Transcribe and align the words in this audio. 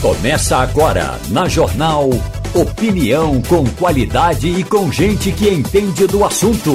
Começa 0.00 0.58
agora 0.58 1.18
na 1.28 1.48
Jornal 1.48 2.08
Opinião 2.54 3.42
com 3.42 3.64
qualidade 3.70 4.48
e 4.48 4.62
com 4.62 4.92
gente 4.92 5.32
que 5.32 5.50
entende 5.50 6.06
do 6.06 6.24
assunto. 6.24 6.72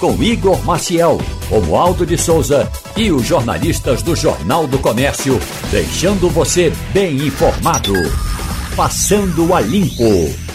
Com 0.00 0.20
Igor 0.20 0.62
Maciel, 0.64 1.20
Romualdo 1.48 2.04
de 2.04 2.18
Souza 2.18 2.68
e 2.96 3.12
os 3.12 3.24
jornalistas 3.24 4.02
do 4.02 4.16
Jornal 4.16 4.66
do 4.66 4.80
Comércio, 4.80 5.40
deixando 5.70 6.28
você 6.28 6.72
bem 6.92 7.16
informado. 7.16 7.94
Passando 8.74 9.54
a 9.54 9.60
Limpo. 9.60 10.45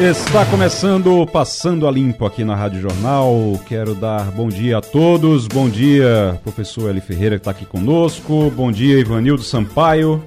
Está 0.00 0.46
começando 0.46 1.26
Passando 1.26 1.86
a 1.86 1.90
Limpo 1.90 2.24
aqui 2.24 2.44
na 2.44 2.56
Rádio 2.56 2.80
Jornal. 2.80 3.60
Quero 3.66 3.94
dar 3.94 4.30
bom 4.32 4.48
dia 4.48 4.78
a 4.78 4.80
todos. 4.80 5.46
Bom 5.46 5.68
dia, 5.68 6.40
professor 6.42 6.88
Eli 6.88 7.00
Ferreira, 7.02 7.36
que 7.36 7.42
está 7.42 7.50
aqui 7.50 7.66
conosco. 7.66 8.50
Bom 8.56 8.72
dia, 8.72 8.98
Ivanildo 8.98 9.42
Sampaio. 9.42 10.24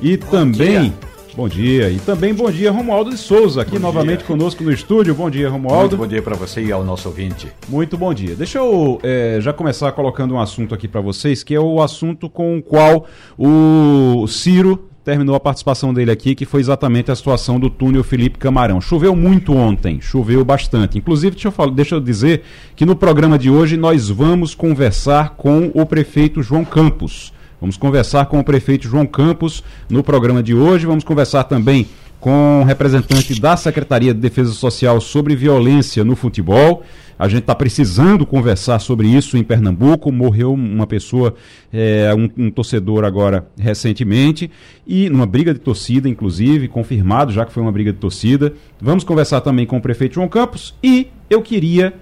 E 0.00 0.16
bom 0.16 0.26
também. 0.26 0.82
Dia. 0.82 0.92
Bom 1.36 1.48
dia. 1.48 1.90
E 1.90 2.00
também 2.00 2.34
bom 2.34 2.50
dia, 2.50 2.72
Romualdo 2.72 3.10
de 3.10 3.18
Souza, 3.18 3.62
aqui 3.62 3.78
bom 3.78 3.86
novamente 3.86 4.18
dia. 4.18 4.26
conosco 4.26 4.64
no 4.64 4.72
estúdio. 4.72 5.14
Bom 5.14 5.30
dia, 5.30 5.48
Romualdo. 5.48 5.96
Muito 5.96 5.96
bom 5.96 6.06
dia 6.08 6.20
para 6.20 6.34
você 6.34 6.60
e 6.60 6.72
ao 6.72 6.82
nosso 6.82 7.08
ouvinte. 7.08 7.46
Muito 7.68 7.96
bom 7.96 8.12
dia. 8.12 8.34
Deixa 8.34 8.58
eu 8.58 8.98
é, 9.04 9.38
já 9.40 9.52
começar 9.52 9.92
colocando 9.92 10.34
um 10.34 10.40
assunto 10.40 10.74
aqui 10.74 10.88
para 10.88 11.00
vocês, 11.00 11.44
que 11.44 11.54
é 11.54 11.60
o 11.60 11.80
assunto 11.80 12.28
com 12.28 12.58
o 12.58 12.62
qual 12.62 13.06
o 13.38 14.26
Ciro 14.26 14.89
terminou 15.04 15.34
a 15.34 15.40
participação 15.40 15.94
dele 15.94 16.10
aqui, 16.10 16.34
que 16.34 16.44
foi 16.44 16.60
exatamente 16.60 17.10
a 17.10 17.16
situação 17.16 17.58
do 17.58 17.70
túnel 17.70 18.04
Felipe 18.04 18.38
Camarão. 18.38 18.80
Choveu 18.80 19.16
muito 19.16 19.54
ontem, 19.54 20.00
choveu 20.00 20.44
bastante. 20.44 20.98
Inclusive, 20.98 21.32
deixa 21.32 21.48
eu, 21.48 21.52
falar, 21.52 21.70
deixa 21.72 21.94
eu 21.94 22.00
dizer 22.00 22.42
que 22.76 22.84
no 22.84 22.94
programa 22.94 23.38
de 23.38 23.50
hoje 23.50 23.76
nós 23.76 24.08
vamos 24.08 24.54
conversar 24.54 25.30
com 25.30 25.70
o 25.74 25.86
prefeito 25.86 26.42
João 26.42 26.64
Campos. 26.64 27.32
Vamos 27.60 27.76
conversar 27.76 28.26
com 28.26 28.38
o 28.38 28.44
prefeito 28.44 28.88
João 28.88 29.06
Campos 29.06 29.62
no 29.88 30.02
programa 30.02 30.42
de 30.42 30.54
hoje. 30.54 30.86
Vamos 30.86 31.04
conversar 31.04 31.44
também 31.44 31.86
com 32.20 32.60
um 32.60 32.64
representante 32.64 33.40
da 33.40 33.56
Secretaria 33.56 34.12
de 34.12 34.20
Defesa 34.20 34.52
Social 34.52 35.00
sobre 35.00 35.34
violência 35.34 36.04
no 36.04 36.14
futebol. 36.14 36.82
A 37.18 37.28
gente 37.28 37.40
está 37.40 37.54
precisando 37.54 38.24
conversar 38.24 38.78
sobre 38.78 39.08
isso 39.08 39.36
em 39.36 39.42
Pernambuco. 39.42 40.12
Morreu 40.12 40.52
uma 40.52 40.86
pessoa, 40.86 41.34
é, 41.72 42.14
um, 42.14 42.46
um, 42.46 42.50
torcedor 42.50 43.04
agora 43.04 43.46
recentemente, 43.58 44.50
e 44.86 45.10
numa 45.10 45.26
briga 45.26 45.52
de 45.52 45.60
torcida, 45.60 46.08
inclusive, 46.08 46.68
confirmado 46.68 47.32
já 47.32 47.44
que 47.44 47.52
foi 47.52 47.62
uma 47.62 47.72
briga 47.72 47.92
de 47.92 47.98
torcida. 47.98 48.54
Vamos 48.80 49.04
conversar 49.04 49.40
também 49.40 49.66
com 49.66 49.76
o 49.76 49.82
prefeito 49.82 50.14
João 50.14 50.28
Campos. 50.28 50.74
E 50.82 51.08
eu 51.28 51.42
queria 51.42 51.92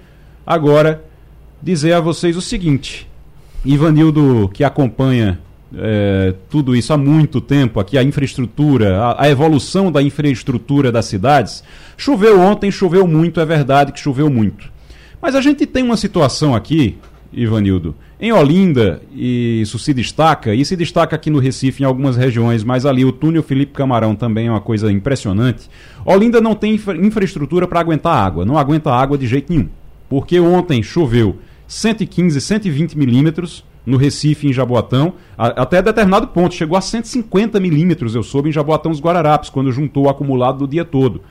agora 0.45 1.03
dizer 1.61 1.93
a 1.93 1.99
vocês 1.99 2.37
o 2.37 2.41
seguinte: 2.41 3.09
Ivanildo, 3.65 4.49
que 4.53 4.63
acompanha 4.63 5.39
é, 5.77 6.33
tudo 6.49 6.75
isso 6.75 6.91
há 6.91 6.97
muito 6.97 7.39
tempo 7.39 7.79
aqui, 7.79 7.97
a 7.97 8.03
infraestrutura, 8.03 8.97
a, 8.99 9.23
a, 9.23 9.29
evolução 9.29 9.91
da 9.91 10.01
infraestrutura 10.01 10.91
das 10.91 11.05
cidades. 11.05 11.63
Choveu 11.95 12.39
ontem, 12.39 12.71
choveu 12.71 13.05
muito, 13.05 13.39
é 13.39 13.45
verdade 13.45 13.91
que 13.91 13.99
choveu 13.99 14.29
muito. 14.29 14.71
Mas 15.21 15.35
a 15.35 15.41
gente 15.41 15.65
tem 15.65 15.83
uma 15.83 15.97
situação 15.97 16.55
aqui, 16.55 16.97
Ivanildo, 17.31 17.95
em 18.19 18.31
Olinda, 18.31 19.01
e 19.13 19.61
isso 19.61 19.77
se 19.77 19.93
destaca, 19.93 20.53
e 20.53 20.65
se 20.65 20.75
destaca 20.75 21.15
aqui 21.15 21.29
no 21.29 21.39
Recife 21.39 21.83
em 21.83 21.85
algumas 21.85 22.17
regiões, 22.17 22.63
mas 22.63 22.85
ali 22.85 23.05
o 23.05 23.11
túnel 23.11 23.43
Felipe 23.43 23.73
Camarão 23.73 24.15
também 24.15 24.47
é 24.47 24.51
uma 24.51 24.61
coisa 24.61 24.91
impressionante. 24.91 25.69
Olinda 26.03 26.41
não 26.41 26.55
tem 26.55 26.73
infra 26.73 26.97
infraestrutura 26.97 27.67
para 27.67 27.79
aguentar 27.79 28.15
água, 28.15 28.43
não 28.43 28.57
aguenta 28.57 28.91
água 28.91 29.17
de 29.17 29.27
jeito 29.27 29.53
nenhum. 29.53 29.69
Porque 30.09 30.39
ontem 30.39 30.81
choveu 30.81 31.37
115, 31.67 32.41
120 32.41 32.97
milímetros 32.97 33.63
no 33.89 33.97
Recife, 33.97 34.47
em 34.47 34.53
Jaboatão, 34.53 35.13
a, 35.37 35.47
até 35.63 35.81
determinado 35.81 36.27
ponto, 36.27 36.53
chegou 36.53 36.77
a 36.77 36.81
150 36.81 37.59
milímetros, 37.59 38.13
eu 38.13 38.23
soube, 38.23 38.49
em 38.49 38.51
Jaboatão 38.51 38.91
dos 38.91 39.01
Guararapes, 39.01 39.49
quando 39.49 39.71
juntou 39.71 40.05
o 40.05 40.09
acumulado 40.09 40.59
do 40.59 40.67
dia 40.67 40.85
todo. 40.85 41.21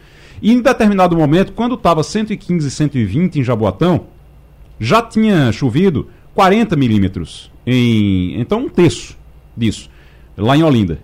E 0.42 0.53
em 0.53 0.61
determinado 0.61 1.17
momento, 1.17 1.53
quando 1.53 1.75
estava 1.75 2.03
115, 2.03 2.71
120 2.71 3.41
em 3.41 3.44
Jaboatão, 3.44 4.06
já 4.78 5.00
tinha 5.03 5.50
chovido 5.53 6.09
40 6.34 6.77
milímetros. 6.77 7.50
Em, 7.66 8.41
então, 8.41 8.61
um 8.61 8.69
terço 8.69 9.16
disso, 9.56 9.91
lá 10.37 10.56
em 10.56 10.62
Olinda. 10.62 11.00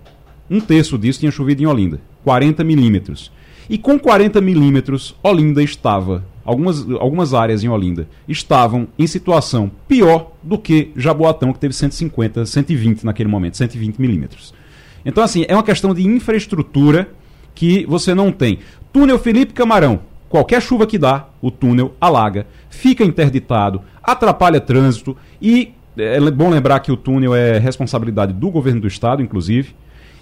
Um 0.49 0.59
terço 0.59 0.97
disso 0.97 1.19
tinha 1.19 1.31
chovido 1.31 1.63
em 1.63 1.65
Olinda. 1.65 1.99
40 2.23 2.63
milímetros. 2.63 3.31
E 3.69 3.77
com 3.77 3.97
40 3.97 4.39
milímetros, 4.41 5.15
Olinda 5.23 5.63
estava, 5.63 6.23
algumas, 6.43 6.89
algumas 6.99 7.33
áreas 7.33 7.63
em 7.63 7.69
Olinda, 7.69 8.07
estavam 8.27 8.87
em 8.97 9.07
situação 9.07 9.71
pior 9.87 10.31
do 10.43 10.57
que 10.57 10.91
Jaboatão, 10.95 11.51
que 11.51 11.59
teve 11.59 11.73
150, 11.73 12.45
120 12.45 13.03
naquele 13.03 13.29
momento, 13.29 13.57
120 13.57 13.97
milímetros. 13.97 14.53
Então, 15.05 15.23
assim, 15.23 15.45
é 15.47 15.55
uma 15.55 15.63
questão 15.63 15.93
de 15.93 16.05
infraestrutura 16.05 17.09
que 17.53 17.85
você 17.87 18.13
não 18.13 18.31
tem. 18.31 18.59
Túnel 18.91 19.17
Felipe 19.17 19.53
Camarão, 19.53 20.01
qualquer 20.29 20.61
chuva 20.61 20.85
que 20.85 20.97
dá, 20.97 21.27
o 21.41 21.49
túnel 21.49 21.95
alaga, 21.99 22.45
fica 22.69 23.03
interditado, 23.03 23.81
atrapalha 24.03 24.59
trânsito 24.59 25.15
e 25.41 25.73
é 25.97 26.19
bom 26.31 26.49
lembrar 26.49 26.79
que 26.81 26.91
o 26.91 26.97
túnel 26.97 27.33
é 27.33 27.57
responsabilidade 27.57 28.33
do 28.33 28.49
governo 28.49 28.81
do 28.81 28.87
estado, 28.87 29.21
inclusive. 29.21 29.73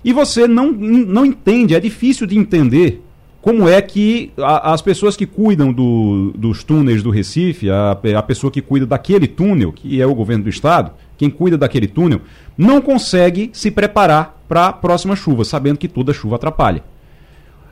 E 0.04 0.14
você 0.14 0.48
não, 0.48 0.72
não 0.72 1.26
entende, 1.26 1.76
é 1.76 1.80
difícil 1.80 2.28
de 2.28 2.38
entender 2.38 3.02
como 3.44 3.68
é 3.68 3.82
que 3.82 4.32
a, 4.38 4.72
as 4.72 4.82
pessoas 4.82 5.18
que 5.18 5.26
cuidam 5.26 5.74
do, 5.74 6.32
dos 6.34 6.64
túneis 6.64 7.04
do 7.04 7.10
Recife, 7.10 7.70
a, 7.70 7.92
a 7.92 8.24
pessoa 8.24 8.50
que 8.50 8.62
cuida 8.62 8.86
daquele 8.86 9.28
túnel, 9.28 9.74
que 9.74 10.02
é 10.02 10.08
o 10.08 10.16
governo 10.16 10.46
do 10.46 10.50
estado, 10.50 10.92
quem 11.18 11.30
cuida 11.30 11.58
daquele 11.58 11.86
túnel, 11.86 12.22
não 12.58 12.82
consegue 12.82 13.52
se 13.52 13.70
preparar 13.70 14.42
para 14.48 14.68
a 14.68 14.74
próxima 14.74 15.14
chuva, 15.14 15.44
sabendo 15.44 15.78
que 15.78 15.90
toda 15.90 16.14
chuva 16.14 16.38
atrapalha. 16.38 16.86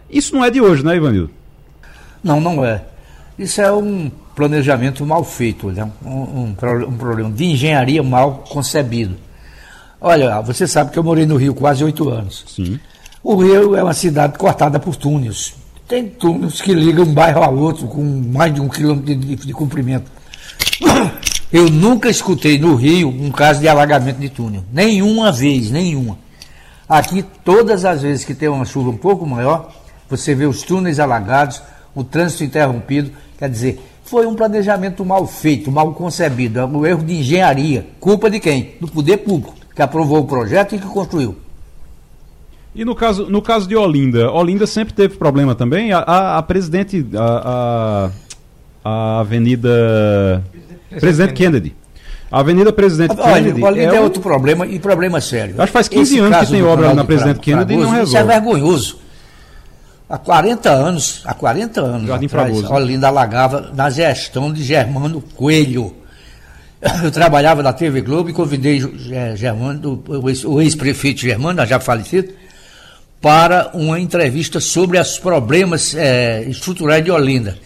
Isso 0.10 0.36
não 0.36 0.44
é 0.44 0.52
de 0.52 0.60
hoje, 0.60 0.84
né, 0.84 0.98
Ivanildo? 0.98 1.32
Não, 2.22 2.42
não 2.42 2.66
é. 2.66 2.84
Isso 3.40 3.62
é 3.62 3.72
um 3.72 4.12
planejamento 4.36 5.06
mal 5.06 5.24
feito, 5.24 5.72
né? 5.72 5.90
um, 6.06 6.10
um, 6.10 6.56
um 6.86 6.98
problema 6.98 7.32
de 7.32 7.46
engenharia 7.46 8.04
mal 8.04 8.44
concebido. 8.50 9.16
Olha, 10.02 10.42
você 10.42 10.68
sabe 10.68 10.92
que 10.92 11.00
eu 11.00 11.04
morei 11.04 11.26
no 11.26 11.38
Rio 11.38 11.56
quase 11.56 11.82
oito 11.82 12.10
anos. 12.10 12.44
Sim. 12.46 12.78
O 13.24 13.36
Rio 13.36 13.74
é 13.74 13.82
uma 13.82 13.94
cidade 13.94 14.38
cortada 14.38 14.78
por 14.78 14.98
túneis. 14.98 15.61
Tem 15.92 16.08
túneis 16.08 16.62
que 16.62 16.74
ligam 16.74 17.04
um 17.04 17.14
bairro 17.14 17.44
ao 17.44 17.54
outro 17.54 17.86
com 17.86 18.02
mais 18.02 18.54
de 18.54 18.62
um 18.62 18.70
quilômetro 18.70 19.14
de, 19.14 19.36
de, 19.36 19.48
de 19.48 19.52
comprimento. 19.52 20.10
Eu 21.52 21.70
nunca 21.70 22.10
escutei 22.10 22.58
no 22.58 22.76
Rio 22.76 23.10
um 23.10 23.30
caso 23.30 23.60
de 23.60 23.68
alagamento 23.68 24.18
de 24.18 24.30
túnel. 24.30 24.64
Nenhuma 24.72 25.34
vez, 25.34 25.70
nenhuma. 25.70 26.18
Aqui, 26.88 27.26
todas 27.44 27.84
as 27.84 28.04
vezes 28.04 28.24
que 28.24 28.34
tem 28.34 28.48
uma 28.48 28.64
chuva 28.64 28.90
um 28.90 28.96
pouco 28.96 29.28
maior, 29.28 29.70
você 30.10 30.34
vê 30.34 30.46
os 30.46 30.62
túneis 30.62 30.98
alagados, 30.98 31.62
o 31.94 32.06
trânsito 32.06 32.46
interrompido. 32.46 33.12
Quer 33.38 33.50
dizer, 33.50 33.82
foi 34.06 34.26
um 34.26 34.34
planejamento 34.34 35.04
mal 35.04 35.28
feito, 35.28 35.70
mal 35.70 35.94
concebido. 35.94 36.58
É 36.58 36.66
um 36.66 36.86
erro 36.86 37.04
de 37.04 37.16
engenharia. 37.16 37.86
Culpa 38.00 38.30
de 38.30 38.40
quem? 38.40 38.76
Do 38.80 38.88
poder 38.88 39.18
público, 39.18 39.54
que 39.76 39.82
aprovou 39.82 40.20
o 40.20 40.26
projeto 40.26 40.74
e 40.74 40.80
que 40.80 40.88
construiu. 40.88 41.36
E 42.74 42.86
no 42.86 42.96
caso, 42.96 43.30
no 43.30 43.42
caso 43.42 43.68
de 43.68 43.76
Olinda, 43.76 44.32
Olinda 44.32 44.66
sempre 44.66 44.94
teve 44.94 45.18
problema 45.18 45.54
também. 45.54 45.92
A, 45.92 46.00
a, 46.00 46.38
a 46.38 46.44
presidente, 46.44 47.06
a, 47.16 48.10
a, 48.84 48.90
a 48.90 49.20
Avenida 49.20 50.44
Presidente 51.00 51.34
Kennedy. 51.34 51.76
A 52.32 52.40
Avenida 52.40 52.72
Presidente 52.72 53.16
Olha, 53.20 53.44
Kennedy. 53.44 53.64
Olinda 53.64 53.94
é, 53.94 53.98
é 53.98 54.02
outro 54.02 54.22
problema 54.22 54.66
e 54.66 54.80
problema 54.80 55.20
sério. 55.20 55.56
Acho 55.58 55.68
que 55.68 55.74
faz 55.74 55.88
15 55.90 56.02
Esse 56.02 56.20
anos 56.20 56.40
que 56.40 56.54
tem 56.54 56.64
obra 56.64 56.94
na 56.94 57.04
Presidente 57.04 57.40
Kennedy 57.40 57.74
e 57.74 57.78
não 57.78 57.90
resolve. 57.90 58.04
Isso 58.04 58.18
é 58.18 58.24
vergonhoso. 58.24 59.00
Há 60.10 60.18
40 60.18 60.70
anos, 60.70 61.22
há 61.26 61.34
40 61.34 61.82
anos 61.82 62.08
Jardim 62.08 62.26
atrás, 62.26 62.52
Fragoso. 62.52 62.74
Olinda 62.74 63.08
alagava 63.08 63.72
na 63.74 63.90
gestão 63.90 64.52
de 64.52 64.64
Germano 64.64 65.22
Coelho. 65.36 65.96
Eu 67.04 67.12
trabalhava 67.12 67.62
na 67.62 67.72
TV 67.72 68.02
Globo 68.02 68.30
e 68.30 68.34
convidei 68.34 68.82
Germano, 69.36 70.04
o 70.46 70.62
ex-prefeito 70.62 71.22
Germano, 71.22 71.66
já 71.66 71.80
falecido, 71.80 72.34
para 73.22 73.70
uma 73.74 74.00
entrevista 74.00 74.60
sobre 74.60 75.00
os 75.00 75.20
problemas 75.20 75.94
é, 75.96 76.44
estruturais 76.44 77.04
de 77.06 77.12
Olinda. 77.12 77.58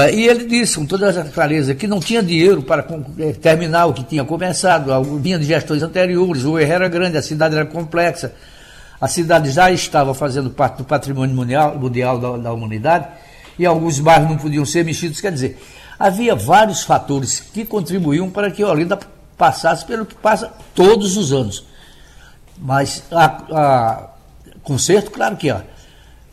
É? 0.00 0.14
E 0.14 0.28
ele 0.28 0.46
disse 0.46 0.76
com 0.76 0.86
toda 0.86 1.10
a 1.10 1.24
clareza 1.24 1.74
que 1.74 1.86
não 1.86 2.00
tinha 2.00 2.22
dinheiro 2.22 2.62
para 2.62 2.86
é, 3.18 3.32
terminar 3.32 3.86
o 3.86 3.92
que 3.92 4.04
tinha 4.04 4.24
começado, 4.24 4.90
vinha 5.20 5.38
de 5.38 5.44
gestões 5.44 5.82
anteriores, 5.82 6.44
o 6.44 6.58
erro 6.58 6.72
era 6.72 6.88
grande, 6.88 7.18
a 7.18 7.22
cidade 7.22 7.54
era 7.54 7.66
complexa, 7.66 8.32
a 9.00 9.08
cidade 9.08 9.50
já 9.50 9.70
estava 9.70 10.14
fazendo 10.14 10.50
parte 10.50 10.78
do 10.78 10.84
patrimônio 10.84 11.34
mundial, 11.34 11.76
mundial 11.76 12.18
da, 12.18 12.36
da 12.36 12.52
humanidade 12.52 13.08
e 13.58 13.66
alguns 13.66 13.98
bairros 13.98 14.30
não 14.30 14.38
podiam 14.38 14.64
ser 14.64 14.84
mexidos. 14.84 15.20
Quer 15.20 15.32
dizer, 15.32 15.60
havia 15.98 16.34
vários 16.34 16.84
fatores 16.84 17.40
que 17.40 17.64
contribuíam 17.64 18.30
para 18.30 18.50
que 18.50 18.64
Olinda 18.64 18.98
passasse 19.36 19.84
pelo 19.84 20.06
que 20.06 20.14
passa 20.14 20.52
todos 20.74 21.16
os 21.16 21.32
anos. 21.32 21.66
Mas 22.56 23.02
a, 23.10 23.24
a 23.50 24.11
Conserto, 24.62 25.10
claro 25.10 25.36
que 25.36 25.50
ó, 25.50 25.60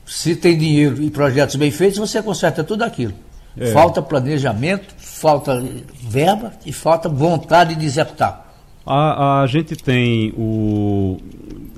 se 0.05 0.35
tem 0.35 0.57
dinheiro 0.57 1.01
e 1.01 1.09
projetos 1.09 1.55
bem 1.55 1.71
feitos, 1.71 1.99
você 1.99 2.21
conserta 2.21 2.63
tudo 2.63 2.83
aquilo. 2.83 3.13
É. 3.57 3.71
Falta 3.71 4.01
planejamento, 4.01 4.93
falta 4.97 5.63
verba 6.01 6.53
e 6.65 6.71
falta 6.71 7.09
vontade 7.09 7.75
de 7.75 7.85
executar. 7.85 8.47
A, 8.85 9.41
a 9.41 9.47
gente 9.47 9.75
tem 9.75 10.33
o 10.37 11.17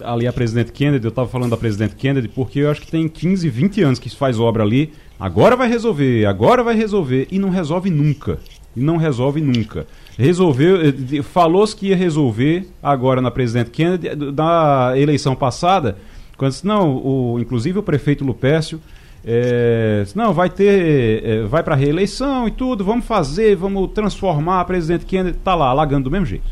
ali 0.04 0.28
a 0.28 0.34
presidente 0.34 0.72
Kennedy, 0.72 1.06
eu 1.06 1.10
estava 1.10 1.28
falando 1.28 1.52
da 1.52 1.58
presidente 1.58 1.96
Kennedy, 1.96 2.28
porque 2.28 2.60
eu 2.60 2.72
acho 2.72 2.82
que 2.82 2.90
tem 2.90 3.08
15, 3.08 3.50
20 3.50 3.84
anos 3.84 4.00
que 4.00 4.10
se 4.10 4.16
faz 4.16 4.40
obra 4.40 4.64
ali. 4.64 4.94
Agora 5.20 5.56
vai 5.56 5.68
resolver, 5.68 6.26
agora 6.26 6.64
vai 6.64 6.76
resolver, 6.76 7.28
e 7.32 7.38
não 7.38 7.50
resolve 7.50 7.90
nunca. 7.90 8.40
E 8.76 8.80
não 8.80 8.98
resolve 8.98 9.42
nunca. 9.42 9.86
Resolveu, 10.18 10.78
eh, 10.82 11.22
falou-se 11.22 11.76
que 11.76 11.88
ia 11.88 11.96
resolver 11.96 12.68
agora 12.82 13.22
na 13.22 13.30
presidente 13.30 13.70
Kennedy, 13.70 14.16
da 14.32 14.94
eleição 14.96 15.36
passada, 15.36 15.98
quando 16.42 16.54
disse, 16.54 16.66
não, 16.66 16.96
o, 16.96 17.40
inclusive 17.40 17.78
o 17.78 17.84
prefeito 17.84 18.26
Lupécio 18.26 18.82
é, 19.24 20.04
não, 20.16 20.34
vai 20.34 20.50
ter. 20.50 21.24
É, 21.24 21.44
vai 21.44 21.62
para 21.62 21.76
reeleição 21.76 22.48
e 22.48 22.52
tudo, 22.52 22.84
vamos 22.84 23.06
fazer, 23.06 23.56
vamos 23.56 23.92
transformar 23.92 24.60
a 24.60 24.66
presidente 24.66 25.06
Kennedy. 25.06 25.38
Está 25.38 25.54
lá, 25.54 25.68
alagando 25.68 26.06
do 26.06 26.12
mesmo 26.12 26.26
jeito. 26.26 26.46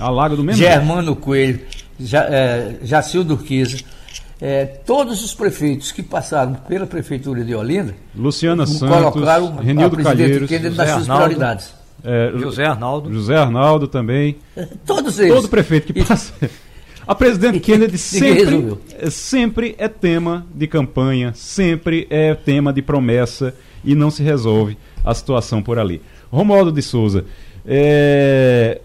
Alaga 0.00 0.34
do 0.34 0.42
mesmo 0.42 0.58
Germano 0.58 1.08
jeito. 1.08 1.20
Coelho, 1.20 1.60
ja, 2.00 2.24
é, 2.24 2.76
Jacildo 2.82 3.34
Urquiza. 3.34 3.76
É, 4.40 4.64
todos 4.64 5.22
os 5.22 5.34
prefeitos 5.34 5.92
que 5.92 6.02
passaram 6.02 6.54
pela 6.54 6.86
prefeitura 6.86 7.44
de 7.44 7.54
Olinda 7.54 7.94
Luciana 8.14 8.66
Santos, 8.66 9.12
colocaram 9.12 9.56
Renildo 9.56 9.96
Calheiros, 10.02 10.48
Kennedy 10.48 10.74
nas 10.74 10.88
suas 10.88 11.06
prioridades. 11.06 11.74
É, 12.02 12.32
José 12.38 12.64
Arnaldo. 12.64 13.12
José 13.12 13.36
Arnaldo 13.36 13.88
também. 13.88 14.38
Todos 14.86 15.18
eles. 15.18 15.34
Todo 15.34 15.48
prefeito 15.48 15.92
que 15.92 16.02
passa. 16.02 16.32
A 17.08 17.14
presidente 17.14 17.58
Kennedy 17.64 17.96
sempre, 17.96 18.76
sempre 19.10 19.74
é 19.78 19.88
tema 19.88 20.46
de 20.54 20.66
campanha, 20.66 21.32
sempre 21.34 22.06
é 22.10 22.34
tema 22.34 22.70
de 22.70 22.82
promessa 22.82 23.54
e 23.82 23.94
não 23.94 24.10
se 24.10 24.22
resolve 24.22 24.76
a 25.02 25.14
situação 25.14 25.62
por 25.62 25.78
ali. 25.78 26.02
Romualdo 26.30 26.70
de 26.70 26.82
Souza, 26.82 27.24
é, 27.64 28.82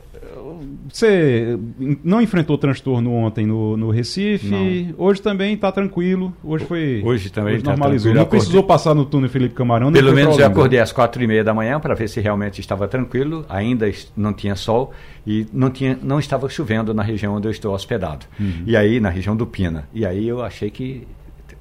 você 0.91 1.57
não 2.03 2.21
enfrentou 2.21 2.57
transtorno 2.57 3.11
ontem 3.13 3.45
no, 3.45 3.77
no 3.77 3.89
Recife. 3.89 4.47
Não. 4.47 5.05
Hoje 5.05 5.21
também 5.21 5.53
está 5.53 5.71
tranquilo. 5.71 6.33
Hoje 6.43 6.65
foi. 6.65 7.01
Hoje 7.03 7.29
também 7.29 7.55
hoje 7.55 7.63
tá 7.63 7.71
normalizou. 7.71 8.13
Não 8.13 8.25
precisou 8.25 8.63
passar 8.63 8.93
no 8.93 9.05
túnel 9.05 9.29
Felipe 9.29 9.55
Camarão. 9.55 9.91
Pelo 9.91 10.13
menos 10.13 10.37
eu 10.37 10.45
acordei 10.45 10.79
às 10.79 10.91
quatro 10.91 11.23
e 11.23 11.27
meia 11.27 11.43
da 11.43 11.53
manhã 11.53 11.79
para 11.79 11.93
ver 11.93 12.07
se 12.07 12.19
realmente 12.19 12.59
estava 12.59 12.87
tranquilo. 12.87 13.45
Ainda 13.49 13.89
não 14.15 14.33
tinha 14.33 14.55
sol 14.55 14.91
e 15.25 15.45
não, 15.53 15.69
tinha, 15.69 15.97
não 16.01 16.19
estava 16.19 16.49
chovendo 16.49 16.93
na 16.93 17.03
região 17.03 17.35
onde 17.35 17.47
eu 17.47 17.51
estou 17.51 17.73
hospedado. 17.73 18.25
Uhum. 18.39 18.63
E 18.65 18.75
aí, 18.75 18.99
na 18.99 19.09
região 19.09 19.35
do 19.35 19.47
Pina. 19.47 19.87
E 19.93 20.05
aí 20.05 20.27
eu 20.27 20.41
achei 20.41 20.69
que 20.69 21.07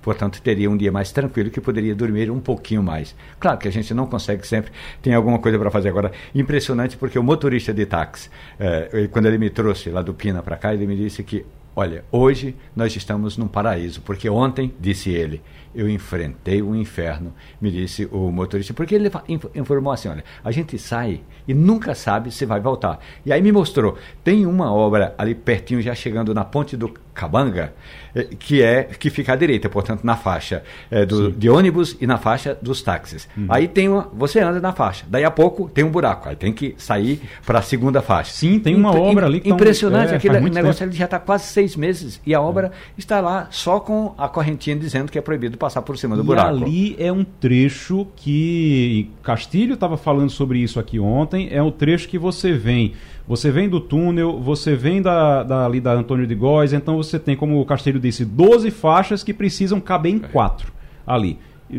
portanto 0.03 0.43
teria 0.43 0.71
um 0.71 0.77
dia 0.77 0.93
mais 0.93 1.13
tranquilo 1.13 1.51
que 1.51 1.61
poderia 1.61 1.95
dormir 1.95 2.31
um 2.31 2.41
pouquinho 2.41 2.83
mais. 2.83 3.15
Claro 3.39 3.59
que 3.59 3.69
a 3.69 3.73
gente 3.73 3.95
não 3.95 4.07
consegue 4.07 4.47
sempre, 4.47 4.73
tem 5.01 5.15
alguma 5.15 5.39
coisa 5.39 5.59
para 5.59 5.71
fazer 5.71 5.89
agora. 5.89 6.13
Impressionante 6.35 6.97
porque 6.97 7.19
o 7.19 7.23
motorista 7.23 7.73
de 7.73 7.87
táxi, 7.87 8.29
eh, 8.59 9.09
quando 9.11 9.27
ele 9.27 9.39
me 9.39 9.49
trouxe 9.49 9.91
lá 9.91 10.03
do 10.03 10.13
Pina 10.13 10.43
para 10.43 10.57
cá, 10.57 10.75
ele 10.75 10.87
me 10.87 10.97
disse 10.97 11.23
que, 11.23 11.47
olha, 11.75 12.05
hoje 12.11 12.55
nós 12.75 12.95
estamos 12.95 13.39
num 13.39 13.49
paraíso, 13.49 14.03
porque 14.03 14.29
ontem, 14.29 14.75
disse 14.79 15.11
ele, 15.11 15.41
eu 15.75 15.89
enfrentei 15.89 16.61
o 16.61 16.75
inferno, 16.75 17.33
me 17.61 17.71
disse 17.71 18.07
o 18.13 18.31
motorista, 18.31 18.75
porque 18.75 18.95
ele 18.95 19.11
informou 19.55 19.93
assim, 19.93 20.09
olha, 20.09 20.25
a 20.45 20.51
gente 20.51 20.79
sai 20.79 21.21
e 21.49 21.55
nunca 21.55 21.95
sabe 21.95 22.31
se 22.31 22.45
vai 22.45 22.61
voltar. 22.61 23.01
E 23.25 23.33
aí 23.33 23.41
me 23.41 23.51
mostrou, 23.51 23.97
tem 24.23 24.45
uma 24.47 24.73
obra 24.73 25.15
ali 25.17 25.35
pertinho, 25.35 25.81
já 25.81 25.95
chegando 25.95 26.35
na 26.35 26.45
ponte 26.45 26.77
do 26.77 26.93
Cabanga, 27.15 27.73
eh, 28.15 28.29
que 28.39 28.63
é 28.63 28.85
que 28.85 29.11
fica 29.11 29.33
à 29.33 29.37
direita, 29.37 29.69
portanto, 29.69 30.03
na 30.03 30.17
faixa 30.17 30.63
é, 30.91 31.05
do, 31.05 31.31
de 31.31 31.49
ônibus 31.49 31.97
e 32.01 32.07
na 32.07 32.17
faixa 32.17 32.57
dos 32.61 32.83
táxis. 32.83 33.29
Uhum. 33.37 33.47
Aí 33.49 33.69
tem 33.69 33.89
uma, 33.89 34.09
você 34.13 34.41
anda 34.41 34.61
na 34.61 34.73
faixa, 34.73 35.05
daí 35.09 35.25
a 35.25 35.31
pouco 35.31 35.69
tem 35.69 35.85
um 35.85 35.91
buraco, 35.91 36.29
aí 36.29 36.37
tem 36.37 36.53
que 36.53 36.75
sair 36.79 37.21
para 37.45 37.59
a 37.59 37.63
segunda 37.63 38.01
faixa. 38.01 38.33
Sim, 38.33 38.59
tem 38.59 38.75
uma 38.75 38.95
obra 38.95 39.27
ali 39.27 39.41
que 39.41 39.51
impressionante, 39.51 40.11
um, 40.11 40.15
é, 40.15 40.17
aquele 40.17 40.41
negócio 40.41 40.85
ele 40.85 40.93
já 40.93 41.05
está 41.05 41.19
quase 41.19 41.45
seis 41.45 41.77
meses 41.77 42.21
e 42.25 42.35
a 42.35 42.41
obra 42.41 42.69
é. 42.69 42.71
está 42.97 43.21
lá 43.21 43.49
só 43.51 43.79
com 43.79 44.15
a 44.17 44.29
correntinha 44.29 44.77
dizendo 44.77 45.11
que 45.11 45.19
é 45.19 45.23
proibido 45.23 45.59
passar 45.59 45.83
por 45.83 45.99
cima 45.99 46.17
do 46.17 46.23
e 46.23 46.27
buraco. 46.27 46.49
Ali 46.65 46.97
é 46.99 47.13
um 47.13 47.25
trecho 47.25 48.07
que 48.17 49.11
Castilho 49.23 49.75
estava 49.75 49.97
falando 49.97 50.31
sobre 50.31 50.59
isso 50.59 50.81
aqui 50.81 50.99
ontem, 50.99 51.49
é 51.51 51.63
um 51.63 51.71
trecho 51.71 52.09
que 52.09 52.19
você 52.19 52.53
vem 52.53 52.95
você 53.27 53.51
vem 53.51 53.69
do 53.69 53.81
túnel, 53.81 54.41
você 54.41 54.75
vem 54.75 55.01
da, 55.01 55.43
da, 55.43 55.67
ali 55.67 55.81
da 55.81 55.93
Antônio 55.93 56.27
de 56.27 56.35
Góes, 56.35 56.73
então 56.73 56.97
você 56.97 57.19
tem, 57.19 57.37
como 57.37 57.61
o 57.61 57.67
Castelho 57.67 58.01
disse, 58.01 58.25
12 58.25 58.71
faixas 58.71 59.23
que 59.23 59.33
precisam 59.33 59.81
caber 59.81 60.13
em 60.13 60.19
quatro 60.19 60.73
ali 61.07 61.39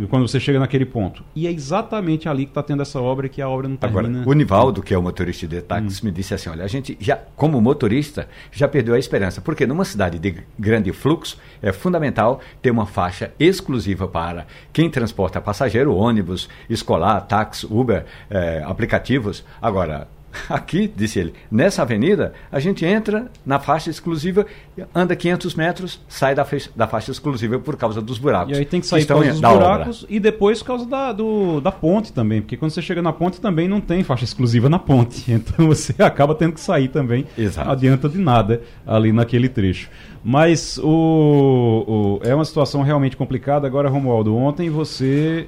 quando 0.10 0.28
você 0.28 0.40
chega 0.40 0.60
naquele 0.60 0.86
ponto. 0.86 1.24
E 1.36 1.46
é 1.46 1.52
exatamente 1.52 2.28
ali 2.28 2.46
que 2.46 2.52
está 2.52 2.64
tendo 2.64 2.82
essa 2.82 3.00
obra 3.00 3.30
que 3.30 3.42
a 3.42 3.48
obra 3.48 3.68
não 3.68 3.76
termina. 3.76 4.20
Agora, 4.20 4.30
o 4.30 4.34
Nivaldo, 4.34 4.82
que 4.82 4.94
é 4.94 4.98
o 4.98 5.02
motorista 5.02 5.48
de 5.48 5.62
táxi, 5.62 6.02
hum. 6.02 6.06
me 6.06 6.12
disse 6.12 6.34
assim, 6.34 6.50
olha, 6.50 6.64
a 6.64 6.68
gente 6.68 6.98
já, 7.00 7.20
como 7.36 7.62
motorista, 7.62 8.28
já 8.52 8.68
perdeu 8.68 8.96
a 8.96 9.00
esperança, 9.00 9.42
porque 9.42 9.68
numa 9.68 9.86
cidade 9.86 10.18
de 10.18 10.44
grande 10.58 10.92
fluxo, 10.92 11.38
é 11.62 11.72
fundamental 11.72 12.40
ter 12.62 12.72
uma 12.72 12.86
faixa 12.86 13.32
exclusiva 13.40 14.08
para 14.08 14.48
quem 14.72 14.90
transporta 14.90 15.40
passageiro, 15.40 15.96
ônibus, 15.96 16.50
escolar, 16.70 17.22
táxi, 17.22 17.68
Uber, 17.70 18.06
é, 18.30 18.64
aplicativos. 18.66 19.44
Agora, 19.62 20.08
Aqui, 20.50 20.92
disse 20.94 21.20
ele, 21.20 21.34
nessa 21.52 21.82
avenida, 21.84 22.34
a 22.52 22.60
gente 22.60 22.86
entra 22.86 23.32
na 23.46 23.60
faixa 23.60 23.90
exclusiva, 23.90 24.46
anda 24.94 25.16
500 25.16 25.56
metros, 25.56 26.02
sai 26.08 26.34
da, 26.34 26.44
faixa, 26.44 26.70
da 26.76 26.88
faixa 26.88 27.12
exclusiva 27.12 27.60
por 27.60 27.78
causa 27.78 28.02
dos 28.02 28.18
buracos. 28.18 28.56
E 28.56 28.60
aí 28.60 28.66
tem 28.66 28.82
que 28.82 28.88
sair 28.88 29.02
que 29.02 29.08
por 29.08 29.24
causa 29.24 29.32
dos 29.32 29.42
buracos 29.42 30.04
obra. 30.04 30.16
e 30.16 30.20
depois 30.20 30.60
por 30.60 30.68
causa 30.68 30.86
da, 30.86 31.12
do, 31.12 31.62
da 31.62 31.72
ponte 31.72 32.12
também, 32.12 32.42
porque 32.42 32.58
quando 32.58 32.72
você 32.72 32.82
chega 32.82 33.02
na 33.02 33.14
ponte 33.14 33.40
também 33.40 33.68
não 33.68 33.80
tem 33.80 34.04
faixa 34.04 34.24
exclusiva 34.24 34.70
na 34.70 34.80
ponte. 34.80 35.24
Então 35.44 35.68
você 35.68 36.02
acaba 36.02 36.36
tendo 36.36 36.54
que 36.54 36.62
sair 36.62 36.88
também. 36.88 37.26
Exato. 37.38 37.66
Não 37.66 37.74
adianta 37.74 38.08
de 38.08 38.18
nada 38.18 38.62
ali 38.86 39.12
naquele 39.12 39.50
trecho. 39.50 39.90
Mas 40.24 40.78
o, 40.78 42.20
o, 42.24 42.28
é 42.28 42.34
uma 42.34 42.46
situação 42.46 42.82
realmente 42.82 43.18
complicada. 43.18 43.68
Agora, 43.68 43.90
Romualdo, 43.90 44.36
ontem 44.36 44.70
você 44.70 45.48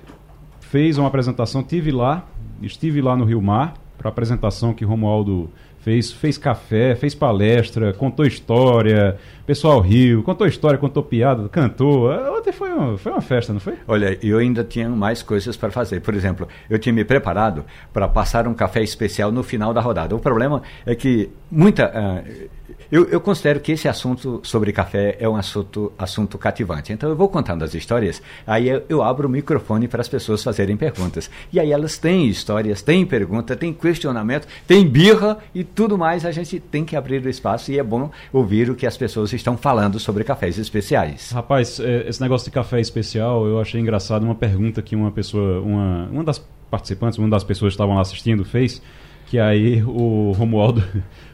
fez 0.60 0.98
uma 0.98 1.08
apresentação, 1.08 1.64
tive 1.64 1.92
lá, 1.92 2.26
estive 2.62 3.02
lá 3.02 3.16
no 3.16 3.24
Rio 3.24 3.42
Mar 3.42 3.74
para 3.98 4.10
a 4.10 4.12
apresentação 4.12 4.74
que 4.74 4.86
Romualdo 4.86 5.50
fez, 5.86 6.12
fez 6.12 6.36
café, 6.36 6.96
fez 6.96 7.14
palestra, 7.14 7.94
contou 7.94 8.26
história, 8.26 9.18
pessoal 9.46 9.80
riu, 9.80 10.24
contou 10.24 10.48
história, 10.48 10.80
contou 10.80 11.04
piada, 11.04 11.48
cantou. 11.48 12.10
Ontem 12.36 12.52
foi 12.52 12.70
uma, 12.72 12.98
foi 12.98 13.12
uma 13.12 13.22
festa, 13.22 13.54
não 13.54 13.60
foi? 13.60 13.76
Olha, 13.88 14.18
eu 14.24 14.40
ainda 14.40 14.64
tinha 14.64 14.90
mais 14.90 15.22
coisas 15.22 15.56
para 15.56 15.70
fazer. 15.70 16.02
Por 16.02 16.16
exemplo, 16.16 16.48
eu 16.68 16.80
tinha 16.80 16.92
me 16.92 17.06
preparado 17.06 17.64
para 17.94 18.08
passar 18.08 18.48
um 18.48 18.54
café 18.56 18.82
especial 18.82 19.32
no 19.32 19.44
final 19.44 19.74
da 19.76 19.80
rodada. 19.82 20.16
O 20.16 20.20
problema 20.20 20.64
é 20.88 20.96
que 20.96 21.30
muita. 21.52 21.92
Uh, 21.92 22.50
eu, 22.92 23.06
eu, 23.10 23.20
considero 23.20 23.60
que 23.60 23.72
esse 23.72 23.88
assunto 23.88 24.40
sobre 24.44 24.72
café 24.72 25.18
é 25.20 25.28
um 25.28 25.36
assunto, 25.36 25.92
assunto 25.98 26.38
cativante. 26.38 26.94
Então 26.94 27.10
eu 27.10 27.16
vou 27.16 27.30
contando 27.30 27.64
as 27.64 27.74
histórias, 27.74 28.22
aí 28.46 28.70
eu, 28.70 28.84
eu 28.88 29.04
abro 29.04 29.28
o 29.28 29.32
microfone 29.32 29.88
para 29.88 30.02
as 30.02 30.08
pessoas 30.08 30.44
fazerem 30.44 30.78
perguntas. 30.78 31.30
E 31.52 31.60
aí 31.60 31.72
elas 31.72 31.98
têm 31.98 32.28
histórias, 32.28 32.82
têm 32.82 33.06
pergunta, 33.06 33.56
têm 33.56 33.74
questionamento, 33.74 34.48
têm 34.68 34.88
birra 34.88 35.38
e 35.54 35.64
tudo 35.64 35.98
mais. 35.98 36.26
A 36.26 36.32
gente 36.32 36.60
tem 36.60 36.86
que 36.86 36.96
abrir 36.96 37.26
o 37.26 37.30
espaço 37.30 37.72
e 37.72 37.80
é 37.80 37.84
bom 37.84 38.10
ouvir 38.32 38.70
o 38.70 38.76
que 38.76 38.86
as 38.86 38.98
pessoas 38.98 39.34
estão 39.34 39.58
falando 39.58 40.00
sobre 40.00 40.24
cafés 40.24 40.58
especiais. 40.58 41.32
Rapaz, 41.32 41.80
é, 41.80 42.08
esse 42.08 42.22
negócio 42.22 42.46
de 42.46 42.52
café 42.52 42.80
especial 42.80 43.46
eu 43.46 43.60
achei 43.60 43.80
engraçado. 43.80 44.24
Uma 44.24 44.36
pergunta 44.36 44.82
que 44.82 44.96
uma 44.96 45.12
pessoa, 45.12 45.62
uma, 45.62 46.08
uma 46.12 46.24
das 46.24 46.44
participantes, 46.70 47.18
uma 47.18 47.30
das 47.30 47.44
pessoas 47.44 47.72
que 47.72 47.76
estavam 47.76 47.96
lá 47.96 48.02
assistindo 48.02 48.44
fez, 48.44 48.82
que 49.28 49.40
aí 49.40 49.82
o 49.84 50.34
Romualdo, 50.38 50.84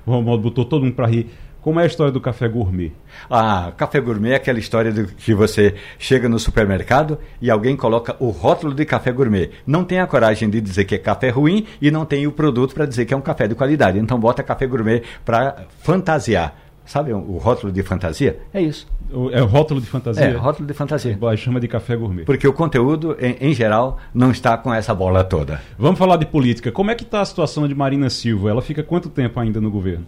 o 0.05 0.11
Romualdo 0.11 0.43
botou 0.43 0.65
todo 0.65 0.83
mundo 0.83 0.95
para 0.95 1.07
rir. 1.07 1.27
Como 1.61 1.79
é 1.79 1.83
a 1.83 1.85
história 1.85 2.11
do 2.11 2.19
café 2.19 2.47
gourmet? 2.47 2.91
Ah, 3.29 3.71
café 3.77 3.99
gourmet 3.99 4.31
é 4.31 4.35
aquela 4.35 4.57
história 4.57 4.91
do 4.91 5.05
que 5.05 5.31
você 5.31 5.75
chega 5.99 6.27
no 6.27 6.39
supermercado 6.39 7.19
e 7.39 7.51
alguém 7.51 7.77
coloca 7.77 8.15
o 8.19 8.29
rótulo 8.29 8.73
de 8.73 8.83
café 8.83 9.11
gourmet. 9.11 9.51
Não 9.65 9.83
tem 9.83 9.99
a 9.99 10.07
coragem 10.07 10.49
de 10.49 10.59
dizer 10.59 10.85
que 10.85 10.95
é 10.95 10.97
café 10.97 11.29
ruim 11.29 11.67
e 11.79 11.91
não 11.91 12.03
tem 12.03 12.25
o 12.25 12.31
produto 12.31 12.73
para 12.73 12.87
dizer 12.87 13.05
que 13.05 13.13
é 13.13 13.17
um 13.17 13.21
café 13.21 13.47
de 13.47 13.53
qualidade. 13.53 13.99
Então 13.99 14.19
bota 14.19 14.41
café 14.41 14.65
gourmet 14.65 15.03
para 15.23 15.67
fantasiar. 15.83 16.55
Sabe 16.91 17.13
o 17.13 17.37
rótulo 17.37 17.71
de 17.71 17.81
fantasia? 17.83 18.37
É 18.53 18.61
isso. 18.61 18.85
É 19.31 19.41
o 19.41 19.45
rótulo 19.45 19.79
de 19.79 19.87
fantasia? 19.87 20.25
É, 20.25 20.35
rótulo 20.35 20.67
de 20.67 20.73
fantasia. 20.73 21.17
chama 21.37 21.57
de 21.57 21.65
café 21.69 21.95
gourmet. 21.95 22.25
Porque 22.25 22.45
o 22.45 22.51
conteúdo, 22.51 23.15
em, 23.17 23.37
em, 23.39 23.53
geral, 23.53 23.97
não 24.13 24.29
está 24.29 24.57
com 24.57 24.73
essa 24.73 24.93
bola 24.93 25.23
toda. 25.23 25.61
Vamos 25.79 25.97
falar 25.97 26.17
de 26.17 26.25
política. 26.25 26.69
Como 26.69 26.91
é 26.91 26.95
que 26.95 27.03
está 27.03 27.21
a 27.21 27.25
situação 27.25 27.65
de 27.65 27.73
Marina 27.73 28.09
Silva? 28.09 28.49
Ela 28.49 28.61
fica 28.61 28.83
quanto 28.83 29.07
tempo 29.07 29.39
ainda 29.39 29.61
no 29.61 29.71
governo? 29.71 30.05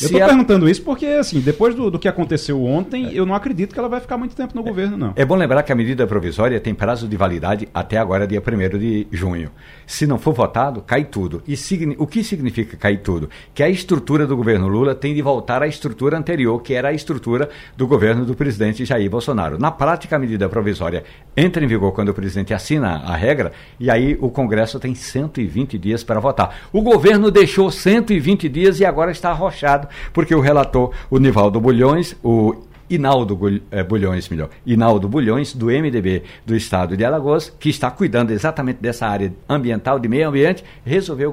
Eu 0.00 0.06
estou 0.06 0.20
perguntando 0.20 0.68
isso 0.68 0.82
porque, 0.82 1.06
assim, 1.06 1.40
depois 1.40 1.74
do, 1.74 1.90
do 1.90 1.98
que 1.98 2.06
aconteceu 2.06 2.62
ontem, 2.62 3.14
eu 3.14 3.24
não 3.24 3.34
acredito 3.34 3.72
que 3.72 3.78
ela 3.78 3.88
vai 3.88 4.00
ficar 4.00 4.18
muito 4.18 4.36
tempo 4.36 4.54
no 4.54 4.62
governo, 4.62 4.96
não. 4.96 5.12
É 5.16 5.24
bom 5.24 5.36
lembrar 5.36 5.62
que 5.62 5.72
a 5.72 5.74
medida 5.74 6.06
provisória 6.06 6.60
tem 6.60 6.74
prazo 6.74 7.08
de 7.08 7.16
validade 7.16 7.68
até 7.72 7.96
agora, 7.96 8.26
dia 8.26 8.42
1 8.42 8.78
de 8.78 9.06
junho. 9.10 9.50
Se 9.86 10.06
não 10.06 10.18
for 10.18 10.34
votado, 10.34 10.82
cai 10.82 11.04
tudo. 11.04 11.42
E 11.46 11.56
o 11.96 12.06
que 12.06 12.22
significa 12.22 12.76
cair 12.76 12.98
tudo? 12.98 13.30
Que 13.54 13.62
a 13.62 13.68
estrutura 13.68 14.26
do 14.26 14.36
governo 14.36 14.68
Lula 14.68 14.94
tem 14.94 15.14
de 15.14 15.22
voltar 15.22 15.62
à 15.62 15.66
estrutura 15.66 16.18
anterior, 16.18 16.60
que 16.60 16.74
era 16.74 16.88
a 16.88 16.92
estrutura 16.92 17.48
do 17.76 17.86
governo 17.86 18.26
do 18.26 18.34
presidente 18.34 18.84
Jair 18.84 19.10
Bolsonaro. 19.10 19.58
Na 19.58 19.70
prática, 19.70 20.16
a 20.16 20.18
medida 20.18 20.48
provisória 20.48 21.04
entra 21.34 21.64
em 21.64 21.66
vigor 21.66 21.92
quando 21.92 22.10
o 22.10 22.14
presidente 22.14 22.52
assina 22.52 23.02
a 23.04 23.16
regra, 23.16 23.52
e 23.80 23.90
aí 23.90 24.16
o 24.20 24.28
Congresso 24.28 24.78
tem 24.78 24.94
120 24.94 25.78
dias 25.78 26.04
para 26.04 26.20
votar. 26.20 26.68
O 26.72 26.82
governo 26.82 27.30
deixou 27.30 27.70
120 27.70 28.48
dias 28.48 28.80
e 28.80 28.84
agora 28.84 29.10
está 29.10 29.30
arrochado 29.30 29.85
complicado, 29.86 30.12
porque 30.12 30.34
o 30.34 30.40
relator, 30.40 30.92
o 31.10 31.18
Nivaldo 31.18 31.60
Bulhões, 31.60 32.16
o 32.22 32.54
Inaldo 32.88 33.38
é, 33.70 33.82
Bulhões, 33.82 34.28
melhor, 34.28 34.48
Inaldo 34.64 35.08
Bulhões, 35.08 35.52
do 35.52 35.66
MDB 35.66 36.22
do 36.44 36.54
Estado 36.54 36.96
de 36.96 37.04
Alagoas, 37.04 37.50
que 37.58 37.68
está 37.68 37.90
cuidando 37.90 38.30
exatamente 38.30 38.78
dessa 38.80 39.06
área 39.06 39.32
ambiental, 39.48 39.98
de 39.98 40.08
meio 40.08 40.28
ambiente, 40.28 40.64
resolveu 40.84 41.32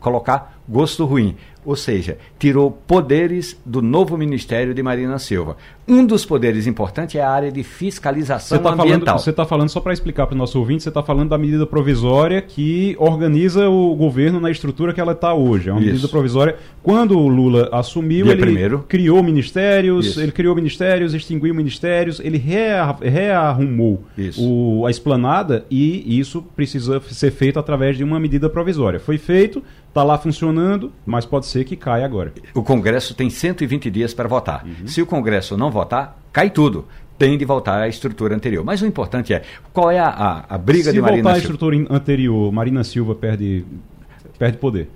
colocar 0.00 0.58
gosto 0.68 1.04
ruim 1.04 1.36
ou 1.64 1.74
seja, 1.74 2.18
tirou 2.38 2.70
poderes 2.70 3.58
do 3.64 3.80
novo 3.80 4.18
Ministério 4.18 4.74
de 4.74 4.82
Marina 4.82 5.18
Silva. 5.18 5.56
Um 5.88 6.04
dos 6.04 6.24
poderes 6.24 6.66
importantes 6.66 7.14
é 7.16 7.22
a 7.22 7.30
área 7.30 7.50
de 7.50 7.62
fiscalização 7.62 8.58
você 8.58 8.62
tá 8.62 8.70
ambiental. 8.70 9.06
Falando, 9.06 9.18
você 9.20 9.30
está 9.30 9.44
falando, 9.46 9.68
só 9.68 9.80
para 9.80 9.92
explicar 9.92 10.26
para 10.26 10.34
o 10.34 10.38
nosso 10.38 10.58
ouvinte, 10.58 10.82
você 10.82 10.88
está 10.88 11.02
falando 11.02 11.30
da 11.30 11.38
medida 11.38 11.66
provisória 11.66 12.40
que 12.40 12.96
organiza 12.98 13.68
o 13.68 13.94
governo 13.94 14.40
na 14.40 14.50
estrutura 14.50 14.92
que 14.92 15.00
ela 15.00 15.12
está 15.12 15.34
hoje. 15.34 15.68
É 15.68 15.72
uma 15.72 15.80
Isso. 15.80 15.90
medida 15.90 16.08
provisória. 16.08 16.56
Quando 16.82 17.18
o 17.18 17.28
Lula 17.28 17.68
assumiu, 17.72 18.24
Dia 18.24 18.34
ele 18.34 18.42
primeiro. 18.42 18.84
criou 18.88 19.22
ministérios, 19.22 20.06
Isso. 20.06 20.20
ele 20.20 20.32
criou 20.32 20.54
ministérios, 20.54 21.14
extinguiu 21.14 21.54
ministérios, 21.54 22.20
ele 22.20 22.38
rea, 22.38 22.96
rearrumou 23.00 24.04
o, 24.38 24.86
a 24.86 24.90
esplanada 24.90 25.64
e 25.70 26.18
isso 26.18 26.42
precisa 26.54 27.00
ser 27.10 27.30
feito 27.30 27.58
através 27.58 27.96
de 27.96 28.04
uma 28.04 28.18
medida 28.18 28.48
provisória. 28.48 28.98
Foi 28.98 29.18
feito, 29.18 29.62
está 29.94 30.02
lá 30.02 30.18
funcionando, 30.18 30.92
mas 31.06 31.24
pode 31.24 31.46
ser 31.46 31.62
que 31.62 31.76
caia 31.76 32.04
agora. 32.04 32.32
O 32.52 32.64
Congresso 32.64 33.14
tem 33.14 33.30
120 33.30 33.88
dias 33.92 34.12
para 34.12 34.28
votar. 34.28 34.64
Uhum. 34.64 34.88
Se 34.88 35.00
o 35.00 35.06
Congresso 35.06 35.56
não 35.56 35.70
votar, 35.70 36.18
cai 36.32 36.50
tudo. 36.50 36.84
Tem 37.16 37.38
de 37.38 37.44
voltar 37.44 37.80
à 37.80 37.86
estrutura 37.86 38.34
anterior. 38.34 38.64
Mas 38.64 38.82
o 38.82 38.86
importante 38.86 39.32
é 39.32 39.42
qual 39.72 39.88
é 39.88 40.00
a, 40.00 40.08
a, 40.08 40.44
a 40.56 40.58
briga 40.58 40.90
Se 40.90 40.92
de 40.92 41.00
Marina 41.00 41.00
Silva. 41.00 41.16
Se 41.16 41.22
voltar 41.22 41.34
à 41.34 41.38
estrutura 41.38 41.96
anterior, 41.96 42.52
Marina 42.52 42.82
Silva 42.82 43.14
perde, 43.14 43.64
perde 44.36 44.58
poder. 44.58 44.90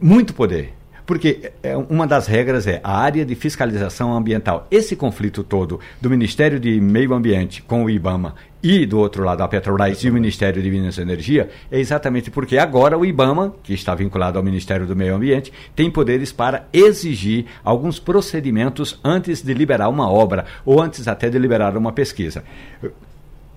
Muito 0.00 0.32
poder. 0.32 0.74
Porque 1.06 1.52
é, 1.62 1.76
uma 1.76 2.06
das 2.06 2.26
regras 2.26 2.66
é 2.66 2.80
a 2.82 2.98
área 2.98 3.24
de 3.24 3.34
fiscalização 3.36 4.12
ambiental. 4.12 4.66
Esse 4.70 4.96
conflito 4.96 5.44
todo 5.44 5.78
do 6.00 6.10
Ministério 6.10 6.58
de 6.58 6.80
Meio 6.80 7.14
Ambiente 7.14 7.62
com 7.62 7.84
o 7.84 7.90
IBAMA 7.90 8.34
e 8.62 8.84
do 8.84 8.98
outro 8.98 9.22
lado 9.22 9.42
a 9.42 9.48
Petrobras 9.48 10.02
e 10.02 10.10
o 10.10 10.12
Ministério 10.12 10.60
de 10.60 10.68
Minas 10.68 10.98
e 10.98 11.02
Energia 11.02 11.48
é 11.70 11.78
exatamente 11.78 12.32
porque 12.32 12.58
agora 12.58 12.98
o 12.98 13.06
IBAMA, 13.06 13.54
que 13.62 13.72
está 13.72 13.94
vinculado 13.94 14.38
ao 14.38 14.44
Ministério 14.44 14.86
do 14.86 14.96
Meio 14.96 15.14
Ambiente, 15.14 15.52
tem 15.76 15.88
poderes 15.88 16.32
para 16.32 16.66
exigir 16.72 17.46
alguns 17.62 18.00
procedimentos 18.00 18.98
antes 19.04 19.40
de 19.40 19.54
liberar 19.54 19.88
uma 19.88 20.10
obra 20.10 20.46
ou 20.64 20.82
antes 20.82 21.06
até 21.06 21.30
de 21.30 21.38
liberar 21.38 21.76
uma 21.76 21.92
pesquisa. 21.92 22.42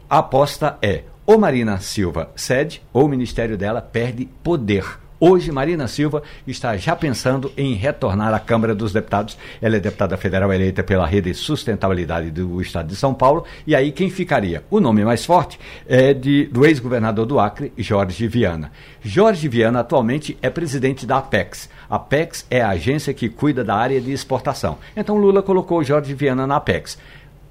A 0.07 0.19
aposta 0.19 0.77
é 0.81 1.03
ou 1.25 1.39
Marina 1.39 1.79
Silva 1.79 2.29
cede 2.35 2.81
ou 2.93 3.05
o 3.05 3.09
ministério 3.09 3.57
dela 3.57 3.81
perde 3.81 4.27
poder 4.43 4.83
Hoje, 5.21 5.51
Marina 5.51 5.85
Silva 5.85 6.23
está 6.47 6.77
já 6.77 6.95
pensando 6.95 7.51
em 7.57 7.73
retornar 7.73 8.33
à 8.33 8.39
Câmara 8.39 8.73
dos 8.73 8.93
Deputados. 8.93 9.37
Ela 9.61 9.75
é 9.75 9.79
deputada 9.81 10.15
federal 10.15 10.53
eleita 10.53 10.81
pela 10.81 11.05
Rede 11.05 11.33
Sustentabilidade 11.33 12.31
do 12.31 12.61
Estado 12.61 12.87
de 12.87 12.95
São 12.95 13.13
Paulo. 13.13 13.43
E 13.67 13.75
aí, 13.75 13.91
quem 13.91 14.09
ficaria? 14.09 14.63
O 14.71 14.79
nome 14.79 15.03
mais 15.03 15.25
forte 15.25 15.59
é 15.85 16.13
de, 16.13 16.45
do 16.45 16.65
ex-governador 16.65 17.25
do 17.25 17.37
Acre, 17.37 17.73
Jorge 17.77 18.29
Viana. 18.29 18.71
Jorge 19.03 19.49
Viana 19.49 19.81
atualmente 19.81 20.37
é 20.41 20.49
presidente 20.49 21.05
da 21.05 21.17
Apex. 21.17 21.69
A 21.89 21.97
Apex 21.97 22.45
é 22.49 22.61
a 22.61 22.69
agência 22.69 23.13
que 23.13 23.27
cuida 23.27 23.61
da 23.61 23.75
área 23.75 23.99
de 23.99 24.13
exportação. 24.13 24.77
Então, 24.95 25.17
Lula 25.17 25.43
colocou 25.43 25.83
Jorge 25.83 26.13
Viana 26.13 26.47
na 26.47 26.55
Apex. 26.55 26.97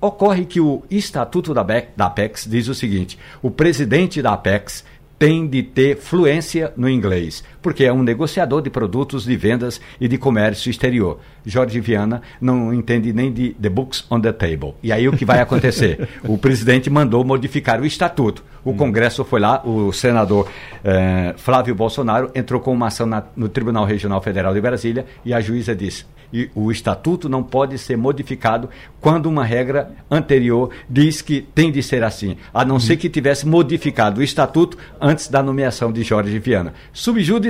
Ocorre 0.01 0.47
que 0.47 0.61
o 0.61 0.85
Estatuto 0.91 1.53
da 1.53 1.67
Apex 1.99 2.47
diz 2.49 2.67
o 2.67 2.75
seguinte: 2.75 3.19
o 3.43 3.51
presidente 3.51 4.23
da 4.23 4.33
Apex 4.33 4.85
tem 5.19 5.49
de 5.49 5.63
ter 5.63 5.97
fluência 5.97 6.73
no 6.77 6.89
inglês, 6.89 7.43
porque 7.61 7.85
é 7.85 7.93
um 7.93 8.03
negociador 8.03 8.63
de 8.63 8.71
produtos 8.71 9.25
de 9.25 9.37
vendas 9.37 9.81
e 10.01 10.09
de 10.09 10.19
comércio 10.19 10.71
exterior. 10.71 11.19
Jorge 11.45 11.81
Viana 11.81 12.23
não 12.41 12.73
entende 12.73 13.13
nem 13.13 13.33
de 13.33 13.51
the 13.55 13.69
books 13.69 14.05
on 14.11 14.21
the 14.21 14.33
table. 14.33 14.75
E 14.83 14.93
aí 14.93 15.09
o 15.09 15.17
que 15.17 15.25
vai 15.25 15.41
acontecer? 15.41 16.09
o 16.25 16.39
presidente 16.39 16.91
mandou 16.91 17.25
modificar 17.25 17.81
o 17.81 17.87
estatuto. 17.87 18.45
O 18.65 18.75
Congresso 18.75 19.25
foi 19.25 19.41
lá, 19.41 19.63
o 19.65 19.93
senador 19.93 20.49
eh, 20.85 21.35
Flávio 21.39 21.75
Bolsonaro 21.75 22.31
entrou 22.35 22.61
com 22.61 22.73
uma 22.73 22.89
ação 22.89 23.07
na, 23.07 23.23
no 23.35 23.49
Tribunal 23.49 23.85
Regional 23.85 24.21
Federal 24.21 24.53
de 24.53 24.61
Brasília 24.61 25.07
e 25.25 25.33
a 25.33 25.41
juíza 25.41 25.75
disse: 25.75 26.05
e 26.33 26.51
o 26.55 26.71
estatuto 26.71 27.29
não 27.29 27.43
pode 27.43 27.79
ser 27.79 27.97
modificado 27.97 28.69
quando 29.01 29.27
uma 29.27 29.45
regra 29.45 29.93
anterior 30.11 30.71
diz 30.89 31.23
que 31.23 31.41
tem 31.41 31.71
de 31.71 31.83
ser 31.83 32.03
assim, 32.03 32.37
a 32.53 32.65
não 32.65 32.79
ser 32.79 32.97
que 32.97 33.09
tivesse 33.09 33.47
modificado 33.47 34.21
o 34.21 34.25
estatuto 34.25 34.77
antes 35.01 35.29
da 35.29 35.43
nomeação 35.43 35.93
de 35.93 36.03
Jorge 36.03 36.39
Viana. 36.39 36.75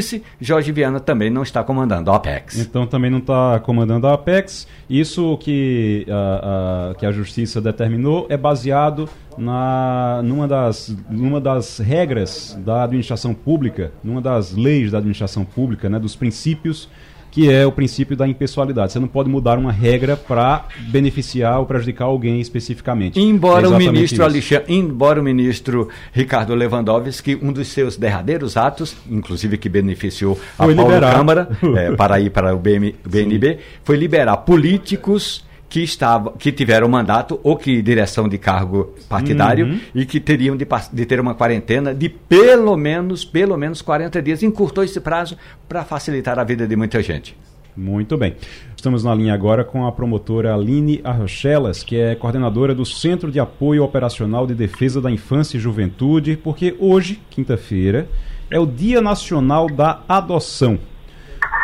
Subjúdice, 0.00 0.22
Jorge 0.40 0.72
Viana 0.72 1.00
também 1.00 1.30
não 1.30 1.42
está 1.42 1.62
comandando 1.62 2.10
a 2.10 2.16
Apex. 2.16 2.58
Então 2.58 2.86
também 2.86 3.10
não 3.10 3.18
está 3.18 3.60
comandando 3.60 4.06
a 4.06 4.14
Apex. 4.14 4.66
Isso 4.88 5.36
que 5.38 6.06
a, 6.08 6.90
a, 6.90 6.94
que 6.94 7.04
a 7.04 7.12
Justiça 7.12 7.60
determinou 7.60 8.26
é 8.28 8.36
baseado 8.36 9.08
na, 9.36 10.20
numa, 10.24 10.48
das, 10.48 10.96
numa 11.10 11.40
das 11.40 11.78
regras 11.78 12.58
da 12.64 12.84
administração 12.84 13.34
pública, 13.34 13.92
numa 14.02 14.20
das 14.20 14.54
leis 14.54 14.92
da 14.92 14.98
administração 14.98 15.44
pública, 15.44 15.88
né, 15.88 15.98
dos 15.98 16.16
princípios 16.16 16.88
que 17.30 17.50
é 17.50 17.66
o 17.66 17.72
princípio 17.72 18.16
da 18.16 18.26
impessoalidade. 18.26 18.92
Você 18.92 18.98
não 18.98 19.08
pode 19.08 19.28
mudar 19.28 19.58
uma 19.58 19.72
regra 19.72 20.16
para 20.16 20.66
beneficiar 20.90 21.58
ou 21.58 21.66
prejudicar 21.66 22.06
alguém 22.06 22.40
especificamente. 22.40 23.20
Embora 23.20 23.66
é 23.66 23.68
o 23.68 23.76
ministro 23.76 24.24
Alexandre, 24.24 24.74
embora 24.74 25.20
o 25.20 25.24
ministro 25.24 25.88
Ricardo 26.12 26.54
Lewandowski, 26.54 27.38
um 27.40 27.52
dos 27.52 27.68
seus 27.68 27.96
derradeiros 27.96 28.56
atos, 28.56 28.96
inclusive 29.10 29.58
que 29.58 29.68
beneficiou 29.68 30.38
a 30.58 30.64
foi 30.64 30.74
Paulo 30.74 30.90
liberar. 30.90 31.14
Câmara 31.14 31.48
é, 31.76 31.92
para 31.96 32.20
ir 32.20 32.30
para 32.30 32.54
o 32.54 32.58
BM, 32.58 32.94
BNB, 33.04 33.58
foi 33.84 33.96
liberar 33.96 34.38
políticos 34.38 35.47
que, 35.68 35.82
estava, 35.82 36.32
que 36.32 36.50
tiveram 36.50 36.88
mandato 36.88 37.38
ou 37.42 37.56
que 37.56 37.82
direção 37.82 38.28
de 38.28 38.38
cargo 38.38 38.94
partidário 39.08 39.66
uhum. 39.66 39.80
e 39.94 40.06
que 40.06 40.18
teriam 40.18 40.56
de, 40.56 40.66
de, 40.92 41.06
ter 41.06 41.20
uma 41.20 41.34
quarentena 41.34 41.94
de 41.94 42.08
pelo 42.08 42.76
menos, 42.76 43.24
pelo 43.24 43.56
menos 43.56 43.82
40 43.82 44.22
dias. 44.22 44.42
Encurtou 44.42 44.82
esse 44.82 45.00
prazo 45.00 45.36
para 45.68 45.84
facilitar 45.84 46.38
a 46.38 46.44
vida 46.44 46.66
de 46.66 46.74
muita 46.74 47.02
gente. 47.02 47.36
Muito 47.76 48.16
bem. 48.16 48.34
Estamos 48.74 49.04
na 49.04 49.14
linha 49.14 49.32
agora 49.32 49.62
com 49.62 49.86
a 49.86 49.92
promotora 49.92 50.52
Aline 50.52 51.00
Arrochelas, 51.04 51.84
que 51.84 51.96
é 51.96 52.16
coordenadora 52.16 52.74
do 52.74 52.84
Centro 52.84 53.30
de 53.30 53.38
Apoio 53.38 53.84
Operacional 53.84 54.48
de 54.48 54.54
Defesa 54.54 55.00
da 55.00 55.10
Infância 55.10 55.56
e 55.56 55.60
Juventude, 55.60 56.36
porque 56.36 56.74
hoje, 56.80 57.20
quinta-feira, 57.30 58.08
é 58.50 58.58
o 58.58 58.66
Dia 58.66 59.00
Nacional 59.00 59.68
da 59.68 60.02
Adoção. 60.08 60.78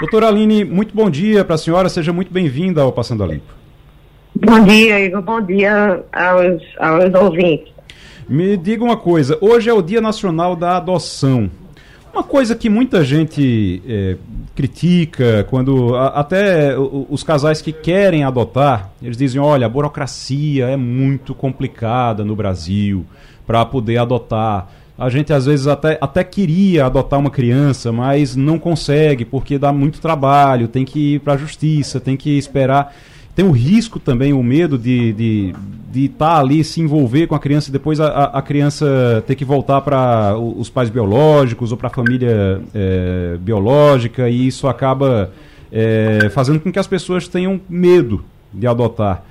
Doutora 0.01 0.29
Aline, 0.29 0.65
muito 0.65 0.95
bom 0.95 1.11
dia 1.11 1.45
para 1.45 1.57
a 1.57 1.59
senhora, 1.59 1.89
seja 1.89 2.13
muito 2.13 2.33
bem-vinda 2.33 2.83
ao 2.83 2.93
Passando 2.93 3.25
a 3.25 3.27
Limpo. 3.27 3.54
Bom 4.37 4.65
dia, 4.65 4.99
Igor. 4.99 5.23
Bom 5.23 5.41
dia 5.41 6.03
aos, 6.13 6.63
aos 6.79 7.15
ouvintes. 7.15 7.73
Me 8.29 8.57
diga 8.57 8.83
uma 8.83 8.97
coisa: 8.97 9.39
hoje 9.41 9.71
é 9.71 9.73
o 9.73 9.81
Dia 9.81 10.01
Nacional 10.01 10.57
da 10.57 10.77
Adoção. 10.77 11.49
Uma 12.13 12.25
coisa 12.25 12.55
que 12.57 12.69
muita 12.69 13.05
gente 13.05 13.81
é, 13.87 14.17
critica, 14.55 15.47
quando 15.49 15.95
a, 15.95 16.09
até 16.09 16.77
os 16.77 17.23
casais 17.23 17.63
que 17.63 17.73
querem 17.73 18.25
adotar, 18.25 18.91
eles 19.01 19.17
dizem: 19.17 19.41
olha, 19.41 19.67
a 19.67 19.69
burocracia 19.69 20.67
é 20.67 20.77
muito 20.77 21.33
complicada 21.33 22.25
no 22.25 22.35
Brasil 22.35 23.05
para 23.47 23.65
poder 23.65 23.99
adotar. 23.99 24.69
A 24.99 25.09
gente 25.09 25.33
às 25.33 25.47
vezes 25.47 25.67
até, 25.69 25.97
até 26.01 26.25
queria 26.25 26.87
adotar 26.87 27.21
uma 27.21 27.31
criança, 27.31 27.93
mas 27.93 28.35
não 28.35 28.59
consegue 28.59 29.25
porque 29.25 29.59
dá 29.59 29.73
muito 29.73 30.01
trabalho, 30.01 30.69
tem 30.69 30.85
que 30.85 31.15
ir 31.15 31.21
para 31.21 31.35
a 31.35 31.37
justiça, 31.37 32.01
tem 32.01 32.17
que 32.17 32.37
esperar. 32.37 32.95
Tem 33.35 33.45
o 33.45 33.51
risco 33.51 33.99
também, 33.99 34.33
o 34.33 34.43
medo 34.43 34.79
de 34.79 35.11
estar 35.11 35.17
de, 35.19 35.55
de 35.93 36.09
tá 36.09 36.39
ali, 36.39 36.63
se 36.63 36.81
envolver 36.81 37.27
com 37.27 37.35
a 37.35 37.39
criança 37.39 37.69
e 37.69 37.73
depois 37.73 37.99
a, 38.01 38.25
a 38.25 38.41
criança 38.41 39.25
ter 39.27 39.35
que 39.35 39.45
voltar 39.45 39.81
para 39.81 40.39
os 40.39 40.71
pais 40.71 40.89
biológicos 40.89 41.73
ou 41.73 41.77
para 41.77 41.89
a 41.89 41.91
família 41.91 42.61
é, 42.73 43.37
biológica 43.41 44.29
e 44.29 44.47
isso 44.47 44.69
acaba 44.69 45.33
é, 45.73 46.29
fazendo 46.31 46.61
com 46.61 46.71
que 46.71 46.79
as 46.79 46.87
pessoas 46.87 47.27
tenham 47.27 47.61
medo 47.69 48.25
de 48.53 48.67
adotar. 48.69 49.25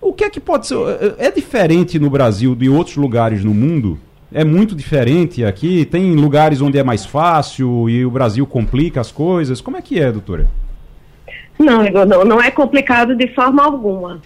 O 0.00 0.12
que 0.12 0.24
é 0.24 0.30
que 0.30 0.40
pode 0.40 0.66
ser? 0.66 0.76
É, 1.18 1.26
é 1.26 1.30
diferente 1.30 1.98
no 1.98 2.10
Brasil 2.10 2.56
de 2.56 2.68
outros 2.68 2.96
lugares 2.96 3.44
no 3.44 3.54
mundo? 3.54 3.98
É 4.32 4.44
muito 4.44 4.74
diferente 4.74 5.44
aqui? 5.44 5.84
Tem 5.84 6.14
lugares 6.14 6.60
onde 6.60 6.76
é 6.76 6.82
mais 6.82 7.06
fácil 7.06 7.88
e 7.88 8.04
o 8.04 8.10
Brasil 8.10 8.44
complica 8.46 9.00
as 9.00 9.12
coisas? 9.12 9.60
Como 9.60 9.76
é 9.76 9.82
que 9.82 10.00
é, 10.00 10.10
doutora? 10.10 10.48
Não, 11.58 11.84
Igor, 11.84 12.06
não, 12.06 12.24
não 12.24 12.40
é 12.40 12.50
complicado 12.50 13.16
de 13.16 13.28
forma 13.34 13.64
alguma. 13.64 14.20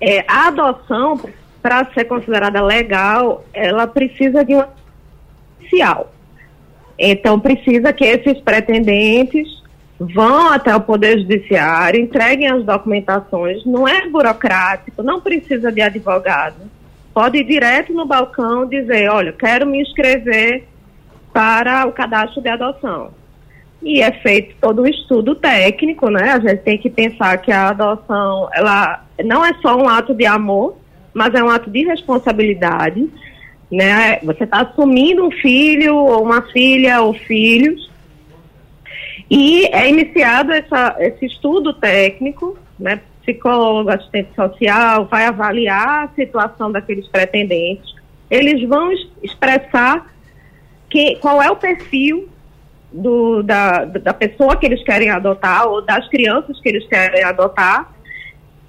É, 0.00 0.24
a 0.28 0.48
adoção, 0.48 1.18
para 1.62 1.86
ser 1.92 2.04
considerada 2.04 2.62
legal, 2.62 3.44
ela 3.52 3.86
precisa 3.86 4.44
de 4.44 4.54
um 4.54 4.64
inicial. 5.60 6.12
Então, 6.98 7.40
precisa 7.40 7.92
que 7.92 8.04
esses 8.04 8.38
pretendentes 8.40 9.62
vão 9.98 10.52
até 10.52 10.74
o 10.74 10.80
Poder 10.80 11.18
Judiciário, 11.18 12.00
entreguem 12.00 12.48
as 12.48 12.64
documentações, 12.64 13.64
não 13.64 13.88
é 13.88 14.06
burocrático, 14.08 15.02
não 15.02 15.20
precisa 15.20 15.72
de 15.72 15.80
advogado. 15.80 16.56
Pode 17.14 17.38
ir 17.38 17.44
direto 17.44 17.94
no 17.94 18.04
balcão 18.04 18.66
dizer, 18.66 19.08
olha, 19.10 19.32
quero 19.32 19.66
me 19.66 19.80
inscrever 19.80 20.64
para 21.32 21.86
o 21.86 21.92
cadastro 21.92 22.42
de 22.42 22.48
adoção. 22.48 23.10
E 23.82 24.00
é 24.00 24.10
feito 24.12 24.54
todo 24.60 24.82
um 24.82 24.86
estudo 24.86 25.34
técnico, 25.34 26.10
né? 26.10 26.32
A 26.32 26.40
gente 26.40 26.62
tem 26.62 26.78
que 26.78 26.90
pensar 26.90 27.38
que 27.38 27.52
a 27.52 27.68
adoção, 27.68 28.48
ela 28.52 29.04
não 29.24 29.44
é 29.44 29.52
só 29.62 29.76
um 29.76 29.88
ato 29.88 30.14
de 30.14 30.26
amor, 30.26 30.76
mas 31.14 31.34
é 31.34 31.42
um 31.42 31.48
ato 31.48 31.70
de 31.70 31.84
responsabilidade, 31.84 33.08
né? 33.70 34.18
Você 34.22 34.44
está 34.44 34.62
assumindo 34.62 35.24
um 35.24 35.30
filho 35.30 35.96
ou 35.96 36.22
uma 36.22 36.42
filha 36.42 37.00
ou 37.00 37.14
filhos 37.14 37.90
e 39.30 39.66
é 39.66 39.88
iniciado 39.88 40.52
essa, 40.52 40.96
esse 41.00 41.26
estudo 41.26 41.72
técnico, 41.72 42.56
né? 42.78 43.00
Psicólogo, 43.22 43.90
assistente 43.90 44.32
social, 44.36 45.06
vai 45.06 45.24
avaliar 45.24 46.04
a 46.04 46.08
situação 46.14 46.70
daqueles 46.70 47.08
pretendentes. 47.08 47.94
Eles 48.30 48.66
vão 48.68 48.92
expressar 49.22 50.14
que, 50.88 51.16
qual 51.16 51.42
é 51.42 51.50
o 51.50 51.56
perfil 51.56 52.28
do, 52.96 53.42
da, 53.42 53.84
da 53.84 54.14
pessoa 54.14 54.56
que 54.56 54.64
eles 54.64 54.82
querem 54.82 55.10
adotar 55.10 55.68
ou 55.68 55.82
das 55.82 56.08
crianças 56.08 56.58
que 56.60 56.68
eles 56.68 56.86
querem 56.88 57.22
adotar. 57.22 57.92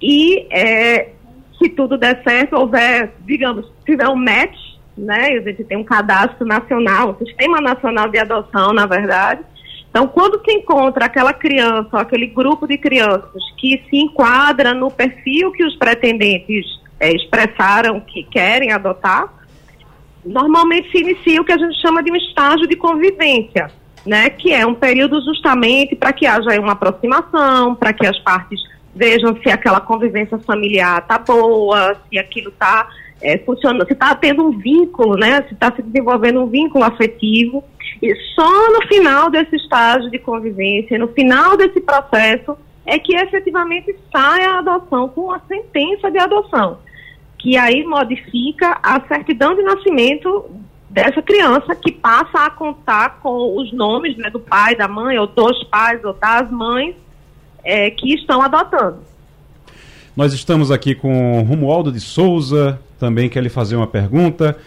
E 0.01 0.45
é, 0.51 1.09
se 1.57 1.69
tudo 1.69 1.97
der 1.97 2.21
certo, 2.23 2.57
houver, 2.57 3.13
digamos, 3.25 3.65
tiver 3.85 4.07
um 4.09 4.15
match, 4.15 4.57
né? 4.97 5.29
A 5.29 5.41
gente 5.41 5.63
tem 5.63 5.77
um 5.77 5.83
cadastro 5.83 6.45
nacional, 6.45 7.11
um 7.11 7.25
sistema 7.25 7.61
nacional 7.61 8.09
de 8.09 8.19
adoção, 8.19 8.73
na 8.73 8.85
verdade. 8.85 9.41
Então, 9.89 10.07
quando 10.07 10.43
se 10.43 10.51
encontra 10.51 11.05
aquela 11.05 11.33
criança, 11.33 11.89
ou 11.93 11.99
aquele 11.99 12.27
grupo 12.27 12.67
de 12.67 12.77
crianças 12.77 13.41
que 13.57 13.81
se 13.89 13.97
enquadra 13.97 14.73
no 14.73 14.91
perfil 14.91 15.51
que 15.51 15.63
os 15.63 15.75
pretendentes 15.77 16.65
é, 16.99 17.11
expressaram 17.11 17.99
que 18.01 18.23
querem 18.23 18.71
adotar, 18.73 19.33
normalmente 20.25 20.91
se 20.91 20.99
inicia 20.99 21.41
o 21.41 21.45
que 21.45 21.53
a 21.53 21.57
gente 21.57 21.79
chama 21.81 22.03
de 22.03 22.11
um 22.11 22.15
estágio 22.15 22.67
de 22.67 22.75
convivência 22.75 23.71
né, 24.07 24.29
que 24.29 24.53
é 24.53 24.65
um 24.65 24.73
período 24.73 25.21
justamente 25.21 25.95
para 25.95 26.13
que 26.13 26.25
haja 26.25 26.59
uma 26.59 26.71
aproximação, 26.71 27.75
para 27.75 27.91
que 27.91 28.07
as 28.07 28.17
partes 28.19 28.59
vejam 28.95 29.37
se 29.43 29.49
aquela 29.49 29.81
convivência 29.81 30.39
familiar 30.39 30.99
está 30.99 31.19
boa, 31.19 31.95
se 32.09 32.17
aquilo 32.17 32.49
está 32.49 32.87
é, 33.21 33.37
funcionando, 33.39 33.85
se 33.85 33.93
está 33.93 34.15
tendo 34.15 34.47
um 34.47 34.57
vínculo, 34.57 35.15
né, 35.17 35.43
se 35.47 35.53
está 35.53 35.71
se 35.75 35.81
desenvolvendo 35.81 36.41
um 36.41 36.47
vínculo 36.47 36.85
afetivo. 36.85 37.63
E 38.01 38.15
só 38.33 38.71
no 38.71 38.87
final 38.87 39.29
desse 39.29 39.57
estágio 39.57 40.09
de 40.09 40.19
convivência, 40.19 40.97
no 40.97 41.09
final 41.09 41.57
desse 41.57 41.81
processo, 41.81 42.57
é 42.85 42.97
que 42.97 43.13
efetivamente 43.13 43.93
sai 44.11 44.45
a 44.45 44.59
adoção 44.59 45.09
com 45.09 45.31
a 45.31 45.41
sentença 45.47 46.09
de 46.09 46.17
adoção, 46.17 46.79
que 47.37 47.57
aí 47.57 47.83
modifica 47.83 48.79
a 48.81 49.01
certidão 49.05 49.53
de 49.53 49.63
nascimento 49.63 50.45
dessa 50.97 51.21
criança 51.21 51.75
que 51.75 51.91
passa 51.91 52.45
a 52.45 52.49
contar 52.49 53.19
com 53.19 53.55
os 53.55 53.71
nomes 53.71 54.17
né, 54.17 54.31
do 54.31 54.39
pai, 54.39 54.75
da 54.75 54.87
mãe, 54.87 55.15
ou 55.19 55.27
dos 55.27 55.63
pais, 55.65 56.03
ou 56.03 56.11
das 56.11 56.49
mães 56.49 56.95
é, 57.63 57.91
que 57.91 58.15
estão 58.15 58.41
adotando. 58.41 58.97
Nós 60.15 60.33
estamos 60.33 60.71
aqui 60.71 60.95
com 60.95 61.43
Romualdo 61.43 61.91
de 61.91 61.99
Souza, 61.99 62.79
também 62.99 63.29
quer 63.29 63.43
lhe 63.43 63.49
fazer 63.49 63.75
uma 63.75 63.85
pergunta. 63.85 64.57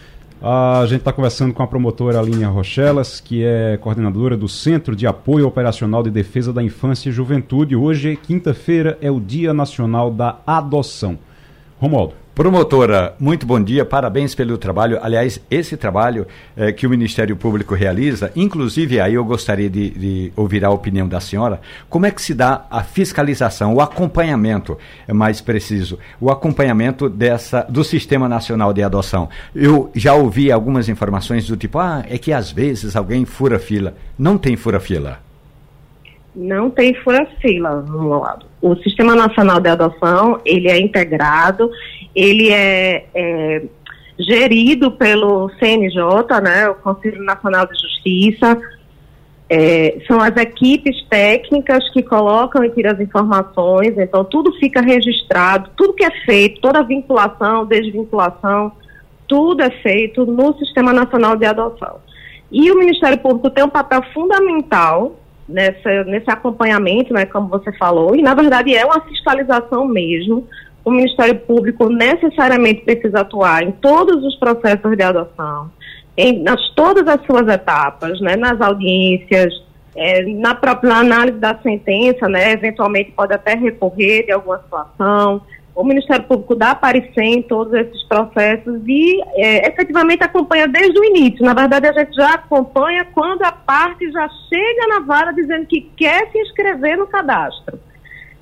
A 0.41 0.85
gente 0.87 0.99
está 0.99 1.11
conversando 1.11 1.53
com 1.53 1.61
a 1.63 1.67
promotora 1.67 2.17
Aline 2.17 2.45
Rochelas, 2.45 3.19
que 3.19 3.43
é 3.43 3.75
coordenadora 3.75 4.37
do 4.37 4.47
Centro 4.47 4.95
de 4.95 5.05
Apoio 5.05 5.45
Operacional 5.45 6.01
de 6.01 6.09
Defesa 6.09 6.53
da 6.53 6.63
Infância 6.63 7.09
e 7.09 7.11
Juventude. 7.11 7.75
Hoje, 7.75 8.15
quinta-feira, 8.15 8.97
é 9.01 9.11
o 9.11 9.19
Dia 9.19 9.53
Nacional 9.53 10.09
da 10.09 10.37
Adoção. 10.47 11.19
Romualdo. 11.77 12.20
Promotora, 12.33 13.13
muito 13.19 13.45
bom 13.45 13.61
dia, 13.61 13.83
parabéns 13.83 14.33
pelo 14.33 14.57
trabalho. 14.57 14.97
Aliás, 15.01 15.41
esse 15.51 15.75
trabalho 15.75 16.25
eh, 16.55 16.71
que 16.71 16.87
o 16.87 16.89
Ministério 16.89 17.35
Público 17.35 17.75
realiza, 17.75 18.31
inclusive 18.37 19.01
aí 19.01 19.15
eu 19.15 19.25
gostaria 19.25 19.69
de, 19.69 19.89
de, 19.89 20.33
ouvir 20.33 20.63
a 20.63 20.69
opinião 20.69 21.09
da 21.09 21.19
senhora, 21.19 21.59
como 21.89 22.05
é 22.05 22.11
que 22.11 22.21
se 22.21 22.33
dá 22.33 22.65
a 22.71 22.83
fiscalização, 22.83 23.73
o 23.73 23.81
acompanhamento, 23.81 24.77
é 25.05 25.11
mais 25.11 25.41
preciso, 25.41 25.99
o 26.21 26.31
acompanhamento 26.31 27.09
dessa 27.09 27.63
do 27.67 27.83
Sistema 27.83 28.29
Nacional 28.29 28.71
de 28.71 28.81
Adoção. 28.81 29.27
Eu 29.53 29.91
já 29.93 30.13
ouvi 30.13 30.53
algumas 30.53 30.87
informações 30.87 31.45
do 31.45 31.57
tipo, 31.57 31.79
ah, 31.79 32.05
é 32.07 32.17
que 32.17 32.31
às 32.31 32.49
vezes 32.49 32.95
alguém 32.95 33.25
fura 33.25 33.59
fila. 33.59 33.93
Não 34.17 34.37
tem 34.37 34.55
fura 34.55 34.79
fila. 34.79 35.19
Não 36.35 36.69
tem 36.69 36.93
fura-fila 36.93 37.81
no 37.81 38.19
lado. 38.19 38.45
O 38.61 38.75
Sistema 38.77 39.15
Nacional 39.15 39.59
de 39.59 39.69
Adoção, 39.69 40.39
ele 40.45 40.69
é 40.69 40.79
integrado, 40.79 41.69
ele 42.15 42.49
é, 42.51 43.05
é 43.13 43.63
gerido 44.17 44.91
pelo 44.91 45.49
CNJ, 45.59 46.41
né, 46.41 46.69
o 46.69 46.75
Conselho 46.75 47.23
Nacional 47.23 47.65
de 47.65 47.73
Justiça, 47.73 48.57
é, 49.53 49.97
são 50.07 50.21
as 50.21 50.33
equipes 50.37 51.03
técnicas 51.09 51.89
que 51.89 52.01
colocam 52.01 52.63
e 52.63 52.69
tiram 52.69 52.91
as 52.91 52.99
informações, 53.01 53.97
então 53.97 54.23
tudo 54.23 54.53
fica 54.53 54.79
registrado, 54.81 55.71
tudo 55.75 55.93
que 55.93 56.05
é 56.05 56.11
feito, 56.23 56.61
toda 56.61 56.81
vinculação, 56.83 57.65
desvinculação, 57.65 58.71
tudo 59.27 59.61
é 59.61 59.69
feito 59.69 60.25
no 60.25 60.57
Sistema 60.57 60.93
Nacional 60.93 61.35
de 61.35 61.45
Adoção. 61.45 61.97
E 62.49 62.71
o 62.71 62.77
Ministério 62.77 63.17
Público 63.17 63.49
tem 63.49 63.63
um 63.63 63.69
papel 63.69 64.01
fundamental 64.13 65.19
nessa, 65.51 66.03
nesse 66.05 66.29
acompanhamento, 66.29 67.13
né, 67.13 67.25
como 67.25 67.47
você 67.47 67.71
falou, 67.73 68.15
e 68.15 68.21
na 68.21 68.33
verdade 68.33 68.75
é 68.75 68.85
uma 68.85 69.01
fiscalização 69.01 69.87
mesmo. 69.87 70.47
O 70.83 70.89
Ministério 70.89 71.35
Público 71.41 71.89
necessariamente 71.89 72.81
precisa 72.81 73.21
atuar 73.21 73.61
em 73.63 73.71
todos 73.71 74.23
os 74.23 74.35
processos 74.37 74.97
de 74.97 75.03
adoção, 75.03 75.69
em 76.17 76.41
nas 76.41 76.69
todas 76.71 77.07
as 77.07 77.23
suas 77.25 77.47
etapas, 77.47 78.19
né, 78.19 78.35
nas 78.35 78.59
audiências, 78.59 79.53
é, 79.95 80.23
na 80.25 80.55
própria 80.55 80.95
análise 80.95 81.37
da 81.37 81.55
sentença, 81.61 82.27
né, 82.27 82.53
eventualmente 82.53 83.11
pode 83.11 83.33
até 83.33 83.55
recorrer 83.55 84.25
de 84.25 84.31
alguma 84.31 84.57
situação, 84.59 85.41
o 85.81 85.83
Ministério 85.83 86.25
Público 86.25 86.55
dá 86.55 86.75
parecer 86.75 87.23
em 87.23 87.41
todos 87.41 87.73
esses 87.73 88.03
processos 88.03 88.81
e 88.85 89.19
é, 89.33 89.67
efetivamente 89.67 90.23
acompanha 90.23 90.67
desde 90.67 90.99
o 90.99 91.03
início. 91.03 91.43
Na 91.43 91.55
verdade, 91.55 91.87
a 91.87 91.91
gente 91.91 92.13
já 92.13 92.35
acompanha 92.35 93.03
quando 93.05 93.41
a 93.41 93.51
parte 93.51 94.11
já 94.11 94.29
chega 94.47 94.87
na 94.87 94.99
vara 94.99 95.31
dizendo 95.31 95.65
que 95.65 95.89
quer 95.97 96.29
se 96.31 96.37
inscrever 96.37 96.97
no 96.97 97.07
cadastro. 97.07 97.79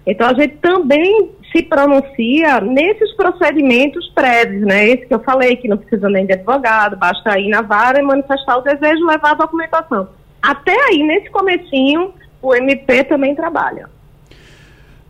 Então, 0.05 0.27
a 0.27 0.33
gente 0.33 0.57
também 0.57 1.31
se 1.51 1.63
pronuncia 1.63 2.59
nesses 2.59 3.13
procedimentos 3.15 4.09
prévios, 4.09 4.65
né? 4.65 4.89
Esse 4.89 5.05
que 5.05 5.13
eu 5.13 5.19
falei, 5.19 5.55
que 5.55 5.67
não 5.67 5.77
precisa 5.77 6.09
nem 6.09 6.25
de 6.25 6.33
advogado, 6.33 6.97
basta 6.97 7.39
ir 7.39 7.47
na 7.47 7.61
vara 7.61 7.99
e 7.99 8.03
manifestar 8.03 8.57
o 8.57 8.61
desejo, 8.61 9.05
levar 9.05 9.31
a 9.31 9.35
documentação. 9.35 10.09
Até 10.41 10.75
aí, 10.89 11.03
nesse 11.03 11.29
comecinho, 11.29 12.13
o 12.41 12.53
MP 12.53 13.03
também 13.05 13.33
trabalha. 13.33 13.89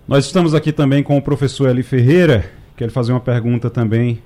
Nós 0.09 0.25
estamos 0.25 0.55
aqui 0.55 0.73
também 0.73 1.03
com 1.03 1.15
o 1.15 1.21
professor 1.21 1.69
Eli 1.69 1.83
Ferreira, 1.83 2.49
quero 2.75 2.91
fazer 2.91 3.11
uma 3.11 3.19
pergunta 3.19 3.69
também. 3.69 4.17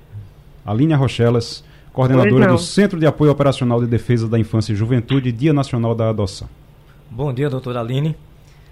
Aline 0.64 0.94
Rochelas, 0.94 1.62
coordenadora 1.92 2.46
do 2.46 2.56
Centro 2.56 2.98
de 2.98 3.04
Apoio 3.04 3.30
Operacional 3.30 3.82
de 3.82 3.86
Defesa 3.86 4.26
da 4.26 4.38
Infância 4.38 4.72
e 4.72 4.76
Juventude, 4.76 5.30
Dia 5.30 5.52
Nacional 5.52 5.94
da 5.94 6.08
Adoção. 6.08 6.48
Bom 7.10 7.34
dia, 7.34 7.50
doutora 7.50 7.80
Aline. 7.80 8.16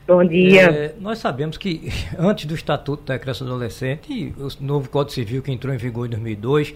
Bom 0.09 0.25
dia. 0.25 0.62
É, 0.62 0.94
nós 0.98 1.18
sabemos 1.18 1.59
que 1.59 1.92
antes 2.18 2.46
do 2.46 2.55
Estatuto 2.55 3.05
da 3.05 3.18
Criança 3.18 3.44
e 3.44 3.46
Adolescente 3.46 4.11
e 4.11 4.35
o 4.42 4.48
novo 4.59 4.88
Código 4.88 5.12
Civil 5.12 5.42
que 5.42 5.53
entrou 5.53 5.75
em 5.75 5.77
vigor 5.77 6.07
em 6.07 6.11
2002, 6.12 6.75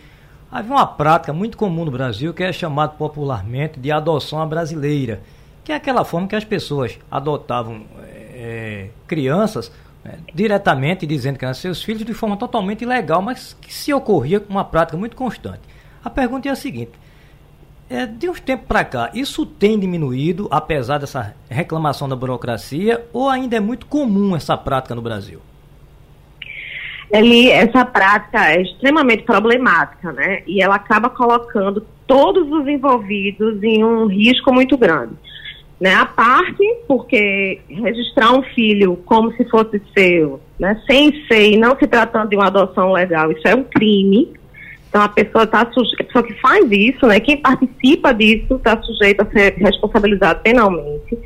havia 0.52 0.70
uma 0.70 0.86
prática 0.86 1.32
muito 1.32 1.56
comum 1.56 1.86
no 1.86 1.90
Brasil 1.90 2.34
que 2.34 2.42
é 2.42 2.52
chamada 2.52 2.92
popularmente 2.92 3.80
de 3.80 3.90
adoção 3.90 4.42
à 4.42 4.44
brasileira, 4.44 5.22
que 5.64 5.72
é 5.72 5.76
aquela 5.76 6.04
forma 6.04 6.28
que 6.28 6.36
as 6.36 6.44
pessoas 6.44 6.98
adotavam 7.10 7.84
é, 8.34 8.88
crianças 9.06 9.72
é, 10.06 10.18
diretamente 10.32 11.04
dizendo 11.04 11.38
que 11.38 11.44
eram 11.44 11.54
seus 11.54 11.82
filhos 11.82 12.04
de 12.04 12.14
forma 12.14 12.36
totalmente 12.36 12.82
ilegal, 12.82 13.20
mas 13.20 13.56
que 13.60 13.74
se 13.74 13.92
ocorria 13.92 14.38
com 14.38 14.52
uma 14.52 14.64
prática 14.64 14.96
muito 14.96 15.16
constante. 15.16 15.60
A 16.04 16.08
pergunta 16.08 16.48
é 16.48 16.52
a 16.52 16.56
seguinte: 16.56 16.92
é, 17.90 18.06
de 18.06 18.30
uns 18.30 18.38
tempos 18.38 18.66
para 18.68 18.84
cá, 18.84 19.10
isso 19.12 19.44
tem 19.44 19.78
diminuído, 19.78 20.46
apesar 20.50 20.98
dessa 20.98 21.34
reclamação 21.48 22.08
da 22.08 22.14
burocracia, 22.14 23.04
ou 23.12 23.28
ainda 23.28 23.56
é 23.56 23.60
muito 23.60 23.86
comum 23.86 24.36
essa 24.36 24.56
prática 24.56 24.94
no 24.94 25.02
Brasil? 25.02 25.40
Ele, 27.10 27.50
essa 27.50 27.84
prática 27.84 28.50
é 28.50 28.62
extremamente 28.62 29.22
problemática, 29.24 30.12
né? 30.12 30.42
E 30.46 30.62
ela 30.62 30.76
acaba 30.76 31.08
colocando 31.08 31.84
todos 32.06 32.50
os 32.50 32.66
envolvidos 32.68 33.62
em 33.62 33.84
um 33.84 34.06
risco 34.06 34.52
muito 34.52 34.76
grande 34.76 35.14
né, 35.80 35.94
a 35.94 36.06
parte, 36.06 36.64
porque 36.88 37.60
registrar 37.68 38.32
um 38.32 38.42
filho 38.42 38.96
como 39.04 39.32
se 39.32 39.44
fosse 39.44 39.80
seu, 39.96 40.40
né, 40.58 40.80
sem 40.86 41.12
ser 41.26 41.52
e 41.52 41.56
não 41.56 41.76
se 41.78 41.86
tratando 41.86 42.30
de 42.30 42.36
uma 42.36 42.46
adoção 42.46 42.92
legal, 42.92 43.30
isso 43.30 43.46
é 43.46 43.54
um 43.54 43.64
crime. 43.64 44.32
Então 44.88 45.02
a 45.02 45.08
pessoa 45.08 45.44
está 45.44 45.60
a 45.60 45.66
pessoa 45.66 46.24
que 46.24 46.32
faz 46.40 46.70
isso, 46.70 47.06
né, 47.06 47.20
quem 47.20 47.36
participa 47.36 48.14
disso 48.14 48.54
está 48.54 48.80
sujeito 48.82 49.20
a 49.22 49.26
ser 49.26 49.54
responsabilizado 49.56 50.40
penalmente. 50.40 51.18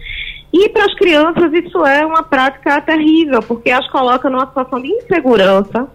E 0.52 0.68
para 0.70 0.84
as 0.84 0.94
crianças 0.94 1.52
isso 1.52 1.84
é 1.86 2.04
uma 2.04 2.24
prática 2.24 2.80
terrível, 2.80 3.40
porque 3.40 3.70
as 3.70 3.88
coloca 3.88 4.28
numa 4.28 4.46
situação 4.46 4.80
de 4.82 4.88
insegurança, 4.88 5.88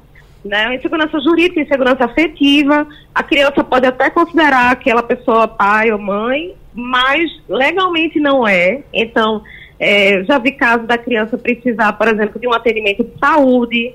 né, 0.46 0.76
insegurança 0.76 1.20
jurídica, 1.20 1.60
insegurança 1.60 2.06
afetiva. 2.06 2.88
A 3.14 3.24
criança 3.24 3.64
pode 3.64 3.88
até 3.88 4.10
considerar 4.10 4.72
aquela 4.72 5.04
pessoa 5.04 5.48
pai 5.48 5.92
ou 5.92 6.00
mãe, 6.00 6.54
mas 6.76 7.32
legalmente 7.48 8.20
não 8.20 8.48
é. 8.48 8.84
Então, 8.94 9.42
É, 9.78 10.24
já 10.24 10.38
vi 10.38 10.54
casos 10.54 10.88
da 10.88 10.98
criança 10.98 11.38
precisar, 11.38 11.92
por 11.94 12.08
exemplo, 12.08 12.40
de 12.40 12.48
um 12.48 12.54
atendimento 12.54 13.04
de 13.04 13.12
saúde, 13.20 13.94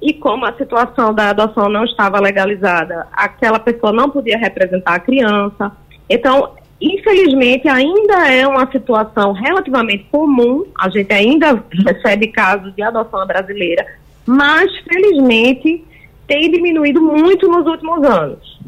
e 0.00 0.12
como 0.12 0.44
a 0.44 0.52
situação 0.54 1.14
da 1.14 1.30
adoção 1.30 1.68
não 1.68 1.84
estava 1.84 2.20
legalizada, 2.20 3.06
aquela 3.12 3.58
pessoa 3.58 3.92
não 3.92 4.10
podia 4.10 4.36
representar 4.36 4.94
a 4.94 4.98
criança. 4.98 5.72
Então, 6.10 6.50
infelizmente, 6.80 7.68
ainda 7.68 8.28
é 8.28 8.46
uma 8.46 8.70
situação 8.70 9.32
relativamente 9.32 10.04
comum, 10.10 10.66
a 10.78 10.88
gente 10.90 11.12
ainda 11.12 11.64
recebe 11.86 12.26
casos 12.26 12.74
de 12.74 12.82
adoção 12.82 13.24
brasileira, 13.26 13.86
mas, 14.26 14.70
felizmente, 14.80 15.84
tem 16.26 16.50
diminuído 16.50 17.00
muito 17.00 17.48
nos 17.48 17.66
últimos 17.66 18.04
anos. 18.04 18.60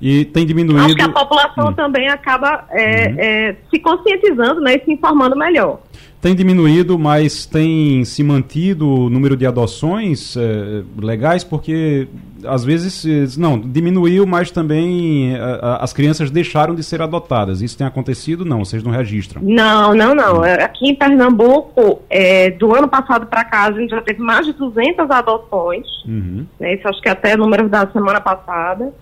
E 0.00 0.24
tem 0.24 0.46
diminuído. 0.46 0.86
Acho 0.86 0.94
que 0.94 1.02
a 1.02 1.08
população 1.08 1.68
hum. 1.68 1.72
também 1.74 2.08
acaba 2.08 2.64
é, 2.70 3.08
uhum. 3.08 3.16
é, 3.18 3.56
se 3.70 3.78
conscientizando 3.78 4.60
né, 4.60 4.76
e 4.76 4.84
se 4.84 4.92
informando 4.92 5.36
melhor. 5.36 5.80
Tem 6.22 6.34
diminuído, 6.34 6.98
mas 6.98 7.46
tem 7.46 8.04
se 8.04 8.22
mantido 8.22 8.86
o 8.86 9.10
número 9.10 9.34
de 9.34 9.46
adoções 9.46 10.36
é, 10.36 10.82
legais, 11.00 11.42
porque 11.42 12.08
às 12.44 12.62
vezes, 12.62 13.36
não, 13.38 13.58
diminuiu, 13.58 14.26
mas 14.26 14.50
também 14.50 15.34
as 15.78 15.92
crianças 15.94 16.30
deixaram 16.30 16.74
de 16.74 16.82
ser 16.82 17.00
adotadas. 17.00 17.62
Isso 17.62 17.76
tem 17.76 17.86
acontecido? 17.86 18.44
Não, 18.44 18.64
vocês 18.64 18.82
não 18.82 18.90
registram? 18.90 19.42
Não, 19.42 19.94
não, 19.94 20.14
não. 20.14 20.40
Hum. 20.40 20.44
Aqui 20.44 20.90
em 20.90 20.94
Pernambuco, 20.94 22.02
é, 22.10 22.50
do 22.50 22.74
ano 22.74 22.88
passado 22.88 23.26
para 23.26 23.44
cá, 23.44 23.64
a 23.64 23.72
gente 23.72 23.90
já 23.90 24.02
teve 24.02 24.20
mais 24.20 24.44
de 24.44 24.52
200 24.52 25.10
adoções. 25.10 25.86
Uhum. 26.06 26.46
Né, 26.58 26.74
isso 26.74 26.86
acho 26.86 27.00
que 27.00 27.08
até 27.08 27.34
número 27.34 27.66
da 27.66 27.86
semana 27.90 28.20
passada 28.20 28.92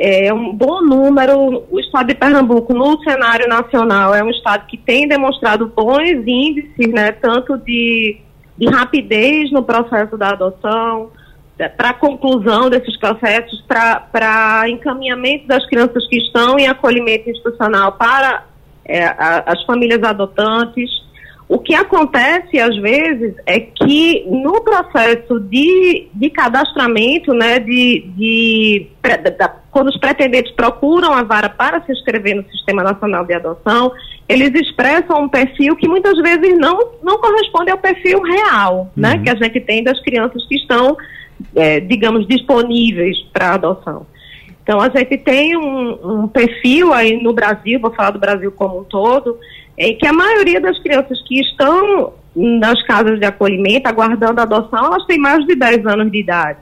é 0.00 0.32
um 0.32 0.54
bom 0.54 0.80
número. 0.80 1.64
O 1.70 1.78
estado 1.78 2.06
de 2.06 2.14
Pernambuco, 2.14 2.72
no 2.72 2.98
cenário 3.02 3.46
nacional, 3.46 4.14
é 4.14 4.24
um 4.24 4.30
estado 4.30 4.66
que 4.66 4.78
tem 4.78 5.06
demonstrado 5.06 5.66
bons 5.66 6.26
índices, 6.26 6.88
né, 6.88 7.12
tanto 7.12 7.58
de, 7.58 8.16
de 8.56 8.66
rapidez 8.66 9.52
no 9.52 9.62
processo 9.62 10.16
da 10.16 10.30
adoção, 10.30 11.10
para 11.76 11.92
conclusão 11.92 12.70
desses 12.70 12.96
processos, 12.96 13.62
para 13.68 14.64
encaminhamento 14.70 15.46
das 15.46 15.66
crianças 15.66 16.06
que 16.08 16.16
estão 16.16 16.58
em 16.58 16.66
acolhimento 16.66 17.28
institucional 17.28 17.92
para 17.92 18.46
é, 18.86 19.04
a, 19.04 19.44
as 19.46 19.62
famílias 19.64 20.02
adotantes. 20.02 20.88
O 21.50 21.58
que 21.58 21.74
acontece, 21.74 22.60
às 22.60 22.76
vezes, 22.76 23.34
é 23.44 23.58
que 23.58 24.24
no 24.30 24.62
processo 24.62 25.40
de, 25.40 26.06
de 26.14 26.30
cadastramento, 26.30 27.34
né, 27.34 27.58
de, 27.58 28.08
de, 28.16 28.86
de, 29.02 29.50
quando 29.72 29.88
os 29.88 29.98
pretendentes 29.98 30.52
procuram 30.52 31.12
a 31.12 31.24
vara 31.24 31.48
para 31.48 31.82
se 31.84 31.90
inscrever 31.90 32.36
no 32.36 32.48
Sistema 32.52 32.84
Nacional 32.84 33.24
de 33.24 33.34
Adoção, 33.34 33.90
eles 34.28 34.54
expressam 34.54 35.24
um 35.24 35.28
perfil 35.28 35.74
que 35.74 35.88
muitas 35.88 36.16
vezes 36.18 36.56
não, 36.56 36.78
não 37.02 37.18
corresponde 37.18 37.72
ao 37.72 37.78
perfil 37.78 38.22
real, 38.22 38.88
né, 38.94 39.14
uhum. 39.14 39.22
que 39.24 39.30
a 39.30 39.34
gente 39.34 39.58
tem 39.58 39.82
das 39.82 39.98
crianças 40.02 40.46
que 40.46 40.54
estão, 40.54 40.96
é, 41.56 41.80
digamos, 41.80 42.28
disponíveis 42.28 43.18
para 43.32 43.54
adoção. 43.54 44.06
Então, 44.62 44.80
a 44.80 44.88
gente 44.88 45.18
tem 45.18 45.56
um, 45.56 46.22
um 46.22 46.28
perfil 46.28 46.92
aí 46.92 47.20
no 47.20 47.32
Brasil, 47.32 47.80
vou 47.80 47.92
falar 47.92 48.10
do 48.10 48.20
Brasil 48.20 48.52
como 48.52 48.78
um 48.78 48.84
todo, 48.84 49.36
é 49.80 49.94
que 49.94 50.06
a 50.06 50.12
maioria 50.12 50.60
das 50.60 50.78
crianças 50.78 51.18
que 51.26 51.40
estão 51.40 52.12
nas 52.36 52.82
casas 52.82 53.18
de 53.18 53.24
acolhimento, 53.24 53.88
aguardando 53.88 54.38
adoção, 54.38 54.84
elas 54.84 55.06
têm 55.06 55.18
mais 55.18 55.42
de 55.46 55.54
10 55.54 55.86
anos 55.86 56.12
de 56.12 56.20
idade. 56.20 56.60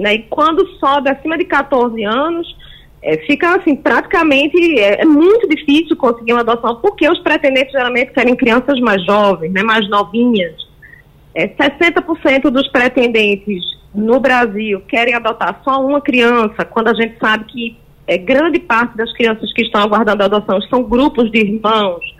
Né? 0.00 0.14
E 0.14 0.18
quando 0.22 0.66
sobe 0.78 1.10
acima 1.10 1.36
de 1.36 1.44
14 1.44 2.02
anos, 2.02 2.56
é, 3.02 3.18
fica 3.18 3.56
assim, 3.56 3.76
praticamente, 3.76 4.56
é, 4.80 5.02
é, 5.02 5.04
muito 5.04 5.46
difícil 5.46 5.94
conseguir 5.96 6.32
uma 6.32 6.40
adoção, 6.40 6.76
porque 6.76 7.06
os 7.06 7.18
pretendentes 7.18 7.72
geralmente 7.72 8.12
querem 8.12 8.34
crianças 8.34 8.80
mais 8.80 9.04
jovens, 9.04 9.52
né, 9.52 9.62
mais 9.62 9.86
novinhas. 9.90 10.54
É, 11.34 11.48
60% 11.48 12.48
dos 12.48 12.66
pretendentes 12.68 13.62
no 13.94 14.18
Brasil 14.18 14.80
querem 14.88 15.14
adotar 15.14 15.60
só 15.62 15.84
uma 15.84 16.00
criança, 16.00 16.64
quando 16.64 16.88
a 16.88 16.94
gente 16.94 17.18
sabe 17.18 17.44
que 17.44 17.76
é, 18.06 18.16
grande 18.16 18.58
parte 18.60 18.96
das 18.96 19.12
crianças 19.12 19.52
que 19.52 19.60
estão 19.60 19.82
aguardando 19.82 20.22
adoção 20.22 20.60
são 20.62 20.82
grupos 20.82 21.30
de 21.30 21.38
irmãos, 21.38 22.15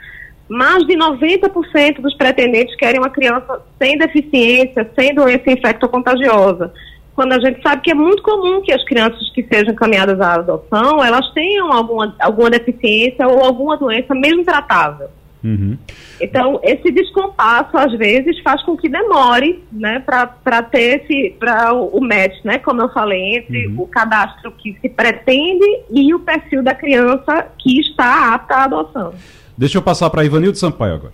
mais 0.48 0.86
de 0.86 0.94
90% 0.94 2.00
dos 2.00 2.14
pretendentes 2.14 2.76
querem 2.76 3.00
uma 3.00 3.10
criança 3.10 3.60
sem 3.78 3.98
deficiência, 3.98 4.88
sem 4.98 5.14
doença 5.14 5.50
infecto-contagiosa. 5.50 6.72
Quando 7.14 7.32
a 7.32 7.40
gente 7.40 7.62
sabe 7.62 7.82
que 7.82 7.90
é 7.90 7.94
muito 7.94 8.22
comum 8.22 8.60
que 8.60 8.72
as 8.72 8.84
crianças 8.84 9.30
que 9.30 9.42
sejam 9.42 9.72
encaminhadas 9.72 10.20
à 10.20 10.34
adoção, 10.34 11.02
elas 11.02 11.28
tenham 11.32 11.72
alguma, 11.72 12.14
alguma 12.20 12.50
deficiência 12.50 13.26
ou 13.26 13.42
alguma 13.42 13.76
doença 13.76 14.14
mesmo 14.14 14.44
tratável. 14.44 15.08
Uhum. 15.42 15.78
Então, 16.20 16.60
esse 16.62 16.90
descompasso, 16.90 17.76
às 17.76 17.92
vezes, 17.92 18.38
faz 18.40 18.62
com 18.64 18.76
que 18.76 18.88
demore, 18.88 19.62
né, 19.72 20.00
para 20.00 20.62
ter 20.62 21.00
esse, 21.00 21.36
para 21.38 21.72
o, 21.72 21.98
o 21.98 22.00
match, 22.00 22.44
né, 22.44 22.58
como 22.58 22.82
eu 22.82 22.88
falei, 22.90 23.36
entre 23.36 23.68
uhum. 23.68 23.82
o 23.82 23.86
cadastro 23.86 24.50
que 24.52 24.76
se 24.80 24.88
pretende 24.88 25.64
e 25.90 26.12
o 26.14 26.20
perfil 26.20 26.62
da 26.62 26.74
criança 26.74 27.46
que 27.58 27.80
está 27.80 28.34
apta 28.34 28.54
à 28.56 28.64
adoção. 28.64 29.14
Deixa 29.58 29.78
eu 29.78 29.82
passar 29.82 30.10
para 30.10 30.24
Ivanildo 30.24 30.58
Sampaio 30.58 30.94
agora. 30.94 31.12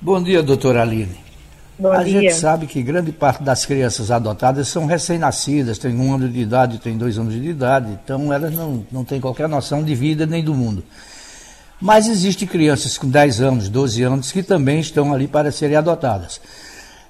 Bom 0.00 0.22
dia, 0.22 0.42
doutora 0.42 0.82
Aline. 0.82 1.16
Bom 1.76 1.90
a 1.90 2.04
dia. 2.04 2.20
gente 2.20 2.34
sabe 2.34 2.66
que 2.68 2.80
grande 2.80 3.10
parte 3.10 3.42
das 3.42 3.66
crianças 3.66 4.12
adotadas 4.12 4.68
são 4.68 4.86
recém-nascidas, 4.86 5.76
têm 5.76 5.98
um 5.98 6.14
ano 6.14 6.28
de 6.28 6.38
idade, 6.38 6.78
têm 6.78 6.96
dois 6.96 7.18
anos 7.18 7.34
de 7.34 7.48
idade, 7.48 7.90
então 7.90 8.32
elas 8.32 8.52
não, 8.52 8.86
não 8.92 9.04
têm 9.04 9.20
qualquer 9.20 9.48
noção 9.48 9.82
de 9.82 9.92
vida 9.92 10.24
nem 10.24 10.44
do 10.44 10.54
mundo. 10.54 10.84
Mas 11.80 12.06
existem 12.06 12.46
crianças 12.46 12.96
com 12.96 13.08
10 13.08 13.40
anos, 13.40 13.68
12 13.68 14.02
anos 14.04 14.30
que 14.30 14.42
também 14.42 14.78
estão 14.78 15.12
ali 15.12 15.26
para 15.26 15.50
serem 15.50 15.76
adotadas. 15.76 16.40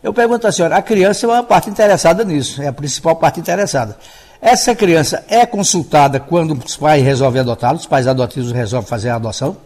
Eu 0.03 0.15
pergunto 0.15 0.47
à 0.47 0.53
senhora, 0.53 0.77
a 0.77 0.83
criança 0.83 1.27
é 1.27 1.29
uma 1.29 1.43
parte 1.43 1.69
interessada 1.69 2.25
nisso, 2.25 2.63
é 2.63 2.69
a 2.69 2.73
principal 2.73 3.17
parte 3.17 3.39
interessada. 3.39 3.99
Essa 4.41 4.75
criança 4.75 5.23
é 5.29 5.45
consultada 5.45 6.19
quando 6.19 6.53
os 6.53 6.77
pais 6.77 7.05
resolvem 7.05 7.43
adotá-los, 7.43 7.83
os 7.83 7.87
pais 7.87 8.07
adotivos 8.07 8.51
resolvem 8.51 8.89
fazer 8.89 9.11
a 9.11 9.17
adoção? 9.17 9.57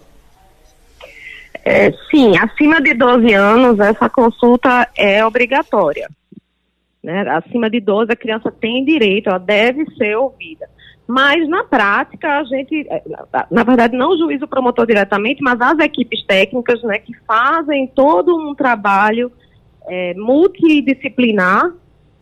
É, 1.64 1.92
sim, 2.10 2.36
acima 2.38 2.80
de 2.80 2.94
12 2.94 3.32
anos, 3.34 3.78
essa 3.80 4.08
consulta 4.08 4.88
é 4.96 5.24
obrigatória. 5.24 6.08
Né? 7.02 7.20
Acima 7.28 7.70
de 7.70 7.80
12, 7.80 8.12
a 8.12 8.16
criança 8.16 8.50
tem 8.50 8.84
direito, 8.84 9.28
ela 9.28 9.38
deve 9.38 9.84
ser 9.96 10.16
ouvida. 10.16 10.68
Mas, 11.06 11.48
na 11.48 11.64
prática, 11.64 12.38
a 12.38 12.44
gente, 12.44 12.86
é, 12.90 13.02
na 13.50 13.64
verdade, 13.64 13.96
não 13.96 14.10
o 14.10 14.18
juiz 14.18 14.42
o 14.42 14.46
promotor 14.46 14.86
diretamente, 14.86 15.42
mas 15.42 15.58
as 15.58 15.78
equipes 15.78 16.22
técnicas 16.26 16.82
né, 16.82 16.98
que 16.98 17.14
fazem 17.26 17.86
todo 17.86 18.36
um 18.36 18.54
trabalho 18.54 19.32
é, 19.88 20.12
multidisciplinar, 20.14 21.72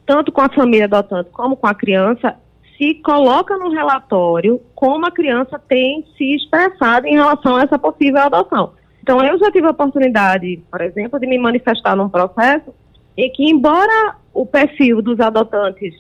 tanto 0.07 0.31
com 0.31 0.41
a 0.41 0.49
família 0.49 0.85
adotante 0.85 1.31
como 1.31 1.57
com 1.57 1.67
a 1.67 1.75
criança, 1.75 2.37
se 2.79 2.95
coloca 2.97 3.57
no 3.57 3.71
relatório 3.71 4.61
como 4.75 5.05
a 5.05 5.11
criança 5.11 5.59
tem 5.59 6.07
se 6.17 6.37
expressado 6.37 7.07
em 7.09 7.15
relação 7.15 7.57
a 7.57 7.63
essa 7.63 7.79
possível 7.79 8.21
adoção. 8.21 8.75
Então, 9.07 9.25
eu 9.25 9.39
já 9.39 9.53
tive 9.53 9.69
a 9.69 9.71
oportunidade, 9.71 10.61
por 10.69 10.81
exemplo, 10.81 11.21
de 11.21 11.29
me 11.29 11.39
manifestar 11.39 11.95
num 11.95 12.09
processo 12.09 12.75
em 13.17 13.31
que, 13.31 13.49
embora 13.49 14.17
o 14.35 14.45
perfil 14.45 15.01
dos 15.01 15.21
adotantes 15.21 15.95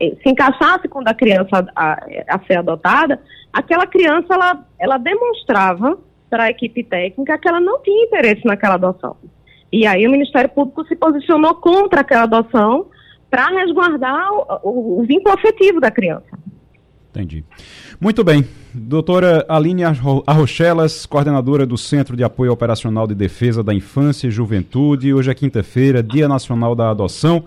eh, 0.00 0.16
se 0.20 0.28
encaixasse 0.28 0.88
com 0.88 1.00
da 1.00 1.14
criança 1.14 1.64
a, 1.76 2.04
a 2.28 2.40
ser 2.48 2.58
adotada, 2.58 3.22
aquela 3.52 3.86
criança 3.86 4.34
ela, 4.34 4.66
ela 4.76 4.98
demonstrava 4.98 5.96
para 6.28 6.46
a 6.46 6.50
equipe 6.50 6.82
técnica 6.82 7.38
que 7.38 7.48
ela 7.48 7.60
não 7.60 7.80
tinha 7.80 8.06
interesse 8.06 8.44
naquela 8.44 8.74
adoção. 8.74 9.16
E 9.72 9.86
aí 9.86 10.04
o 10.04 10.10
Ministério 10.10 10.50
Público 10.50 10.84
se 10.88 10.96
posicionou 10.96 11.54
contra 11.54 12.00
aquela 12.00 12.24
adoção 12.24 12.86
para 13.30 13.46
resguardar 13.50 14.32
o, 14.32 14.68
o, 14.68 15.00
o 15.00 15.06
vínculo 15.06 15.32
afetivo 15.32 15.78
da 15.78 15.92
criança. 15.92 16.36
Entendi. 17.10 17.44
Muito 18.00 18.24
bem. 18.24 18.44
Doutora 18.78 19.44
Aline 19.48 19.82
Arrochelas, 20.26 21.04
coordenadora 21.04 21.66
do 21.66 21.76
Centro 21.76 22.16
de 22.16 22.22
Apoio 22.22 22.52
Operacional 22.52 23.08
de 23.08 23.14
Defesa 23.14 23.62
da 23.62 23.74
Infância 23.74 24.28
e 24.28 24.30
Juventude. 24.30 25.12
Hoje 25.12 25.30
é 25.30 25.34
quinta-feira, 25.34 26.02
Dia 26.02 26.28
Nacional 26.28 26.76
da 26.76 26.90
Adoção. 26.90 27.44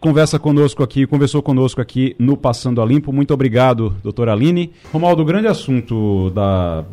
Conversa 0.00 0.38
conosco 0.38 0.82
aqui, 0.82 1.06
conversou 1.06 1.40
conosco 1.40 1.80
aqui 1.80 2.16
no 2.18 2.36
Passando 2.36 2.82
a 2.82 2.84
Limpo. 2.84 3.12
Muito 3.12 3.32
obrigado, 3.32 3.94
doutora 4.02 4.32
Aline. 4.32 4.72
Romaldo, 4.92 5.22
o 5.22 5.24
grande 5.24 5.46
assunto 5.46 6.30
da 6.30 6.84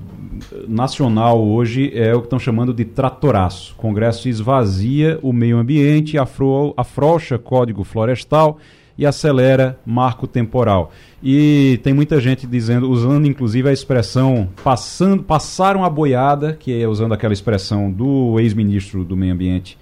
nacional 0.67 1.43
hoje 1.43 1.91
é 1.95 2.13
o 2.13 2.19
que 2.19 2.27
estão 2.27 2.39
chamando 2.39 2.73
de 2.73 2.85
tratoraço. 2.85 3.73
O 3.73 3.81
Congresso 3.81 4.29
esvazia 4.29 5.19
o 5.21 5.33
meio 5.33 5.57
ambiente, 5.57 6.17
afro, 6.17 6.73
afrouxa 6.77 7.39
código 7.39 7.83
florestal 7.83 8.59
e 8.97 9.05
acelera 9.05 9.79
marco 9.85 10.27
temporal. 10.27 10.91
E 11.21 11.79
tem 11.83 11.93
muita 11.93 12.19
gente 12.19 12.45
dizendo, 12.45 12.89
usando 12.89 13.25
inclusive 13.25 13.69
a 13.69 13.73
expressão 13.73 14.49
passando, 14.63 15.23
passaram 15.23 15.83
a 15.83 15.89
boiada, 15.89 16.53
que 16.53 16.81
é 16.81 16.87
usando 16.87 17.13
aquela 17.13 17.33
expressão 17.33 17.91
do 17.91 18.39
ex-ministro 18.39 19.03
do 19.03 19.15
Meio 19.15 19.33
Ambiente, 19.33 19.77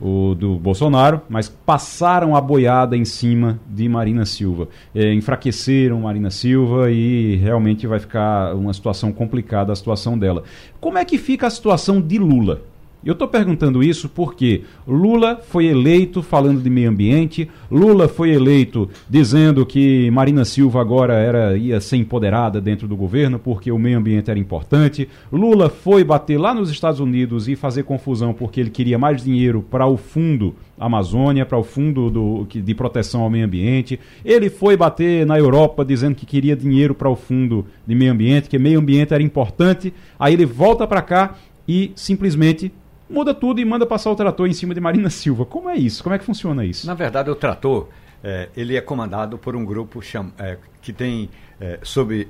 o 0.00 0.34
do 0.34 0.56
Bolsonaro, 0.56 1.22
mas 1.28 1.48
passaram 1.48 2.36
a 2.36 2.40
boiada 2.40 2.96
em 2.96 3.04
cima 3.04 3.58
de 3.66 3.88
Marina 3.88 4.26
Silva. 4.26 4.68
É, 4.94 5.12
enfraqueceram 5.12 6.00
Marina 6.00 6.30
Silva 6.30 6.90
e 6.90 7.36
realmente 7.36 7.86
vai 7.86 7.98
ficar 7.98 8.54
uma 8.54 8.72
situação 8.72 9.10
complicada 9.12 9.72
a 9.72 9.76
situação 9.76 10.18
dela. 10.18 10.44
Como 10.80 10.98
é 10.98 11.04
que 11.04 11.18
fica 11.18 11.46
a 11.46 11.50
situação 11.50 12.00
de 12.00 12.18
Lula? 12.18 12.62
Eu 13.04 13.12
estou 13.12 13.28
perguntando 13.28 13.84
isso 13.84 14.08
porque 14.08 14.64
Lula 14.86 15.36
foi 15.36 15.66
eleito 15.66 16.22
falando 16.22 16.60
de 16.60 16.68
meio 16.68 16.90
ambiente, 16.90 17.48
Lula 17.70 18.08
foi 18.08 18.30
eleito 18.30 18.90
dizendo 19.08 19.64
que 19.64 20.10
Marina 20.10 20.44
Silva 20.44 20.80
agora 20.80 21.14
era 21.14 21.56
ia 21.56 21.80
ser 21.80 21.98
empoderada 21.98 22.60
dentro 22.60 22.88
do 22.88 22.96
governo 22.96 23.38
porque 23.38 23.70
o 23.70 23.78
meio 23.78 23.98
ambiente 23.98 24.28
era 24.28 24.40
importante. 24.40 25.08
Lula 25.32 25.68
foi 25.68 26.02
bater 26.02 26.36
lá 26.36 26.52
nos 26.52 26.68
Estados 26.68 26.98
Unidos 26.98 27.46
e 27.46 27.54
fazer 27.54 27.84
confusão 27.84 28.34
porque 28.34 28.60
ele 28.60 28.70
queria 28.70 28.98
mais 28.98 29.22
dinheiro 29.22 29.62
para 29.62 29.86
o 29.86 29.96
fundo 29.96 30.56
Amazônia, 30.78 31.46
para 31.46 31.56
o 31.56 31.64
fundo 31.64 32.10
do, 32.10 32.44
de 32.44 32.74
proteção 32.74 33.22
ao 33.22 33.30
meio 33.30 33.46
ambiente. 33.46 33.98
Ele 34.24 34.50
foi 34.50 34.76
bater 34.76 35.24
na 35.24 35.38
Europa 35.38 35.84
dizendo 35.84 36.14
que 36.14 36.26
queria 36.26 36.56
dinheiro 36.56 36.94
para 36.94 37.08
o 37.08 37.16
fundo 37.16 37.66
de 37.86 37.94
meio 37.94 38.12
ambiente, 38.12 38.48
que 38.48 38.58
meio 38.58 38.80
ambiente 38.80 39.14
era 39.14 39.22
importante. 39.22 39.94
Aí 40.18 40.34
ele 40.34 40.44
volta 40.44 40.86
para 40.86 41.02
cá 41.02 41.36
e 41.66 41.92
simplesmente 41.94 42.72
muda 43.08 43.34
tudo 43.34 43.60
e 43.60 43.64
manda 43.64 43.86
passar 43.86 44.10
o 44.10 44.16
trator 44.16 44.48
em 44.48 44.52
cima 44.52 44.74
de 44.74 44.80
Marina 44.80 45.10
Silva. 45.10 45.44
Como 45.44 45.68
é 45.68 45.76
isso? 45.76 46.02
Como 46.02 46.14
é 46.14 46.18
que 46.18 46.24
funciona 46.24 46.64
isso? 46.64 46.86
Na 46.86 46.94
verdade, 46.94 47.30
o 47.30 47.34
trator 47.34 47.88
é, 48.22 48.48
ele 48.56 48.76
é 48.76 48.80
comandado 48.80 49.38
por 49.38 49.54
um 49.54 49.64
grupo 49.64 50.02
cham, 50.02 50.32
é, 50.38 50.58
que 50.82 50.92
tem 50.92 51.30
é, 51.60 51.78
sob 51.82 52.28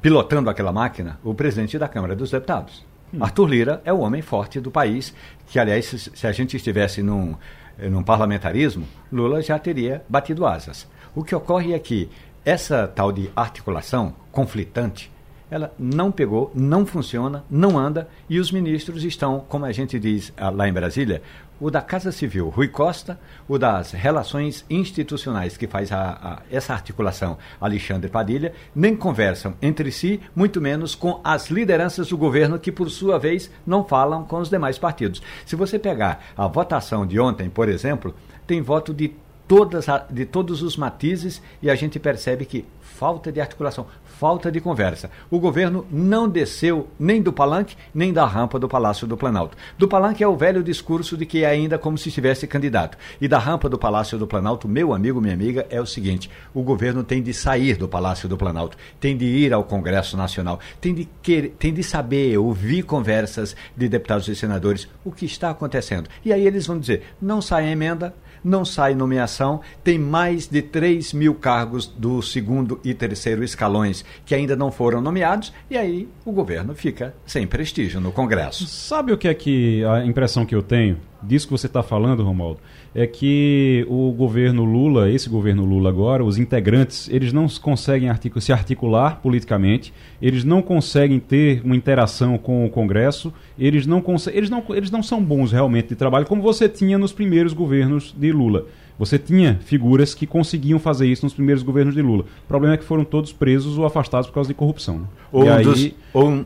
pilotando 0.00 0.48
aquela 0.48 0.72
máquina 0.72 1.20
o 1.22 1.34
presidente 1.34 1.78
da 1.78 1.86
Câmara 1.86 2.16
dos 2.16 2.30
Deputados. 2.30 2.84
Hum. 3.12 3.22
Arthur 3.22 3.46
Lira 3.46 3.82
é 3.84 3.92
o 3.92 3.98
homem 3.98 4.22
forte 4.22 4.58
do 4.58 4.70
país, 4.70 5.14
que 5.46 5.58
aliás, 5.58 5.84
se, 5.84 5.98
se 5.98 6.26
a 6.26 6.32
gente 6.32 6.56
estivesse 6.56 7.02
num, 7.02 7.34
num 7.78 8.02
parlamentarismo, 8.02 8.86
Lula 9.12 9.42
já 9.42 9.58
teria 9.58 10.02
batido 10.08 10.46
asas. 10.46 10.88
O 11.14 11.22
que 11.22 11.34
ocorre 11.34 11.74
é 11.74 11.78
que 11.78 12.08
essa 12.42 12.88
tal 12.88 13.12
de 13.12 13.30
articulação 13.36 14.14
conflitante 14.32 15.12
ela 15.50 15.72
não 15.78 16.12
pegou, 16.12 16.50
não 16.54 16.86
funciona, 16.86 17.44
não 17.50 17.78
anda 17.78 18.08
e 18.28 18.38
os 18.38 18.52
ministros 18.52 19.04
estão, 19.04 19.44
como 19.48 19.64
a 19.64 19.72
gente 19.72 19.98
diz 19.98 20.32
ah, 20.36 20.50
lá 20.50 20.68
em 20.68 20.72
Brasília, 20.72 21.22
o 21.60 21.70
da 21.70 21.82
Casa 21.82 22.10
Civil, 22.10 22.48
Rui 22.48 22.68
Costa, 22.68 23.20
o 23.46 23.58
das 23.58 23.92
relações 23.92 24.64
institucionais, 24.70 25.58
que 25.58 25.66
faz 25.66 25.92
a, 25.92 26.12
a, 26.12 26.38
essa 26.50 26.72
articulação, 26.72 27.36
Alexandre 27.60 28.08
Padilha, 28.08 28.54
nem 28.74 28.96
conversam 28.96 29.54
entre 29.60 29.92
si, 29.92 30.20
muito 30.34 30.60
menos 30.60 30.94
com 30.94 31.20
as 31.22 31.50
lideranças 31.50 32.08
do 32.08 32.16
governo, 32.16 32.58
que 32.58 32.72
por 32.72 32.88
sua 32.88 33.18
vez 33.18 33.50
não 33.66 33.84
falam 33.84 34.24
com 34.24 34.38
os 34.38 34.48
demais 34.48 34.78
partidos. 34.78 35.20
Se 35.44 35.54
você 35.54 35.78
pegar 35.78 36.32
a 36.34 36.46
votação 36.46 37.06
de 37.06 37.20
ontem, 37.20 37.50
por 37.50 37.68
exemplo, 37.68 38.14
tem 38.46 38.62
voto 38.62 38.94
de 38.94 39.14
todas 39.46 39.86
de 40.08 40.24
todos 40.24 40.62
os 40.62 40.76
matizes 40.76 41.42
e 41.60 41.68
a 41.68 41.74
gente 41.74 41.98
percebe 41.98 42.44
que 42.46 42.64
falta 42.80 43.32
de 43.32 43.40
articulação, 43.40 43.86
falta 44.20 44.52
de 44.52 44.60
conversa. 44.60 45.10
O 45.30 45.40
governo 45.40 45.86
não 45.90 46.28
desceu 46.28 46.88
nem 46.98 47.22
do 47.22 47.32
palanque, 47.32 47.74
nem 47.94 48.12
da 48.12 48.26
rampa 48.26 48.58
do 48.58 48.68
Palácio 48.68 49.06
do 49.06 49.16
Planalto. 49.16 49.56
Do 49.78 49.88
palanque 49.88 50.22
é 50.22 50.28
o 50.28 50.36
velho 50.36 50.62
discurso 50.62 51.16
de 51.16 51.24
que 51.24 51.42
é 51.42 51.46
ainda 51.46 51.78
como 51.78 51.96
se 51.96 52.10
estivesse 52.10 52.46
candidato. 52.46 52.98
E 53.18 53.26
da 53.26 53.38
rampa 53.38 53.66
do 53.66 53.78
Palácio 53.78 54.18
do 54.18 54.26
Planalto, 54.26 54.68
meu 54.68 54.92
amigo, 54.92 55.22
minha 55.22 55.32
amiga, 55.32 55.66
é 55.70 55.80
o 55.80 55.86
seguinte: 55.86 56.30
o 56.52 56.62
governo 56.62 57.02
tem 57.02 57.22
de 57.22 57.32
sair 57.32 57.78
do 57.78 57.88
Palácio 57.88 58.28
do 58.28 58.36
Planalto, 58.36 58.76
tem 59.00 59.16
de 59.16 59.24
ir 59.24 59.54
ao 59.54 59.64
Congresso 59.64 60.18
Nacional, 60.18 60.60
tem 60.82 60.92
de, 60.92 61.08
querer, 61.22 61.56
tem 61.58 61.72
de 61.72 61.82
saber, 61.82 62.36
ouvir 62.36 62.82
conversas 62.82 63.56
de 63.74 63.88
deputados 63.88 64.28
e 64.28 64.36
senadores, 64.36 64.86
o 65.02 65.10
que 65.10 65.24
está 65.24 65.48
acontecendo. 65.48 66.10
E 66.22 66.30
aí 66.30 66.46
eles 66.46 66.66
vão 66.66 66.78
dizer: 66.78 67.04
não 67.22 67.40
sai 67.40 67.70
emenda 67.70 68.14
não 68.42 68.64
sai 68.64 68.94
nomeação, 68.94 69.60
tem 69.82 69.98
mais 69.98 70.46
de 70.46 70.62
3 70.62 71.12
mil 71.12 71.34
cargos 71.34 71.86
do 71.86 72.22
segundo 72.22 72.80
e 72.84 72.94
terceiro 72.94 73.44
escalões 73.44 74.04
que 74.24 74.34
ainda 74.34 74.56
não 74.56 74.70
foram 74.70 75.00
nomeados, 75.00 75.52
e 75.70 75.76
aí 75.76 76.08
o 76.24 76.32
governo 76.32 76.74
fica 76.74 77.14
sem 77.26 77.46
prestígio 77.46 78.00
no 78.00 78.12
Congresso. 78.12 78.66
Sabe 78.66 79.12
o 79.12 79.18
que 79.18 79.28
é 79.28 79.34
que 79.34 79.84
a 79.84 80.04
impressão 80.04 80.44
que 80.44 80.54
eu 80.54 80.62
tenho 80.62 80.98
disso 81.22 81.46
que 81.46 81.52
você 81.52 81.66
está 81.66 81.82
falando, 81.82 82.22
Romualdo? 82.22 82.60
é 82.94 83.06
que 83.06 83.86
o 83.88 84.10
governo 84.12 84.64
Lula, 84.64 85.10
esse 85.10 85.28
governo 85.28 85.64
Lula 85.64 85.88
agora, 85.88 86.24
os 86.24 86.38
integrantes, 86.38 87.08
eles 87.08 87.32
não 87.32 87.46
conseguem 87.48 88.08
articu 88.08 88.40
se 88.40 88.52
articular 88.52 89.20
politicamente, 89.22 89.92
eles 90.20 90.44
não 90.44 90.60
conseguem 90.60 91.20
ter 91.20 91.62
uma 91.64 91.76
interação 91.76 92.36
com 92.36 92.66
o 92.66 92.70
Congresso, 92.70 93.32
eles 93.58 93.86
não, 93.86 94.02
eles 94.32 94.50
não, 94.50 94.64
eles 94.70 94.90
não 94.90 95.02
são 95.02 95.22
bons 95.22 95.52
realmente 95.52 95.88
de 95.88 95.94
trabalho, 95.94 96.26
como 96.26 96.42
você 96.42 96.68
tinha 96.68 96.98
nos 96.98 97.12
primeiros 97.12 97.52
governos 97.52 98.14
de 98.16 98.32
Lula. 98.32 98.66
Você 98.98 99.18
tinha 99.18 99.58
figuras 99.64 100.12
que 100.12 100.26
conseguiam 100.26 100.78
fazer 100.78 101.06
isso 101.06 101.24
nos 101.24 101.32
primeiros 101.32 101.62
governos 101.62 101.94
de 101.94 102.02
Lula. 102.02 102.24
O 102.44 102.48
problema 102.48 102.74
é 102.74 102.76
que 102.76 102.84
foram 102.84 103.02
todos 103.02 103.32
presos 103.32 103.78
ou 103.78 103.86
afastados 103.86 104.28
por 104.28 104.34
causa 104.34 104.48
de 104.48 104.54
corrupção. 104.54 104.98
Né? 104.98 105.06
Ou, 105.32 105.44
um 105.44 105.52
aí... 105.52 105.64
dos, 105.64 105.90
ou 106.12 106.28
um, 106.28 106.44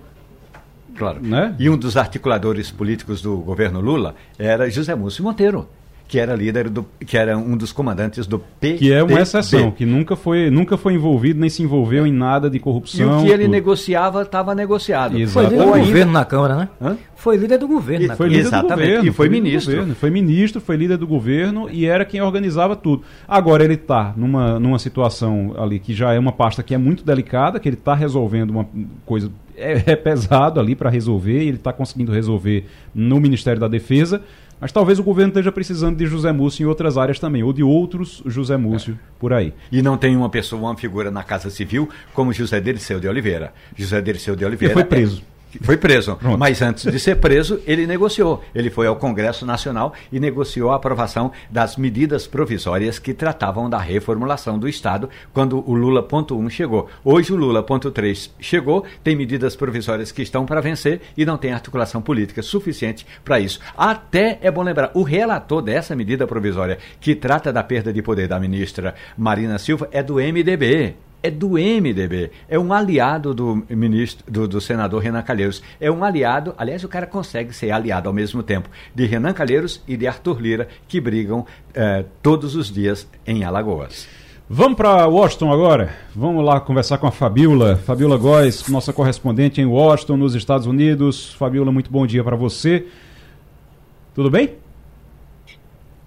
Claro. 0.96 1.20
Né? 1.20 1.54
E 1.58 1.68
um 1.68 1.76
dos 1.76 1.96
articuladores 1.96 2.70
políticos 2.70 3.20
do 3.20 3.36
governo 3.38 3.80
Lula 3.80 4.14
era 4.38 4.70
José 4.70 4.94
Múcio 4.94 5.24
Monteiro 5.24 5.68
que 6.06 6.18
era 6.18 6.34
líder 6.34 6.68
do 6.68 6.86
que 7.04 7.16
era 7.16 7.36
um 7.36 7.56
dos 7.56 7.72
comandantes 7.72 8.26
do 8.26 8.38
PT. 8.38 8.78
Que 8.78 8.92
é 8.92 9.02
uma 9.02 9.20
exceção, 9.20 9.70
que 9.70 9.86
nunca 9.86 10.14
foi, 10.14 10.50
nunca 10.50 10.76
foi 10.76 10.94
envolvido 10.94 11.40
nem 11.40 11.48
se 11.48 11.62
envolveu 11.62 12.06
em 12.06 12.12
nada 12.12 12.50
de 12.50 12.58
corrupção. 12.58 13.20
E 13.20 13.22
o 13.22 13.24
que 13.24 13.32
ele 13.32 13.44
tudo. 13.44 13.52
negociava 13.52 14.22
estava 14.22 14.54
negociado. 14.54 15.18
Exato. 15.18 15.48
Foi 15.48 15.56
líder 15.56 15.64
do 15.64 15.86
governo 15.86 16.12
na 16.12 16.24
Câmara, 16.24 16.56
né? 16.56 16.68
Hã? 16.80 16.96
Foi 17.16 17.36
líder 17.36 17.58
do 17.58 17.66
governo. 17.66 18.12
E, 18.12 18.16
foi 18.16 18.28
líder 18.28 18.40
Exatamente. 18.40 18.68
do 18.68 18.76
governo. 18.76 19.08
E 19.08 19.12
foi, 19.12 19.12
foi 19.12 19.28
ministro. 19.28 19.72
Governo, 19.72 19.94
foi 19.94 20.10
ministro, 20.10 20.60
foi 20.60 20.76
líder 20.76 20.96
do 20.98 21.06
governo 21.06 21.68
e 21.70 21.86
era 21.86 22.04
quem 22.04 22.20
organizava 22.20 22.76
tudo. 22.76 23.02
Agora 23.26 23.64
ele 23.64 23.74
está 23.74 24.12
numa, 24.16 24.60
numa 24.60 24.78
situação 24.78 25.54
ali 25.56 25.78
que 25.78 25.94
já 25.94 26.12
é 26.12 26.18
uma 26.18 26.32
pasta 26.32 26.62
que 26.62 26.74
é 26.74 26.78
muito 26.78 27.04
delicada, 27.04 27.58
que 27.58 27.68
ele 27.68 27.76
está 27.76 27.94
resolvendo 27.94 28.50
uma 28.50 28.66
coisa 29.06 29.30
é, 29.56 29.92
é 29.92 29.96
pesado 29.96 30.60
ali 30.60 30.74
para 30.74 30.90
resolver, 30.90 31.42
e 31.42 31.48
ele 31.48 31.56
está 31.56 31.72
conseguindo 31.72 32.12
resolver 32.12 32.66
no 32.94 33.20
Ministério 33.20 33.60
da 33.60 33.68
Defesa. 33.68 34.22
Mas 34.60 34.72
talvez 34.72 34.98
o 34.98 35.02
governo 35.02 35.30
esteja 35.30 35.52
precisando 35.52 35.96
de 35.96 36.06
José 36.06 36.32
Múcio 36.32 36.62
em 36.62 36.66
outras 36.66 36.96
áreas 36.96 37.18
também, 37.18 37.42
ou 37.42 37.52
de 37.52 37.62
outros 37.62 38.22
José 38.26 38.56
Múcio 38.56 38.94
é. 38.94 39.14
por 39.18 39.32
aí. 39.32 39.52
E 39.70 39.82
não 39.82 39.96
tem 39.96 40.16
uma 40.16 40.28
pessoa, 40.28 40.60
uma 40.60 40.76
figura 40.76 41.10
na 41.10 41.22
Casa 41.22 41.50
Civil 41.50 41.88
como 42.12 42.32
José 42.32 42.60
Dirceu 42.60 43.00
de 43.00 43.08
Oliveira. 43.08 43.52
José 43.76 44.00
Dirceu 44.00 44.36
de 44.36 44.44
Oliveira. 44.44 44.72
E 44.72 44.74
foi 44.74 44.84
preso. 44.84 45.22
É 45.30 45.33
foi 45.62 45.76
preso. 45.76 46.16
Pronto. 46.16 46.38
Mas 46.38 46.62
antes 46.62 46.90
de 46.90 46.98
ser 46.98 47.16
preso, 47.16 47.60
ele 47.66 47.86
negociou. 47.86 48.42
Ele 48.54 48.70
foi 48.70 48.86
ao 48.86 48.96
Congresso 48.96 49.44
Nacional 49.46 49.94
e 50.12 50.18
negociou 50.18 50.70
a 50.70 50.76
aprovação 50.76 51.32
das 51.50 51.76
medidas 51.76 52.26
provisórias 52.26 52.98
que 52.98 53.14
tratavam 53.14 53.68
da 53.68 53.78
reformulação 53.78 54.58
do 54.58 54.68
Estado 54.68 55.08
quando 55.32 55.68
o 55.68 55.74
Lula 55.74 56.02
ponto 56.02 56.38
1 56.38 56.50
chegou. 56.50 56.88
Hoje 57.04 57.32
o 57.32 57.36
Lula 57.36 57.62
ponto 57.62 57.90
3 57.90 58.34
chegou, 58.40 58.84
tem 59.02 59.16
medidas 59.16 59.56
provisórias 59.56 60.12
que 60.12 60.22
estão 60.22 60.46
para 60.46 60.60
vencer 60.60 61.00
e 61.16 61.24
não 61.24 61.36
tem 61.36 61.52
articulação 61.52 62.00
política 62.02 62.42
suficiente 62.42 63.06
para 63.24 63.40
isso. 63.40 63.60
Até 63.76 64.38
é 64.40 64.50
bom 64.50 64.62
lembrar, 64.62 64.90
o 64.94 65.02
relator 65.02 65.62
dessa 65.62 65.94
medida 65.94 66.26
provisória 66.26 66.78
que 67.00 67.14
trata 67.14 67.52
da 67.52 67.62
perda 67.62 67.92
de 67.92 68.02
poder 68.02 68.28
da 68.28 68.40
ministra 68.40 68.94
Marina 69.16 69.58
Silva 69.58 69.88
é 69.92 70.02
do 70.02 70.14
MDB 70.14 70.94
é 71.24 71.30
do 71.30 71.52
MDB, 71.52 72.30
é 72.46 72.58
um 72.58 72.70
aliado 72.70 73.32
do 73.32 73.64
ministro, 73.70 74.30
do, 74.30 74.46
do, 74.46 74.60
senador 74.60 75.02
Renan 75.02 75.22
Calheiros. 75.22 75.62
É 75.80 75.90
um 75.90 76.04
aliado, 76.04 76.54
aliás, 76.58 76.84
o 76.84 76.88
cara 76.88 77.06
consegue 77.06 77.54
ser 77.54 77.70
aliado 77.70 78.10
ao 78.10 78.14
mesmo 78.14 78.42
tempo 78.42 78.68
de 78.94 79.06
Renan 79.06 79.32
Calheiros 79.32 79.82
e 79.88 79.96
de 79.96 80.06
Arthur 80.06 80.38
Lira, 80.38 80.68
que 80.86 81.00
brigam 81.00 81.46
eh, 81.72 82.04
todos 82.22 82.54
os 82.54 82.70
dias 82.70 83.08
em 83.26 83.42
Alagoas. 83.42 84.06
Vamos 84.46 84.76
para 84.76 85.06
Washington 85.06 85.50
agora. 85.50 85.94
Vamos 86.14 86.44
lá 86.44 86.60
conversar 86.60 86.98
com 86.98 87.06
a 87.06 87.10
Fabiola. 87.10 87.76
Fabiola 87.76 88.18
Góes, 88.18 88.68
nossa 88.68 88.92
correspondente 88.92 89.62
em 89.62 89.64
Washington, 89.64 90.18
nos 90.18 90.34
Estados 90.34 90.66
Unidos. 90.66 91.32
Fabiola, 91.32 91.72
muito 91.72 91.90
bom 91.90 92.06
dia 92.06 92.22
para 92.22 92.36
você. 92.36 92.86
Tudo 94.14 94.30
bem? 94.30 94.63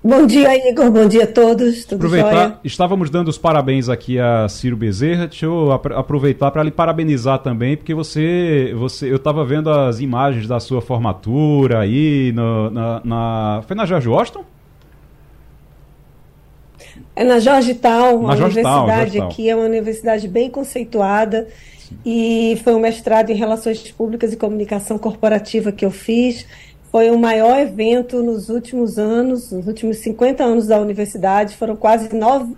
Bom 0.04 0.26
dia, 0.26 0.70
Igor. 0.70 0.92
Bom 0.92 1.08
dia 1.08 1.24
a 1.24 1.28
todos. 1.28 1.84
Tudo 1.84 1.98
aproveitar, 1.98 2.32
jóia? 2.32 2.60
estávamos 2.64 3.10
dando 3.10 3.30
os 3.30 3.38
parabéns 3.38 3.90
aqui 3.90 4.20
a 4.20 4.48
Ciro 4.48 4.78
Bezerra. 4.78 5.28
Deixa 5.28 5.46
eu 5.46 5.72
aproveitar 5.72 6.52
para 6.52 6.64
lhe 6.64 6.72
parabenizar 6.72 7.40
também, 7.40 7.76
porque 7.76 7.94
você, 7.94 8.74
você 8.78 9.12
eu 9.12 9.16
estava 9.16 9.44
vendo 9.44 9.70
as 9.70 10.00
imagens 10.00 10.48
da 10.48 10.60
sua 10.60 10.82
formatura 10.82 11.80
aí 11.80 12.32
no, 12.34 12.70
na, 12.70 13.02
na, 13.04 13.64
Foi 13.68 13.76
na 13.76 13.86
George 13.86 14.08
Washington? 14.08 14.46
É 17.16 17.24
na 17.24 17.40
Georgetown, 17.40 18.22
na 18.22 18.34
universidade 18.36 19.20
aqui 19.20 19.50
é 19.50 19.56
uma 19.56 19.66
universidade 19.66 20.28
bem 20.28 20.52
conceituada. 20.52 21.48
Sim. 21.80 21.98
E 22.06 22.62
foi 22.64 22.76
um 22.76 22.80
mestrado 22.80 23.32
em 23.32 23.36
Relações 23.36 23.92
Públicas 23.92 24.32
e 24.32 24.38
Comunicação 24.38 25.00
Corporativa 25.00 25.72
que 25.72 25.84
eu 25.84 25.92
fiz 25.92 26.46
foi 26.98 27.12
o 27.12 27.20
maior 27.20 27.60
evento 27.60 28.24
nos 28.24 28.50
últimos 28.50 28.98
anos, 28.98 29.52
nos 29.52 29.68
últimos 29.68 29.98
50 29.98 30.44
anos 30.44 30.66
da 30.66 30.80
universidade. 30.80 31.56
Foram 31.56 31.76
quase 31.76 32.10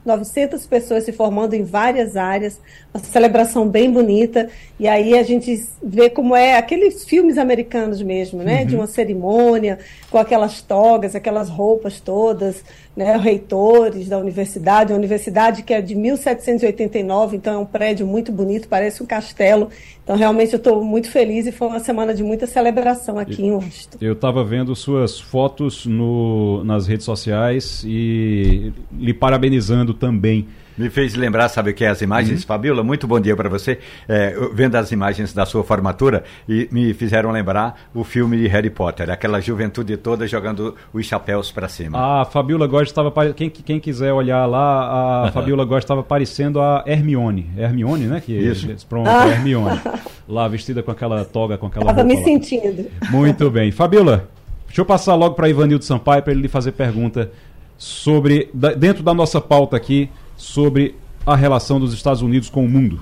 900 0.06 0.66
pessoas 0.66 1.04
se 1.04 1.12
formando 1.12 1.56
em 1.56 1.64
várias 1.64 2.16
áreas, 2.16 2.58
uma 2.94 3.04
celebração 3.04 3.68
bem 3.68 3.92
bonita. 3.92 4.48
E 4.80 4.88
aí 4.88 5.20
a 5.20 5.24
gente 5.24 5.68
vê 5.84 6.10
como 6.10 6.34
é 6.38 6.56
aqueles 6.56 7.04
filmes 7.04 7.38
americanos 7.38 8.02
mesmo, 8.02 8.42
né? 8.42 8.62
Uhum. 8.62 8.66
De 8.66 8.76
uma 8.78 8.88
cerimônia, 8.88 9.78
com 10.10 10.18
aquelas 10.18 10.62
togas, 10.62 11.16
aquelas 11.16 11.50
roupas 11.50 12.00
todas, 12.00 12.64
né, 13.00 13.16
reitores 13.18 14.10
da 14.10 14.18
universidade, 14.18 14.92
uma 14.92 14.98
universidade 14.98 15.64
que 15.64 15.74
é 15.74 15.82
de 15.82 15.96
1789, 15.96 17.38
então 17.38 17.54
é 17.54 17.58
um 17.58 17.66
prédio 17.66 18.06
muito 18.06 18.30
bonito, 18.30 18.68
parece 18.68 19.02
um 19.02 19.06
castelo. 19.06 19.70
Então 20.10 20.18
realmente 20.18 20.54
eu 20.54 20.58
estou 20.58 20.84
muito 20.84 21.08
feliz 21.08 21.46
e 21.46 21.52
foi 21.52 21.68
uma 21.68 21.80
semana 21.80 22.16
de 22.16 22.24
muita 22.24 22.48
celebração 22.48 23.20
aqui 23.20 23.44
eu, 23.44 23.46
em 23.46 23.52
Washington. 23.52 23.98
Eu 24.02 24.14
estava 24.14 24.44
vendo 24.44 24.76
suas 24.76 25.20
fotos 25.20 25.86
no, 25.86 26.64
nas 26.64 26.88
redes 26.88 27.06
sociais 27.06 27.84
e 27.86 28.74
lhe 28.92 29.14
parabenizando 29.14 29.94
também 29.94 30.48
me 30.80 30.90
fez 30.90 31.14
lembrar, 31.14 31.50
sabe 31.50 31.72
o 31.72 31.74
que 31.74 31.84
é 31.84 31.90
as 31.90 32.02
imagens, 32.02 32.40
uhum. 32.40 32.48
Fabiola? 32.48 32.82
Muito 32.82 33.06
bom 33.06 33.20
dia 33.20 33.36
para 33.36 33.50
você. 33.50 33.80
É, 34.08 34.34
vendo 34.54 34.76
as 34.76 34.94
imagens 34.94 35.34
da 35.34 35.46
sua 35.46 35.62
formatura 35.62 36.24
e 36.48 36.70
me 36.72 36.94
fizeram 36.94 37.32
lembrar 37.32 37.90
o 37.94 38.06
filme 38.06 38.38
de 38.38 38.48
Harry 38.48 38.70
Potter, 38.70 39.10
aquela 39.10 39.42
juventude 39.42 39.98
toda 39.98 40.26
jogando 40.26 40.76
os 40.94 41.06
chapéus 41.06 41.52
para 41.52 41.68
cima. 41.68 42.22
A 42.22 42.24
Fabiola 42.24 42.66
Góes 42.66 42.88
estava. 42.88 43.12
Quem, 43.34 43.50
quem 43.50 43.78
quiser 43.78 44.14
olhar 44.14 44.46
lá, 44.46 45.26
a 45.28 45.32
Fabiola 45.34 45.66
Góes 45.66 45.84
estava 45.84 46.02
parecendo 46.02 46.62
a 46.62 46.82
Hermione. 46.88 47.50
Hermione, 47.58 48.06
né? 48.06 48.22
Que, 48.26 48.32
Isso. 48.32 48.88
Pronto, 48.88 49.10
ah. 49.10 49.28
Hermione. 49.28 49.82
Lá 50.30 50.48
vestida 50.48 50.82
com 50.82 50.92
aquela 50.92 51.26
toga, 51.26 51.58
com 51.58 51.66
aquela. 51.66 51.92
Estava 51.92 52.08
me 52.08 52.16
lá. 52.16 52.24
sentindo. 52.24 52.86
Muito 53.10 53.52
bem. 53.52 53.70
Fabiola, 53.70 54.30
deixa 54.66 54.80
eu 54.80 54.86
passar 54.86 55.16
logo 55.16 55.36
para 55.36 55.50
Ivanildo 55.50 55.84
Sampaio 55.84 56.24
para 56.24 56.32
ele 56.32 56.44
lhe 56.44 56.48
fazer 56.48 56.72
pergunta 56.72 57.30
sobre. 57.78 58.50
Dentro 58.78 59.04
da 59.04 59.14
nossa 59.14 59.42
pauta 59.42 59.76
aqui 59.76 60.10
sobre 60.40 60.96
a 61.26 61.36
relação 61.36 61.80
dos 61.80 61.94
Estados 61.94 62.22
Unidos 62.22 62.50
com 62.50 62.66
o 62.66 62.70
mundo. 62.70 63.02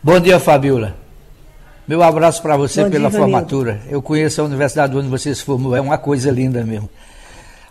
Bom 0.00 0.18
dia, 0.20 0.38
Fabiola. 0.38 0.94
Meu 1.86 2.02
abraço 2.02 2.40
para 2.40 2.56
você 2.56 2.84
Bom 2.84 2.90
pela 2.90 3.10
dia, 3.10 3.18
formatura. 3.18 3.80
Eu 3.88 4.00
conheço 4.00 4.40
a 4.40 4.44
universidade 4.44 4.96
onde 4.96 5.08
você 5.08 5.34
se 5.34 5.42
formou, 5.42 5.74
é 5.74 5.80
uma 5.80 5.98
coisa 5.98 6.30
linda 6.30 6.64
mesmo. 6.64 6.88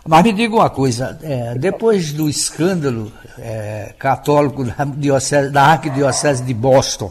Mas 0.06 0.22
me 0.22 0.32
diga 0.32 0.54
uma 0.54 0.68
coisa, 0.68 1.18
é, 1.22 1.54
depois 1.56 2.12
do 2.12 2.28
escândalo 2.28 3.10
é, 3.38 3.94
católico 3.98 4.64
da, 4.64 4.84
diocese, 4.84 5.50
da 5.50 5.62
Arquidiocese 5.62 6.42
de 6.42 6.52
Boston, 6.52 7.10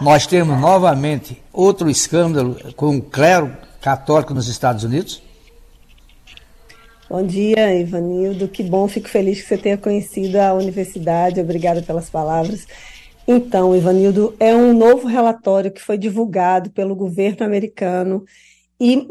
nós 0.00 0.26
temos 0.26 0.58
novamente 0.58 1.40
outro 1.52 1.88
escândalo 1.88 2.56
com 2.74 2.96
o 2.96 3.02
clero 3.02 3.56
católico 3.80 4.34
nos 4.34 4.48
Estados 4.48 4.82
Unidos? 4.84 5.21
Bom 7.12 7.26
dia, 7.26 7.78
Ivanildo. 7.78 8.48
Que 8.48 8.62
bom, 8.62 8.88
fico 8.88 9.06
feliz 9.06 9.42
que 9.42 9.46
você 9.46 9.58
tenha 9.58 9.76
conhecido 9.76 10.36
a 10.36 10.54
universidade. 10.54 11.42
Obrigada 11.42 11.82
pelas 11.82 12.08
palavras. 12.08 12.66
Então, 13.28 13.76
Ivanildo, 13.76 14.34
é 14.40 14.56
um 14.56 14.72
novo 14.72 15.06
relatório 15.06 15.70
que 15.70 15.82
foi 15.82 15.98
divulgado 15.98 16.70
pelo 16.70 16.96
governo 16.96 17.44
americano 17.44 18.24
e 18.80 19.06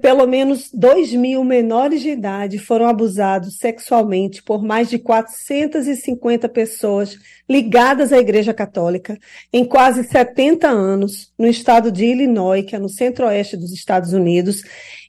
pelo 0.00 0.26
menos 0.26 0.70
2 0.72 1.12
mil 1.12 1.44
menores 1.44 2.00
de 2.00 2.08
idade 2.08 2.58
foram 2.58 2.88
abusados 2.88 3.58
sexualmente 3.58 4.42
por 4.42 4.64
mais 4.64 4.88
de 4.88 4.98
450 4.98 6.48
pessoas 6.48 7.18
ligadas 7.48 8.12
à 8.12 8.18
Igreja 8.18 8.52
Católica 8.52 9.16
em 9.52 9.64
quase 9.64 10.04
70 10.04 10.66
anos 10.66 11.30
no 11.38 11.46
estado 11.46 11.92
de 11.92 12.06
Illinois, 12.06 12.64
que 12.64 12.74
é 12.74 12.78
no 12.78 12.88
centro-oeste 12.88 13.56
dos 13.56 13.72
Estados 13.72 14.12
Unidos, 14.12 14.62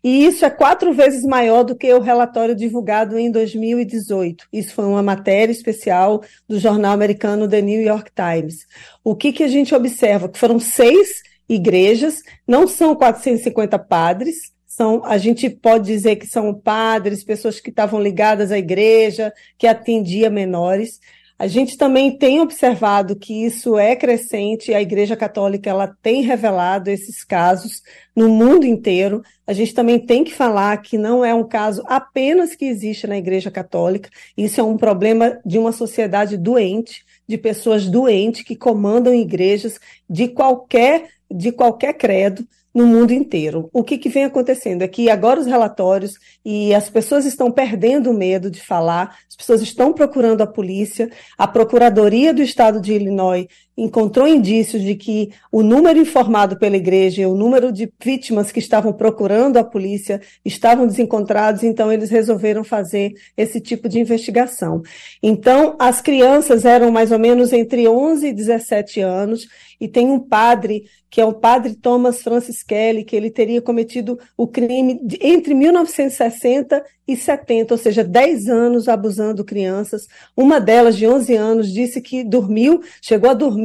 e 0.03 0.25
isso 0.25 0.43
é 0.43 0.49
quatro 0.49 0.93
vezes 0.93 1.23
maior 1.23 1.63
do 1.63 1.75
que 1.75 1.93
o 1.93 2.01
relatório 2.01 2.53
divulgado 2.53 3.17
em 3.17 3.31
2018. 3.31 4.47
Isso 4.51 4.73
foi 4.73 4.85
uma 4.85 5.01
matéria 5.01 5.51
especial 5.51 6.21
do 6.47 6.59
jornal 6.59 6.91
americano 6.91 7.47
The 7.47 7.61
New 7.61 7.81
York 7.81 8.11
Times. 8.13 8.67
O 9.03 9.15
que, 9.15 9.31
que 9.31 9.43
a 9.43 9.47
gente 9.47 9.73
observa? 9.73 10.27
Que 10.27 10.37
foram 10.37 10.59
seis 10.59 11.21
igrejas, 11.47 12.21
não 12.45 12.67
são 12.67 12.95
450 12.95 13.79
padres, 13.79 14.53
são, 14.65 15.05
a 15.05 15.17
gente 15.17 15.49
pode 15.49 15.85
dizer 15.85 16.15
que 16.15 16.25
são 16.25 16.53
padres, 16.53 17.23
pessoas 17.23 17.59
que 17.59 17.69
estavam 17.69 18.01
ligadas 18.01 18.51
à 18.51 18.57
igreja, 18.57 19.31
que 19.57 19.67
atendia 19.67 20.29
menores. 20.29 20.99
A 21.43 21.47
gente 21.47 21.75
também 21.75 22.09
tem 22.09 22.39
observado 22.39 23.17
que 23.17 23.43
isso 23.43 23.77
é 23.77 23.97
crescente, 23.97 24.73
a 24.73 24.81
Igreja 24.81 25.13
Católica 25.13 25.69
ela 25.69 25.93
tem 26.01 26.21
revelado 26.21 26.89
esses 26.89 27.21
casos 27.21 27.81
no 28.15 28.29
mundo 28.29 28.65
inteiro. 28.65 29.21
A 29.45 29.51
gente 29.51 29.73
também 29.73 29.99
tem 29.99 30.23
que 30.23 30.33
falar 30.33 30.77
que 30.77 30.97
não 30.97 31.25
é 31.25 31.33
um 31.33 31.45
caso 31.45 31.83
apenas 31.85 32.55
que 32.55 32.63
existe 32.63 33.07
na 33.07 33.17
Igreja 33.17 33.51
Católica, 33.51 34.09
isso 34.37 34.61
é 34.61 34.63
um 34.63 34.77
problema 34.77 35.37
de 35.45 35.59
uma 35.59 35.73
sociedade 35.73 36.37
doente, 36.37 37.03
de 37.27 37.37
pessoas 37.37 37.89
doentes 37.89 38.43
que 38.43 38.55
comandam 38.55 39.13
igrejas 39.13 39.81
de 40.09 40.29
qualquer 40.29 41.09
de 41.29 41.51
qualquer 41.51 41.91
credo 41.95 42.47
no 42.73 42.87
mundo 42.87 43.11
inteiro. 43.11 43.69
O 43.71 43.83
que, 43.83 43.97
que 43.97 44.09
vem 44.09 44.23
acontecendo 44.23 44.81
é 44.81 44.87
que 44.87 45.09
agora 45.09 45.39
os 45.39 45.45
relatórios 45.45 46.13
e 46.43 46.73
as 46.73 46.89
pessoas 46.89 47.25
estão 47.25 47.51
perdendo 47.51 48.09
o 48.09 48.13
medo 48.13 48.49
de 48.49 48.61
falar, 48.61 49.17
as 49.29 49.35
pessoas 49.35 49.61
estão 49.61 49.93
procurando 49.93 50.41
a 50.41 50.47
polícia, 50.47 51.09
a 51.37 51.47
Procuradoria 51.47 52.33
do 52.33 52.41
Estado 52.41 52.81
de 52.81 52.93
Illinois 52.93 53.47
encontrou 53.77 54.27
indícios 54.27 54.81
de 54.81 54.95
que 54.95 55.31
o 55.51 55.63
número 55.63 55.99
informado 55.99 56.57
pela 56.57 56.77
igreja 56.77 57.21
e 57.21 57.25
o 57.25 57.35
número 57.35 57.71
de 57.71 57.91
vítimas 58.01 58.51
que 58.51 58.59
estavam 58.59 58.93
procurando 58.93 59.57
a 59.57 59.63
polícia 59.63 60.21
estavam 60.45 60.85
desencontrados, 60.85 61.63
então 61.63 61.91
eles 61.91 62.09
resolveram 62.09 62.63
fazer 62.63 63.13
esse 63.35 63.59
tipo 63.59 63.89
de 63.89 63.99
investigação. 63.99 64.81
Então, 65.21 65.75
as 65.79 66.01
crianças 66.01 66.65
eram 66.65 66.91
mais 66.91 67.11
ou 67.11 67.19
menos 67.19 67.51
entre 67.51 67.87
11 67.87 68.27
e 68.27 68.33
17 68.33 69.01
anos, 69.01 69.47
e 69.83 69.87
tem 69.87 70.09
um 70.09 70.19
padre, 70.19 70.85
que 71.09 71.19
é 71.19 71.25
o 71.25 71.33
padre 71.33 71.75
Thomas 71.75 72.21
Francis 72.21 72.63
Kelly, 72.63 73.03
que 73.03 73.15
ele 73.15 73.29
teria 73.29 73.61
cometido 73.61 74.17
o 74.37 74.47
crime 74.47 74.97
de, 75.03 75.19
entre 75.21 75.53
1960 75.53 76.81
e 77.05 77.17
70, 77.17 77.73
ou 77.73 77.77
seja, 77.77 78.01
10 78.01 78.47
anos 78.47 78.87
abusando 78.87 79.43
crianças. 79.43 80.07
Uma 80.37 80.59
delas, 80.59 80.95
de 80.95 81.05
11 81.05 81.35
anos, 81.35 81.73
disse 81.73 81.99
que 81.99 82.23
dormiu, 82.23 82.81
chegou 83.01 83.29
a 83.29 83.33
dormir 83.33 83.62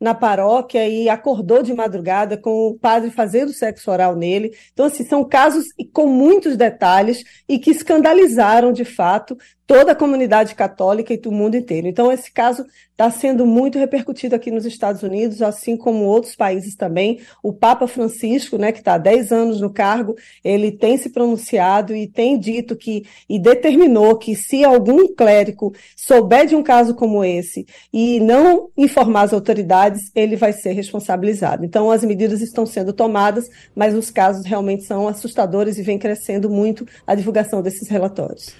na 0.00 0.14
paróquia 0.14 0.88
e 0.88 1.08
acordou 1.08 1.62
de 1.62 1.72
madrugada 1.74 2.36
com 2.36 2.68
o 2.68 2.78
padre 2.78 3.10
fazendo 3.10 3.52
sexo 3.52 3.90
oral 3.90 4.16
nele. 4.16 4.52
Então, 4.72 4.86
assim, 4.86 5.04
são 5.04 5.24
casos 5.24 5.66
com 5.92 6.06
muitos 6.06 6.56
detalhes 6.56 7.24
e 7.48 7.58
que 7.58 7.70
escandalizaram, 7.70 8.72
de 8.72 8.84
fato, 8.84 9.36
toda 9.70 9.92
a 9.92 9.94
comunidade 9.94 10.56
católica 10.56 11.14
e 11.14 11.16
do 11.16 11.30
mundo 11.30 11.56
inteiro. 11.56 11.86
Então, 11.86 12.10
esse 12.10 12.28
caso 12.32 12.66
está 12.90 13.08
sendo 13.08 13.46
muito 13.46 13.78
repercutido 13.78 14.34
aqui 14.34 14.50
nos 14.50 14.66
Estados 14.66 15.04
Unidos, 15.04 15.40
assim 15.42 15.76
como 15.76 16.06
outros 16.06 16.34
países 16.34 16.74
também. 16.74 17.20
O 17.40 17.52
Papa 17.52 17.86
Francisco, 17.86 18.58
né, 18.58 18.72
que 18.72 18.80
está 18.80 18.94
há 18.94 18.98
10 18.98 19.30
anos 19.30 19.60
no 19.60 19.72
cargo, 19.72 20.16
ele 20.42 20.72
tem 20.72 20.96
se 20.96 21.10
pronunciado 21.10 21.94
e 21.94 22.08
tem 22.08 22.36
dito 22.36 22.74
que, 22.74 23.06
e 23.28 23.38
determinou 23.38 24.18
que 24.18 24.34
se 24.34 24.64
algum 24.64 25.06
clérigo 25.14 25.72
souber 25.96 26.48
de 26.48 26.56
um 26.56 26.64
caso 26.64 26.92
como 26.96 27.24
esse 27.24 27.64
e 27.92 28.18
não 28.18 28.70
informar 28.76 29.22
as 29.22 29.32
autoridades, 29.32 30.10
ele 30.16 30.34
vai 30.34 30.52
ser 30.52 30.72
responsabilizado. 30.72 31.64
Então, 31.64 31.92
as 31.92 32.02
medidas 32.02 32.40
estão 32.40 32.66
sendo 32.66 32.92
tomadas, 32.92 33.48
mas 33.72 33.94
os 33.94 34.10
casos 34.10 34.44
realmente 34.44 34.82
são 34.82 35.06
assustadores 35.06 35.78
e 35.78 35.82
vem 35.84 35.96
crescendo 35.96 36.50
muito 36.50 36.84
a 37.06 37.14
divulgação 37.14 37.62
desses 37.62 37.88
relatórios. 37.88 38.52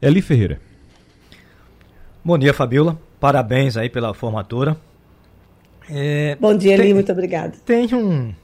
Eli 0.00 0.20
Ferreira. 0.20 0.60
Bom 2.22 2.36
dia, 2.36 2.52
Fabiola. 2.52 2.98
Parabéns 3.18 3.76
aí 3.76 3.88
pela 3.88 4.12
formatura. 4.12 4.76
É, 5.88 6.36
Bom 6.38 6.54
dia, 6.54 6.74
Eli. 6.74 6.92
Muito 6.92 7.10
obrigado. 7.10 7.58
Tem 7.60 7.94
um, 7.94 8.28
um 8.28 8.34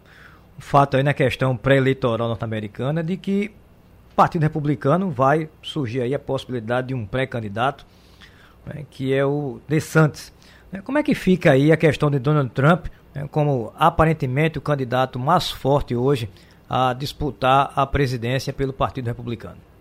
fato 0.59 0.97
aí 0.97 1.03
na 1.03 1.12
questão 1.12 1.55
pré-eleitoral 1.57 2.29
norte-americana 2.29 3.03
de 3.03 3.19
que 3.19 3.51
o 4.12 4.15
Partido 4.15 4.43
Republicano 4.43 5.11
vai 5.11 5.49
surgir 5.61 6.01
aí 6.01 6.15
a 6.15 6.19
possibilidade 6.19 6.88
de 6.88 6.95
um 6.95 7.05
pré-candidato, 7.05 7.85
né, 8.65 8.87
que 8.91 9.12
é 9.12 9.25
o 9.25 9.61
DeSantis. 9.69 10.33
É, 10.73 10.81
como 10.81 10.97
é 10.97 11.03
que 11.03 11.15
fica 11.15 11.53
aí 11.53 11.71
a 11.71 11.77
questão 11.77 12.11
de 12.11 12.19
Donald 12.19 12.51
Trump 12.51 12.87
né, 13.15 13.29
como 13.31 13.75
aparentemente 13.77 14.57
o 14.57 14.62
candidato 14.62 15.19
mais 15.19 15.51
forte 15.51 15.95
hoje 15.95 16.31
a 16.69 16.95
disputar 16.95 17.73
a 17.77 17.85
presidência 17.87 18.55
pelo 18.55 18.73
Partido 18.73 19.09
Republicano? 19.09 19.71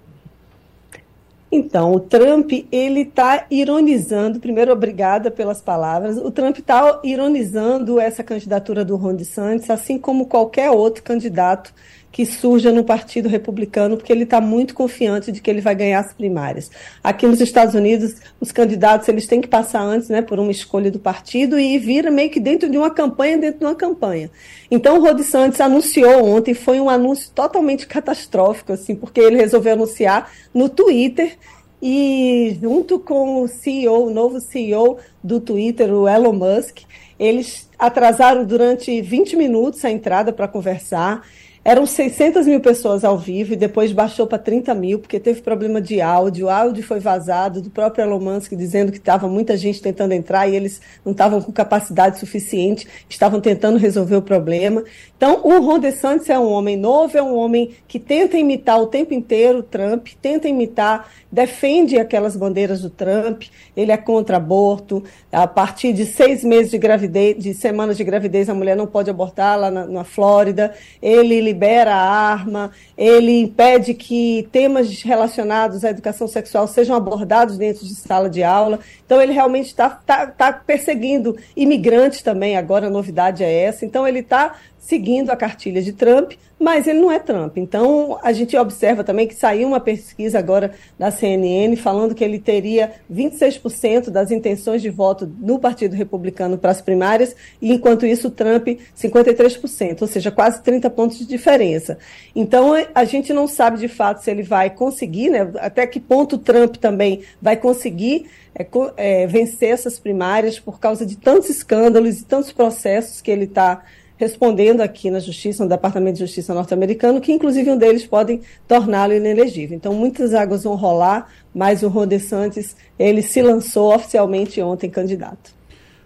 Então, 1.52 1.94
o 1.94 2.00
Trump, 2.00 2.50
ele 2.72 3.02
está 3.02 3.46
ironizando, 3.52 4.40
primeiro, 4.40 4.72
obrigada 4.72 5.30
pelas 5.30 5.62
palavras, 5.62 6.16
o 6.18 6.32
Trump 6.32 6.60
está 6.60 7.02
ironizando 7.04 8.00
essa 8.00 8.24
candidatura 8.24 8.86
do 8.86 8.96
Ron 8.96 9.16
DeSantis, 9.16 9.70
assim 9.70 10.00
como 10.00 10.28
qualquer 10.28 10.72
outro 10.72 11.04
candidato 11.04 11.74
que 12.12 12.26
surja 12.26 12.72
no 12.72 12.84
Partido 12.84 13.30
Republicano, 13.30 13.96
porque 13.96 14.12
ele 14.12 14.24
está 14.24 14.42
muito 14.42 14.74
confiante 14.74 15.32
de 15.32 15.40
que 15.40 15.50
ele 15.50 15.62
vai 15.62 15.74
ganhar 15.74 16.00
as 16.00 16.14
primárias. 16.14 16.70
Aqui 17.02 17.26
nos 17.26 17.40
Estados 17.40 17.74
Unidos, 17.74 18.16
os 18.40 18.52
candidatos 18.52 19.08
eles 19.08 19.26
têm 19.26 19.40
que 19.40 19.48
passar 19.48 19.82
antes, 19.82 20.10
né, 20.10 20.22
por 20.22 20.38
uma 20.38 20.52
escolha 20.52 20.92
do 20.92 21.00
partido 21.00 21.58
e 21.58 21.80
vira 21.80 22.12
meio 22.12 22.30
que 22.30 22.40
dentro 22.40 22.70
de 22.70 22.78
uma 22.78 22.92
campanha 22.92 23.38
dentro 23.38 23.60
de 23.60 23.66
uma 23.66 23.76
campanha. 23.76 24.30
Então, 24.70 24.98
o 24.98 25.02
Rod 25.02 25.22
Santos 25.22 25.62
anunciou 25.62 26.26
ontem, 26.26 26.54
foi 26.54 26.80
um 26.82 26.90
anúncio 26.90 27.32
totalmente 27.34 27.88
catastrófico, 27.88 28.74
assim, 28.74 28.94
porque 28.94 29.22
ele 29.22 29.38
resolveu 29.38 29.74
anunciar 29.74 30.32
no 30.54 30.68
Twitter 30.68 31.38
e 31.82 32.58
junto 32.62 33.00
com 33.00 33.42
o 33.42 33.48
CEO, 33.48 34.08
o 34.08 34.14
novo 34.14 34.40
CEO 34.40 34.98
do 35.24 35.40
Twitter, 35.40 35.92
o 35.92 36.08
Elon 36.08 36.34
Musk, 36.34 36.80
eles 37.18 37.70
atrasaram 37.80 38.44
durante 38.46 39.02
20 39.02 39.36
minutos 39.36 39.84
a 39.86 39.90
entrada 39.90 40.32
para 40.34 40.48
conversar 40.48 41.26
eram 41.64 41.86
600 41.86 42.48
mil 42.48 42.60
pessoas 42.60 43.04
ao 43.04 43.18
vivo 43.18 43.54
e 43.54 43.56
depois 43.56 43.92
baixou 43.92 44.26
para 44.26 44.40
30 44.40 44.74
mil, 44.74 44.98
porque 44.98 45.20
teve 45.20 45.42
problema 45.42 45.80
de 45.80 46.02
áudio. 46.02 46.48
O 46.48 46.50
áudio 46.50 46.84
foi 46.84 47.00
vazado 47.00 47.62
do 47.62 47.70
próprio 47.70 48.04
Elon 48.04 48.20
Musk 48.20 48.54
dizendo 48.54 48.92
que 48.92 48.98
estava 48.98 49.28
muita 49.28 49.56
gente 49.56 49.80
tentando 49.80 50.14
entrar 50.14 50.48
e 50.48 50.56
eles 50.56 50.82
não 51.06 51.12
estavam 51.12 51.40
com 51.40 51.52
capacidade 51.52 52.20
suficiente, 52.20 52.88
estavam 53.08 53.40
tentando 53.40 53.78
resolver 53.78 54.16
o 54.16 54.22
problema. 54.24 54.84
Então, 55.16 55.42
o 55.44 55.60
Ron 55.60 55.78
DeSantis 55.78 56.32
é 56.32 56.40
um 56.40 56.52
homem 56.52 56.76
novo, 56.76 57.16
é 57.16 57.22
um 57.22 57.36
homem 57.36 57.76
que 57.88 58.00
tenta 58.00 58.38
imitar 58.38 58.82
o 58.82 58.88
tempo 58.88 59.14
inteiro 59.14 59.60
o 59.60 59.64
Trump, 59.64 60.08
tenta 60.20 60.48
imitar, 60.48 61.12
defende 61.32 62.00
aquelas 62.00 62.36
bandeiras 62.36 62.82
do 62.82 62.90
Trump, 62.90 63.44
ele 63.78 63.92
é 63.92 63.98
contra 63.98 64.38
aborto. 64.38 65.04
A 65.32 65.46
partir 65.46 65.94
de 65.94 66.08
seis 66.08 66.44
meses 66.44 66.72
de 66.72 66.80
gravidez, 66.80 67.38
de 67.38 67.54
semanas 67.54 67.98
de 67.98 68.04
gravidez, 68.04 68.50
a 68.50 68.56
mulher 68.56 68.76
não 68.76 68.88
pode 68.88 69.12
abortar 69.12 69.60
lá 69.60 69.70
na, 69.70 69.86
na 69.86 70.04
Flórida. 70.04 70.74
Ele 71.00 71.51
libera 71.52 71.94
a 71.94 72.32
arma, 72.32 72.72
ele 72.98 73.42
impede 73.42 73.94
que 73.94 74.48
temas 74.52 75.02
relacionados 75.02 75.84
à 75.84 75.90
educação 75.90 76.28
sexual 76.28 76.68
sejam 76.68 76.96
abordados 76.96 77.58
dentro 77.58 77.86
de 77.86 77.94
sala 77.96 78.30
de 78.30 78.42
aula. 78.42 78.80
Então, 79.06 79.22
ele 79.22 79.34
realmente 79.34 79.68
está 79.68 79.90
tá, 79.90 80.28
tá 80.28 80.54
perseguindo 80.54 81.38
imigrantes 81.56 82.22
também, 82.22 82.58
agora 82.58 82.88
a 82.88 82.90
novidade 82.90 83.44
é 83.44 83.64
essa. 83.64 83.86
Então, 83.86 84.08
ele 84.08 84.20
está 84.20 84.56
seguindo 84.82 85.30
a 85.30 85.36
cartilha 85.36 85.80
de 85.80 85.94
Trump, 85.94 86.32
mas 86.60 86.88
ele 86.88 87.00
não 87.00 87.12
é 87.12 87.20
Trump. 87.20 87.58
Então, 87.58 88.20
a 88.22 88.34
gente 88.34 88.58
observa 88.58 89.04
também 89.04 89.28
que 89.28 89.36
saiu 89.36 89.68
uma 89.68 89.80
pesquisa 89.80 90.40
agora 90.40 90.72
da 90.98 91.12
CNN 91.12 91.76
falando 91.76 92.16
que 92.16 92.24
ele 92.24 92.40
teria 92.40 92.92
26% 93.12 94.10
das 94.10 94.32
intenções 94.32 94.82
de 94.82 94.90
voto 94.90 95.32
no 95.40 95.60
Partido 95.60 95.96
Republicano 95.96 96.58
para 96.58 96.72
as 96.72 96.82
primárias, 96.82 97.36
e 97.62 97.72
enquanto 97.72 98.08
isso, 98.08 98.32
Trump, 98.32 98.68
53%, 98.98 100.02
ou 100.02 100.08
seja, 100.08 100.32
quase 100.32 100.62
30 100.64 100.90
pontos 100.90 101.20
de 101.20 101.28
diferença. 101.28 102.00
Então, 102.36 102.74
a 102.94 103.04
gente 103.06 103.32
não 103.32 103.48
sabe 103.48 103.78
de 103.78 103.88
fato 103.88 104.24
se 104.24 104.32
ele 104.32 104.44
vai 104.44 104.72
conseguir, 104.72 105.30
né, 105.30 105.52
até 105.60 105.86
que 105.86 106.00
ponto 106.00 106.40
Trump 106.40 106.78
também 106.78 107.22
vai 107.40 107.56
conseguir 107.56 108.26
é, 108.54 108.68
é, 108.98 109.28
vencer 109.28 109.70
essas 109.70 110.00
primárias 110.00 110.60
por 110.60 110.80
causa 110.80 111.06
de 111.06 111.18
tantos 111.18 111.50
escândalos 111.50 112.20
e 112.20 112.26
tantos 112.26 112.52
processos 112.52 113.22
que 113.22 113.32
ele 113.32 113.46
está 113.46 113.82
respondendo 114.22 114.82
aqui 114.82 115.10
na 115.10 115.20
Justiça, 115.20 115.64
no 115.64 115.70
Departamento 115.70 116.14
de 116.14 116.20
Justiça 116.20 116.54
norte-americano, 116.54 117.20
que 117.20 117.32
inclusive 117.32 117.72
um 117.72 117.78
deles 117.78 118.06
podem 118.06 118.40
torná-lo 118.68 119.14
inelegível. 119.14 119.76
Então, 119.76 119.96
muitas 119.96 120.36
águas 120.36 120.64
vão 120.64 120.76
rolar, 120.76 121.28
mas 121.56 121.82
o 121.82 121.88
Ron 121.88 122.06
DeSantis, 122.06 122.76
ele 123.00 123.24
se 123.24 123.42
lançou 123.42 123.96
oficialmente 123.96 124.62
ontem 124.62 124.92
candidato. 124.92 125.56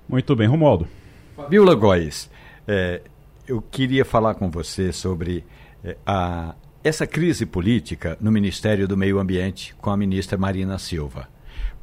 Muito 0.08 0.34
bem, 0.34 0.48
Romualdo. 0.48 0.88
Fabiola 1.36 1.76
Góes, 1.76 2.30
é, 2.66 3.02
eu 3.46 3.62
queria 3.62 4.06
falar 4.06 4.36
com 4.36 4.50
você 4.50 4.94
sobre 4.94 5.44
é, 5.84 5.98
a, 6.06 6.56
essa 6.86 7.06
crise 7.06 7.46
política 7.46 8.18
no 8.22 8.32
Ministério 8.32 8.88
do 8.88 8.96
Meio 8.96 9.20
Ambiente 9.20 9.76
com 9.82 9.90
a 9.90 9.98
ministra 9.98 10.38
Marina 10.38 10.80
Silva. 10.80 11.28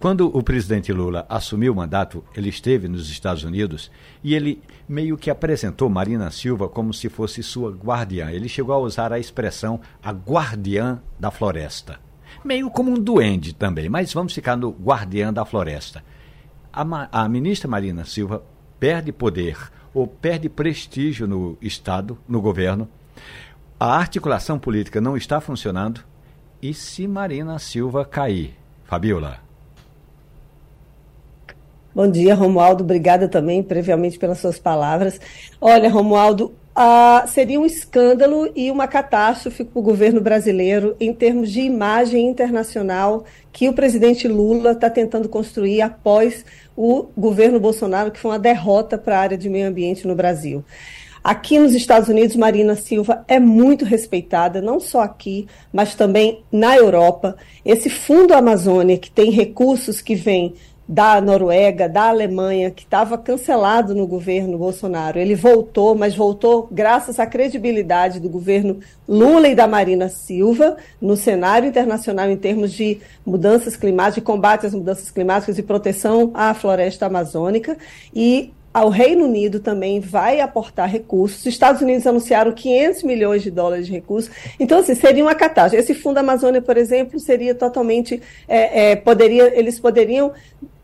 Quando 0.03 0.37
o 0.37 0.43
presidente 0.43 0.93
Lula 0.93 1.25
assumiu 1.29 1.73
o 1.73 1.77
mandato, 1.77 2.25
ele 2.35 2.49
esteve 2.49 2.89
nos 2.89 3.09
Estados 3.09 3.45
Unidos 3.45 3.89
e 4.21 4.35
ele 4.35 4.61
meio 4.89 5.17
que 5.17 5.31
apresentou 5.31 5.89
Marina 5.89 6.29
Silva 6.33 6.69
como 6.69 6.93
se 6.93 7.09
fosse 7.09 7.41
sua 7.41 7.71
guardiã. 7.71 8.29
Ele 8.33 8.49
chegou 8.49 8.75
a 8.75 8.79
usar 8.79 9.13
a 9.13 9.21
expressão 9.21 9.81
a 10.03 10.11
guardiã 10.11 11.01
da 11.21 11.31
floresta. 11.31 12.01
Meio 12.45 12.69
como 12.69 12.91
um 12.91 12.99
duende 12.99 13.55
também, 13.55 13.89
mas 13.89 14.13
vamos 14.13 14.35
ficar 14.35 14.57
no 14.57 14.71
guardiã 14.73 15.33
da 15.33 15.45
floresta. 15.45 16.03
A, 16.73 16.83
a 17.23 17.29
ministra 17.29 17.71
Marina 17.71 18.05
Silva 18.05 18.43
perde 18.81 19.13
poder 19.13 19.57
ou 19.95 20.09
perde 20.09 20.49
prestígio 20.49 21.29
no 21.29 21.57
Estado, 21.63 22.19
no 22.27 22.41
governo. 22.41 22.89
A 23.79 23.97
articulação 23.99 24.59
política 24.59 25.01
não 25.01 25.17
está 25.17 25.41
funcionando. 25.41 26.01
E 26.61 26.75
se 26.75 27.07
Marina 27.07 27.57
Silva 27.61 28.05
cair? 28.05 28.57
Fabiola. 28.83 29.52
Bom 31.95 32.09
dia, 32.11 32.35
Romualdo. 32.35 32.83
Obrigada 32.85 33.29
também, 33.29 33.63
previamente, 33.63 34.19
pelas 34.19 34.39
suas 34.39 34.59
palavras. 34.59 35.21
Olha, 35.61 35.91
Romualdo, 35.91 36.55
ah, 36.75 37.25
seria 37.29 37.61
um 37.61 37.67
escândalo 37.67 38.51
e 38.57 38.71
uma 38.71 38.89
catástrofe 38.89 39.63
para 39.63 39.79
o 39.79 39.83
governo 39.83 40.19
brasileiro 40.19 40.97
em 40.99 41.13
termos 41.13 41.53
de 41.53 41.61
imagem 41.61 42.27
internacional 42.27 43.27
que 43.53 43.69
o 43.69 43.75
presidente 43.75 44.27
Lula 44.27 44.73
está 44.73 44.89
tentando 44.89 45.29
construir 45.29 45.83
após 45.83 46.47
o 46.75 47.09
governo 47.15 47.61
Bolsonaro, 47.61 48.11
que 48.11 48.19
foi 48.19 48.31
uma 48.31 48.39
derrota 48.39 48.97
para 48.97 49.19
a 49.19 49.21
área 49.21 49.37
de 49.37 49.51
meio 49.51 49.69
ambiente 49.69 50.07
no 50.07 50.15
Brasil. 50.15 50.65
Aqui 51.23 51.57
nos 51.57 51.73
Estados 51.73 52.09
Unidos, 52.09 52.35
Marina 52.35 52.75
Silva 52.75 53.25
é 53.29 53.39
muito 53.39 53.85
respeitada, 53.85 54.61
não 54.61 54.81
só 54.81 55.03
aqui, 55.03 55.47
mas 55.73 55.95
também 55.95 56.43
na 56.51 56.75
Europa. 56.77 57.37
Esse 57.65 57.89
Fundo 57.89 58.35
Amazônia, 58.35 58.99
que 58.99 59.09
tem 59.09 59.31
recursos 59.31 60.01
que 60.01 60.17
vêm 60.17 60.55
da 60.93 61.23
Noruega, 61.23 61.89
da 61.89 62.11
Alemanha, 62.11 62.71
que 62.71 62.83
estava 62.83 63.17
cancelado 63.17 63.95
no 63.95 64.07
governo 64.07 64.59
Bolsonaro. 64.59 65.19
Ele 65.19 65.35
voltou, 65.35 65.95
mas 65.95 66.15
voltou 66.15 66.69
graças 66.71 67.19
à 67.19 67.25
credibilidade 67.25 68.21
do 68.21 68.29
governo 68.29 68.79
Lula 69.09 69.49
e 69.49 69.55
da 69.55 69.67
Marina 69.67 70.11
Silva 70.11 70.77
no 71.01 71.17
cenário 71.17 71.67
internacional 71.67 72.31
em 72.31 72.37
termos 72.37 72.75
de 72.75 73.01
mudanças 73.25 73.75
climáticas, 73.75 74.17
de 74.17 74.21
combate 74.21 74.67
às 74.67 74.75
mudanças 74.75 75.11
climáticas 75.11 75.57
e 75.57 75.63
proteção 75.63 76.31
à 76.35 76.53
floresta 76.53 77.07
amazônica. 77.07 77.79
E 78.15 78.53
o 78.75 78.89
Reino 78.89 79.27
Unido 79.27 79.61
também 79.61 80.01
vai 80.01 80.41
aportar 80.41 80.89
recursos. 80.89 81.41
Os 81.41 81.47
Estados 81.47 81.83
Unidos 81.83 82.07
anunciaram 82.07 82.53
500 82.53 83.03
milhões 83.03 83.43
de 83.43 83.51
dólares 83.51 83.87
de 83.87 83.93
recursos. 83.93 84.31
Então, 84.59 84.79
assim, 84.79 84.95
seria 84.95 85.23
uma 85.23 85.35
catástrofe. 85.35 85.77
Esse 85.77 85.95
Fundo 85.95 86.19
Amazônia, 86.19 86.63
por 86.63 86.77
exemplo, 86.77 87.21
seria 87.21 87.55
totalmente. 87.55 88.23
É, 88.49 88.93
é, 88.93 88.97
poderia, 88.97 89.59
eles 89.59 89.79
poderiam 89.79 90.33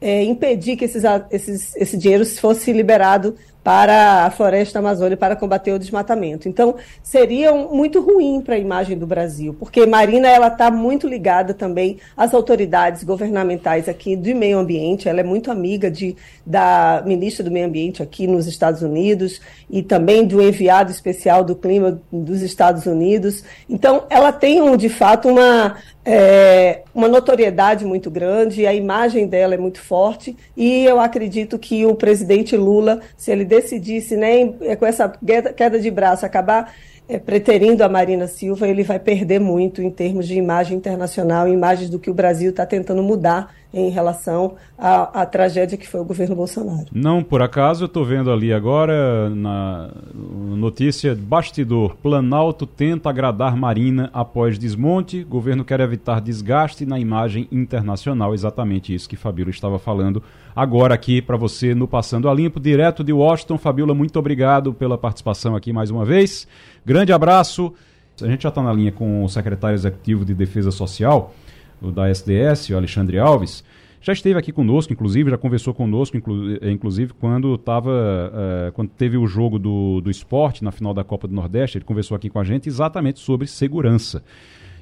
é, 0.01 0.23
impedir 0.23 0.77
que 0.77 0.85
esses, 0.85 1.03
esses, 1.31 1.75
esse 1.77 1.97
dinheiro 1.97 2.27
fosse 2.27 2.73
liberado 2.73 3.37
para 3.69 4.25
a 4.25 4.31
floresta 4.31 4.79
amazônica 4.79 5.19
para 5.19 5.37
combater 5.37 5.73
o 5.73 5.79
desmatamento. 5.79 6.49
Então, 6.49 6.77
seria 7.03 7.53
muito 7.53 8.01
ruim 8.01 8.41
para 8.41 8.55
a 8.55 8.59
imagem 8.59 8.97
do 8.97 9.07
Brasil, 9.07 9.55
porque 9.61 9.85
Marina 9.85 10.27
ela 10.27 10.47
está 10.47 10.71
muito 10.71 11.07
ligada 11.07 11.53
também 11.53 11.99
às 12.17 12.33
autoridades 12.33 13.05
governamentais 13.05 13.87
aqui 13.87 14.17
do 14.17 14.35
meio 14.35 14.59
ambiente. 14.59 15.07
Ela 15.07 15.21
é 15.21 15.23
muito 15.23 15.51
amiga 15.51 15.91
de, 15.91 16.17
da 16.47 17.03
ministra 17.05 17.45
do 17.45 17.51
meio 17.51 17.67
ambiente 17.67 18.03
aqui 18.03 18.27
nos 18.27 18.47
Estados 18.47 18.81
Unidos 18.81 19.39
e 19.69 19.83
também 19.83 20.27
do 20.27 20.41
enviado 20.41 20.91
especial 20.91 21.45
do 21.45 21.55
clima 21.55 22.01
dos 22.11 22.41
Estados 22.41 22.87
Unidos. 22.87 23.45
Então, 23.69 24.05
ela 24.09 24.33
tem, 24.33 24.63
um, 24.63 24.79
de 24.79 24.89
fato, 24.89 25.29
uma 25.29 25.77
é, 26.11 26.85
uma 26.95 27.07
notoriedade 27.07 27.85
muito 27.85 28.11
grande, 28.11 28.67
a 28.67 28.73
imagem 28.73 29.27
dela 29.27 29.55
é 29.55 29.59
muito 29.59 29.79
forte, 29.79 30.35
e 30.57 30.87
eu 30.87 30.99
acredito 30.99 31.59
que 31.59 31.85
o 31.85 31.95
presidente 31.95 32.57
Lula, 32.57 33.03
se 33.15 33.31
ele 33.31 33.45
decidisse, 33.45 34.17
né, 34.17 34.47
com 34.79 34.87
essa 34.87 35.13
queda 35.55 35.79
de 35.79 35.91
braço, 35.91 36.25
acabar 36.25 36.73
é, 37.09 37.19
preterindo 37.19 37.83
a 37.83 37.89
Marina 37.89 38.27
Silva, 38.27 38.69
ele 38.69 38.83
vai 38.83 38.99
perder 38.99 39.41
muito 39.41 39.81
em 39.81 39.91
termos 39.91 40.29
de 40.29 40.35
imagem 40.35 40.77
internacional, 40.77 41.49
imagens 41.49 41.89
do 41.89 41.99
que 41.99 42.11
o 42.11 42.15
Brasil 42.15 42.51
está 42.51 42.67
tentando 42.67 43.03
mudar 43.03 43.55
em 43.73 43.91
relação 43.91 44.55
à, 44.79 45.23
à, 45.23 45.27
tragédia 45.27 45.77
que 45.77 45.87
foi 45.87 46.01
o 46.01 46.05
governo 46.05 46.35
Bolsonaro. 46.35 46.87
Não, 46.93 47.23
por 47.23 47.43
acaso, 47.43 47.85
eu 47.85 47.87
estou 47.87 48.05
vendo 48.05 48.31
ali 48.31 48.53
agora 48.53 49.29
na 49.31 49.91
notícia 50.15 51.15
bastidor. 51.15 51.97
Planalto 51.97 52.67
tenta 52.67 53.11
agradar 53.11 53.57
Marina 53.57 54.11
após 54.13 54.59
desmonte. 54.59 55.23
Governo 55.23 55.65
quer 55.65 55.81
evitar 55.81 56.21
desgaste 56.21 56.87
na 56.87 56.99
imagem 56.99 57.47
internacional. 57.53 58.33
Exatamente 58.33 58.95
isso 58.95 59.09
que 59.09 59.17
Fabíola 59.17 59.51
estava 59.51 59.79
falando 59.79 60.23
agora 60.59 60.93
aqui 60.93 61.23
para 61.23 61.37
você 61.37 61.73
no 61.73 61.87
Passando 61.87 62.29
a 62.29 62.35
Limpo, 62.35 62.59
direto 62.59 63.05
de 63.05 63.13
Washington. 63.13 63.57
Fabíola, 63.57 63.95
muito 63.95 64.19
obrigado 64.19 64.75
pela 64.75 64.99
participação 64.99 65.55
aqui 65.55 65.73
mais 65.73 65.89
uma 65.89 66.05
vez. 66.05 66.49
Grande 66.85 67.13
abraço. 67.13 67.73
A 68.21 68.27
gente 68.27 68.43
já 68.43 68.49
está 68.49 68.61
na 68.61 68.73
linha 68.73 68.91
com 68.91 69.23
o 69.23 69.29
secretário 69.29 69.77
executivo 69.77 70.25
de 70.25 70.35
Defesa 70.35 70.73
Social 70.73 71.33
da 71.81 72.11
SDS, 72.11 72.71
o 72.71 72.77
Alexandre 72.77 73.21
Alves, 73.21 73.63
já 74.01 74.13
esteve 74.13 74.37
aqui 74.37 74.51
conosco, 74.51 74.93
inclusive, 74.93 75.31
já 75.31 75.39
conversou 75.39 75.73
conosco, 75.73 76.17
inclu 76.17 76.57
eh, 76.61 76.71
inclusive, 76.71 77.13
quando, 77.15 77.57
tava, 77.59 77.91
uh, 77.91 78.73
quando 78.73 78.89
teve 78.91 79.17
o 79.17 79.27
jogo 79.27 79.59
do, 79.59 80.01
do 80.01 80.11
esporte 80.11 80.63
na 80.63 80.71
final 80.71 80.95
da 80.95 81.03
Copa 81.03 81.27
do 81.27 81.35
Nordeste, 81.35 81.79
ele 81.79 81.85
conversou 81.85 82.17
aqui 82.17 82.31
com 82.31 82.39
a 82.39 82.45
gente 82.45 82.69
exatamente 82.69 83.21
sobre 83.21 83.47
segurança. 83.47 84.23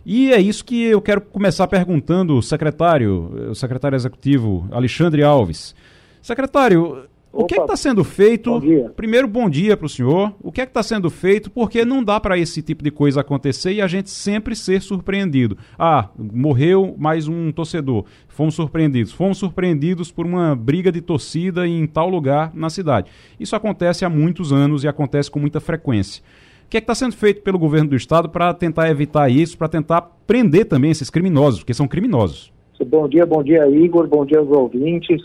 E 0.09 0.33
é 0.33 0.41
isso 0.41 0.65
que 0.65 0.85
eu 0.85 1.03
quero 1.03 1.21
começar 1.21 1.67
perguntando 1.67 2.39
o 2.39 2.43
secretário, 2.43 3.51
o 3.51 3.55
secretário 3.57 3.97
executivo 3.97 4.69
Alexandre 4.71 5.25
Alves. 5.25 5.75
Secretário, 6.23 7.09
o 7.33 7.45
que 7.45 7.59
é 7.59 7.61
está 7.61 7.77
sendo 7.77 8.05
feito? 8.05 8.61
Bom 8.61 8.89
Primeiro, 8.91 9.27
bom 9.27 9.51
dia 9.51 9.77
para 9.77 9.87
o 9.87 9.89
senhor. 9.89 10.33
O 10.41 10.53
que 10.53 10.61
é 10.61 10.65
que 10.65 10.71
está 10.71 10.83
sendo 10.85 11.11
feito? 11.11 11.51
Porque 11.51 11.85
não 11.85 12.05
dá 12.05 12.21
para 12.21 12.39
esse 12.39 12.63
tipo 12.63 12.85
de 12.85 12.91
coisa 12.93 13.21
acontecer 13.21 13.73
e 13.73 13.83
a 13.83 13.89
gente 13.89 14.09
sempre 14.09 14.55
ser 14.55 14.81
surpreendido. 14.81 15.59
Ah, 15.77 16.09
morreu 16.17 16.95
mais 16.97 17.27
um 17.27 17.51
torcedor. 17.51 18.05
Fomos 18.29 18.55
surpreendidos. 18.55 19.13
Fomos 19.13 19.39
surpreendidos 19.39 20.13
por 20.13 20.25
uma 20.25 20.55
briga 20.55 20.93
de 20.93 21.01
torcida 21.01 21.67
em 21.67 21.85
tal 21.85 22.09
lugar 22.09 22.53
na 22.55 22.71
cidade. 22.71 23.11
Isso 23.41 23.57
acontece 23.57 24.05
há 24.05 24.09
muitos 24.09 24.53
anos 24.53 24.85
e 24.85 24.89
acontece 24.89 25.29
com 25.29 25.41
muita 25.41 25.59
frequência. 25.59 26.23
O 26.67 26.69
que 26.69 26.79
é 26.79 26.81
que 26.81 26.85
está 26.85 26.97
sendo 26.97 27.15
feito 27.15 27.43
pelo 27.43 27.61
governo 27.61 27.91
do 27.91 27.97
estado 27.97 28.29
para 28.29 28.53
tentar 28.53 28.91
evitar 28.91 29.31
isso, 29.31 29.57
para 29.57 29.69
tentar 29.69 30.03
prender 30.27 30.65
também 30.67 30.91
esses 30.91 31.09
criminosos, 31.09 31.61
porque 31.61 31.73
são 31.73 31.87
criminosos? 31.87 32.53
Bom 32.89 33.09
dia, 33.09 33.25
bom 33.25 33.41
dia, 33.41 33.69
Igor, 33.69 34.09
bom 34.09 34.27
dia 34.27 34.41
aos 34.41 34.51
ouvintes. 34.51 35.23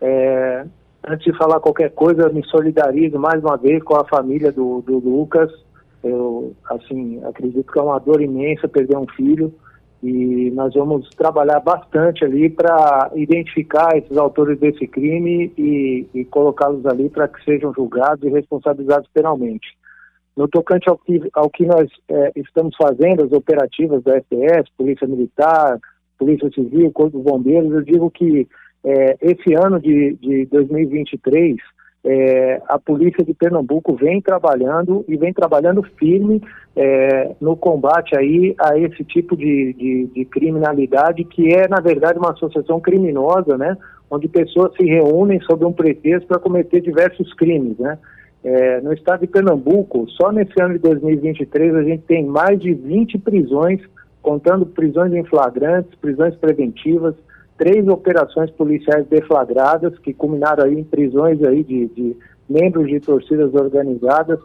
É, 0.00 0.66
antes 1.06 1.24
de 1.24 1.38
falar 1.38 1.60
qualquer 1.60 1.90
coisa, 1.92 2.28
me 2.30 2.44
solidarizo 2.46 3.16
mais 3.16 3.40
uma 3.44 3.56
vez 3.56 3.80
com 3.84 3.94
a 3.94 4.04
família 4.04 4.50
do, 4.50 4.82
do 4.82 4.98
Lucas. 4.98 5.52
Eu, 6.02 6.52
assim, 6.68 7.22
acredito 7.26 7.72
que 7.72 7.78
é 7.78 7.82
uma 7.82 8.00
dor 8.00 8.20
imensa 8.20 8.66
perder 8.66 8.96
um 8.96 9.06
filho 9.06 9.54
e 10.02 10.50
nós 10.50 10.74
vamos 10.74 11.08
trabalhar 11.10 11.60
bastante 11.60 12.24
ali 12.24 12.50
para 12.50 13.08
identificar 13.14 13.96
esses 13.96 14.16
autores 14.16 14.58
desse 14.58 14.84
crime 14.88 15.52
e, 15.56 16.08
e 16.12 16.24
colocá-los 16.24 16.84
ali 16.86 17.08
para 17.08 17.28
que 17.28 17.42
sejam 17.44 17.72
julgados 17.72 18.24
e 18.24 18.32
responsabilizados 18.32 19.08
penalmente. 19.14 19.80
No 20.36 20.48
tocante 20.48 20.88
ao 20.88 20.96
que, 20.98 21.20
ao 21.34 21.50
que 21.50 21.66
nós 21.66 21.88
é, 22.08 22.32
estamos 22.36 22.74
fazendo, 22.76 23.24
as 23.24 23.32
operativas 23.32 24.02
da 24.02 24.16
FPS, 24.16 24.70
Polícia 24.76 25.06
Militar, 25.06 25.78
Polícia 26.18 26.50
Civil, 26.50 26.90
Corpo 26.92 27.18
de 27.18 27.24
Bombeiros, 27.24 27.72
eu 27.72 27.82
digo 27.82 28.10
que 28.10 28.48
é, 28.84 29.16
esse 29.20 29.54
ano 29.54 29.78
de, 29.78 30.14
de 30.14 30.46
2023 30.46 31.56
é, 32.04 32.60
a 32.68 32.78
polícia 32.78 33.24
de 33.24 33.32
Pernambuco 33.32 33.94
vem 33.94 34.20
trabalhando 34.20 35.04
e 35.06 35.16
vem 35.16 35.32
trabalhando 35.32 35.82
firme 35.98 36.42
é, 36.74 37.34
no 37.40 37.56
combate 37.56 38.16
aí 38.18 38.54
a 38.58 38.76
esse 38.76 39.04
tipo 39.04 39.36
de, 39.36 39.72
de, 39.74 40.06
de, 40.12 40.24
criminalidade 40.24 41.24
que 41.24 41.54
é 41.54 41.68
na 41.68 41.80
verdade 41.80 42.18
uma 42.18 42.32
associação 42.32 42.80
criminosa, 42.80 43.56
né, 43.56 43.76
onde 44.10 44.26
pessoas 44.26 44.74
se 44.74 44.84
reúnem 44.84 45.40
sob 45.42 45.64
um 45.64 45.72
pretexto 45.72 46.26
para 46.26 46.40
cometer 46.40 46.80
diversos 46.80 47.32
crimes, 47.34 47.78
né. 47.78 47.96
É, 48.44 48.80
no 48.80 48.92
estado 48.92 49.20
de 49.20 49.26
Pernambuco, 49.28 50.08
só 50.10 50.32
nesse 50.32 50.60
ano 50.60 50.74
de 50.74 50.80
2023 50.80 51.74
a 51.74 51.82
gente 51.82 52.02
tem 52.02 52.26
mais 52.26 52.60
de 52.60 52.74
20 52.74 53.18
prisões, 53.18 53.80
contando 54.20 54.66
prisões 54.66 55.12
em 55.12 55.24
flagrantes, 55.24 55.94
prisões 55.96 56.34
preventivas, 56.36 57.14
três 57.56 57.86
operações 57.86 58.50
policiais 58.50 59.06
deflagradas 59.06 59.96
que 59.98 60.12
culminaram 60.12 60.64
aí 60.64 60.74
em 60.74 60.84
prisões 60.84 61.42
aí 61.44 61.62
de, 61.62 61.86
de 61.88 62.16
membros 62.48 62.88
de 62.88 62.98
torcidas 62.98 63.54
organizadas 63.54 64.40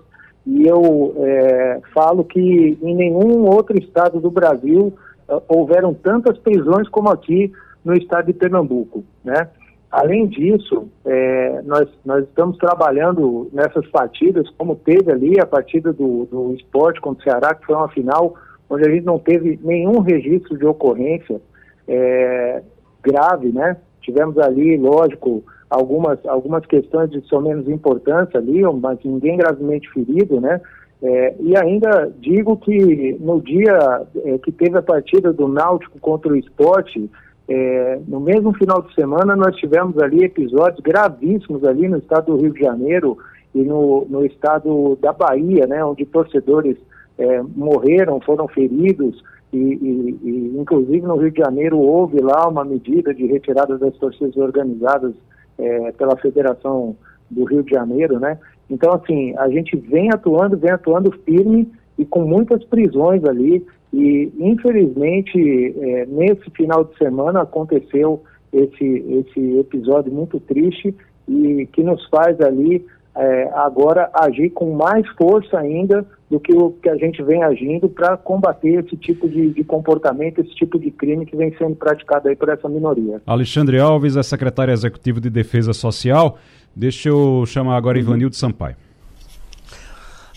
e 0.48 0.66
eu 0.66 1.14
é, 1.18 1.82
falo 1.94 2.24
que 2.24 2.78
em 2.82 2.96
nenhum 2.96 3.46
outro 3.46 3.78
estado 3.78 4.20
do 4.22 4.32
Brasil 4.32 4.94
uh, 5.28 5.42
houveram 5.46 5.94
tantas 5.94 6.38
prisões 6.38 6.88
como 6.88 7.10
aqui 7.10 7.52
no 7.84 7.94
estado 7.94 8.28
de 8.28 8.34
Pernambuco, 8.34 9.04
né? 9.26 9.50
Além 9.92 10.28
disso, 10.28 10.90
é, 11.06 11.62
nós, 11.64 11.88
nós 12.06 12.24
estamos 12.26 12.58
trabalhando 12.58 13.50
nessas 13.54 13.88
partidas, 13.88 14.50
como 14.58 14.76
teve 14.76 15.12
ali 15.12 15.40
a 15.40 15.46
partida 15.46 15.94
do, 15.94 16.26
do 16.26 16.54
esporte 16.54 17.00
contra 17.00 17.22
o 17.22 17.24
Ceará, 17.24 17.56
que 17.56 17.66
foi 17.66 17.76
uma 17.76 17.88
final 17.90 18.36
onde 18.70 18.86
a 18.86 18.92
gente 18.92 19.06
não 19.06 19.18
teve 19.18 19.58
nenhum 19.64 20.00
registro 20.02 20.58
de 20.58 20.66
ocorrência. 20.66 21.40
É, 21.88 22.62
grave, 23.08 23.52
né? 23.52 23.78
Tivemos 24.02 24.38
ali, 24.38 24.78
lógico, 24.78 25.44
algumas, 25.70 26.20
algumas 26.26 26.66
questões 26.66 27.10
de 27.10 27.22
só 27.22 27.40
menos 27.40 27.68
importância 27.68 28.40
ali, 28.40 28.62
mas 28.64 29.00
ninguém 29.04 29.38
gravemente 29.38 29.90
ferido, 29.92 30.40
né? 30.42 30.62
É, 31.02 31.36
e 31.40 31.56
ainda 31.56 32.12
digo 32.20 32.58
que 32.58 33.16
no 33.20 33.40
dia 33.40 34.02
é, 34.26 34.38
que 34.40 34.52
teve 34.52 34.78
a 34.78 34.82
partida 34.82 35.32
do 35.32 35.48
Náutico 35.48 36.00
contra 36.00 36.32
o 36.32 36.36
esporte, 36.36 37.10
é, 37.50 38.00
no 38.08 38.20
mesmo 38.20 38.54
final 38.54 38.82
de 38.82 38.94
semana 38.94 39.36
nós 39.36 39.56
tivemos 39.56 39.98
ali 40.00 40.24
episódios 40.24 40.82
gravíssimos 40.82 41.64
ali 41.64 41.88
no 41.88 41.98
estado 41.98 42.34
do 42.36 42.42
Rio 42.42 42.54
de 42.54 42.60
Janeiro 42.60 43.18
e 43.56 43.60
no, 43.60 44.06
no 44.10 44.26
estado 44.26 44.98
da 45.02 45.14
Bahia, 45.14 45.66
né, 45.66 45.84
onde 45.84 46.06
torcedores 46.06 46.78
é, 47.18 47.42
morreram, 47.56 48.20
foram 48.20 48.48
feridos, 48.48 49.24
e, 49.54 49.58
e, 49.58 50.20
e, 50.24 50.60
inclusive 50.60 51.02
no 51.02 51.16
Rio 51.16 51.32
de 51.32 51.40
Janeiro 51.40 51.80
houve 51.80 52.20
lá 52.20 52.48
uma 52.48 52.66
medida 52.66 53.14
de 53.14 53.26
retirada 53.26 53.78
das 53.78 53.96
torcidas 53.96 54.36
organizadas 54.36 55.14
é, 55.58 55.92
pela 55.94 56.18
Federação 56.18 56.96
do 57.32 57.46
Rio 57.46 57.64
de 57.64 57.72
Janeiro, 57.72 58.20
né? 58.20 58.38
Então, 58.70 58.94
assim, 58.94 59.34
a 59.38 59.50
gente 59.50 59.78
vem 59.78 60.10
atuando, 60.12 60.58
vem 60.58 60.72
atuando 60.72 61.12
firme 61.24 61.72
e 61.98 62.06
com 62.06 62.22
muitas 62.22 62.64
prisões 62.66 63.24
ali 63.24 63.66
e, 63.94 64.32
infelizmente, 64.38 65.40
é, 65.80 66.06
nesse 66.06 66.50
final 66.52 66.84
de 66.84 66.98
semana 66.98 67.42
aconteceu 67.42 68.24
esse, 68.52 68.86
esse 68.86 69.60
episódio 69.60 70.12
muito 70.12 70.40
triste 70.40 70.94
e 71.28 71.68
que 71.72 71.84
nos 71.84 72.06
faz 72.10 72.40
ali 72.42 72.86
é, 73.16 73.50
agora 73.56 74.10
agir 74.14 74.50
com 74.52 74.76
mais 74.76 75.08
força 75.18 75.58
ainda 75.58 76.06
do 76.30 76.40
que 76.40 76.54
o 76.54 76.72
que 76.72 76.90
a 76.90 76.96
gente 76.96 77.24
vem 77.24 77.42
agindo 77.44 77.88
para 77.88 78.18
combater 78.18 78.84
esse 78.84 78.96
tipo 78.98 79.28
de, 79.30 79.50
de, 79.50 79.64
comportamento, 79.64 80.42
esse 80.42 80.54
tipo 80.54 80.78
de 80.78 80.92
crime 80.92 81.26
que 81.26 81.36
vem 81.36 81.56
sendo 81.58 81.76
praticado 81.76 82.28
aí 82.28 82.36
por 82.36 82.50
essa 82.50 82.68
minoria. 82.68 83.22
Alexandre 83.26 83.80
Alves 83.80 84.18
é 84.18 84.24
secretário 84.24 84.74
executivo 84.74 85.22
de 85.22 85.30
Defesa 85.30 85.74
Social. 85.74 86.38
Deixa 86.76 87.10
eu 87.10 87.44
chamar 87.48 87.78
agora 87.78 87.98
uhum. 87.98 88.04
Ivanildo 88.04 88.36
Sampaio. 88.36 88.76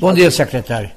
Bom 0.01 0.15
dia, 0.15 0.31
secretário. 0.31 0.91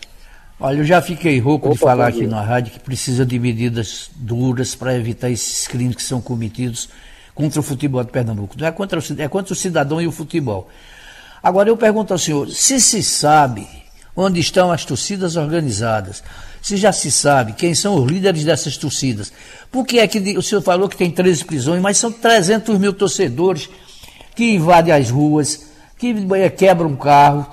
Olha, 0.59 0.77
eu 0.77 0.85
já 0.85 1.01
fiquei 1.01 1.39
rouco 1.39 1.67
Opa, 1.67 1.75
de 1.75 1.79
falar 1.79 2.07
aqui 2.07 2.27
na 2.27 2.41
rádio 2.41 2.73
que 2.73 2.79
precisa 2.79 3.25
de 3.25 3.39
medidas 3.39 4.09
duras 4.15 4.75
para 4.75 4.95
evitar 4.95 5.29
esses 5.29 5.67
crimes 5.67 5.95
que 5.95 6.03
são 6.03 6.21
cometidos 6.21 6.89
contra 7.33 7.59
o 7.59 7.63
futebol 7.63 8.03
de 8.03 8.11
Pernambuco. 8.11 8.55
Não 8.57 8.67
é 8.67 8.71
contra 8.71 8.99
o, 8.99 9.03
é 9.17 9.27
contra 9.27 9.53
o 9.53 9.55
cidadão 9.55 10.01
e 10.01 10.07
o 10.07 10.11
futebol. 10.11 10.69
Agora 11.41 11.69
eu 11.69 11.75
pergunto 11.75 12.13
ao 12.13 12.19
senhor, 12.19 12.49
se 12.49 12.79
se 12.79 13.03
sabe 13.03 13.67
onde 14.15 14.39
estão 14.39 14.71
as 14.71 14.85
torcidas 14.85 15.35
organizadas, 15.35 16.23
se 16.61 16.77
já 16.77 16.93
se 16.93 17.11
sabe 17.11 17.53
quem 17.53 17.73
são 17.73 17.95
os 17.95 18.09
líderes 18.09 18.45
dessas 18.45 18.77
torcidas, 18.77 19.33
por 19.71 19.85
que 19.85 19.99
é 19.99 20.07
que 20.07 20.37
o 20.37 20.41
senhor 20.41 20.61
falou 20.61 20.87
que 20.87 20.95
tem 20.95 21.11
13 21.11 21.43
prisões, 21.43 21.81
mas 21.81 21.97
são 21.97 22.11
300 22.11 22.77
mil 22.77 22.93
torcedores 22.93 23.69
que 24.35 24.53
invadem 24.53 24.93
as 24.93 25.09
ruas, 25.09 25.65
que 25.97 26.15
eh, 26.35 26.49
quebram 26.49 26.95
carro, 26.95 27.47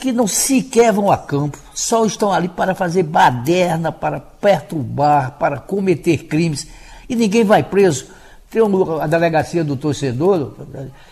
que 0.00 0.12
não 0.12 0.26
sequer 0.26 0.92
vão 0.92 1.10
a 1.10 1.18
campo, 1.18 1.58
só 1.74 2.04
estão 2.04 2.32
ali 2.32 2.48
para 2.48 2.74
fazer 2.74 3.02
baderna, 3.02 3.90
para 3.90 4.20
perturbar, 4.20 5.32
para 5.38 5.58
cometer 5.58 6.24
crimes, 6.24 6.68
e 7.08 7.16
ninguém 7.16 7.44
vai 7.44 7.62
preso 7.62 8.16
tem 8.50 8.62
a 9.00 9.06
delegacia 9.06 9.64
do 9.64 9.76
torcedor, 9.76 10.54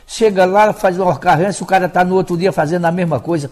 chega 0.07 0.45
lá, 0.45 0.73
faz 0.73 0.99
uma 0.99 1.13
ocorrência, 1.13 1.65
o 1.65 1.67
cara 1.67 1.87
está 1.87 2.05
no 2.05 2.15
outro 2.15 2.37
dia 2.37 2.53
fazendo 2.53 2.85
a 2.85 2.93
mesma 2.93 3.21
coisa. 3.21 3.51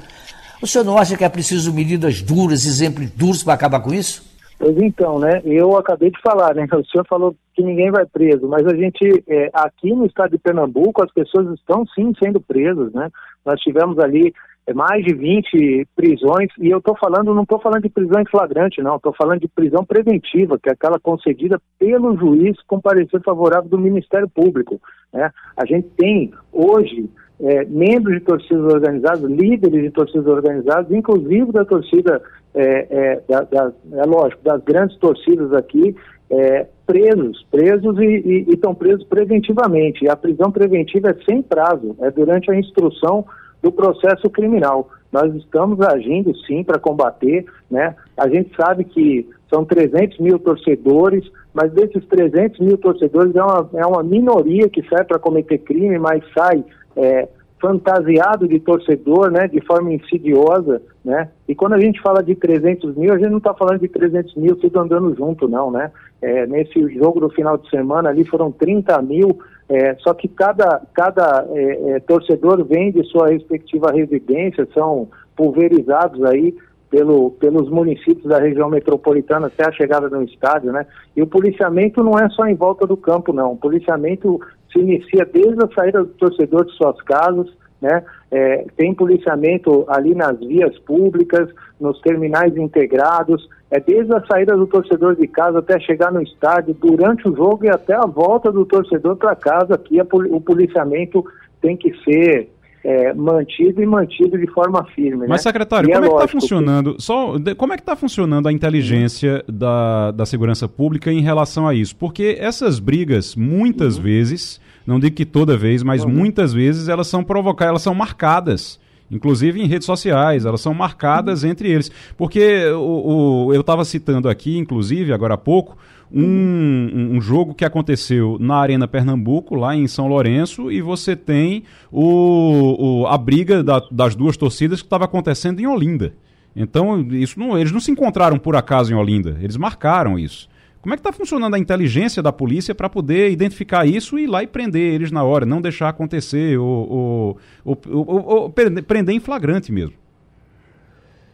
O 0.62 0.66
senhor 0.66 0.84
não 0.84 0.96
acha 0.96 1.16
que 1.16 1.24
é 1.24 1.28
preciso 1.28 1.74
medidas 1.74 2.22
duras, 2.22 2.64
exemplos 2.64 3.10
duros 3.10 3.42
para 3.42 3.54
acabar 3.54 3.80
com 3.80 3.92
isso? 3.92 4.30
Pois 4.58 4.76
então, 4.78 5.18
né? 5.18 5.42
Eu 5.44 5.76
acabei 5.76 6.10
de 6.10 6.20
falar, 6.22 6.54
né? 6.54 6.66
O 6.72 6.86
senhor 6.86 7.04
falou 7.08 7.34
que 7.54 7.62
ninguém 7.62 7.90
vai 7.90 8.06
preso, 8.06 8.46
mas 8.46 8.64
a 8.66 8.74
gente, 8.74 9.24
é, 9.26 9.50
aqui 9.52 9.92
no 9.92 10.06
estado 10.06 10.30
de 10.30 10.38
Pernambuco, 10.38 11.02
as 11.02 11.12
pessoas 11.12 11.52
estão 11.52 11.84
sim 11.94 12.12
sendo 12.22 12.40
presas, 12.40 12.92
né? 12.92 13.10
Nós 13.44 13.60
tivemos 13.60 13.98
ali 13.98 14.32
mais 14.74 15.04
de 15.04 15.12
20 15.12 15.88
prisões, 15.96 16.48
e 16.60 16.70
eu 16.70 16.78
estou 16.78 16.96
falando, 16.96 17.34
não 17.34 17.42
estou 17.42 17.58
falando 17.58 17.82
de 17.82 17.88
prisão 17.88 18.20
em 18.20 18.30
flagrante, 18.30 18.80
não, 18.80 18.96
estou 18.96 19.12
falando 19.12 19.40
de 19.40 19.48
prisão 19.48 19.84
preventiva, 19.84 20.58
que 20.58 20.68
é 20.68 20.72
aquela 20.72 21.00
concedida 21.00 21.60
pelo 21.78 22.16
juiz 22.16 22.56
com 22.68 22.80
parecer 22.80 23.20
favorável 23.22 23.68
do 23.68 23.78
Ministério 23.78 24.28
Público. 24.28 24.80
Né? 25.12 25.30
A 25.56 25.66
gente 25.66 25.88
tem 25.96 26.32
hoje 26.52 27.10
é, 27.40 27.64
membros 27.64 28.14
de 28.14 28.20
torcidas 28.20 28.72
organizadas, 28.72 29.22
líderes 29.22 29.82
de 29.82 29.90
torcidas 29.90 30.26
organizadas, 30.28 30.92
inclusive 30.92 31.50
da 31.50 31.64
torcida, 31.64 32.22
é, 32.54 32.86
é, 32.88 33.22
da, 33.28 33.40
da, 33.40 33.72
é 33.94 34.06
lógico, 34.06 34.44
das 34.44 34.62
grandes 34.62 34.96
torcidas 34.98 35.52
aqui, 35.52 35.96
é, 36.30 36.66
presos, 36.86 37.44
presos 37.50 37.98
e 37.98 38.46
estão 38.48 38.74
presos 38.74 39.04
preventivamente. 39.04 40.04
E 40.04 40.08
a 40.08 40.16
prisão 40.16 40.52
preventiva 40.52 41.10
é 41.10 41.24
sem 41.24 41.42
prazo, 41.42 41.96
é 42.00 42.10
durante 42.10 42.50
a 42.50 42.58
instrução 42.58 43.24
do 43.62 43.70
processo 43.70 44.28
criminal. 44.28 44.90
Nós 45.12 45.34
estamos 45.34 45.80
agindo 45.80 46.34
sim 46.46 46.64
para 46.64 46.78
combater, 46.78 47.44
né? 47.70 47.94
A 48.16 48.28
gente 48.28 48.54
sabe 48.56 48.84
que 48.84 49.28
são 49.48 49.64
300 49.64 50.18
mil 50.18 50.38
torcedores, 50.38 51.30
mas 51.52 51.70
desses 51.72 52.04
300 52.06 52.58
mil 52.60 52.78
torcedores 52.78 53.36
é 53.36 53.42
uma, 53.42 53.70
é 53.74 53.86
uma 53.86 54.02
minoria 54.02 54.68
que 54.68 54.82
sai 54.88 55.04
para 55.04 55.18
cometer 55.18 55.58
crime, 55.58 55.98
mas 55.98 56.24
sai 56.34 56.64
é, 56.96 57.28
fantasiado 57.60 58.48
de 58.48 58.58
torcedor, 58.58 59.30
né, 59.30 59.46
de 59.46 59.60
forma 59.60 59.92
insidiosa, 59.92 60.82
né, 61.04 61.28
e 61.46 61.54
quando 61.54 61.74
a 61.74 61.80
gente 61.80 62.00
fala 62.02 62.20
de 62.20 62.34
300 62.34 62.96
mil, 62.96 63.12
a 63.12 63.18
gente 63.18 63.30
não 63.30 63.38
está 63.38 63.54
falando 63.54 63.78
de 63.78 63.88
300 63.88 64.34
mil 64.34 64.56
tudo 64.56 64.80
andando 64.80 65.14
junto, 65.14 65.46
não, 65.46 65.70
né, 65.70 65.92
é, 66.20 66.44
nesse 66.46 66.80
jogo 66.94 67.20
do 67.20 67.30
final 67.30 67.56
de 67.56 67.70
semana 67.70 68.08
ali 68.08 68.24
foram 68.24 68.50
30 68.50 69.00
mil, 69.02 69.38
é, 69.72 69.94
só 70.00 70.12
que 70.12 70.28
cada, 70.28 70.82
cada 70.92 71.46
é, 71.50 71.92
é, 71.92 72.00
torcedor 72.00 72.62
vem 72.62 72.92
de 72.92 73.02
sua 73.04 73.28
respectiva 73.28 73.90
residência, 73.90 74.68
são 74.74 75.08
pulverizados 75.34 76.22
aí 76.24 76.54
pelo, 76.90 77.30
pelos 77.30 77.70
municípios 77.70 78.28
da 78.28 78.38
região 78.38 78.68
metropolitana 78.68 79.46
até 79.46 79.66
a 79.66 79.72
chegada 79.72 80.10
no 80.10 80.24
estádio, 80.24 80.72
né? 80.72 80.86
E 81.16 81.22
o 81.22 81.26
policiamento 81.26 82.04
não 82.04 82.18
é 82.18 82.28
só 82.28 82.44
em 82.44 82.54
volta 82.54 82.86
do 82.86 82.98
campo, 82.98 83.32
não. 83.32 83.52
O 83.52 83.56
policiamento 83.56 84.38
se 84.70 84.78
inicia 84.78 85.24
desde 85.24 85.64
a 85.64 85.68
saída 85.74 86.04
do 86.04 86.10
torcedor 86.10 86.66
de 86.66 86.72
suas 86.72 87.00
casas, 87.00 87.46
né? 87.80 88.04
É, 88.30 88.66
tem 88.76 88.94
policiamento 88.94 89.86
ali 89.88 90.14
nas 90.14 90.38
vias 90.38 90.78
públicas, 90.80 91.48
nos 91.80 91.98
terminais 92.02 92.54
integrados, 92.58 93.48
é 93.72 93.80
desde 93.80 94.12
a 94.14 94.22
saída 94.26 94.54
do 94.54 94.66
torcedor 94.66 95.16
de 95.16 95.26
casa 95.26 95.60
até 95.60 95.80
chegar 95.80 96.12
no 96.12 96.20
estádio, 96.20 96.76
durante 96.78 97.26
o 97.26 97.34
jogo 97.34 97.64
e 97.64 97.70
até 97.70 97.94
a 97.94 98.06
volta 98.06 98.52
do 98.52 98.66
torcedor 98.66 99.16
para 99.16 99.34
casa, 99.34 99.74
a, 99.76 100.16
o 100.30 100.40
policiamento 100.42 101.24
tem 101.58 101.74
que 101.74 101.90
ser 102.04 102.50
é, 102.84 103.14
mantido 103.14 103.82
e 103.82 103.86
mantido 103.86 104.36
de 104.36 104.46
forma 104.48 104.84
firme. 104.94 105.26
Mas, 105.26 105.30
né? 105.30 105.38
secretário, 105.38 105.88
e 105.88 105.92
como 105.94 106.04
é, 106.04 106.06
é 106.06 106.10
que 106.10 106.16
está 106.16 106.28
funcionando? 106.28 106.94
Que... 106.96 107.02
Só, 107.02 107.34
como 107.56 107.72
é 107.72 107.76
que 107.76 107.82
está 107.82 107.96
funcionando 107.96 108.46
a 108.46 108.52
inteligência 108.52 109.42
da, 109.48 110.10
da 110.10 110.26
segurança 110.26 110.68
pública 110.68 111.10
em 111.10 111.22
relação 111.22 111.66
a 111.66 111.72
isso? 111.72 111.96
Porque 111.96 112.36
essas 112.38 112.78
brigas, 112.78 113.34
muitas 113.34 113.96
uhum. 113.96 114.02
vezes, 114.02 114.60
não 114.86 115.00
digo 115.00 115.16
que 115.16 115.24
toda 115.24 115.56
vez, 115.56 115.82
mas 115.82 116.04
uhum. 116.04 116.10
muitas 116.10 116.52
vezes 116.52 116.88
elas 116.88 117.06
são 117.06 117.24
provocadas, 117.24 117.70
elas 117.70 117.82
são 117.82 117.94
marcadas 117.94 118.78
inclusive 119.12 119.60
em 119.60 119.66
redes 119.66 119.86
sociais, 119.86 120.46
elas 120.46 120.60
são 120.60 120.72
marcadas 120.72 121.44
entre 121.44 121.70
eles. 121.70 121.90
Porque 122.16 122.66
o, 122.68 123.46
o 123.46 123.54
eu 123.54 123.60
estava 123.60 123.84
citando 123.84 124.28
aqui, 124.28 124.56
inclusive, 124.56 125.12
agora 125.12 125.34
há 125.34 125.38
pouco, 125.38 125.76
um, 126.10 127.14
um, 127.16 127.20
jogo 127.20 127.54
que 127.54 127.64
aconteceu 127.64 128.36
na 128.40 128.56
Arena 128.56 128.88
Pernambuco, 128.88 129.54
lá 129.54 129.74
em 129.74 129.86
São 129.86 130.08
Lourenço, 130.08 130.70
e 130.70 130.82
você 130.82 131.14
tem 131.16 131.62
o, 131.90 133.02
o 133.02 133.06
a 133.06 133.16
briga 133.16 133.62
da, 133.62 133.82
das 133.90 134.14
duas 134.14 134.36
torcidas 134.36 134.80
que 134.80 134.86
estava 134.86 135.04
acontecendo 135.04 135.60
em 135.60 135.66
Olinda. 135.66 136.14
Então, 136.54 137.00
isso 137.12 137.38
não, 137.38 137.58
eles 137.58 137.72
não 137.72 137.80
se 137.80 137.90
encontraram 137.90 138.38
por 138.38 138.56
acaso 138.56 138.92
em 138.92 138.96
Olinda, 138.96 139.38
eles 139.40 139.56
marcaram 139.56 140.18
isso. 140.18 140.48
Como 140.82 140.92
é 140.92 140.96
que 140.96 141.00
está 141.00 141.12
funcionando 141.12 141.54
a 141.54 141.58
inteligência 141.60 142.20
da 142.20 142.32
polícia 142.32 142.74
para 142.74 142.88
poder 142.88 143.30
identificar 143.30 143.86
isso 143.86 144.18
e 144.18 144.24
ir 144.24 144.26
lá 144.26 144.42
e 144.42 144.48
prender 144.48 144.94
eles 144.94 145.12
na 145.12 145.22
hora, 145.22 145.46
não 145.46 145.60
deixar 145.60 145.88
acontecer, 145.88 146.58
ou, 146.58 147.38
ou, 147.64 147.78
ou, 147.88 148.26
ou 148.26 148.50
prender 148.50 149.14
em 149.14 149.20
flagrante 149.20 149.70
mesmo? 149.70 149.94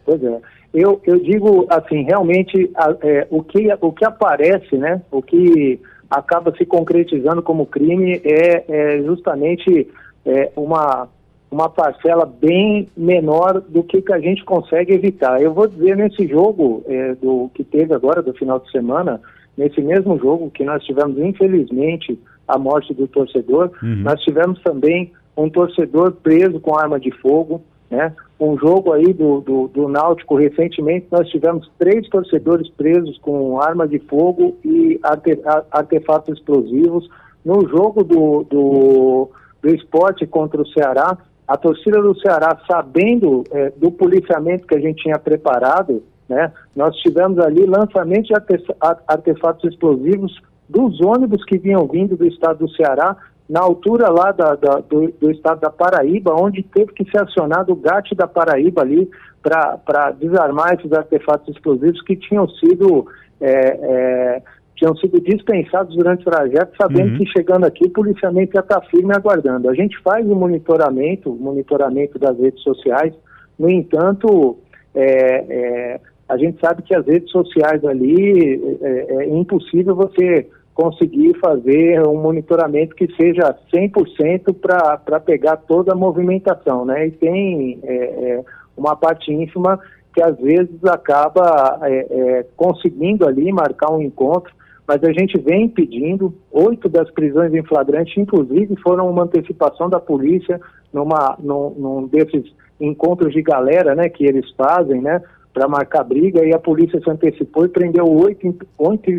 Pois 0.05 0.23
é. 0.23 0.39
Eu, 0.71 1.01
eu 1.03 1.19
digo 1.19 1.65
assim, 1.67 2.03
realmente 2.03 2.71
é, 3.01 3.27
o, 3.31 3.41
que, 3.41 3.67
o 3.81 3.91
que 3.91 4.05
aparece, 4.05 4.77
né, 4.77 5.01
o 5.09 5.19
que 5.19 5.79
acaba 6.07 6.55
se 6.55 6.63
concretizando 6.63 7.41
como 7.41 7.65
crime 7.65 8.21
é, 8.23 8.65
é 8.67 9.01
justamente 9.01 9.87
é, 10.27 10.51
uma, 10.55 11.07
uma 11.49 11.69
parcela 11.69 12.23
bem 12.23 12.87
menor 12.95 13.61
do 13.61 13.81
que, 13.81 13.99
que 13.99 14.13
a 14.13 14.19
gente 14.19 14.45
consegue 14.45 14.93
evitar. 14.93 15.41
Eu 15.41 15.55
vou 15.55 15.67
dizer 15.67 15.97
nesse 15.97 16.27
jogo 16.27 16.83
é, 16.87 17.15
do 17.15 17.49
que 17.55 17.63
teve 17.63 17.95
agora 17.95 18.21
do 18.21 18.33
final 18.35 18.59
de 18.59 18.69
semana, 18.69 19.19
nesse 19.59 19.81
mesmo 19.81 20.17
jogo 20.17 20.49
que 20.49 20.63
nós 20.63 20.81
tivemos, 20.85 21.19
infelizmente, 21.19 22.17
a 22.47 22.57
morte 22.57 22.93
do 22.93 23.09
torcedor, 23.09 23.69
uhum. 23.83 24.03
nós 24.03 24.21
tivemos 24.21 24.57
também 24.61 25.11
um 25.35 25.49
torcedor 25.49 26.13
preso 26.13 26.61
com 26.61 26.79
arma 26.79 26.97
de 26.97 27.11
fogo, 27.11 27.61
né? 27.91 28.15
Um 28.39 28.57
jogo 28.57 28.93
aí 28.93 29.11
do, 29.11 29.41
do, 29.41 29.67
do, 29.67 29.89
Náutico, 29.89 30.37
recentemente 30.37 31.07
nós 31.11 31.27
tivemos 31.27 31.69
três 31.77 32.07
torcedores 32.07 32.69
presos 32.69 33.17
com 33.17 33.59
arma 33.61 33.85
de 33.85 33.99
fogo 33.99 34.57
e 34.63 34.97
arte, 35.03 35.37
artefatos 35.69 36.37
explosivos. 36.37 37.09
No 37.43 37.67
jogo 37.67 38.01
do, 38.01 38.43
do, 38.43 39.29
do 39.61 39.75
esporte 39.75 40.25
contra 40.25 40.61
o 40.61 40.67
Ceará, 40.67 41.17
a 41.45 41.57
torcida 41.57 42.01
do 42.01 42.17
Ceará, 42.17 42.57
sabendo 42.65 43.43
é, 43.51 43.73
do 43.75 43.91
policiamento 43.91 44.65
que 44.65 44.75
a 44.75 44.79
gente 44.79 45.03
tinha 45.03 45.19
preparado, 45.19 46.01
né? 46.29 46.51
Nós 46.75 46.95
tivemos 46.97 47.39
ali 47.39 47.65
lançamento 47.65 48.27
de 48.27 48.33
artefatos 49.07 49.69
explosivos 49.69 50.39
dos 50.69 51.01
ônibus 51.01 51.43
que 51.43 51.57
vinham 51.57 51.87
vindo 51.87 52.15
do 52.15 52.25
estado 52.27 52.59
do 52.59 52.71
Ceará, 52.75 53.17
na 53.49 53.61
altura 53.61 54.09
lá 54.09 54.31
da, 54.31 54.53
da, 54.53 54.75
do, 54.75 55.11
do, 55.19 55.31
estado 55.31 55.61
da 55.61 55.71
Paraíba, 55.71 56.35
onde 56.35 56.61
teve 56.61 56.93
que 56.93 57.09
ser 57.09 57.23
acionado 57.23 57.73
o 57.73 57.75
GAT 57.75 58.13
da 58.15 58.27
Paraíba 58.27 58.83
ali 58.83 59.09
para 59.41 60.11
desarmar 60.11 60.75
esses 60.75 60.93
artefatos 60.93 61.55
explosivos 61.55 61.99
que 62.03 62.15
tinham 62.15 62.47
sido 62.47 63.07
é, 63.41 63.49
é, 63.51 64.41
tinham 64.75 64.95
sido 64.95 65.19
dispensados 65.19 65.95
durante 65.95 66.21
o 66.21 66.31
trajeto, 66.31 66.71
sabendo 66.79 67.11
uhum. 67.11 67.17
que 67.17 67.25
chegando 67.25 67.65
aqui 67.65 67.85
o 67.85 67.89
policiamento 67.89 68.53
já 68.53 68.61
está 68.61 68.79
firme 68.81 69.13
aguardando. 69.13 69.69
A 69.69 69.73
gente 69.73 69.99
faz 70.01 70.25
o 70.25 70.35
monitoramento, 70.35 71.31
o 71.31 71.35
monitoramento 71.35 72.17
das 72.17 72.37
redes 72.39 72.61
sociais, 72.63 73.13
no 73.57 73.69
entanto, 73.69 74.57
é, 74.95 75.03
é 75.03 76.01
a 76.29 76.37
gente 76.37 76.59
sabe 76.61 76.83
que 76.83 76.93
as 76.93 77.05
redes 77.05 77.31
sociais 77.31 77.83
ali 77.83 78.77
é, 78.81 79.23
é 79.23 79.29
impossível 79.29 79.95
você 79.95 80.47
conseguir 80.75 81.37
fazer 81.39 82.07
um 82.07 82.21
monitoramento 82.21 82.95
que 82.95 83.11
seja 83.15 83.53
100% 83.73 84.55
para 84.55 85.19
pegar 85.19 85.57
toda 85.57 85.91
a 85.91 85.95
movimentação, 85.95 86.85
né? 86.85 87.07
E 87.07 87.11
tem 87.11 87.79
é, 87.83 87.95
é, 87.95 88.43
uma 88.77 88.95
parte 88.95 89.33
ínfima 89.33 89.79
que 90.13 90.21
às 90.21 90.37
vezes 90.37 90.81
acaba 90.85 91.79
é, 91.81 92.07
é 92.09 92.45
conseguindo 92.55 93.27
ali 93.27 93.51
marcar 93.51 93.91
um 93.91 94.01
encontro, 94.01 94.53
mas 94.87 95.03
a 95.03 95.11
gente 95.11 95.37
vem 95.39 95.67
pedindo, 95.67 96.33
oito 96.51 96.87
das 96.87 97.11
prisões 97.11 97.53
em 97.53 97.63
flagrante, 97.63 98.19
inclusive, 98.19 98.75
foram 98.81 99.09
uma 99.09 99.23
antecipação 99.23 99.89
da 99.89 99.99
polícia 99.99 100.61
numa, 100.93 101.35
num, 101.39 101.69
num 101.71 102.07
desses 102.07 102.53
encontros 102.79 103.33
de 103.33 103.41
galera, 103.41 103.93
né, 103.93 104.07
que 104.09 104.25
eles 104.25 104.49
fazem, 104.51 105.01
né, 105.01 105.21
para 105.59 105.67
marcar 105.67 106.05
briga 106.05 106.45
e 106.45 106.53
a 106.53 106.59
polícia 106.59 107.01
se 107.03 107.09
antecipou 107.09 107.65
e 107.65 107.67
prendeu 107.67 108.05
oito, 108.05 108.55
oito 108.77 109.11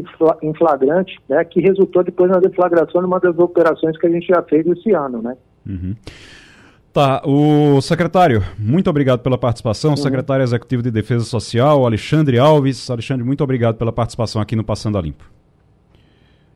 em 0.43 0.55
flagrante, 0.55 1.21
né, 1.29 1.45
que 1.45 1.61
resultou 1.61 2.03
depois 2.03 2.31
na 2.31 2.41
deflagração 2.41 3.03
de 3.03 3.07
uma 3.07 3.21
das 3.21 3.39
operações 3.39 3.99
que 3.99 4.07
a 4.07 4.11
gente 4.11 4.27
já 4.27 4.43
fez 4.43 4.67
esse 4.67 4.91
ano, 4.93 5.21
né. 5.21 5.37
Uhum. 5.69 5.95
Tá, 6.95 7.23
o 7.27 7.81
secretário, 7.83 8.43
muito 8.59 8.89
obrigado 8.89 9.21
pela 9.21 9.37
participação, 9.37 9.91
uhum. 9.91 9.97
secretário 9.99 10.43
executivo 10.43 10.83
de 10.83 10.91
Defesa 10.91 11.25
Social, 11.25 11.85
Alexandre 11.85 12.39
Alves. 12.39 12.91
Alexandre, 12.91 13.23
muito 13.23 13.45
obrigado 13.45 13.77
pela 13.77 13.93
participação 13.93 14.41
aqui 14.41 14.57
no 14.57 14.65
Passando 14.65 14.97
a 14.97 15.03
Limpo. 15.03 15.25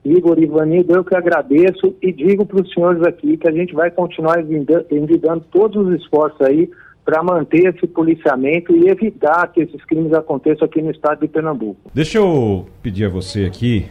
Igor 0.03 0.39
Ivanildo, 0.39 0.95
eu 0.95 1.05
que 1.05 1.15
agradeço 1.15 1.95
e 2.03 2.11
digo 2.11 2.47
para 2.47 2.63
os 2.63 2.73
senhores 2.73 3.03
aqui 3.03 3.37
que 3.37 3.49
a 3.49 3.53
gente 3.53 3.75
vai 3.75 3.91
continuar 3.91 4.43
envidando 4.91 5.45
todos 5.53 5.87
os 5.87 5.95
esforços 6.01 6.41
aí 6.41 6.71
para 7.05 7.23
manter 7.23 7.75
esse 7.75 7.87
policiamento 7.87 8.75
e 8.75 8.89
evitar 8.89 9.47
que 9.49 9.61
esses 9.61 9.85
crimes 9.85 10.13
aconteçam 10.13 10.65
aqui 10.65 10.81
no 10.81 10.91
estado 10.91 11.21
de 11.21 11.29
Pernambuco. 11.29 11.91
Deixa 11.93 12.19
eu 12.19 12.67
pedir 12.83 13.05
a 13.05 13.09
você 13.09 13.45
aqui 13.45 13.87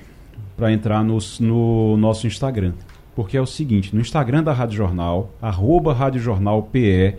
para 0.58 0.72
entrar 0.72 1.04
no, 1.04 1.18
no, 1.40 1.98
nosso 1.98 2.26
Instagram. 2.26 2.74
Porque 3.16 3.38
é 3.38 3.42
o 3.42 3.46
seguinte, 3.46 3.94
no 3.94 4.02
Instagram 4.02 4.44
da 4.44 4.52
Rádio 4.52 4.78
Jornal, 4.78 5.32
arroba 5.40 5.94
Rádio 5.94 6.20
Jornal 6.20 6.64
PE, 6.64 7.16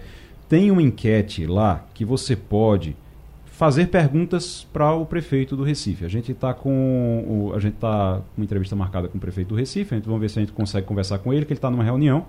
tem 0.49 0.71
uma 0.71 0.83
enquete 0.83 1.47
lá 1.47 1.87
que 1.95 2.05
você 2.05 2.35
pode 2.35 2.97
fazer 3.45 3.87
perguntas 3.87 4.67
para 4.73 4.93
o 4.93 5.07
prefeito 5.07 5.57
do 5.57 5.63
Recife. 5.63 6.05
A 6.05 6.09
gente 6.09 6.33
está 6.33 6.53
com 6.53 7.25
o, 7.29 7.55
a 7.55 7.61
gente 7.61 7.75
tá 7.75 8.21
com 8.35 8.41
uma 8.41 8.45
entrevista 8.45 8.75
marcada 8.75 9.07
com 9.07 9.17
o 9.17 9.21
prefeito 9.21 9.49
do 9.49 9.55
Recife, 9.55 9.95
a 9.95 9.97
gente 9.97 10.07
vamos 10.07 10.21
ver 10.21 10.29
se 10.29 10.41
a 10.41 10.43
gente 10.43 10.53
consegue 10.53 10.85
conversar 10.85 11.19
com 11.19 11.33
ele, 11.33 11.45
que 11.45 11.53
ele 11.53 11.59
está 11.59 11.71
numa 11.71 11.85
reunião. 11.85 12.27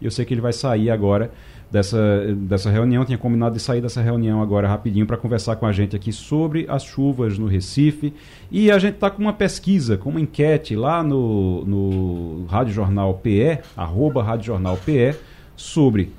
E 0.00 0.04
eu 0.04 0.10
sei 0.10 0.24
que 0.24 0.34
ele 0.34 0.40
vai 0.40 0.52
sair 0.52 0.90
agora 0.90 1.30
dessa, 1.70 1.98
dessa 2.36 2.70
reunião. 2.70 3.04
Tinha 3.04 3.18
combinado 3.18 3.54
de 3.54 3.60
sair 3.60 3.80
dessa 3.80 4.00
reunião 4.00 4.42
agora 4.42 4.68
rapidinho 4.68 5.06
para 5.06 5.16
conversar 5.16 5.56
com 5.56 5.66
a 5.66 5.72
gente 5.72 5.96
aqui 5.96 6.12
sobre 6.12 6.66
as 6.68 6.84
chuvas 6.84 7.38
no 7.38 7.46
Recife. 7.46 8.12
E 8.50 8.70
a 8.70 8.78
gente 8.78 8.94
está 8.94 9.10
com 9.10 9.20
uma 9.20 9.32
pesquisa, 9.32 9.96
com 9.96 10.10
uma 10.10 10.20
enquete 10.20 10.74
lá 10.76 11.02
no, 11.02 11.64
no 11.64 12.46
Rádio 12.46 12.74
Jornal 12.74 13.14
PE, 13.14 13.58
arroba 13.76 14.22
Rádio 14.22 14.46
Jornal 14.46 14.76
PE, 14.76 15.16
sobre 15.56 16.12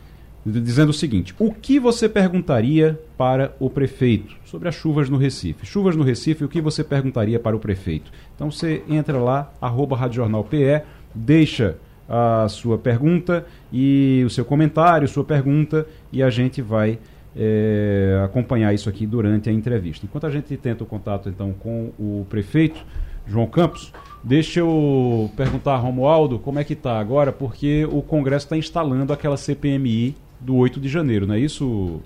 dizendo 0.45 0.89
o 0.89 0.93
seguinte: 0.93 1.33
o 1.37 1.53
que 1.53 1.79
você 1.79 2.07
perguntaria 2.07 2.99
para 3.17 3.53
o 3.59 3.69
prefeito 3.69 4.35
sobre 4.45 4.69
as 4.69 4.75
chuvas 4.75 5.09
no 5.09 5.17
Recife? 5.17 5.65
Chuvas 5.65 5.95
no 5.95 6.03
Recife, 6.03 6.43
o 6.43 6.49
que 6.49 6.61
você 6.61 6.83
perguntaria 6.83 7.39
para 7.39 7.55
o 7.55 7.59
prefeito? 7.59 8.11
Então 8.35 8.49
você 8.49 8.83
entra 8.87 9.17
lá, 9.17 9.51
arroba 9.61 9.95
Rádio 9.95 10.17
Jornal 10.17 10.43
PE, 10.43 10.81
deixa 11.13 11.77
a 12.07 12.47
sua 12.49 12.77
pergunta 12.77 13.45
e 13.71 14.23
o 14.25 14.29
seu 14.29 14.43
comentário, 14.43 15.07
sua 15.07 15.23
pergunta, 15.23 15.85
e 16.11 16.23
a 16.23 16.29
gente 16.29 16.61
vai 16.61 16.99
é, 17.35 18.21
acompanhar 18.23 18.73
isso 18.73 18.89
aqui 18.89 19.05
durante 19.05 19.49
a 19.49 19.53
entrevista. 19.53 20.05
Enquanto 20.05 20.25
a 20.25 20.29
gente 20.29 20.55
tenta 20.57 20.83
o 20.83 20.87
contato 20.87 21.29
então 21.29 21.53
com 21.53 21.91
o 21.99 22.25
prefeito 22.29 22.83
João 23.27 23.47
Campos, 23.47 23.93
deixa 24.23 24.59
eu 24.59 25.29
perguntar 25.37 25.73
a 25.73 25.77
Romualdo 25.77 26.39
como 26.39 26.59
é 26.59 26.63
que 26.63 26.73
está 26.73 26.99
agora, 26.99 27.31
porque 27.31 27.87
o 27.91 28.01
Congresso 28.01 28.47
está 28.47 28.57
instalando 28.57 29.13
aquela 29.13 29.37
CPMI 29.37 30.15
do 30.39 30.55
8 30.55 30.79
de 30.79 30.89
janeiro, 30.89 31.27
não 31.27 31.35
é 31.35 31.39
isso, 31.39 32.01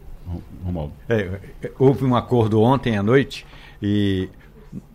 Romualdo? 0.64 0.93
É, 1.07 1.39
houve 1.80 2.03
um 2.03 2.16
acordo 2.16 2.61
ontem 2.61 2.97
à 2.97 3.03
noite 3.03 3.45
e 3.82 4.28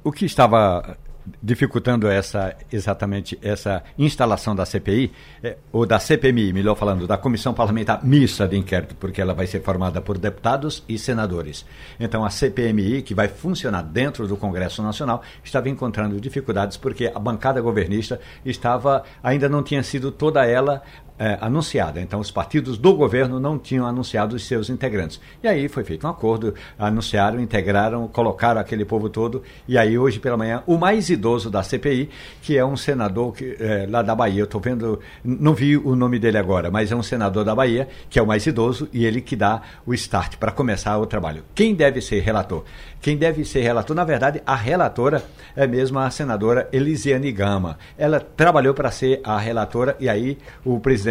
o 0.04 0.12
que 0.12 0.26
estava 0.26 0.96
dificultando 1.42 2.08
essa 2.08 2.56
exatamente 2.72 3.38
essa 3.42 3.82
instalação 3.98 4.54
da 4.54 4.64
CPI, 4.64 5.12
é, 5.42 5.56
ou 5.72 5.86
da 5.86 5.98
CPMI, 5.98 6.52
melhor 6.52 6.74
falando, 6.74 7.06
da 7.06 7.16
Comissão 7.16 7.54
Parlamentar 7.54 8.04
Mista 8.04 8.46
de 8.46 8.56
Inquérito, 8.56 8.94
porque 8.96 9.20
ela 9.20 9.34
vai 9.34 9.46
ser 9.46 9.60
formada 9.62 10.00
por 10.00 10.18
deputados 10.18 10.82
e 10.88 10.98
senadores. 10.98 11.64
Então 11.98 12.24
a 12.24 12.30
CPMI, 12.30 13.02
que 13.02 13.14
vai 13.14 13.28
funcionar 13.28 13.82
dentro 13.82 14.26
do 14.26 14.36
Congresso 14.36 14.82
Nacional, 14.82 15.22
estava 15.42 15.68
encontrando 15.68 16.20
dificuldades 16.20 16.76
porque 16.76 17.10
a 17.14 17.18
bancada 17.18 17.60
governista 17.60 18.20
estava 18.44 19.04
ainda 19.22 19.48
não 19.48 19.62
tinha 19.62 19.82
sido 19.82 20.10
toda 20.10 20.44
ela 20.44 20.82
é, 21.18 21.38
anunciada. 21.40 22.00
Então, 22.00 22.20
os 22.20 22.30
partidos 22.30 22.78
do 22.78 22.94
governo 22.94 23.40
não 23.40 23.58
tinham 23.58 23.86
anunciado 23.86 24.36
os 24.36 24.46
seus 24.46 24.70
integrantes. 24.70 25.20
E 25.42 25.48
aí 25.48 25.68
foi 25.68 25.84
feito 25.84 26.06
um 26.06 26.10
acordo, 26.10 26.54
anunciaram, 26.78 27.40
integraram, 27.40 28.06
colocaram 28.08 28.60
aquele 28.60 28.84
povo 28.84 29.08
todo. 29.08 29.42
E 29.66 29.76
aí, 29.76 29.98
hoje 29.98 30.20
pela 30.20 30.36
manhã, 30.36 30.62
o 30.66 30.76
mais 30.78 31.10
idoso 31.10 31.50
da 31.50 31.62
CPI, 31.62 32.08
que 32.42 32.56
é 32.56 32.64
um 32.64 32.76
senador 32.76 33.32
que, 33.32 33.56
é, 33.58 33.86
lá 33.88 34.02
da 34.02 34.14
Bahia, 34.14 34.40
eu 34.40 34.44
estou 34.44 34.60
vendo, 34.60 35.00
não 35.24 35.54
vi 35.54 35.76
o 35.76 35.96
nome 35.96 36.18
dele 36.18 36.38
agora, 36.38 36.70
mas 36.70 36.92
é 36.92 36.96
um 36.96 37.02
senador 37.02 37.44
da 37.44 37.54
Bahia, 37.54 37.88
que 38.08 38.18
é 38.18 38.22
o 38.22 38.26
mais 38.26 38.46
idoso, 38.46 38.88
e 38.92 39.04
ele 39.04 39.20
que 39.20 39.34
dá 39.34 39.62
o 39.86 39.94
start 39.94 40.36
para 40.36 40.52
começar 40.52 40.98
o 40.98 41.06
trabalho. 41.06 41.42
Quem 41.54 41.74
deve 41.74 42.00
ser 42.00 42.20
relator? 42.20 42.64
Quem 43.00 43.16
deve 43.16 43.44
ser 43.44 43.60
relator, 43.60 43.94
na 43.94 44.04
verdade, 44.04 44.42
a 44.44 44.56
relatora 44.56 45.22
é 45.54 45.66
mesmo 45.66 45.98
a 46.00 46.10
senadora 46.10 46.68
Elisiane 46.72 47.30
Gama. 47.30 47.78
Ela 47.96 48.18
trabalhou 48.18 48.74
para 48.74 48.90
ser 48.90 49.20
a 49.22 49.38
relatora 49.38 49.96
e 50.00 50.08
aí 50.08 50.36
o 50.64 50.80
presidente, 50.80 51.07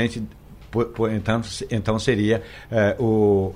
por, 0.71 0.85
por, 0.85 1.11
então, 1.11 1.41
então 1.71 1.99
seria 1.99 2.41
é, 2.71 2.95
o, 2.99 3.53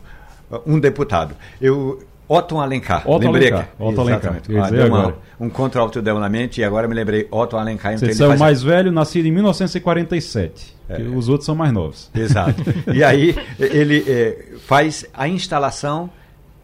um 0.66 0.80
deputado. 0.80 1.36
Eu, 1.60 2.04
Otto 2.28 2.60
Alencar. 2.60 3.04
Otto 3.06 3.26
lembrei 3.26 3.52
Alencar. 3.52 3.70
Que, 3.76 3.84
Otto 3.84 4.02
Alencar. 4.02 4.42
Ah, 4.58 4.86
uma, 4.88 5.16
um 5.40 5.50
contra-alto 5.50 6.02
deu 6.02 6.18
na 6.18 6.30
mente 6.30 6.62
e 6.62 6.64
agora 6.64 6.88
me 6.88 6.96
lembrei 6.96 7.28
Otto 7.30 7.58
Alencar. 7.58 7.94
Então 7.94 8.08
Você 8.08 8.24
é 8.24 8.28
o 8.28 8.40
mais 8.40 8.64
velho, 8.64 8.92
nascido 8.92 9.26
em 9.26 9.32
1947. 9.32 10.80
É. 10.88 11.02
os 11.02 11.30
outros 11.30 11.46
são 11.46 11.56
mais 11.56 11.72
novos. 11.72 12.10
Exato. 12.14 12.62
e 12.94 13.04
aí 13.04 13.36
ele 13.60 14.04
é, 14.08 14.56
faz 14.66 15.06
a 15.14 15.28
instalação 15.28 16.10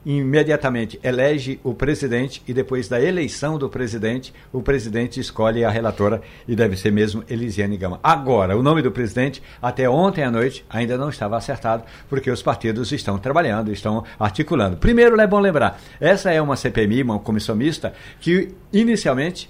imediatamente 0.07 0.97
elege 1.03 1.59
o 1.65 1.73
presidente 1.73 2.41
e 2.47 2.53
depois 2.53 2.87
da 2.87 3.01
eleição 3.01 3.57
do 3.57 3.67
presidente, 3.67 4.33
o 4.53 4.61
presidente 4.61 5.19
escolhe 5.19 5.65
a 5.65 5.69
relatora 5.69 6.21
e 6.47 6.55
deve 6.55 6.77
ser 6.77 6.93
mesmo 6.93 7.25
Elisiane 7.29 7.75
Gama. 7.75 7.99
Agora, 8.01 8.55
o 8.55 8.63
nome 8.63 8.81
do 8.81 8.89
presidente, 8.89 9.43
até 9.61 9.89
ontem 9.89 10.23
à 10.23 10.31
noite, 10.31 10.65
ainda 10.69 10.97
não 10.97 11.09
estava 11.09 11.35
acertado, 11.35 11.83
porque 12.07 12.31
os 12.31 12.41
partidos 12.41 12.93
estão 12.93 13.17
trabalhando, 13.17 13.69
estão 13.69 14.05
articulando. 14.17 14.77
Primeiro, 14.77 15.19
é 15.19 15.27
bom 15.27 15.41
lembrar, 15.41 15.77
essa 15.99 16.31
é 16.31 16.41
uma 16.41 16.55
CPMI, 16.55 17.03
uma 17.03 17.19
comissão 17.19 17.53
mista, 17.53 17.93
que 18.21 18.55
inicialmente 18.71 19.49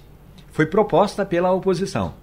foi 0.50 0.66
proposta 0.66 1.24
pela 1.24 1.52
oposição. 1.52 2.14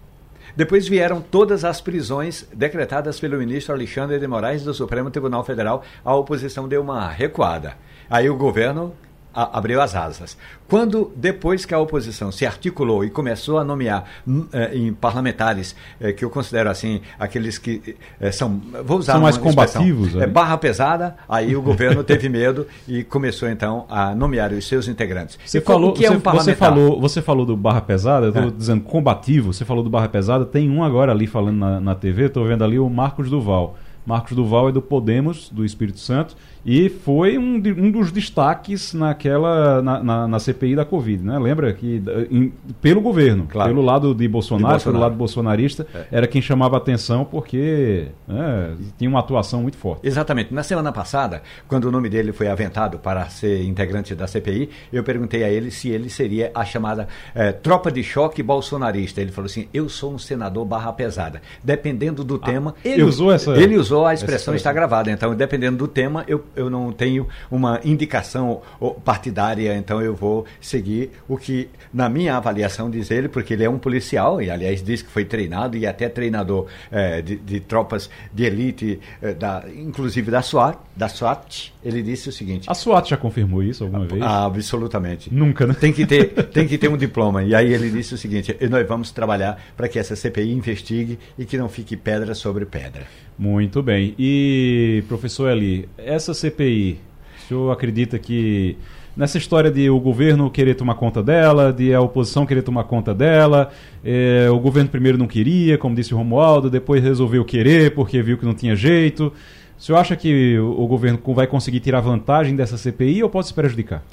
Depois 0.57 0.89
vieram 0.89 1.21
todas 1.21 1.63
as 1.63 1.79
prisões 1.79 2.45
decretadas 2.53 3.17
pelo 3.17 3.37
ministro 3.37 3.73
Alexandre 3.73 4.19
de 4.19 4.27
Moraes 4.27 4.63
do 4.63 4.73
Supremo 4.73 5.09
Tribunal 5.09 5.43
Federal. 5.45 5.83
A 6.03 6.13
oposição 6.15 6.67
deu 6.67 6.81
uma 6.81 7.07
recuada. 7.09 7.77
Aí 8.09 8.29
o 8.29 8.35
governo 8.35 8.93
a, 9.35 9.57
abriu 9.57 9.81
as 9.81 9.93
asas. 9.95 10.37
Quando, 10.67 11.11
depois 11.15 11.65
que 11.65 11.73
a 11.73 11.79
oposição 11.79 12.31
se 12.31 12.45
articulou 12.45 13.03
e 13.03 13.09
começou 13.09 13.59
a 13.59 13.63
nomear 13.63 14.05
hum, 14.25 14.47
eh, 14.53 14.77
em 14.77 14.93
parlamentares, 14.93 15.75
eh, 15.99 16.13
que 16.13 16.23
eu 16.23 16.29
considero 16.29 16.69
assim, 16.69 17.01
aqueles 17.19 17.57
que 17.57 17.95
eh, 18.19 18.31
são, 18.31 18.61
vou 18.83 18.99
usar 18.99 19.13
são 19.13 19.21
mais 19.21 19.37
combativos, 19.37 20.15
é, 20.15 20.25
barra 20.25 20.57
pesada, 20.57 21.17
aí 21.27 21.55
o 21.55 21.61
governo 21.61 22.03
teve 22.03 22.29
medo 22.29 22.65
e 22.87 23.03
começou 23.03 23.49
então 23.49 23.85
a 23.89 24.15
nomear 24.15 24.53
os 24.53 24.65
seus 24.67 24.87
integrantes. 24.87 25.37
Você 25.45 25.59
falou, 25.59 25.93
que 25.93 26.05
é 26.05 26.09
um 26.09 26.19
você, 26.19 26.37
você, 26.37 26.55
falou, 26.55 27.01
você 27.01 27.21
falou 27.21 27.45
do 27.45 27.57
barra 27.57 27.81
pesada, 27.81 28.27
eu 28.27 28.29
estou 28.29 28.47
é. 28.47 28.51
dizendo 28.51 28.83
combativo, 28.83 29.53
você 29.53 29.65
falou 29.65 29.83
do 29.83 29.89
barra 29.89 30.07
pesada, 30.07 30.45
tem 30.45 30.69
um 30.69 30.83
agora 30.83 31.11
ali 31.11 31.27
falando 31.27 31.57
na, 31.57 31.79
na 31.81 31.95
TV, 31.95 32.25
estou 32.25 32.45
vendo 32.45 32.63
ali 32.63 32.79
o 32.79 32.89
Marcos 32.89 33.29
Duval. 33.29 33.75
Marcos 34.05 34.33
Duval 34.33 34.69
é 34.69 34.71
do 34.71 34.81
Podemos, 34.81 35.49
do 35.49 35.65
Espírito 35.65 35.99
Santo, 35.99 36.35
e 36.65 36.89
foi 36.89 37.37
um, 37.37 37.59
de, 37.59 37.71
um 37.71 37.91
dos 37.91 38.11
destaques 38.11 38.91
naquela 38.91 39.83
na, 39.83 40.03
na, 40.03 40.27
na, 40.27 40.39
CPI 40.39 40.75
da 40.75 40.83
Covid, 40.83 41.23
né? 41.23 41.37
Lembra 41.37 41.71
que 41.71 42.01
em, 42.31 42.51
pelo 42.81 43.01
governo, 43.01 43.45
claro. 43.47 43.69
pelo 43.69 43.83
lado 43.83 44.15
de 44.15 44.27
Bolsonaro, 44.27 44.65
de 44.65 44.73
Bolsonaro. 44.73 44.91
pelo 44.91 45.03
lado 45.03 45.15
bolsonarista, 45.15 45.85
é. 45.93 46.05
era 46.11 46.27
quem 46.27 46.41
chamava 46.41 46.75
atenção 46.75 47.23
porque 47.23 48.07
né, 48.27 48.73
tinha 48.97 49.07
uma 49.07 49.19
atuação 49.19 49.61
muito 49.61 49.77
forte. 49.77 50.07
Exatamente. 50.07 50.51
Na 50.51 50.63
semana 50.63 50.91
passada, 50.91 51.43
quando 51.67 51.85
o 51.85 51.91
nome 51.91 52.09
dele 52.09 52.33
foi 52.33 52.47
aventado 52.47 52.97
para 52.97 53.29
ser 53.29 53.63
integrante 53.63 54.15
da 54.15 54.25
CPI, 54.25 54.69
eu 54.91 55.03
perguntei 55.03 55.43
a 55.43 55.49
ele 55.49 55.69
se 55.69 55.89
ele 55.89 56.09
seria 56.09 56.49
a 56.55 56.65
chamada 56.65 57.07
é, 57.35 57.51
tropa 57.51 57.91
de 57.91 58.01
choque 58.01 58.41
bolsonarista. 58.41 59.21
Ele 59.21 59.31
falou 59.31 59.45
assim: 59.45 59.67
"Eu 59.71 59.87
sou 59.87 60.15
um 60.15 60.17
senador 60.17 60.65
barra 60.65 60.91
pesada. 60.91 61.43
Dependendo 61.63 62.23
do 62.23 62.39
ah, 62.41 62.45
tema, 62.45 62.75
ele 62.83 63.03
usou 63.03 63.31
essa 63.31 63.55
ele 63.55 63.77
usou 63.77 64.03
a 64.03 64.15
expressão, 64.15 64.35
expressão 64.35 64.55
está 64.55 64.73
gravada. 64.73 65.11
Então, 65.11 65.35
dependendo 65.35 65.77
do 65.77 65.87
tema, 65.87 66.23
eu 66.27 66.43
eu 66.55 66.69
não 66.69 66.91
tenho 66.91 67.27
uma 67.49 67.79
indicação 67.83 68.61
partidária, 69.03 69.75
então 69.75 70.01
eu 70.01 70.15
vou 70.15 70.45
seguir 70.59 71.11
o 71.27 71.37
que, 71.37 71.69
na 71.93 72.09
minha 72.09 72.35
avaliação, 72.37 72.89
diz 72.89 73.11
ele, 73.11 73.27
porque 73.27 73.53
ele 73.53 73.63
é 73.63 73.69
um 73.69 73.77
policial, 73.77 74.41
e 74.41 74.49
aliás 74.49 74.83
diz 74.83 75.01
que 75.01 75.09
foi 75.09 75.25
treinado 75.25 75.77
e 75.77 75.85
até 75.85 76.09
treinador 76.09 76.67
é, 76.91 77.21
de, 77.21 77.35
de, 77.35 77.59
tropas 77.59 78.09
de 78.33 78.43
elite, 78.43 78.99
é, 79.21 79.33
da, 79.33 79.63
inclusive 79.75 80.31
da 80.31 80.41
SWAT, 80.41 80.77
da 80.95 81.07
SWAT, 81.07 81.73
ele 81.83 82.01
disse 82.01 82.29
o 82.29 82.31
seguinte. 82.31 82.69
A 82.69 82.73
SWAT 82.73 83.09
já 83.09 83.17
confirmou 83.17 83.61
isso 83.61 83.83
alguma 83.83 84.05
vez? 84.05 84.21
Ah, 84.21 84.45
absolutamente. 84.45 85.33
Nunca, 85.33 85.67
né? 85.67 85.75
Tem 85.79 85.91
que 85.91 86.05
ter, 86.05 86.27
tem 86.51 86.67
que 86.67 86.77
ter 86.77 86.89
um 86.89 86.97
diploma. 86.97 87.43
E 87.43 87.53
aí 87.53 87.73
ele 87.73 87.89
disse 87.89 88.13
o 88.13 88.17
seguinte: 88.17 88.55
nós 88.69 88.87
vamos 88.87 89.11
trabalhar 89.11 89.61
para 89.75 89.87
que 89.87 89.99
essa 89.99 90.15
CPI 90.15 90.51
investigue 90.51 91.19
e 91.37 91.45
que 91.45 91.57
não 91.57 91.69
fique 91.69 91.95
pedra 91.95 92.33
sobre 92.33 92.65
pedra. 92.65 93.05
Muito 93.37 93.83
bem. 93.83 94.15
E, 94.17 95.03
professor 95.07 95.51
Eli, 95.51 95.89
essa 95.97 96.33
CPI, 96.33 96.99
o 97.37 97.47
senhor 97.47 97.71
acredita 97.71 98.17
que 98.17 98.77
nessa 99.15 99.37
história 99.37 99.69
de 99.69 99.89
o 99.89 99.99
governo 99.99 100.49
querer 100.49 100.75
tomar 100.75 100.95
conta 100.95 101.21
dela, 101.21 101.71
de 101.71 101.93
a 101.93 102.01
oposição 102.01 102.45
querer 102.45 102.61
tomar 102.61 102.85
conta 102.85 103.13
dela, 103.13 103.71
é, 104.03 104.49
o 104.49 104.59
governo 104.59 104.89
primeiro 104.89 105.17
não 105.17 105.27
queria, 105.27 105.77
como 105.77 105.95
disse 105.95 106.13
o 106.13 106.17
Romualdo, 106.17 106.69
depois 106.69 107.03
resolveu 107.03 107.43
querer 107.43 107.93
porque 107.93 108.21
viu 108.21 108.37
que 108.37 108.45
não 108.45 108.53
tinha 108.53 108.75
jeito. 108.75 109.33
O 109.77 109.81
senhor 109.81 109.97
acha 109.97 110.15
que 110.15 110.57
o, 110.57 110.81
o 110.81 110.87
governo 110.87 111.19
vai 111.33 111.47
conseguir 111.47 111.81
tirar 111.81 111.99
vantagem 111.99 112.55
dessa 112.55 112.77
CPI 112.77 113.21
ou 113.23 113.29
pode 113.29 113.47
se 113.47 113.53
prejudicar? 113.53 114.03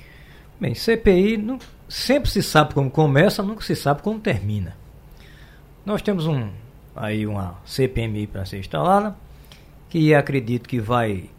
Bem, 0.61 0.75
CPI 0.75 1.37
não, 1.37 1.59
sempre 1.89 2.31
se 2.31 2.43
sabe 2.43 2.75
como 2.75 2.91
começa, 2.91 3.43
nunca 3.43 3.63
se 3.63 3.75
sabe 3.77 4.03
como 4.03 4.19
termina. 4.19 4.77
Nós 5.85 6.03
temos 6.03 6.27
um, 6.27 6.49
aí 6.95 7.27
uma 7.27 7.59
CPMI 7.65 8.27
para 8.27 8.45
ser 8.45 8.59
instalada, 8.59 9.17
que 9.89 10.15
acredito 10.15 10.69
que 10.69 10.81
vai 10.81 11.31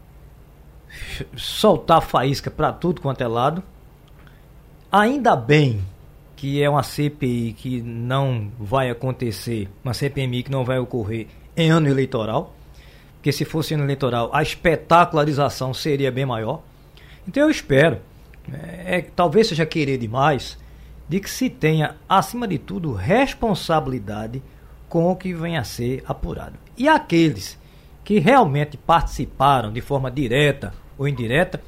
soltar 1.36 2.02
faísca 2.02 2.52
para 2.52 2.72
tudo 2.72 3.02
quanto 3.02 3.22
é 3.22 3.28
lado. 3.28 3.64
Ainda 4.92 5.36
bem 5.36 5.82
que 6.36 6.62
é 6.62 6.70
uma 6.70 6.84
CPI 6.84 7.54
que 7.54 7.82
não 7.82 8.52
vai 8.60 8.90
acontecer, 8.90 9.70
uma 9.84 9.94
CPMI 9.94 10.44
que 10.44 10.52
não 10.52 10.66
vai 10.66 10.78
ocorrer 10.78 11.28
em 11.56 11.72
ano 11.72 11.88
eleitoral, 11.88 12.54
porque 13.16 13.32
se 13.32 13.46
fosse 13.46 13.74
ano 13.74 13.86
eleitoral 13.86 14.30
a 14.34 14.44
espetacularização 14.44 15.74
seria 15.74 16.12
bem 16.12 16.26
maior. 16.26 16.62
Então 17.28 17.44
eu 17.44 17.50
espero, 17.50 18.00
é, 18.52 18.98
é 18.98 19.02
talvez 19.02 19.48
seja 19.48 19.66
querer 19.66 19.98
demais, 19.98 20.58
de 21.08 21.20
que 21.20 21.30
se 21.30 21.50
tenha, 21.50 21.96
acima 22.08 22.48
de 22.48 22.58
tudo, 22.58 22.94
responsabilidade 22.94 24.44
com 24.94 25.12
o 25.12 25.16
que 25.16 25.34
vem 25.34 25.58
a 25.58 25.64
ser 25.64 26.04
apurado. 26.08 26.54
E 26.78 26.88
aqueles 26.88 27.58
que 28.04 28.20
realmente 28.20 28.78
participaram 28.78 29.74
de 29.74 29.82
forma 29.82 30.12
direta 30.12 30.72
ou 30.96 31.08
indireta, 31.08 31.60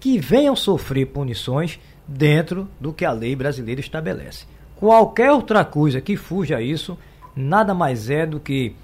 que 0.00 0.18
venham 0.18 0.56
sofrer 0.56 1.06
punições 1.06 1.78
dentro 2.08 2.68
do 2.80 2.92
que 2.92 3.04
a 3.04 3.12
lei 3.12 3.36
brasileira 3.36 3.80
estabelece. 3.80 4.46
Qualquer 4.74 5.30
outra 5.30 5.64
coisa 5.64 6.00
que 6.00 6.16
fuja 6.16 6.56
a 6.56 6.60
isso, 6.60 6.98
nada 7.36 7.72
mais 7.72 8.10
é 8.10 8.26
do 8.26 8.40
que 8.40 8.74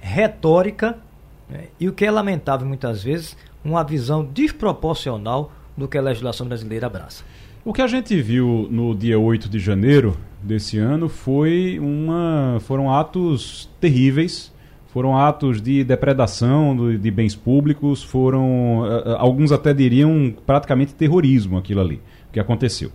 retórica 0.00 0.98
né, 1.46 1.64
e 1.78 1.90
o 1.90 1.92
que 1.92 2.06
é 2.06 2.10
lamentável 2.10 2.66
muitas 2.66 3.04
vezes, 3.04 3.36
uma 3.62 3.84
visão 3.84 4.24
desproporcional 4.24 5.52
do 5.76 5.86
que 5.86 5.98
a 5.98 6.02
legislação 6.02 6.48
brasileira 6.48 6.86
abraça. 6.86 7.22
O 7.66 7.70
que 7.74 7.82
a 7.82 7.86
gente 7.86 8.18
viu 8.22 8.66
no 8.70 8.94
dia 8.94 9.18
8 9.18 9.46
de 9.46 9.58
janeiro 9.58 10.16
desse 10.42 10.78
ano 10.78 11.08
foi 11.08 11.78
uma, 11.80 12.58
foram 12.60 12.92
atos 12.92 13.68
terríveis, 13.80 14.52
foram 14.88 15.16
atos 15.16 15.60
de 15.60 15.84
depredação 15.84 16.76
de 16.98 17.10
bens 17.10 17.34
públicos, 17.34 18.02
foram 18.02 18.84
eh, 18.86 19.02
eh, 19.06 19.16
alguns 19.18 19.52
até 19.52 19.74
diriam 19.74 20.34
praticamente 20.46 20.94
terrorismo 20.94 21.58
aquilo 21.58 21.80
ali 21.80 22.00
que 22.32 22.40
aconteceu. 22.40 22.90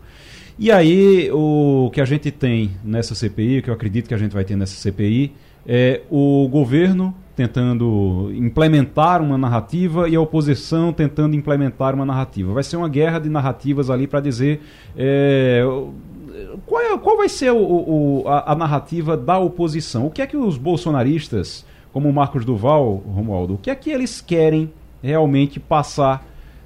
E 0.58 0.72
aí 0.72 1.30
o 1.32 1.90
que 1.94 2.02
a 2.02 2.06
gente 2.06 2.30
tem 2.32 2.72
nessa 2.84 3.16
CPI, 3.16 3.62
que 3.62 3.70
eu 3.70 3.74
acredito 3.74 4.08
que 4.08 4.14
a 4.14 4.18
gente 4.18 4.34
vai 4.34 4.44
ter 4.44 4.56
nessa 4.56 4.76
CPI, 4.76 5.34
é 5.66 6.02
o 6.10 6.48
governo 6.50 7.16
tentando 7.36 8.32
implementar 8.36 9.22
uma 9.22 9.38
narrativa 9.38 10.08
e 10.08 10.16
a 10.16 10.22
oposição 10.22 10.94
tentando 10.94 11.36
implementar 11.36 11.96
uma 11.96 12.06
narrativa. 12.06 12.54
Vai 12.54 12.64
ser 12.64 12.78
uma 12.78 12.90
guerra 12.90 13.20
de 13.20 13.30
narrativas 13.30 13.90
ali 13.90 14.06
para 14.06 14.20
dizer 14.20 14.62
é, 14.96 15.64
qual, 16.66 16.82
é, 16.82 16.98
qual 16.98 17.18
vai 17.18 17.30
ser 17.30 17.52
o, 17.52 17.58
o, 17.58 18.24
a, 18.28 18.52
a, 18.52 18.56
narrativa 18.56 19.16
da 19.16 19.38
oposição? 19.38 20.08
O 20.08 20.12
que 20.12 20.22
é 20.22 20.28
que 20.28 20.38
os 20.38 20.58
bolsonaristas, 20.58 21.66
como 21.92 22.10
o 22.10 22.14
Marcos 22.14 22.46
Duval, 22.46 23.04
Romualdo, 23.08 23.56
o 23.56 23.58
que 23.58 23.70
é 23.70 23.76
que 23.76 23.90
eles 23.90 24.22
querem 24.22 24.72
realmente 25.02 25.60
passar 25.60 26.26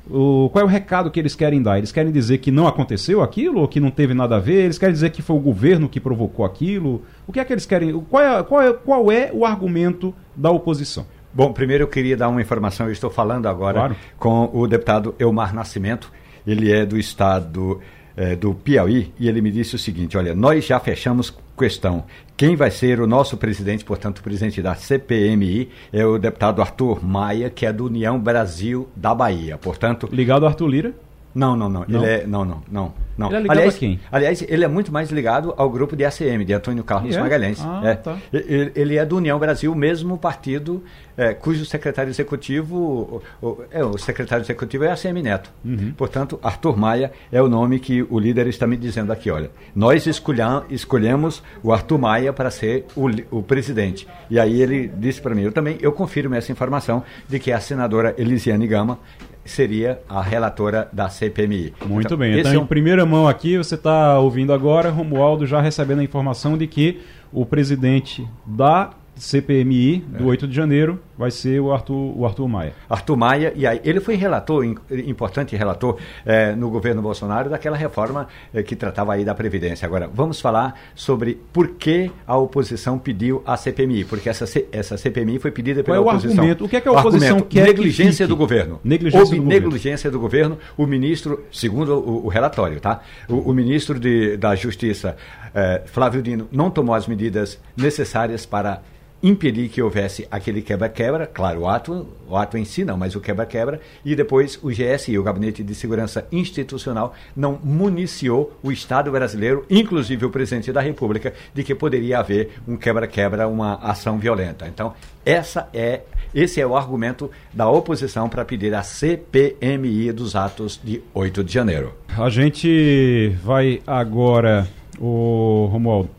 O, 0.09 0.49
qual 0.51 0.63
é 0.63 0.65
o 0.65 0.69
recado 0.69 1.11
que 1.11 1.19
eles 1.19 1.35
querem 1.35 1.61
dar? 1.61 1.77
Eles 1.77 1.91
querem 1.91 2.11
dizer 2.11 2.37
que 2.37 2.51
não 2.51 2.67
aconteceu 2.67 3.21
aquilo, 3.21 3.59
ou 3.59 3.67
que 3.67 3.79
não 3.79 3.91
teve 3.91 4.13
nada 4.13 4.37
a 4.37 4.39
ver? 4.39 4.65
Eles 4.65 4.77
querem 4.77 4.93
dizer 4.93 5.09
que 5.09 5.21
foi 5.21 5.35
o 5.35 5.39
governo 5.39 5.89
que 5.89 5.99
provocou 5.99 6.45
aquilo? 6.45 7.03
O 7.27 7.33
que 7.33 7.39
é 7.39 7.45
que 7.45 7.53
eles 7.53 7.65
querem? 7.65 7.99
Qual 8.09 8.23
é, 8.23 8.43
qual 8.43 8.61
é, 8.61 8.73
qual 8.73 9.11
é 9.11 9.31
o 9.33 9.45
argumento 9.45 10.13
da 10.35 10.49
oposição? 10.49 11.05
Bom, 11.33 11.51
primeiro 11.51 11.83
eu 11.83 11.87
queria 11.87 12.15
dar 12.15 12.29
uma 12.29 12.41
informação. 12.41 12.85
Eu 12.85 12.93
estou 12.93 13.09
falando 13.09 13.47
agora 13.47 13.79
claro. 13.79 13.95
com 14.17 14.49
o 14.53 14.65
deputado 14.65 15.13
Elmar 15.19 15.53
Nascimento. 15.53 16.11
Ele 16.45 16.71
é 16.71 16.85
do 16.85 16.97
estado 16.97 17.81
é, 18.17 18.35
do 18.35 18.53
Piauí 18.55 19.13
e 19.19 19.29
ele 19.29 19.39
me 19.41 19.51
disse 19.51 19.75
o 19.75 19.79
seguinte: 19.79 20.17
olha, 20.17 20.33
nós 20.33 20.65
já 20.65 20.79
fechamos 20.79 21.33
questão. 21.57 22.03
Quem 22.35 22.55
vai 22.55 22.71
ser 22.71 22.99
o 22.99 23.07
nosso 23.07 23.37
presidente, 23.37 23.85
portanto, 23.85 24.19
o 24.19 24.23
presidente 24.23 24.61
da 24.61 24.75
CPMI, 24.75 25.69
é 25.93 26.05
o 26.05 26.17
deputado 26.17 26.61
Arthur 26.61 27.03
Maia, 27.05 27.49
que 27.49 27.65
é 27.65 27.71
do 27.71 27.85
União 27.85 28.19
Brasil 28.19 28.87
da 28.95 29.13
Bahia. 29.13 29.57
Portanto. 29.57 30.09
Ligado 30.11 30.43
ao 30.43 30.49
Arthur 30.49 30.67
Lira? 30.67 30.93
Não, 31.33 31.55
não, 31.55 31.69
não. 31.69 31.85
não. 31.87 32.03
Ele 32.03 32.11
é. 32.11 32.27
Não, 32.27 32.43
não, 32.43 32.63
não. 32.69 32.93
não. 33.15 33.31
Ele 33.31 33.47
é 33.47 33.51
aliás, 33.51 33.75
a 33.75 33.77
quem? 33.77 33.99
Aliás, 34.11 34.45
ele 34.47 34.65
é 34.65 34.67
muito 34.67 34.91
mais 34.91 35.11
ligado 35.11 35.53
ao 35.55 35.69
grupo 35.69 35.95
de 35.95 36.03
ACM, 36.03 36.43
de 36.43 36.53
Antônio 36.53 36.83
Carlos 36.83 37.15
é? 37.15 37.19
Magalhães. 37.19 37.59
Ah, 37.63 37.81
é. 37.83 37.95
Tá. 37.95 38.17
Ele, 38.33 38.71
ele, 38.75 38.97
é 38.97 39.05
do 39.05 39.17
União 39.17 39.37
Brasil, 39.37 39.73
mesmo 39.75 40.17
partido 40.17 40.83
é, 41.17 41.33
cujo 41.33 41.65
secretário 41.65 42.09
executivo. 42.09 43.21
O, 43.41 43.45
o, 43.45 43.63
é, 43.71 43.83
o 43.83 43.97
secretário 43.97 44.43
executivo 44.43 44.83
é 44.83 44.91
ACM 44.91 45.21
Neto. 45.21 45.51
Uhum. 45.65 45.93
Portanto, 45.97 46.39
Arthur 46.43 46.77
Maia 46.77 47.11
é 47.31 47.41
o 47.41 47.49
nome 47.49 47.79
que 47.79 48.05
o 48.09 48.19
líder 48.19 48.47
está 48.47 48.67
me 48.67 48.77
dizendo 48.77 49.11
aqui. 49.11 49.31
Olha, 49.31 49.49
nós 49.75 50.05
escolhemos 50.05 51.41
o 51.63 51.73
Arthur 51.73 51.97
Maia 51.97 52.31
para 52.31 52.51
ser 52.51 52.85
o, 52.95 53.07
o 53.31 53.41
presidente. 53.41 54.07
E 54.29 54.39
aí 54.39 54.61
ele 54.61 54.87
disse 54.87 55.19
para 55.19 55.33
mim, 55.33 55.41
eu 55.41 55.51
também, 55.51 55.77
eu 55.81 55.91
confirmo 55.91 56.35
essa 56.35 56.51
informação 56.51 57.03
de 57.27 57.39
que 57.39 57.51
a 57.51 57.59
senadora 57.59 58.13
Elisiane 58.17 58.67
Gama 58.67 58.99
seria 59.43 60.01
a 60.07 60.21
relatora 60.21 60.89
da 60.91 61.09
CPMI. 61.09 61.73
Muito 61.85 62.07
então, 62.07 62.17
bem. 62.17 62.37
Então, 62.39 62.51
é 62.51 62.55
em 62.55 62.65
primeira 62.65 63.05
mão 63.05 63.27
aqui, 63.27 63.57
você 63.57 63.75
está 63.75 64.19
ouvindo 64.19 64.51
agora, 64.53 64.89
Romualdo 64.89 65.45
já 65.47 65.61
recebendo 65.61 65.99
a 65.99 66.03
informação 66.03 66.57
de 66.57 66.67
que 66.67 66.99
o 67.31 67.45
presidente 67.45 68.27
da 68.45 68.91
CPMI 69.15 69.99
do 69.99 70.23
é. 70.25 70.27
8 70.27 70.47
de 70.47 70.55
janeiro 70.55 70.99
vai 71.17 71.31
ser 71.31 71.59
o 71.59 71.73
Arthur, 71.73 72.17
o 72.17 72.25
Arthur 72.25 72.47
Maia. 72.47 72.73
Arthur 72.89 73.17
Maia, 73.17 73.53
e 73.55 73.65
aí 73.65 73.81
ele 73.83 73.99
foi 73.99 74.15
relator, 74.15 74.63
importante 74.63 75.55
relator 75.55 75.97
é, 76.25 76.55
no 76.55 76.69
governo 76.69 77.01
Bolsonaro 77.01 77.49
daquela 77.49 77.75
reforma 77.75 78.27
é, 78.53 78.61
que 78.61 78.75
tratava 78.75 79.13
aí 79.13 79.25
da 79.25 79.33
Previdência. 79.33 79.85
Agora, 79.85 80.09
vamos 80.11 80.39
falar 80.39 80.79
sobre 80.93 81.39
por 81.51 81.69
que 81.69 82.11
a 82.25 82.37
oposição 82.37 82.99
pediu 82.99 83.41
a 83.45 83.57
CPMI, 83.57 84.05
porque 84.05 84.29
essa, 84.29 84.45
essa 84.71 84.97
CPMI 84.97 85.39
foi 85.39 85.51
pedida 85.51 85.83
pela 85.83 85.97
Qual 85.97 86.07
é 86.07 86.17
oposição. 86.17 86.35
O, 86.35 86.39
argumento? 86.39 86.65
o 86.65 86.69
que 86.69 86.75
é 86.75 86.81
que 86.81 86.87
a 86.87 86.91
oposição 86.91 87.39
quer? 87.41 87.65
Negligência 87.65 88.27
do 88.27 88.35
governo. 88.35 88.79
Negligência 88.83 89.35
do 89.35 89.43
negligência 89.43 90.11
do 90.11 90.19
governo. 90.19 90.57
O 90.77 90.85
ministro, 90.85 91.43
segundo 91.51 91.95
o, 91.95 92.25
o 92.25 92.27
relatório, 92.27 92.79
tá? 92.79 93.01
O, 93.27 93.51
o 93.51 93.53
ministro 93.53 93.99
de, 93.99 94.37
da 94.37 94.55
Justiça, 94.55 95.15
é, 95.53 95.81
Flávio 95.85 96.21
Dino, 96.21 96.47
não 96.51 96.69
tomou 96.69 96.93
as 96.93 97.07
medidas 97.07 97.59
necessárias 97.75 98.45
para 98.45 98.81
impedir 99.21 99.69
que 99.69 99.81
houvesse 99.81 100.27
aquele 100.29 100.61
quebra-quebra, 100.61 101.25
claro, 101.25 101.61
o 101.61 101.67
ato, 101.67 102.07
o 102.27 102.35
ato 102.35 102.57
em 102.57 102.65
si 102.65 102.85
não, 102.85 102.97
mas 102.97 103.15
o 103.15 103.19
quebra-quebra, 103.19 103.79
e 104.05 104.15
depois 104.15 104.59
o 104.61 104.69
GSI, 104.69 105.17
o 105.17 105.23
Gabinete 105.23 105.63
de 105.63 105.73
Segurança 105.73 106.27
Institucional, 106.31 107.13
não 107.35 107.59
municiou 107.63 108.57
o 108.61 108.71
Estado 108.71 109.11
brasileiro, 109.11 109.65
inclusive 109.69 110.25
o 110.25 110.29
presidente 110.29 110.71
da 110.71 110.81
República, 110.81 111.33
de 111.53 111.63
que 111.63 111.73
poderia 111.73 112.19
haver 112.19 112.51
um 112.67 112.77
quebra-quebra, 112.77 113.47
uma 113.47 113.75
ação 113.75 114.19
violenta. 114.19 114.67
Então, 114.67 114.93
essa 115.25 115.67
é, 115.73 116.01
esse 116.33 116.61
é 116.61 116.67
o 116.67 116.75
argumento 116.77 117.29
da 117.53 117.69
oposição 117.69 118.29
para 118.29 118.45
pedir 118.45 118.73
a 118.73 118.83
CPMI 118.83 120.11
dos 120.11 120.35
atos 120.35 120.79
de 120.83 121.01
8 121.13 121.43
de 121.43 121.53
janeiro. 121.53 121.93
A 122.17 122.29
gente 122.29 123.35
vai 123.43 123.81
agora, 123.85 124.67
o 124.99 125.67
Romualdo, 125.71 126.09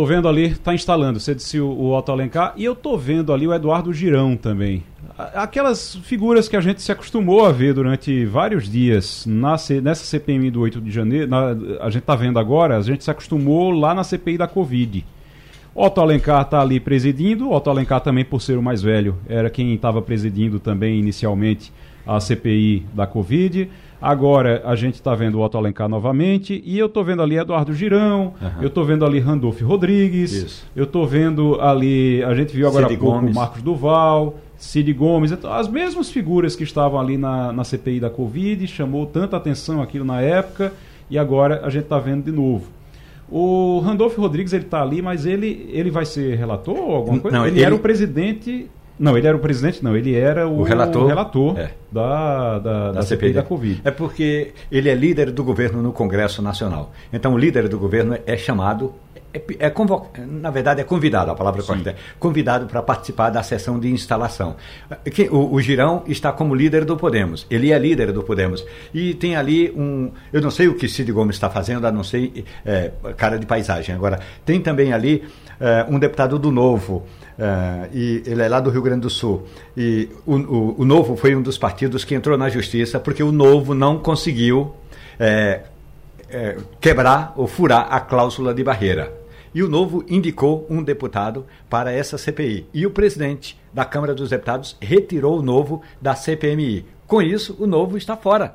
Tô 0.00 0.06
vendo 0.06 0.26
ali, 0.26 0.46
está 0.46 0.72
instalando, 0.72 1.20
você 1.20 1.34
disse 1.34 1.60
o, 1.60 1.68
o 1.68 1.94
Otto 1.94 2.10
Alencar, 2.10 2.54
e 2.56 2.64
eu 2.64 2.74
tô 2.74 2.96
vendo 2.96 3.34
ali 3.34 3.46
o 3.46 3.52
Eduardo 3.52 3.92
Girão 3.92 4.34
também. 4.34 4.82
Aquelas 5.34 5.96
figuras 5.96 6.48
que 6.48 6.56
a 6.56 6.60
gente 6.62 6.80
se 6.80 6.90
acostumou 6.90 7.44
a 7.44 7.52
ver 7.52 7.74
durante 7.74 8.24
vários 8.24 8.66
dias 8.66 9.26
na, 9.26 9.56
nessa 9.82 10.04
CPMI 10.06 10.50
do 10.50 10.62
8 10.62 10.80
de 10.80 10.90
janeiro, 10.90 11.28
na, 11.28 11.54
a 11.82 11.90
gente 11.90 12.04
tá 12.04 12.16
vendo 12.16 12.38
agora, 12.38 12.78
a 12.78 12.80
gente 12.80 13.04
se 13.04 13.10
acostumou 13.10 13.70
lá 13.72 13.92
na 13.92 14.02
CPI 14.02 14.38
da 14.38 14.48
Covid. 14.48 15.04
Otto 15.74 16.00
Alencar 16.00 16.40
está 16.40 16.62
ali 16.62 16.80
presidindo, 16.80 17.52
Otto 17.52 17.68
Alencar 17.68 18.00
também 18.00 18.24
por 18.24 18.40
ser 18.40 18.56
o 18.56 18.62
mais 18.62 18.80
velho, 18.80 19.18
era 19.28 19.50
quem 19.50 19.74
estava 19.74 20.00
presidindo 20.00 20.58
também 20.58 20.98
inicialmente 20.98 21.70
a 22.06 22.18
CPI 22.18 22.86
da 22.94 23.06
Covid. 23.06 23.68
Agora 24.00 24.62
a 24.64 24.74
gente 24.74 24.94
está 24.94 25.14
vendo 25.14 25.38
o 25.38 25.44
Otto 25.44 25.58
Alencar 25.58 25.88
novamente 25.88 26.62
e 26.64 26.78
eu 26.78 26.86
estou 26.86 27.04
vendo 27.04 27.22
ali 27.22 27.36
Eduardo 27.36 27.74
Girão, 27.74 28.32
uhum. 28.40 28.62
eu 28.62 28.68
estou 28.68 28.84
vendo 28.84 29.04
ali 29.04 29.18
Randolfo 29.18 29.64
Rodrigues, 29.64 30.32
Isso. 30.32 30.66
eu 30.74 30.84
estou 30.84 31.06
vendo 31.06 31.60
ali, 31.60 32.22
a 32.24 32.34
gente 32.34 32.56
viu 32.56 32.66
agora 32.66 32.88
Cid 32.88 32.96
há 32.96 32.98
pouco 32.98 33.18
Gomes. 33.18 33.34
Marcos 33.34 33.62
Duval, 33.62 34.38
Cid 34.56 34.92
Gomes, 34.94 35.32
então, 35.32 35.52
as 35.52 35.68
mesmas 35.68 36.10
figuras 36.10 36.56
que 36.56 36.64
estavam 36.64 36.98
ali 36.98 37.18
na, 37.18 37.52
na 37.52 37.62
CPI 37.62 38.00
da 38.00 38.08
Covid, 38.08 38.66
chamou 38.66 39.04
tanta 39.04 39.36
atenção 39.36 39.82
aquilo 39.82 40.04
na 40.04 40.22
época 40.22 40.72
e 41.10 41.18
agora 41.18 41.60
a 41.64 41.68
gente 41.68 41.84
está 41.84 41.98
vendo 41.98 42.24
de 42.24 42.32
novo. 42.32 42.66
O 43.30 43.80
Randolfo 43.80 44.20
Rodrigues 44.20 44.52
ele 44.52 44.64
está 44.64 44.82
ali, 44.82 45.00
mas 45.02 45.24
ele, 45.26 45.68
ele 45.72 45.90
vai 45.90 46.04
ser 46.04 46.36
relator 46.36 46.76
ou 46.76 46.94
alguma 46.94 47.20
coisa? 47.20 47.36
Não, 47.36 47.46
ele, 47.46 47.58
ele 47.58 47.64
era 47.64 47.74
o 47.74 47.78
presidente 47.78 48.68
não, 49.00 49.16
ele 49.16 49.26
era 49.26 49.34
o 49.34 49.40
presidente, 49.40 49.82
não, 49.82 49.96
ele 49.96 50.14
era 50.14 50.46
o, 50.46 50.60
o 50.60 50.62
relator, 50.62 51.06
relator 51.06 51.58
é. 51.58 51.70
da, 51.90 52.58
da, 52.58 52.58
da, 52.58 52.92
da 52.92 53.02
CPI 53.02 53.32
da 53.32 53.42
Covid. 53.42 53.80
É 53.82 53.90
porque 53.90 54.52
ele 54.70 54.90
é 54.90 54.94
líder 54.94 55.30
do 55.30 55.42
governo 55.42 55.80
no 55.80 55.90
Congresso 55.90 56.42
Nacional. 56.42 56.92
Então, 57.10 57.32
o 57.32 57.38
líder 57.38 57.66
do 57.66 57.78
governo 57.78 58.18
é 58.26 58.36
chamado 58.36 58.92
é, 59.32 59.40
é 59.58 59.72
na 60.26 60.50
verdade 60.50 60.80
é 60.80 60.84
convidado, 60.84 61.30
a 61.30 61.34
palavra 61.34 61.62
correta 61.62 61.90
é 61.90 61.96
convidado 62.18 62.66
para 62.66 62.82
participar 62.82 63.30
da 63.30 63.42
sessão 63.42 63.78
de 63.78 63.88
instalação. 63.88 64.56
O, 65.30 65.54
o, 65.54 65.60
Girão 65.60 66.02
está 66.06 66.32
como 66.32 66.54
líder 66.54 66.84
do 66.84 66.96
Podemos, 66.96 67.46
ele 67.48 67.72
é 67.72 67.78
líder 67.78 68.12
do 68.12 68.22
Podemos. 68.22 68.64
E 68.92 69.14
tem 69.14 69.36
ali 69.36 69.70
um, 69.70 70.10
eu 70.32 70.42
não 70.42 70.50
sei 70.50 70.68
o 70.68 70.74
que 70.74 70.88
Cid 70.88 71.10
Gomes 71.12 71.36
está 71.36 71.48
fazendo, 71.48 71.86
a 71.86 71.92
não 71.92 72.02
sei, 72.02 72.44
é, 72.66 72.90
cara 73.16 73.38
de 73.38 73.46
paisagem. 73.46 73.94
Agora, 73.94 74.18
tem 74.44 74.60
também 74.60 74.92
ali 74.92 75.22
é, 75.60 75.86
um 75.88 75.98
deputado 75.98 76.38
do 76.38 76.50
Novo, 76.50 77.06
é, 77.40 77.88
e 77.94 78.22
ele 78.26 78.42
é 78.42 78.48
lá 78.48 78.60
do 78.60 78.68
Rio 78.68 78.82
Grande 78.82 79.00
do 79.00 79.10
Sul. 79.10 79.46
E 79.74 80.10
o, 80.26 80.36
o, 80.36 80.80
o, 80.82 80.84
Novo 80.84 81.16
foi 81.16 81.34
um 81.34 81.40
dos 81.40 81.56
partidos 81.56 82.04
que 82.04 82.14
entrou 82.14 82.36
na 82.36 82.50
justiça 82.50 83.00
porque 83.00 83.22
o 83.22 83.32
Novo 83.32 83.72
não 83.74 83.98
conseguiu 83.98 84.74
é, 85.18 85.62
é, 86.28 86.58
quebrar 86.78 87.32
ou 87.36 87.46
furar 87.46 87.86
a 87.90 87.98
cláusula 87.98 88.52
de 88.52 88.62
barreira. 88.62 89.10
E 89.54 89.62
o 89.62 89.68
Novo 89.70 90.04
indicou 90.06 90.66
um 90.68 90.82
deputado 90.82 91.46
para 91.68 91.90
essa 91.90 92.18
CPI. 92.18 92.66
E 92.74 92.84
o 92.84 92.90
presidente 92.90 93.58
da 93.72 93.86
Câmara 93.86 94.14
dos 94.14 94.28
Deputados 94.28 94.76
retirou 94.78 95.38
o 95.38 95.42
Novo 95.42 95.80
da 96.00 96.14
CPMI. 96.14 96.84
Com 97.06 97.22
isso, 97.22 97.56
o 97.58 97.66
Novo 97.66 97.96
está 97.96 98.18
fora. 98.18 98.54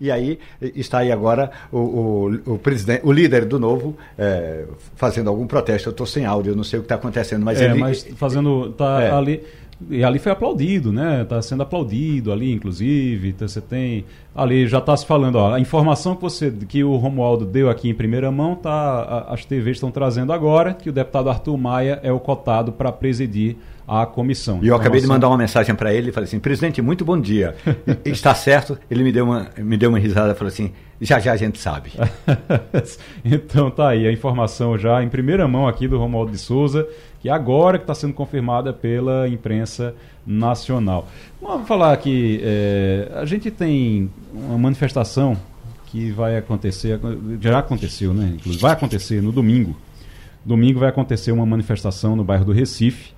E 0.00 0.10
aí 0.10 0.38
está 0.74 0.98
aí 0.98 1.12
agora 1.12 1.50
o, 1.72 1.78
o, 1.78 2.54
o 2.54 2.58
presidente, 2.58 3.02
o 3.04 3.12
líder 3.12 3.44
do 3.44 3.58
Novo 3.58 3.96
é, 4.18 4.64
fazendo 4.96 5.28
algum 5.28 5.46
protesto. 5.46 5.88
Eu 5.88 5.92
estou 5.92 6.06
sem 6.06 6.24
áudio, 6.24 6.54
não 6.56 6.64
sei 6.64 6.78
o 6.78 6.82
que 6.82 6.86
está 6.86 6.96
acontecendo, 6.96 7.44
mas 7.44 7.60
é, 7.60 7.66
ele 7.66 7.78
mas 7.78 8.06
fazendo 8.16 8.70
tá 8.72 9.02
é. 9.02 9.10
ali 9.10 9.42
e 9.90 10.04
ali 10.04 10.18
foi 10.18 10.32
aplaudido, 10.32 10.92
né? 10.92 11.22
Está 11.22 11.40
sendo 11.42 11.62
aplaudido 11.62 12.32
ali, 12.32 12.52
inclusive. 12.52 13.30
Então, 13.30 13.46
você 13.46 13.60
tem 13.60 14.04
ali 14.34 14.66
já 14.66 14.78
está 14.78 14.96
se 14.96 15.06
falando, 15.06 15.36
ó, 15.36 15.52
a 15.52 15.60
informação 15.60 16.16
que 16.16 16.22
você 16.22 16.50
que 16.68 16.82
o 16.82 16.96
Romualdo 16.96 17.44
deu 17.44 17.70
aqui 17.70 17.88
em 17.88 17.94
primeira 17.94 18.30
mão, 18.30 18.54
tá? 18.54 19.26
As 19.28 19.44
TVs 19.44 19.76
estão 19.76 19.90
trazendo 19.90 20.32
agora 20.32 20.74
que 20.74 20.88
o 20.88 20.92
deputado 20.92 21.30
Arthur 21.30 21.56
Maia 21.56 22.00
é 22.02 22.12
o 22.12 22.18
cotado 22.18 22.72
para 22.72 22.90
presidir 22.90 23.56
a 23.86 24.06
comissão. 24.06 24.60
E 24.62 24.68
eu 24.68 24.74
acabei 24.74 25.00
de 25.00 25.06
mandar 25.06 25.28
uma 25.28 25.36
mensagem 25.36 25.74
para 25.74 25.92
ele 25.92 26.08
e 26.08 26.12
falei 26.12 26.26
assim, 26.26 26.40
presidente, 26.40 26.80
muito 26.80 27.04
bom 27.04 27.20
dia. 27.20 27.54
Está 28.04 28.34
certo? 28.34 28.78
Ele 28.90 29.02
me 29.04 29.12
deu 29.12 29.26
uma, 29.26 29.50
me 29.58 29.76
deu 29.76 29.90
uma 29.90 29.98
risada 29.98 30.32
e 30.32 30.34
falou 30.34 30.48
assim, 30.48 30.72
já 31.00 31.18
já 31.18 31.32
a 31.32 31.36
gente 31.36 31.58
sabe. 31.58 31.92
então 33.24 33.70
tá 33.70 33.88
aí 33.88 34.06
a 34.06 34.12
informação 34.12 34.78
já 34.78 35.02
em 35.02 35.08
primeira 35.08 35.46
mão 35.46 35.68
aqui 35.68 35.86
do 35.86 35.98
Romualdo 35.98 36.32
de 36.32 36.38
Souza, 36.38 36.86
que 37.20 37.28
agora 37.28 37.78
que 37.78 37.84
está 37.84 37.94
sendo 37.94 38.14
confirmada 38.14 38.72
pela 38.72 39.28
imprensa 39.28 39.94
nacional. 40.26 41.06
Vamos 41.40 41.68
falar 41.68 41.92
aqui, 41.92 42.40
é, 42.42 43.10
a 43.14 43.26
gente 43.26 43.50
tem 43.50 44.10
uma 44.32 44.56
manifestação 44.56 45.36
que 45.86 46.10
vai 46.10 46.36
acontecer, 46.36 46.98
já 47.40 47.58
aconteceu, 47.58 48.14
né? 48.14 48.36
Vai 48.58 48.72
acontecer 48.72 49.22
no 49.22 49.30
domingo. 49.30 49.76
Domingo 50.44 50.80
vai 50.80 50.88
acontecer 50.88 51.32
uma 51.32 51.46
manifestação 51.46 52.16
no 52.16 52.24
bairro 52.24 52.44
do 52.44 52.52
Recife 52.52 53.13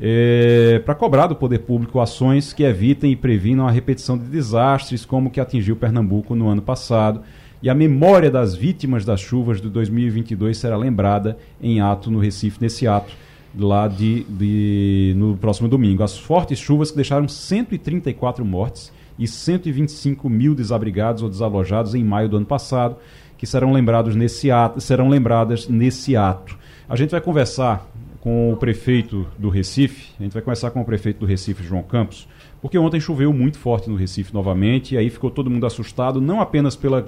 é, 0.00 0.80
para 0.84 0.94
cobrar 0.94 1.26
do 1.26 1.34
poder 1.34 1.60
público 1.60 2.00
ações 2.00 2.52
que 2.52 2.62
evitem 2.62 3.12
e 3.12 3.16
previnam 3.16 3.66
a 3.66 3.70
repetição 3.70 4.16
de 4.18 4.24
desastres 4.24 5.04
como 5.04 5.28
o 5.28 5.30
que 5.30 5.40
atingiu 5.40 5.76
Pernambuco 5.76 6.34
no 6.34 6.48
ano 6.48 6.62
passado. 6.62 7.22
E 7.62 7.70
a 7.70 7.74
memória 7.74 8.30
das 8.30 8.54
vítimas 8.54 9.04
das 9.04 9.20
chuvas 9.20 9.60
de 9.60 9.68
2022 9.70 10.58
será 10.58 10.76
lembrada 10.76 11.38
em 11.60 11.80
ato 11.80 12.10
no 12.10 12.18
Recife, 12.18 12.58
nesse 12.60 12.86
ato 12.86 13.12
lá 13.58 13.88
de, 13.88 14.24
de 14.24 15.14
no 15.16 15.36
próximo 15.36 15.66
domingo. 15.66 16.02
As 16.02 16.18
fortes 16.18 16.58
chuvas 16.58 16.90
que 16.90 16.96
deixaram 16.96 17.26
134 17.26 18.44
mortes 18.44 18.92
e 19.18 19.26
125 19.26 20.28
mil 20.28 20.54
desabrigados 20.54 21.22
ou 21.22 21.30
desalojados 21.30 21.94
em 21.94 22.04
maio 22.04 22.28
do 22.28 22.36
ano 22.36 22.44
passado, 22.44 22.96
que 23.38 23.46
serão 23.46 23.72
lembrados 23.72 24.14
nesse 24.14 24.50
ato, 24.50 24.78
serão 24.80 25.08
lembradas 25.08 25.66
nesse 25.68 26.14
ato. 26.14 26.56
A 26.86 26.94
gente 26.96 27.10
vai 27.10 27.20
conversar 27.20 27.90
com 28.26 28.52
o 28.52 28.56
prefeito 28.56 29.24
do 29.38 29.48
Recife, 29.48 30.08
a 30.18 30.22
gente 30.24 30.32
vai 30.32 30.42
conversar 30.42 30.72
com 30.72 30.80
o 30.80 30.84
prefeito 30.84 31.20
do 31.20 31.26
Recife, 31.26 31.62
João 31.62 31.84
Campos, 31.84 32.26
porque 32.60 32.76
ontem 32.76 32.98
choveu 32.98 33.32
muito 33.32 33.56
forte 33.56 33.88
no 33.88 33.94
Recife 33.94 34.34
novamente, 34.34 34.96
e 34.96 34.98
aí 34.98 35.08
ficou 35.10 35.30
todo 35.30 35.48
mundo 35.48 35.64
assustado, 35.64 36.20
não 36.20 36.40
apenas 36.40 36.74
pela 36.74 37.06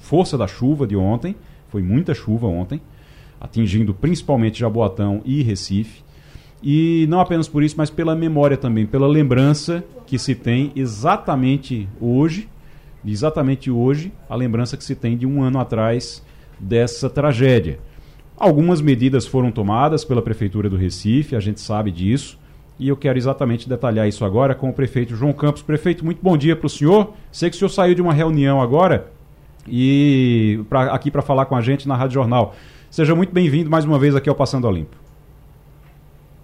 força 0.00 0.38
da 0.38 0.46
chuva 0.46 0.86
de 0.86 0.96
ontem, 0.96 1.36
foi 1.68 1.82
muita 1.82 2.14
chuva 2.14 2.46
ontem, 2.46 2.80
atingindo 3.38 3.92
principalmente 3.92 4.58
Jaboatão 4.58 5.20
e 5.26 5.42
Recife, 5.42 6.02
e 6.62 7.04
não 7.10 7.20
apenas 7.20 7.46
por 7.46 7.62
isso, 7.62 7.74
mas 7.76 7.90
pela 7.90 8.16
memória 8.16 8.56
também, 8.56 8.86
pela 8.86 9.06
lembrança 9.06 9.84
que 10.06 10.18
se 10.18 10.34
tem 10.34 10.72
exatamente 10.74 11.86
hoje, 12.00 12.48
exatamente 13.04 13.70
hoje, 13.70 14.10
a 14.30 14.34
lembrança 14.34 14.78
que 14.78 14.84
se 14.84 14.94
tem 14.94 15.14
de 15.14 15.26
um 15.26 15.42
ano 15.42 15.60
atrás 15.60 16.24
dessa 16.58 17.10
tragédia. 17.10 17.80
Algumas 18.36 18.80
medidas 18.80 19.26
foram 19.26 19.52
tomadas 19.52 20.04
pela 20.04 20.20
Prefeitura 20.20 20.68
do 20.68 20.76
Recife, 20.76 21.36
a 21.36 21.40
gente 21.40 21.60
sabe 21.60 21.92
disso, 21.92 22.36
e 22.78 22.88
eu 22.88 22.96
quero 22.96 23.16
exatamente 23.16 23.68
detalhar 23.68 24.08
isso 24.08 24.24
agora 24.24 24.54
com 24.54 24.68
o 24.68 24.72
prefeito 24.72 25.14
João 25.14 25.32
Campos. 25.32 25.62
Prefeito, 25.62 26.04
muito 26.04 26.18
bom 26.20 26.36
dia 26.36 26.56
para 26.56 26.66
o 26.66 26.70
senhor. 26.70 27.12
Sei 27.30 27.48
que 27.48 27.54
o 27.54 27.58
senhor 27.58 27.68
saiu 27.68 27.94
de 27.94 28.02
uma 28.02 28.12
reunião 28.12 28.60
agora 28.60 29.06
e 29.68 30.60
pra, 30.68 30.92
aqui 30.92 31.10
para 31.10 31.22
falar 31.22 31.46
com 31.46 31.54
a 31.54 31.60
gente 31.60 31.86
na 31.86 31.94
Rádio 31.94 32.14
Jornal. 32.14 32.54
Seja 32.90 33.14
muito 33.14 33.32
bem-vindo 33.32 33.70
mais 33.70 33.84
uma 33.84 33.98
vez 33.98 34.16
aqui 34.16 34.28
ao 34.28 34.34
Passando 34.34 34.66
Olimpo. 34.66 34.96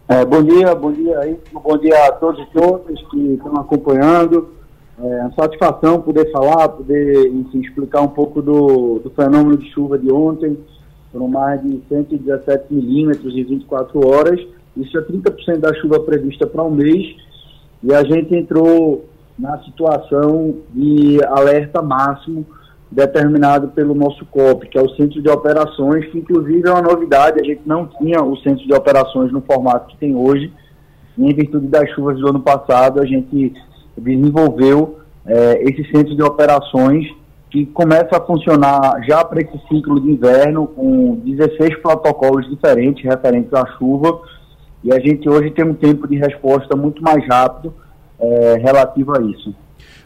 É, 0.08 0.24
bom 0.24 0.42
dia, 0.42 0.72
bom 0.74 0.92
dia 0.92 1.18
aí, 1.18 1.36
bom 1.52 1.76
dia 1.78 2.06
a 2.06 2.12
todos 2.12 2.40
e 2.40 2.46
todas 2.52 3.02
que 3.08 3.34
estão 3.34 3.56
acompanhando. 3.56 4.50
É 4.98 5.22
uma 5.22 5.32
satisfação 5.32 6.00
poder 6.00 6.30
falar, 6.30 6.68
poder 6.68 7.26
enfim, 7.28 7.60
explicar 7.60 8.02
um 8.02 8.08
pouco 8.08 8.40
do, 8.40 9.00
do 9.00 9.10
fenômeno 9.10 9.56
de 9.56 9.68
chuva 9.72 9.98
de 9.98 10.12
ontem. 10.12 10.56
Foram 11.12 11.28
mais 11.28 11.60
de 11.62 11.80
117 11.88 12.72
milímetros 12.72 13.34
em 13.34 13.44
24 13.44 14.06
horas. 14.06 14.40
Isso 14.76 14.96
é 14.96 15.02
30% 15.02 15.58
da 15.58 15.74
chuva 15.74 16.00
prevista 16.00 16.46
para 16.46 16.62
um 16.62 16.70
mês. 16.70 17.16
E 17.82 17.92
a 17.92 18.04
gente 18.04 18.34
entrou 18.34 19.04
na 19.38 19.58
situação 19.64 20.54
de 20.72 21.18
alerta 21.24 21.80
máximo 21.80 22.46
determinado 22.90 23.68
pelo 23.68 23.94
nosso 23.94 24.26
COP, 24.26 24.68
que 24.68 24.76
é 24.76 24.82
o 24.82 24.90
Centro 24.96 25.22
de 25.22 25.30
Operações, 25.30 26.06
que 26.06 26.18
inclusive 26.18 26.68
é 26.68 26.72
uma 26.72 26.82
novidade, 26.82 27.40
a 27.40 27.44
gente 27.44 27.62
não 27.64 27.86
tinha 27.86 28.22
o 28.22 28.36
Centro 28.38 28.66
de 28.66 28.74
Operações 28.74 29.32
no 29.32 29.40
formato 29.40 29.88
que 29.88 29.96
tem 29.96 30.14
hoje, 30.14 30.52
em 31.16 31.32
virtude 31.34 31.68
das 31.68 31.88
chuvas 31.90 32.18
do 32.18 32.28
ano 32.28 32.40
passado, 32.40 33.00
a 33.00 33.06
gente 33.06 33.54
desenvolveu 33.96 34.98
é, 35.24 35.62
esse 35.62 35.84
Centro 35.92 36.16
de 36.16 36.22
Operações 36.22 37.06
que 37.50 37.66
começa 37.66 38.16
a 38.16 38.20
funcionar 38.20 39.02
já 39.06 39.24
para 39.24 39.40
esse 39.40 39.58
ciclo 39.68 40.00
de 40.00 40.10
inverno, 40.10 40.68
com 40.68 41.16
16 41.24 41.78
protocolos 41.82 42.48
diferentes 42.48 43.04
referentes 43.04 43.52
à 43.52 43.66
chuva, 43.76 44.20
e 44.84 44.92
a 44.92 45.00
gente 45.00 45.28
hoje 45.28 45.50
tem 45.50 45.64
um 45.64 45.74
tempo 45.74 46.06
de 46.06 46.16
resposta 46.16 46.76
muito 46.76 47.02
mais 47.02 47.26
rápido 47.26 47.74
é, 48.18 48.54
relativo 48.62 49.16
a 49.16 49.22
isso. 49.22 49.54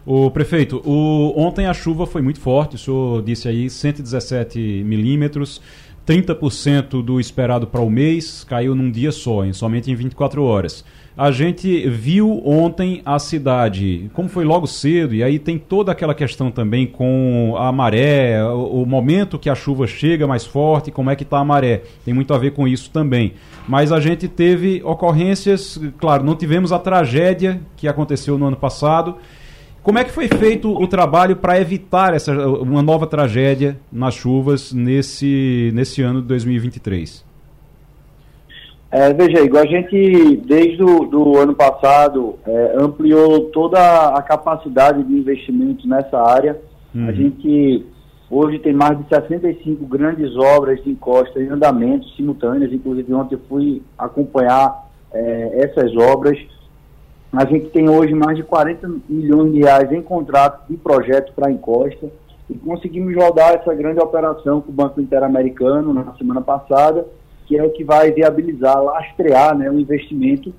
O 0.07 0.30
prefeito, 0.30 0.82
o, 0.84 1.32
ontem 1.36 1.66
a 1.66 1.72
chuva 1.72 2.07
foi 2.07 2.20
muito 2.20 2.38
forte, 2.40 2.76
o 2.76 2.78
senhor 2.78 3.22
disse 3.22 3.49
aí 3.49 3.70
117 3.70 4.82
milímetros, 4.84 5.62
30% 6.07 7.02
do 7.02 7.18
esperado 7.18 7.66
para 7.66 7.80
o 7.80 7.90
mês 7.90 8.44
caiu 8.44 8.74
num 8.74 8.90
dia 8.90 9.11
só, 9.11 9.44
em, 9.44 9.52
somente 9.52 9.90
em 9.90 9.94
24 9.94 10.42
horas. 10.42 10.84
A 11.16 11.30
gente 11.30 11.88
viu 11.88 12.42
ontem 12.44 13.00
a 13.07 13.20
cidade, 13.20 14.11
como 14.12 14.28
foi 14.28 14.44
logo 14.44 14.66
cedo, 14.66 15.14
e 15.14 15.22
aí 15.22 15.38
tem 15.38 15.57
toda 15.57 15.92
aquela 15.92 16.12
questão 16.12 16.50
também 16.50 16.88
com 16.88 17.55
a 17.57 17.70
maré, 17.70 18.44
o, 18.44 18.82
o 18.82 18.86
momento 18.86 19.38
que 19.38 19.48
a 19.48 19.55
chuva 19.55 19.86
chega 19.86 20.26
mais 20.26 20.44
forte, 20.44 20.90
como 20.90 21.11
é 21.11 21.16
que 21.16 21.22
está 21.22 21.38
a 21.38 21.44
maré. 21.44 21.82
Tem 22.05 22.12
muito 22.12 22.34
a 22.34 22.38
ver 22.38 22.50
com 22.50 22.66
isso 22.66 22.90
também. 22.90 23.34
Mas 23.68 23.92
a 23.92 24.00
gente 24.00 24.26
teve 24.26 24.82
ocorrências, 24.84 25.80
claro, 25.98 26.24
não 26.24 26.34
tivemos 26.34 26.72
a 26.72 26.80
tragédia 26.80 27.61
que 27.76 27.86
aconteceu 27.86 28.36
no 28.36 28.46
ano 28.46 28.57
passado, 28.57 29.16
como 29.85 29.99
é 29.99 30.05
que 30.05 30.11
foi 30.11 30.26
feito 30.28 30.72
o 30.72 30.89
trabalho 30.89 31.37
para 31.37 31.61
evitar 31.61 32.14
essa, 32.14 32.32
uma 32.32 32.82
nova 32.82 33.07
tragédia 33.07 33.76
nas 33.93 34.14
chuvas 34.14 34.72
nesse, 34.72 35.70
nesse 35.74 36.01
ano 36.01 36.22
de 36.22 36.28
2023? 36.28 37.22
É, 38.91 39.12
veja, 39.12 39.43
Igor, 39.43 39.61
a 39.61 39.66
gente, 39.66 40.37
desde 40.47 40.82
o 40.82 41.37
ano 41.37 41.55
passado, 41.55 42.39
é, 42.47 42.76
ampliou 42.78 43.51
toda 43.51 44.09
a 44.09 44.22
capacidade 44.22 45.03
de 45.03 45.12
investimento 45.12 45.87
nessa 45.87 46.18
área. 46.18 46.59
Uhum. 46.95 47.09
A 47.09 47.12
gente 47.12 47.85
hoje 48.30 48.59
tem 48.61 48.72
mais 48.72 48.97
de 48.97 49.07
65 49.09 49.85
grandes 49.87 50.35
obras 50.35 50.82
de 50.82 50.91
encosta 50.91 51.43
em 51.43 51.49
andamento 51.49 52.09
simultâneas. 52.16 52.72
Inclusive, 52.72 53.12
ontem 53.12 53.35
eu 53.35 53.41
fui 53.51 53.82
acompanhar 53.99 54.89
é, 55.12 55.64
essas 55.64 55.95
obras. 55.95 56.39
A 57.37 57.45
gente 57.47 57.66
tem 57.70 57.89
hoje 57.89 58.14
mais 58.14 58.37
de 58.37 58.45
40 58.45 58.89
milhões 59.09 59.53
de 59.53 59.61
reais 59.61 59.91
em 59.91 60.03
contrato 60.03 60.68
de 60.68 60.76
projeto 60.76 61.32
para 61.35 61.51
encosta 61.51 62.09
e 62.49 62.55
conseguimos 62.55 63.14
rodar 63.16 63.55
essa 63.55 63.74
grande 63.74 63.99
operação 63.99 64.61
com 64.61 64.70
o 64.70 64.74
Banco 64.74 65.01
Interamericano 65.01 65.93
na 65.93 66.14
semana 66.14 66.41
passada, 66.41 67.05
que 67.47 67.59
é 67.59 67.64
o 67.64 67.70
que 67.70 67.82
vai 67.82 68.12
viabilizar, 68.12 68.80
lastrear 68.82 69.57
né, 69.57 69.68
o 69.68 69.80
investimento 69.80 70.55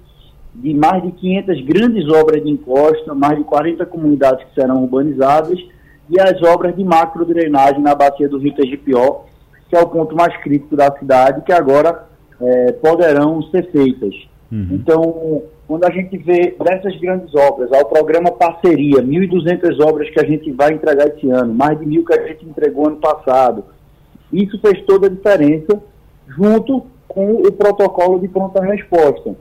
de 0.54 0.74
mais 0.74 1.02
de 1.02 1.12
500 1.12 1.62
grandes 1.62 2.10
obras 2.10 2.44
de 2.44 2.50
encosta, 2.50 3.14
mais 3.14 3.38
de 3.38 3.44
40 3.46 3.86
comunidades 3.86 4.46
que 4.46 4.54
serão 4.54 4.84
urbanizadas 4.84 5.60
e 6.10 6.20
as 6.20 6.42
obras 6.44 6.76
de 6.76 6.84
macro 6.84 7.26
drenagem 7.26 7.82
na 7.82 7.96
bacia 7.96 8.28
do 8.28 8.38
Rio 8.38 8.54
Tegipió, 8.54 9.22
que 9.70 9.76
é 9.76 9.80
o 9.80 9.88
ponto 9.88 10.14
mais 10.16 10.36
crítico 10.42 10.76
da 10.76 10.92
cidade, 10.98 11.42
que 11.42 11.54
agora 11.54 12.06
é, 12.40 12.72
poderão 12.74 13.42
ser 13.44 13.72
feitas. 13.72 14.14
Uhum. 14.52 14.68
Então, 14.72 15.44
quando 15.68 15.84
a 15.86 15.92
gente 15.92 16.18
vê 16.18 16.56
dessas 16.64 16.96
grandes 17.00 17.34
obras, 17.34 17.72
ao 17.72 17.86
programa 17.86 18.32
Parceria, 18.32 19.02
1.200 19.02 19.84
obras 19.84 20.10
que 20.10 20.20
a 20.20 20.26
gente 20.26 20.52
vai 20.52 20.74
entregar 20.74 21.08
esse 21.08 21.30
ano, 21.30 21.54
mais 21.54 21.80
de 21.80 21.86
mil 21.86 22.06
que 22.06 22.14
a 22.14 22.28
gente 22.28 22.46
entregou 22.46 22.88
ano 22.88 22.98
passado, 22.98 23.64
isso 24.32 24.60
fez 24.60 24.84
toda 24.86 25.08
a 25.08 25.10
diferença, 25.10 25.82
junto 26.28 26.86
com 27.08 27.34
o 27.34 27.52
protocolo 27.52 28.20
de 28.20 28.28
pronta 28.28 28.62
resposta. 28.64 29.36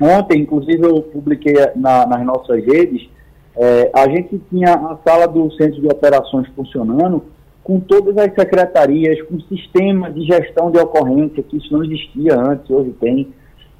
Ontem, 0.00 0.40
inclusive, 0.40 0.82
eu 0.84 1.02
publiquei 1.02 1.54
na, 1.76 2.06
nas 2.06 2.24
nossas 2.24 2.62
redes, 2.64 3.08
é, 3.56 3.90
a 3.94 4.08
gente 4.08 4.40
tinha 4.50 4.74
a 4.74 4.98
sala 5.06 5.26
do 5.26 5.50
Centro 5.52 5.80
de 5.80 5.86
Operações 5.86 6.48
funcionando, 6.54 7.22
com 7.62 7.80
todas 7.80 8.18
as 8.18 8.34
secretarias, 8.34 9.22
com 9.22 9.40
sistema 9.40 10.10
de 10.10 10.26
gestão 10.26 10.70
de 10.70 10.78
ocorrência, 10.78 11.42
que 11.42 11.56
isso 11.56 11.72
não 11.72 11.82
existia 11.84 12.38
antes, 12.38 12.68
hoje 12.68 12.90
tem 13.00 13.32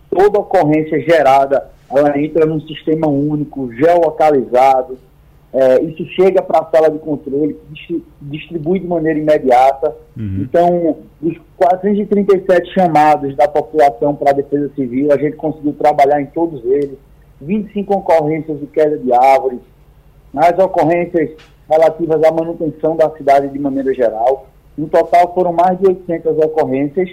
toda 0.08 0.38
ocorrência 0.38 1.00
gerada, 1.00 1.73
ela 1.90 2.18
entra 2.18 2.46
num 2.46 2.60
sistema 2.60 3.06
único, 3.06 3.72
geolocalizado, 3.72 4.98
é, 5.52 5.80
isso 5.84 6.04
chega 6.16 6.42
para 6.42 6.58
a 6.58 6.70
sala 6.70 6.90
de 6.90 6.98
controle, 6.98 7.56
distribui 8.20 8.80
de 8.80 8.88
maneira 8.88 9.18
imediata. 9.20 9.96
Uhum. 10.16 10.40
Então, 10.42 10.96
os 11.22 11.36
437 11.56 12.74
chamados 12.74 13.36
da 13.36 13.46
população 13.46 14.16
para 14.16 14.30
a 14.30 14.34
defesa 14.34 14.68
civil, 14.74 15.12
a 15.12 15.16
gente 15.16 15.36
conseguiu 15.36 15.72
trabalhar 15.74 16.20
em 16.20 16.26
todos 16.26 16.64
eles. 16.64 16.98
25 17.40 17.94
ocorrências 17.94 18.58
de 18.58 18.66
queda 18.66 18.98
de 18.98 19.12
árvores, 19.12 19.60
as 20.34 20.58
ocorrências 20.58 21.30
relativas 21.70 22.22
à 22.24 22.32
manutenção 22.32 22.96
da 22.96 23.10
cidade 23.10 23.48
de 23.48 23.58
maneira 23.58 23.94
geral. 23.94 24.48
No 24.76 24.88
total 24.88 25.32
foram 25.34 25.52
mais 25.52 25.78
de 25.78 25.86
800 25.86 26.36
ocorrências 26.38 27.10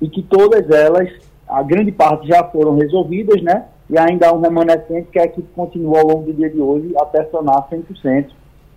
e 0.00 0.08
que 0.08 0.22
todas 0.22 0.68
elas 0.70 1.08
a 1.48 1.62
grande 1.62 1.92
parte 1.92 2.26
já 2.26 2.42
foram 2.42 2.76
resolvidas, 2.76 3.40
né? 3.42 3.66
E 3.88 3.98
ainda 3.98 4.28
há 4.28 4.32
um 4.32 4.40
remanescente 4.40 5.08
que 5.12 5.18
é 5.18 5.28
que 5.28 5.42
continua 5.54 6.00
ao 6.00 6.06
longo 6.06 6.24
do 6.24 6.32
dia 6.32 6.50
de 6.50 6.60
hoje 6.60 6.92
até 6.96 7.24
sonar 7.26 7.68
100%. 7.70 8.26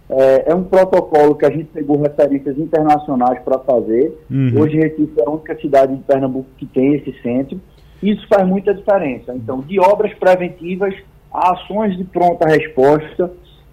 É, 0.09 0.51
é 0.51 0.55
um 0.55 0.63
protocolo 0.63 1.35
que 1.35 1.45
a 1.45 1.51
gente 1.51 1.65
pegou 1.65 2.01
referências 2.01 2.57
internacionais 2.57 3.39
para 3.43 3.59
fazer. 3.59 4.17
Uhum. 4.29 4.59
Hoje, 4.59 4.77
Recife 4.77 5.19
é 5.19 5.23
a 5.25 5.29
única 5.29 5.55
cidade 5.59 5.95
de 5.95 6.03
Pernambuco 6.03 6.49
que 6.57 6.65
tem 6.65 6.95
esse 6.95 7.13
centro. 7.21 7.59
Isso 8.01 8.27
faz 8.27 8.47
muita 8.47 8.73
diferença. 8.73 9.33
Então, 9.35 9.61
de 9.61 9.79
obras 9.79 10.13
preventivas 10.15 10.95
a 11.31 11.53
ações 11.53 11.95
de 11.95 12.03
pronta 12.03 12.47
resposta, 12.47 13.31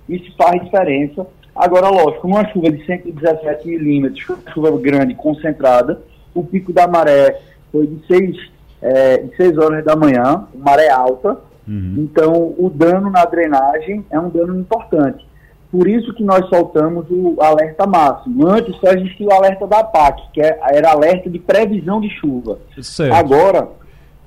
isso 0.09 0.31
faz 0.37 0.63
diferença. 0.63 1.27
Agora, 1.55 1.89
lógico, 1.89 2.27
uma 2.27 2.47
chuva 2.53 2.71
de 2.71 2.85
117 2.85 3.67
milímetros, 3.67 4.23
chuva 4.53 4.71
grande, 4.79 5.15
concentrada, 5.15 6.03
o 6.35 6.45
pico 6.45 6.73
da 6.73 6.87
maré 6.87 7.41
foi 7.73 7.87
de 7.87 8.07
6 8.07 8.56
é, 8.81 9.19
de 9.19 9.37
6 9.37 9.59
horas 9.59 9.85
da 9.85 9.97
manhã, 9.97 10.47
maré 10.55 10.91
alta. 10.91 11.39
Uhum. 11.67 11.95
Então, 11.99 12.55
o 12.57 12.71
dano 12.73 13.11
na 13.11 13.25
drenagem 13.25 14.05
é 14.11 14.19
um 14.19 14.29
dano 14.29 14.59
importante. 14.59 15.27
Por 15.71 15.89
isso 15.89 16.15
que 16.15 16.23
nós 16.23 16.49
soltamos 16.49 17.07
o 17.11 17.37
alerta 17.41 17.87
máximo. 17.87 18.47
Antes 18.47 18.77
só 18.77 18.93
existia 18.93 19.27
o 19.27 19.33
alerta 19.33 19.67
da 19.67 19.83
PAC, 19.83 20.23
que 20.33 20.41
é, 20.41 20.59
era 20.71 20.93
alerta 20.93 21.29
de 21.29 21.39
previsão 21.39 22.01
de 22.01 22.09
chuva. 22.11 22.59
Certo. 22.81 23.13
Agora, 23.13 23.69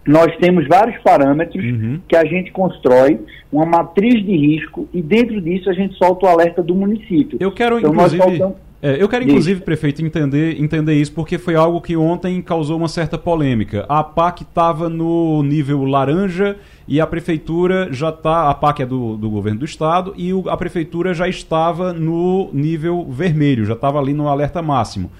nós 0.05 0.35
temos 0.37 0.67
vários 0.67 1.01
parâmetros 1.01 1.63
uhum. 1.63 2.01
que 2.07 2.15
a 2.15 2.25
gente 2.25 2.51
constrói, 2.51 3.19
uma 3.51 3.65
matriz 3.65 4.23
de 4.25 4.35
risco, 4.35 4.87
e 4.93 5.01
dentro 5.01 5.39
disso 5.41 5.69
a 5.69 5.73
gente 5.73 5.95
solta 5.95 6.25
o 6.25 6.29
alerta 6.29 6.61
do 6.61 6.75
município. 6.75 7.37
Eu 7.39 7.51
quero, 7.51 7.79
então, 7.79 7.91
inclusive. 7.91 8.21
Soltamos... 8.21 8.68
É, 8.81 9.01
eu 9.01 9.09
quero, 9.09 9.25
inclusive, 9.25 9.61
prefeito, 9.61 10.03
entender, 10.03 10.59
entender 10.61 10.93
isso, 10.93 11.11
porque 11.11 11.37
foi 11.37 11.53
algo 11.53 11.81
que 11.81 11.97
ontem 11.97 12.41
causou 12.41 12.77
uma 12.77 12.87
certa 12.87 13.17
polêmica. 13.17 13.85
A 13.89 14.01
PAC 14.03 14.43
estava 14.43 14.87
no 14.87 15.43
nível 15.43 15.83
laranja 15.83 16.55
e 16.87 17.01
a 17.01 17.05
prefeitura 17.05 17.91
já 17.91 18.09
está. 18.09 18.49
A 18.49 18.53
PAC 18.53 18.83
é 18.83 18.85
do, 18.85 19.17
do 19.17 19.29
governo 19.29 19.59
do 19.59 19.65
estado 19.65 20.13
e 20.15 20.33
o, 20.33 20.49
a 20.49 20.55
prefeitura 20.55 21.13
já 21.13 21.27
estava 21.27 21.91
no 21.91 22.49
nível 22.53 23.05
vermelho, 23.09 23.65
já 23.65 23.73
estava 23.73 23.99
ali 23.99 24.13
no 24.13 24.29
alerta 24.29 24.61
máximo. 24.61 25.11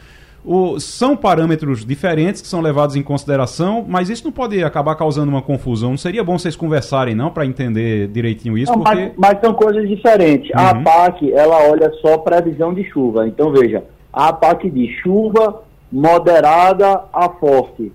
O, 0.43 0.79
são 0.79 1.17
parâmetros 1.17 1.85
diferentes 1.85 2.41
que 2.41 2.47
são 2.47 2.61
levados 2.61 2.95
em 2.95 3.03
consideração, 3.03 3.85
mas 3.87 4.09
isso 4.09 4.23
não 4.23 4.31
pode 4.31 4.63
acabar 4.63 4.95
causando 4.95 5.29
uma 5.29 5.41
confusão. 5.41 5.91
Não 5.91 5.97
seria 5.97 6.23
bom 6.23 6.37
vocês 6.37 6.55
conversarem, 6.55 7.13
não, 7.13 7.29
para 7.29 7.45
entender 7.45 8.07
direitinho 8.07 8.57
isso? 8.57 8.71
Não, 8.71 8.79
porque... 8.79 8.95
mas, 8.95 9.11
mas, 9.17 9.39
são 9.41 9.53
coisas 9.53 9.87
diferentes. 9.87 10.49
Uhum. 10.51 10.59
A 10.59 10.69
APAC, 10.69 11.33
ela 11.33 11.69
olha 11.69 11.91
só 12.01 12.17
previsão 12.17 12.73
de 12.73 12.83
chuva. 12.85 13.27
Então, 13.27 13.51
veja, 13.51 13.83
a 14.13 14.29
APAC 14.29 14.69
diz 14.69 14.89
chuva 15.01 15.61
moderada 15.91 17.03
a 17.11 17.29
forte. 17.29 17.91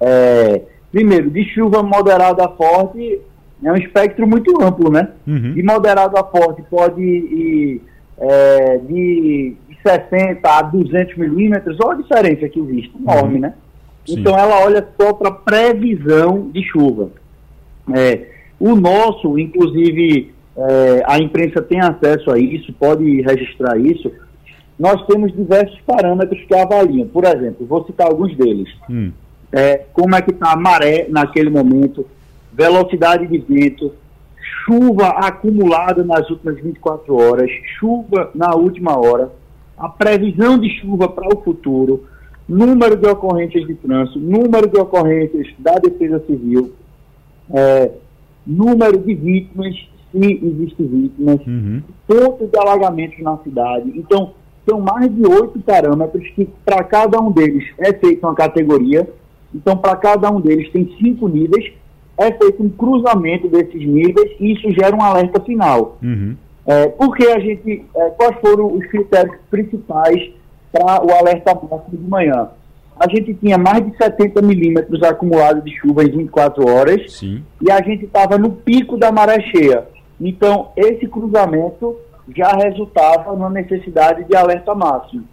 É, 0.00 0.62
primeiro, 0.90 1.30
de 1.30 1.44
chuva 1.44 1.82
moderada 1.82 2.44
a 2.44 2.48
forte 2.48 3.20
é 3.62 3.70
um 3.72 3.76
espectro 3.76 4.26
muito 4.26 4.62
amplo, 4.62 4.90
né? 4.90 5.08
Uhum. 5.26 5.52
De 5.54 5.62
moderado 5.62 6.16
a 6.16 6.24
forte 6.24 6.62
pode 6.62 7.02
ir 7.02 7.80
é, 8.18 8.78
de 8.78 9.56
60 9.84 10.48
a 10.48 10.62
200 10.62 11.16
milímetros, 11.16 11.76
olha 11.82 11.98
a 11.98 12.02
diferença 12.02 12.48
que 12.48 12.60
existe, 12.60 12.92
enorme, 12.96 13.34
uhum. 13.34 13.40
né? 13.40 13.54
Sim. 14.06 14.20
Então 14.20 14.38
ela 14.38 14.64
olha 14.64 14.86
só 15.00 15.12
para 15.12 15.30
previsão 15.30 16.50
de 16.50 16.62
chuva. 16.64 17.10
É, 17.94 18.26
o 18.58 18.74
nosso, 18.76 19.38
inclusive, 19.38 20.32
é, 20.56 21.02
a 21.06 21.18
imprensa 21.18 21.62
tem 21.62 21.80
acesso 21.80 22.30
a 22.30 22.38
isso, 22.38 22.72
pode 22.72 23.20
registrar 23.22 23.78
isso. 23.78 24.10
Nós 24.78 25.04
temos 25.06 25.32
diversos 25.32 25.78
parâmetros 25.86 26.40
que 26.44 26.54
avaliam. 26.54 27.06
Por 27.06 27.24
exemplo, 27.24 27.66
vou 27.66 27.84
citar 27.84 28.08
alguns 28.08 28.36
deles. 28.36 28.68
Hum. 28.88 29.12
É, 29.52 29.84
como 29.92 30.14
é 30.14 30.22
que 30.22 30.30
está 30.30 30.52
a 30.52 30.56
maré 30.56 31.06
naquele 31.08 31.50
momento, 31.50 32.06
velocidade 32.52 33.26
de 33.26 33.38
vento, 33.38 33.92
chuva 34.64 35.08
acumulada 35.08 36.02
nas 36.02 36.28
últimas 36.30 36.56
24 36.60 37.14
horas, 37.14 37.50
chuva 37.78 38.30
na 38.34 38.54
última 38.54 38.96
hora, 38.96 39.30
a 39.76 39.88
previsão 39.88 40.58
de 40.58 40.68
chuva 40.80 41.08
para 41.08 41.28
o 41.34 41.40
futuro, 41.42 42.04
número 42.48 42.96
de 42.96 43.06
ocorrências 43.06 43.66
de 43.66 43.74
trânsito, 43.74 44.18
número 44.18 44.68
de 44.68 44.78
ocorrências 44.78 45.48
da 45.58 45.74
Defesa 45.74 46.22
Civil, 46.26 46.72
é, 47.52 47.90
número 48.46 48.98
de 48.98 49.14
vítimas, 49.14 49.74
se 50.10 50.18
existem 50.18 50.86
vítimas, 50.86 51.40
uhum. 51.46 51.82
pontos 52.06 52.50
de 52.50 52.58
alagamentos 52.58 53.18
na 53.20 53.38
cidade. 53.38 53.92
Então, 53.96 54.32
são 54.68 54.80
mais 54.80 55.12
de 55.12 55.26
oito 55.26 55.58
parâmetros 55.60 56.26
que, 56.30 56.48
para 56.64 56.84
cada 56.84 57.20
um 57.20 57.32
deles, 57.32 57.64
é 57.78 57.92
feita 57.92 58.26
uma 58.26 58.34
categoria. 58.34 59.08
Então, 59.54 59.76
para 59.76 59.96
cada 59.96 60.30
um 60.30 60.40
deles, 60.40 60.70
tem 60.70 60.94
cinco 61.00 61.28
níveis. 61.28 61.72
É 62.16 62.30
feito 62.30 62.62
um 62.62 62.68
cruzamento 62.68 63.48
desses 63.48 63.80
níveis 63.84 64.30
e 64.38 64.52
isso 64.52 64.70
gera 64.72 64.94
um 64.94 65.02
alerta 65.02 65.40
final. 65.40 65.98
Uhum. 66.02 66.36
É, 66.66 66.88
porque 66.88 67.26
a 67.26 67.38
gente, 67.40 67.84
é, 67.94 68.10
quais 68.10 68.36
foram 68.40 68.72
os 68.72 68.86
critérios 68.86 69.36
principais 69.50 70.30
para 70.72 71.04
o 71.04 71.12
alerta 71.12 71.54
máximo 71.54 71.98
de 71.98 72.08
manhã? 72.08 72.48
A 72.98 73.08
gente 73.08 73.34
tinha 73.34 73.58
mais 73.58 73.84
de 73.84 73.96
70 73.96 74.40
milímetros 74.42 75.02
acumulados 75.02 75.64
de 75.64 75.76
chuva 75.78 76.04
em 76.04 76.10
24 76.10 76.68
horas 76.68 77.12
Sim. 77.12 77.42
e 77.60 77.70
a 77.70 77.82
gente 77.82 78.04
estava 78.04 78.38
no 78.38 78.50
pico 78.50 78.96
da 78.96 79.10
maré 79.10 79.40
cheia. 79.40 79.88
Então, 80.20 80.70
esse 80.76 81.08
cruzamento 81.08 81.96
já 82.34 82.52
resultava 82.52 83.34
na 83.34 83.50
necessidade 83.50 84.24
de 84.24 84.36
alerta 84.36 84.74
máximo. 84.74 85.24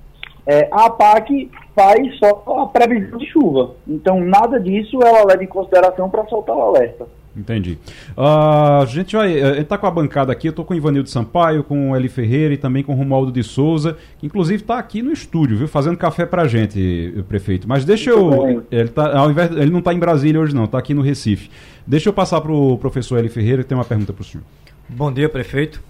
É, 0.47 0.67
a 0.71 0.88
APAC 0.88 1.51
faz 1.75 2.17
só 2.17 2.43
a 2.59 2.65
previsão 2.65 3.19
de 3.19 3.27
chuva. 3.27 3.75
Então, 3.88 4.19
nada 4.19 4.59
disso 4.59 4.97
ela 5.03 5.23
leva 5.25 5.43
em 5.43 5.47
consideração 5.47 6.09
para 6.09 6.25
soltar 6.25 6.55
o 6.55 6.61
alerta. 6.61 7.05
Entendi. 7.36 7.77
Uh, 8.17 8.82
a 8.82 8.86
gente 8.86 9.15
vai. 9.15 9.41
A 9.41 9.53
gente 9.55 9.67
tá 9.67 9.77
com 9.77 9.86
a 9.86 9.91
bancada 9.91 10.32
aqui, 10.32 10.49
eu 10.49 10.53
tô 10.53 10.65
com 10.65 10.73
o 10.73 10.77
Ivanildo 10.77 11.09
Sampaio, 11.09 11.63
com 11.63 11.91
o 11.91 11.95
Eli 11.95 12.09
Ferreira 12.09 12.53
e 12.53 12.57
também 12.57 12.84
com 12.84 12.91
o 12.91 12.95
Romualdo 12.95 13.32
de 13.32 13.43
Souza, 13.43 13.97
que 14.17 14.25
inclusive 14.25 14.63
está 14.63 14.80
aqui 14.80 15.01
no 15.01 15.11
estúdio, 15.11 15.57
viu? 15.57 15.67
Fazendo 15.67 15.95
café 15.95 16.25
pra 16.25 16.47
gente, 16.47 17.23
prefeito. 17.27 17.67
Mas 17.67 17.86
deixa 17.86 18.09
eu. 18.09 18.65
Ele, 18.71 18.89
tá, 18.89 19.17
ao 19.17 19.30
invés, 19.30 19.51
ele 19.51 19.71
não 19.71 19.80
está 19.80 19.93
em 19.93 19.99
Brasília 19.99 20.41
hoje, 20.41 20.55
não, 20.55 20.65
está 20.65 20.80
aqui 20.80 20.93
no 20.93 21.01
Recife. 21.01 21.49
Deixa 21.86 22.09
eu 22.09 22.13
passar 22.13 22.41
para 22.41 22.51
o 22.51 22.77
professor 22.77 23.19
Eli 23.19 23.30
Ferreira, 23.30 23.63
que 23.63 23.69
tem 23.69 23.77
uma 23.77 23.86
pergunta 23.86 24.11
para 24.11 24.21
o 24.21 24.25
senhor. 24.25 24.43
Bom 24.89 25.11
dia, 25.11 25.30
prefeito. 25.30 25.82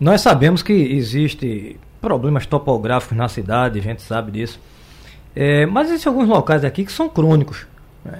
Nós 0.00 0.22
sabemos 0.22 0.62
que 0.62 0.72
existe 0.72 1.76
problemas 2.00 2.46
topográficos 2.46 3.16
na 3.16 3.28
cidade, 3.28 3.78
a 3.78 3.82
gente 3.82 4.02
sabe 4.02 4.32
disso. 4.32 4.58
É, 5.36 5.66
mas 5.66 5.88
existem 5.88 6.10
alguns 6.10 6.28
locais 6.28 6.64
aqui 6.64 6.84
que 6.84 6.90
são 6.90 7.08
crônicos. 7.08 7.69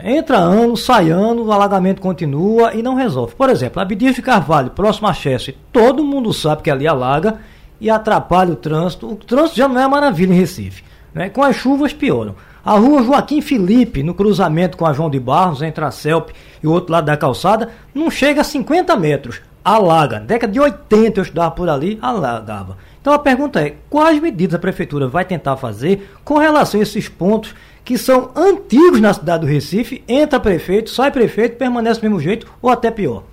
Entra 0.05 0.37
ano, 0.37 0.77
sai 0.77 1.11
ano, 1.11 1.45
o 1.45 1.53
alagamento 1.53 2.03
continua 2.03 2.75
e 2.75 2.83
não 2.83 2.95
resolve. 2.95 3.35
Por 3.35 3.49
exemplo, 3.49 3.81
Abdias 3.81 4.15
de 4.15 4.23
Carvalho, 4.23 4.71
próximo 4.71 5.09
a 5.09 5.15
Chesse, 5.15 5.57
todo 5.73 6.05
mundo 6.05 6.33
sabe 6.35 6.63
que 6.63 6.71
ali 6.71 6.87
alaga 6.87 7.39
e 7.81 7.89
atrapalha 7.89 8.53
o 8.53 8.57
trânsito. 8.57 9.09
O 9.09 9.17
trânsito 9.17 9.57
já 9.57 9.67
não 9.67 9.81
é 9.81 9.89
maravilha 9.89 10.33
em 10.33 10.37
Recife. 10.37 10.85
Né? 11.15 11.31
Com 11.31 11.43
as 11.43 11.57
chuvas 11.57 11.93
pioram. 11.93 12.35
A 12.63 12.75
rua 12.75 13.03
Joaquim 13.03 13.41
Felipe, 13.41 14.03
no 14.03 14.13
cruzamento 14.13 14.77
com 14.77 14.85
a 14.85 14.93
João 14.93 15.09
de 15.09 15.19
Barros, 15.19 15.63
entre 15.63 15.83
a 15.83 15.91
Celp 15.91 16.29
e 16.63 16.67
o 16.67 16.73
outro 16.73 16.93
lado 16.93 17.07
da 17.07 17.17
calçada, 17.17 17.71
não 17.95 18.11
chega 18.11 18.43
a 18.43 18.45
50 18.45 18.95
metros. 18.97 19.41
Alaga. 19.65 20.21
Década 20.21 20.53
de 20.53 20.61
80 20.61 21.21
eu 21.21 21.23
estudava 21.23 21.51
por 21.53 21.71
ali, 21.71 21.99
alagava. 22.03 22.77
Então 23.01 23.15
a 23.15 23.19
pergunta 23.19 23.61
é: 23.61 23.77
quais 23.89 24.21
medidas 24.21 24.55
a 24.55 24.59
prefeitura 24.59 25.09
vai 25.09 25.25
tentar 25.25 25.57
fazer 25.57 26.11
com 26.23 26.39
relação 26.39 26.81
a 26.81 26.83
esses 26.83 27.09
pontos 27.09 27.55
que 27.91 27.99
são 27.99 28.31
antigos 28.37 29.01
na 29.01 29.13
cidade 29.13 29.41
do 29.41 29.51
Recife, 29.53 30.05
entra 30.07 30.39
prefeito, 30.39 30.91
sai 30.91 31.11
prefeito, 31.11 31.57
permanece 31.57 32.01
do 32.01 32.05
mesmo 32.05 32.21
jeito 32.21 32.47
ou 32.63 32.71
até 32.71 32.89
pior? 32.89 33.25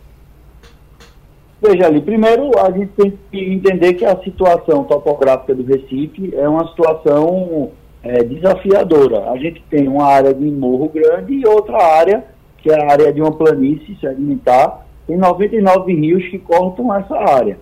Veja 1.61 1.85
ali, 1.85 2.01
primeiro 2.01 2.49
a 2.57 2.71
gente 2.71 2.87
tem 2.97 3.13
que 3.31 3.53
entender 3.53 3.93
que 3.93 4.03
a 4.03 4.17
situação 4.23 4.83
topográfica 4.83 5.53
do 5.53 5.63
Recife 5.63 6.33
é 6.35 6.49
uma 6.49 6.67
situação 6.69 7.69
é, 8.01 8.23
desafiadora. 8.23 9.29
A 9.29 9.37
gente 9.37 9.61
tem 9.69 9.87
uma 9.87 10.05
área 10.05 10.33
de 10.33 10.45
morro 10.45 10.89
grande 10.89 11.35
e 11.35 11.47
outra 11.47 11.77
área, 11.77 12.25
que 12.57 12.71
é 12.71 12.83
a 12.83 12.91
área 12.91 13.13
de 13.13 13.21
uma 13.21 13.33
planície 13.33 13.95
sedimentar, 14.01 14.87
tem 15.05 15.17
99 15.17 15.93
rios 15.93 16.27
que 16.29 16.39
cortam 16.39 16.91
essa 16.95 17.15
área. 17.15 17.59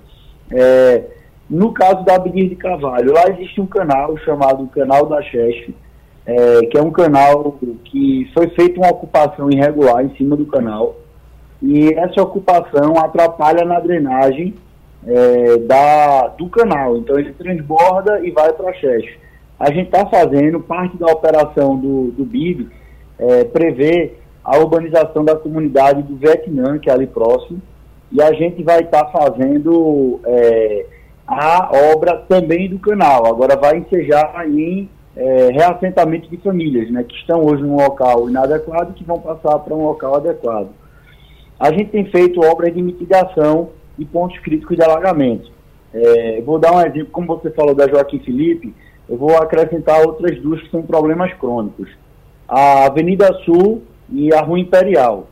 É, 0.50 1.04
no 1.50 1.74
caso 1.74 2.06
da 2.06 2.16
Abdias 2.16 2.48
de 2.48 2.56
Carvalho, 2.56 3.12
lá 3.12 3.28
existe 3.32 3.60
um 3.60 3.68
canal 3.68 4.18
chamado 4.20 4.66
Canal 4.68 5.06
da 5.08 5.22
Chesf, 5.22 5.76
é, 6.26 6.66
que 6.66 6.78
é 6.78 6.82
um 6.82 6.92
canal 6.92 7.58
que 7.86 8.30
foi 8.34 8.48
feita 8.50 8.80
uma 8.80 8.90
ocupação 8.90 9.50
irregular 9.52 10.04
em 10.04 10.16
cima 10.16 10.36
do 10.36 10.46
canal 10.46 10.96
e 11.62 11.94
essa 11.94 12.22
ocupação 12.22 12.98
atrapalha 12.98 13.64
na 13.64 13.80
drenagem 13.80 14.56
é, 15.06 15.58
da, 15.58 16.28
do 16.30 16.50
canal. 16.50 16.98
Então 16.98 17.18
ele 17.18 17.34
transborda 17.34 18.20
e 18.26 18.32
vai 18.32 18.52
para 18.54 18.70
a 18.70 18.74
Chefe. 18.74 19.18
A 19.60 19.72
gente 19.72 19.86
está 19.86 20.06
fazendo, 20.08 20.60
parte 20.60 20.98
da 20.98 21.08
operação 21.08 21.78
do, 21.78 22.12
do 22.12 22.26
BIB 22.26 22.70
é, 23.18 23.44
prevê 23.46 24.14
a 24.44 24.58
urbanização 24.58 25.24
da 25.24 25.36
comunidade 25.36 26.04
do 26.04 26.16
Vietnã, 26.18 26.78
que 26.78 26.90
é 26.90 26.94
ali 26.94 27.08
próximo, 27.08 27.62
e 28.12 28.22
a 28.22 28.32
gente 28.34 28.62
vai 28.64 28.82
estar 28.82 29.06
tá 29.06 29.12
fazendo 29.12 30.20
é, 30.26 30.86
a 31.26 31.72
obra 31.94 32.18
também 32.28 32.70
do 32.70 32.78
canal. 32.78 33.26
Agora 33.26 33.56
vai 33.56 33.78
ensejar 33.78 34.48
em 34.48 34.90
é, 35.16 35.50
reassentamento 35.52 36.30
de 36.30 36.38
famílias, 36.38 36.92
né, 36.92 37.04
que 37.04 37.16
estão 37.16 37.44
hoje 37.44 37.64
num 37.64 37.78
local 37.78 38.30
inadequado 38.30 38.94
que 38.94 39.04
vão 39.04 39.20
passar 39.20 39.60
para 39.60 39.74
um 39.74 39.84
local 39.84 40.16
adequado. 40.16 40.70
A 41.60 41.72
gente 41.72 41.92
tem 41.92 42.06
feito 42.06 42.42
obras 42.42 42.74
de 42.74 42.82
mitigação 42.82 43.70
de 43.98 44.04
pontos 44.06 44.38
críticos 44.40 44.76
de 44.76 44.84
alagamento. 44.84 45.50
É, 45.94 46.42
vou 46.42 46.60
dar 46.60 46.74
um 46.74 46.82
exemplo, 46.82 47.08
como 47.12 47.28
você 47.28 47.50
falou 47.52 47.74
da 47.74 47.88
Joaquim 47.88 48.20
Felipe, 48.20 48.74
eu 49.08 49.18
vou 49.18 49.38
acrescentar 49.38 50.02
outras 50.02 50.38
duas 50.42 50.62
que 50.62 50.70
são 50.70 50.82
problemas 50.82 51.32
crônicos. 51.36 51.90
A 52.48 52.86
Avenida 52.88 53.32
Sul 53.46 53.84
e 54.12 54.34
a 54.34 54.42
Rua 54.42 54.60
Imperial. 54.60 55.28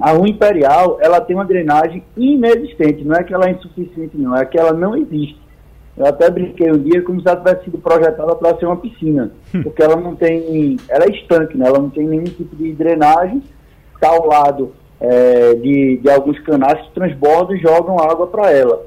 A 0.00 0.12
Rua 0.12 0.28
Imperial, 0.28 0.98
ela 1.00 1.20
tem 1.20 1.34
uma 1.34 1.44
drenagem 1.44 2.04
inexistente, 2.16 3.02
não 3.04 3.16
é 3.16 3.24
que 3.24 3.34
ela 3.34 3.48
é 3.48 3.52
insuficiente 3.52 4.16
não, 4.16 4.36
é 4.36 4.44
que 4.44 4.58
ela 4.58 4.72
não 4.72 4.96
existe. 4.96 5.39
Eu 6.00 6.06
até 6.06 6.30
brinquei 6.30 6.72
um 6.72 6.78
dia 6.78 7.02
como 7.02 7.20
se 7.20 7.28
ela 7.28 7.36
tivesse 7.36 7.64
sido 7.64 7.76
projetada 7.76 8.34
para 8.34 8.56
ser 8.56 8.64
uma 8.64 8.78
piscina, 8.78 9.30
hum. 9.54 9.62
porque 9.62 9.82
ela 9.82 9.96
não 9.96 10.16
tem, 10.16 10.78
ela 10.88 11.04
é 11.04 11.10
estanque, 11.10 11.58
né? 11.58 11.66
ela 11.66 11.78
não 11.78 11.90
tem 11.90 12.08
nenhum 12.08 12.24
tipo 12.24 12.56
de 12.56 12.72
drenagem, 12.72 13.42
está 13.94 14.08
ao 14.08 14.26
lado 14.26 14.72
é, 14.98 15.52
de, 15.56 15.98
de 15.98 16.10
alguns 16.10 16.38
canais 16.40 16.80
que 16.86 16.94
transbordam 16.94 17.54
e 17.54 17.60
jogam 17.60 17.98
água 17.98 18.26
para 18.28 18.50
ela. 18.50 18.82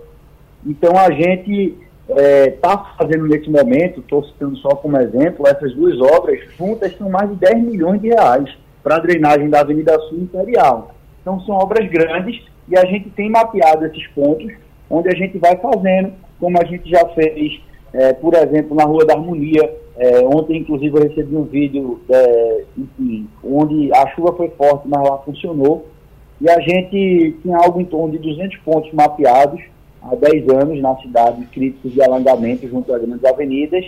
Então 0.66 0.98
a 0.98 1.12
gente 1.12 1.78
está 2.10 2.20
é, 2.20 2.50
tá 2.50 2.96
fazendo 2.98 3.28
nesse 3.28 3.48
momento, 3.48 4.00
estou 4.00 4.24
citando 4.24 4.58
só 4.58 4.70
como 4.70 4.98
exemplo, 4.98 5.48
essas 5.48 5.72
duas 5.76 6.02
obras 6.02 6.40
juntas 6.58 6.98
são 6.98 7.12
mais 7.12 7.30
de 7.30 7.36
10 7.36 7.64
milhões 7.64 8.02
de 8.02 8.08
reais 8.08 8.50
para 8.82 8.96
a 8.96 9.00
drenagem 9.00 9.52
da 9.52 9.60
Avenida 9.60 10.00
Sul 10.10 10.18
Imperial. 10.18 10.96
Então 11.22 11.40
são 11.42 11.54
obras 11.54 11.88
grandes 11.92 12.42
e 12.68 12.76
a 12.76 12.86
gente 12.86 13.12
tem 13.12 13.30
mapeado 13.30 13.86
esses 13.86 14.08
pontos 14.08 14.52
onde 14.90 15.10
a 15.10 15.16
gente 15.16 15.38
vai 15.38 15.56
fazendo, 15.58 16.14
como 16.40 16.58
a 16.62 16.66
gente 16.66 16.90
já 16.90 17.06
fez, 17.10 17.60
é, 17.94 18.14
por 18.14 18.34
exemplo, 18.34 18.76
na 18.76 18.84
Rua 18.84 19.06
da 19.06 19.14
Harmonia. 19.14 19.84
É, 19.96 20.20
ontem, 20.22 20.58
inclusive, 20.58 20.98
eu 20.98 21.04
recebi 21.04 21.36
um 21.36 21.44
vídeo 21.44 22.02
é, 22.10 22.64
enfim, 22.78 23.28
onde 23.44 23.94
a 23.94 24.08
chuva 24.08 24.34
foi 24.34 24.50
forte, 24.50 24.88
mas 24.88 25.08
lá 25.08 25.18
funcionou. 25.20 25.88
E 26.42 26.50
a 26.50 26.60
gente 26.60 27.38
tinha 27.42 27.58
algo 27.58 27.80
em 27.80 27.86
torno 27.86 28.12
de 28.12 28.18
200 28.18 28.58
pontos 28.60 28.92
mapeados 28.92 29.62
há 30.02 30.16
10 30.16 30.50
anos 30.50 30.82
na 30.82 30.96
cidade, 30.98 31.46
críticos 31.54 31.94
de 31.94 32.02
alongamento 32.02 32.68
junto 32.68 32.94
às 32.94 33.02
grandes 33.02 33.24
avenidas. 33.24 33.86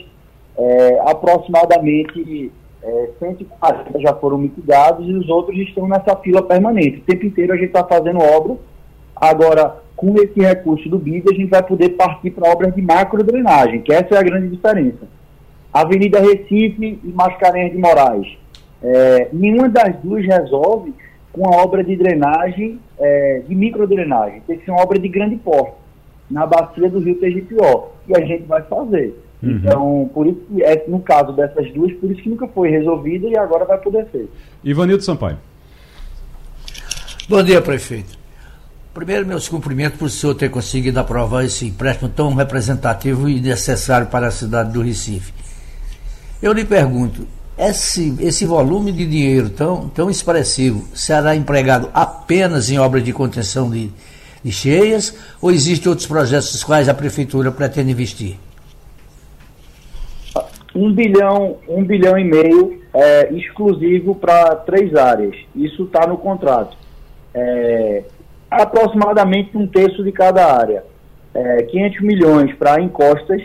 É, 0.57 0.99
aproximadamente 0.99 2.51
é, 2.81 3.09
140 3.19 3.99
já 3.99 4.13
foram 4.13 4.37
mitigados 4.37 5.07
e 5.07 5.13
os 5.13 5.27
outros 5.27 5.57
estão 5.57 5.87
nessa 5.87 6.15
fila 6.17 6.41
permanente. 6.41 6.99
O 6.99 7.01
tempo 7.01 7.25
inteiro 7.25 7.53
a 7.53 7.57
gente 7.57 7.67
está 7.67 7.83
fazendo 7.83 8.19
obra. 8.19 8.55
Agora, 9.15 9.77
com 9.95 10.15
esse 10.15 10.39
recurso 10.39 10.89
do 10.89 10.99
BID, 10.99 11.29
a 11.29 11.33
gente 11.33 11.49
vai 11.49 11.63
poder 11.63 11.89
partir 11.89 12.31
para 12.31 12.51
obras 12.51 12.73
de 12.75 12.81
macro 12.81 13.23
drenagem, 13.23 13.81
que 13.81 13.93
essa 13.93 14.15
é 14.15 14.17
a 14.17 14.23
grande 14.23 14.49
diferença. 14.49 15.07
Avenida 15.73 16.19
Recife 16.19 16.99
e 17.03 17.07
Mascarenhas 17.13 17.71
de 17.71 17.77
Moraes. 17.77 18.27
É, 18.81 19.29
nenhuma 19.31 19.69
das 19.69 19.95
duas 19.97 20.25
resolve 20.25 20.93
com 21.31 21.47
a 21.47 21.63
obra 21.63 21.83
de 21.83 21.95
drenagem, 21.95 22.79
é, 22.97 23.41
de 23.47 23.55
microdrenagem. 23.55 24.41
Tem 24.47 24.57
que 24.57 24.65
ser 24.65 24.71
uma 24.71 24.81
obra 24.81 24.99
de 24.99 25.07
grande 25.07 25.35
porte, 25.37 25.75
na 26.29 26.45
bacia 26.45 26.89
do 26.89 26.99
rio 26.99 27.15
Tegipió. 27.15 27.89
E 28.07 28.15
a 28.15 28.25
gente 28.25 28.43
vai 28.43 28.61
fazer. 28.63 29.19
Uhum. 29.43 29.51
Então, 29.51 30.09
por 30.13 30.27
isso 30.27 30.39
que, 30.47 30.63
é, 30.63 30.85
no 30.87 30.99
caso 30.99 31.33
dessas 31.33 31.71
duas, 31.73 31.91
por 31.93 32.09
isso 32.09 32.21
que 32.21 32.29
nunca 32.29 32.47
foi 32.47 32.69
resolvida 32.69 33.27
e 33.27 33.37
agora 33.37 33.65
vai 33.65 33.77
poder 33.77 34.07
ser. 34.11 34.29
Ivanildo 34.63 35.03
Sampaio. 35.03 35.37
Bom 37.27 37.43
dia, 37.43 37.61
prefeito. 37.61 38.24
Primeiro, 38.95 39.27
meus 39.27 39.49
cumprimentos 39.49 39.99
por 39.99 40.05
o 40.05 40.09
senhor 40.09 40.35
ter 40.35 40.49
conseguido 40.49 40.97
aprovar 41.01 41.43
esse 41.43 41.65
empréstimo 41.65 42.07
tão 42.07 42.33
representativo 42.33 43.27
e 43.27 43.41
necessário 43.41 44.07
para 44.07 44.27
a 44.27 44.31
cidade 44.31 44.71
do 44.71 44.81
Recife. 44.81 45.33
Eu 46.41 46.53
lhe 46.53 46.63
pergunto, 46.63 47.27
esse, 47.57 48.15
esse 48.21 48.45
volume 48.45 48.93
de 48.93 49.05
dinheiro 49.05 49.49
tão, 49.49 49.89
tão 49.89 50.09
expressivo 50.09 50.87
será 50.95 51.35
empregado 51.35 51.89
apenas 51.93 52.69
em 52.69 52.79
obras 52.79 53.03
de 53.03 53.11
contenção 53.11 53.69
de, 53.69 53.91
de 54.41 54.51
cheias 54.53 55.13
ou 55.41 55.51
existem 55.51 55.89
outros 55.89 56.07
projetos 56.07 56.53
nos 56.53 56.63
quais 56.63 56.87
a 56.87 56.93
prefeitura 56.93 57.51
pretende 57.51 57.91
investir? 57.91 58.37
Um 60.73 60.93
bilhão, 60.93 61.57
um 61.67 61.83
bilhão 61.83 62.17
e 62.17 62.23
meio 62.23 62.81
é, 62.93 63.33
exclusivo 63.33 64.15
para 64.15 64.55
três 64.55 64.95
áreas. 64.95 65.35
Isso 65.53 65.83
está 65.83 66.07
no 66.07 66.17
contrato. 66.17 66.77
É, 67.33 68.03
aproximadamente 68.61 69.57
um 69.57 69.67
terço 69.67 70.03
de 70.03 70.11
cada 70.11 70.53
área. 70.53 70.83
É, 71.33 71.63
500 71.63 72.01
milhões 72.01 72.53
para 72.55 72.81
encostas. 72.81 73.41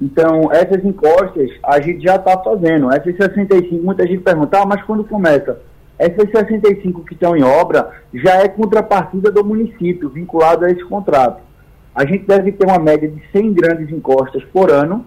Então, 0.00 0.52
essas 0.52 0.84
encostas 0.84 1.50
a 1.62 1.80
gente 1.80 2.02
já 2.02 2.16
está 2.16 2.38
fazendo. 2.38 2.92
Essas 2.92 3.16
65, 3.16 3.82
muita 3.82 4.06
gente 4.06 4.22
pergunta, 4.22 4.60
ah, 4.60 4.66
mas 4.66 4.82
quando 4.82 5.04
começa? 5.04 5.60
Essas 5.98 6.30
65 6.30 7.04
que 7.04 7.14
estão 7.14 7.36
em 7.36 7.42
obra 7.42 7.90
já 8.12 8.42
é 8.42 8.48
contrapartida 8.48 9.30
do 9.30 9.44
município, 9.44 10.10
vinculado 10.10 10.64
a 10.64 10.70
esse 10.70 10.84
contrato. 10.84 11.40
A 11.94 12.04
gente 12.04 12.26
deve 12.26 12.52
ter 12.52 12.66
uma 12.66 12.78
média 12.78 13.08
de 13.08 13.22
100 13.32 13.54
grandes 13.54 13.90
encostas 13.90 14.44
por 14.44 14.70
ano, 14.70 15.06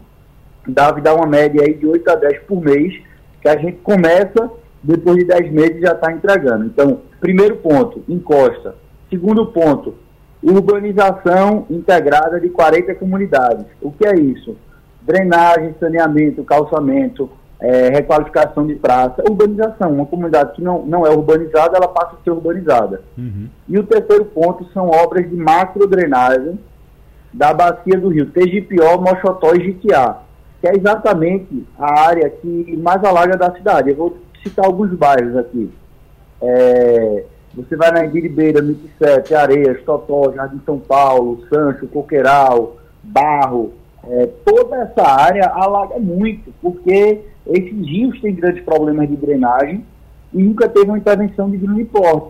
deve 0.68 1.02
dar 1.02 1.14
uma 1.14 1.28
média 1.28 1.62
aí 1.62 1.76
de 1.76 1.86
8 1.86 2.10
a 2.10 2.16
10 2.16 2.40
por 2.48 2.60
mês, 2.60 3.00
que 3.42 3.48
a 3.48 3.56
gente 3.58 3.78
começa, 3.84 4.50
depois 4.82 5.18
de 5.18 5.26
10 5.26 5.52
meses 5.52 5.82
já 5.82 5.92
está 5.92 6.12
entregando. 6.12 6.66
Então, 6.66 7.02
primeiro 7.20 7.58
ponto, 7.58 8.04
encosta. 8.10 8.76
Segundo 9.10 9.48
ponto, 9.48 9.96
urbanização 10.42 11.66
integrada 11.70 12.40
de 12.40 12.50
40 12.50 12.96
comunidades. 12.96 13.66
O 13.82 13.92
que 13.92 14.06
é 14.06 14.16
isso? 14.16 14.56
Drenagem, 15.02 15.76
saneamento, 15.80 16.44
calçamento, 16.44 17.30
é, 17.60 17.90
requalificação 17.90 18.66
de 18.66 18.76
praça, 18.76 19.24
urbanização. 19.28 19.94
Uma 19.94 20.06
comunidade 20.06 20.54
que 20.54 20.62
não, 20.62 20.86
não 20.86 21.06
é 21.06 21.10
urbanizada, 21.10 21.76
ela 21.76 21.88
passa 21.88 22.16
a 22.16 22.24
ser 22.24 22.32
urbanizada. 22.32 23.02
Uhum. 23.18 23.48
E 23.68 23.78
o 23.78 23.84
terceiro 23.84 24.26
ponto 24.26 24.66
são 24.72 24.90
obras 24.90 25.30
de 25.30 25.36
macro 25.36 25.86
drenagem 25.88 26.60
da 27.34 27.54
bacia 27.54 28.00
do 28.00 28.10
rio 28.10 28.28
Tegipió, 28.28 28.98
Mochotó 28.98 29.54
e 29.54 29.64
Jiquiá, 29.64 30.20
que 30.62 30.68
é 30.68 30.76
exatamente 30.76 31.66
a 31.78 32.08
área 32.08 32.30
que 32.30 32.78
mais 32.78 33.04
alaga 33.04 33.38
da 33.38 33.54
cidade. 33.54 33.90
Eu 33.90 33.96
vou 33.96 34.18
citar 34.44 34.66
alguns 34.66 34.92
bairros 34.94 35.36
aqui. 35.36 35.70
É, 36.42 37.26
você 37.54 37.76
vai 37.76 37.92
na 37.92 38.06
Ibiribeira, 38.06 38.62
Missete, 38.62 39.34
Areias, 39.34 39.82
Totó, 39.84 40.32
Jardim 40.34 40.62
São 40.66 40.80
Paulo, 40.80 41.44
Sancho, 41.52 41.88
Coqueiral, 41.88 42.78
Barro, 43.04 43.74
é, 44.08 44.28
toda 44.46 44.78
essa 44.78 45.04
área 45.04 45.48
alaga 45.48 46.00
muito, 46.00 46.54
porque 46.62 47.22
esses 47.48 47.88
rios 47.88 48.20
têm 48.22 48.34
grandes 48.34 48.64
problemas 48.64 49.10
de 49.10 49.16
drenagem 49.16 49.84
e 50.34 50.44
nunca 50.44 50.70
teve 50.70 50.86
uma 50.86 50.98
intervenção 50.98 51.50
de 51.50 51.58
grande 51.58 51.86
porte. 51.86 52.30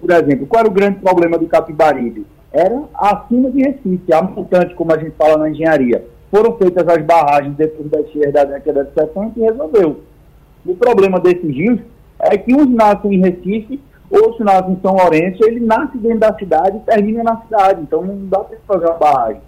Por 0.00 0.10
exemplo, 0.10 0.46
qual 0.46 0.60
era 0.60 0.68
o 0.68 0.72
grande 0.72 0.98
problema 1.00 1.38
do 1.38 1.46
Capibaribe? 1.46 2.26
Era 2.52 2.82
acima 2.94 3.50
de 3.50 3.62
Recife, 3.62 4.12
a 4.12 4.22
montante, 4.22 4.74
como 4.74 4.92
a 4.92 4.98
gente 4.98 5.12
fala 5.16 5.36
na 5.38 5.50
engenharia. 5.50 6.04
Foram 6.30 6.56
feitas 6.56 6.86
as 6.86 7.02
barragens 7.04 7.56
depois 7.56 7.90
das 7.90 8.08
cheias 8.10 8.32
da 8.32 8.44
década 8.44 8.84
de 8.84 8.92
70 8.92 9.32
e 9.38 9.42
resolveu. 9.42 10.00
O 10.64 10.74
problema 10.74 11.20
desses 11.20 11.42
rios 11.42 11.80
é 12.20 12.36
que 12.36 12.54
uns 12.54 12.68
nascem 12.68 13.14
em 13.14 13.20
Recife 13.20 13.80
ou 14.10 14.34
se 14.36 14.42
nasce 14.42 14.70
em 14.70 14.80
São 14.80 14.94
Lourenço, 14.94 15.44
ele 15.44 15.60
nasce 15.60 15.98
dentro 15.98 16.20
da 16.20 16.34
cidade 16.34 16.78
e 16.78 16.80
termina 16.80 17.22
na 17.22 17.40
cidade. 17.42 17.82
Então 17.82 18.02
não 18.02 18.26
dá 18.26 18.38
para 18.40 18.56
fazer 18.66 18.86
uma 18.86 18.94
barragem. 18.94 19.42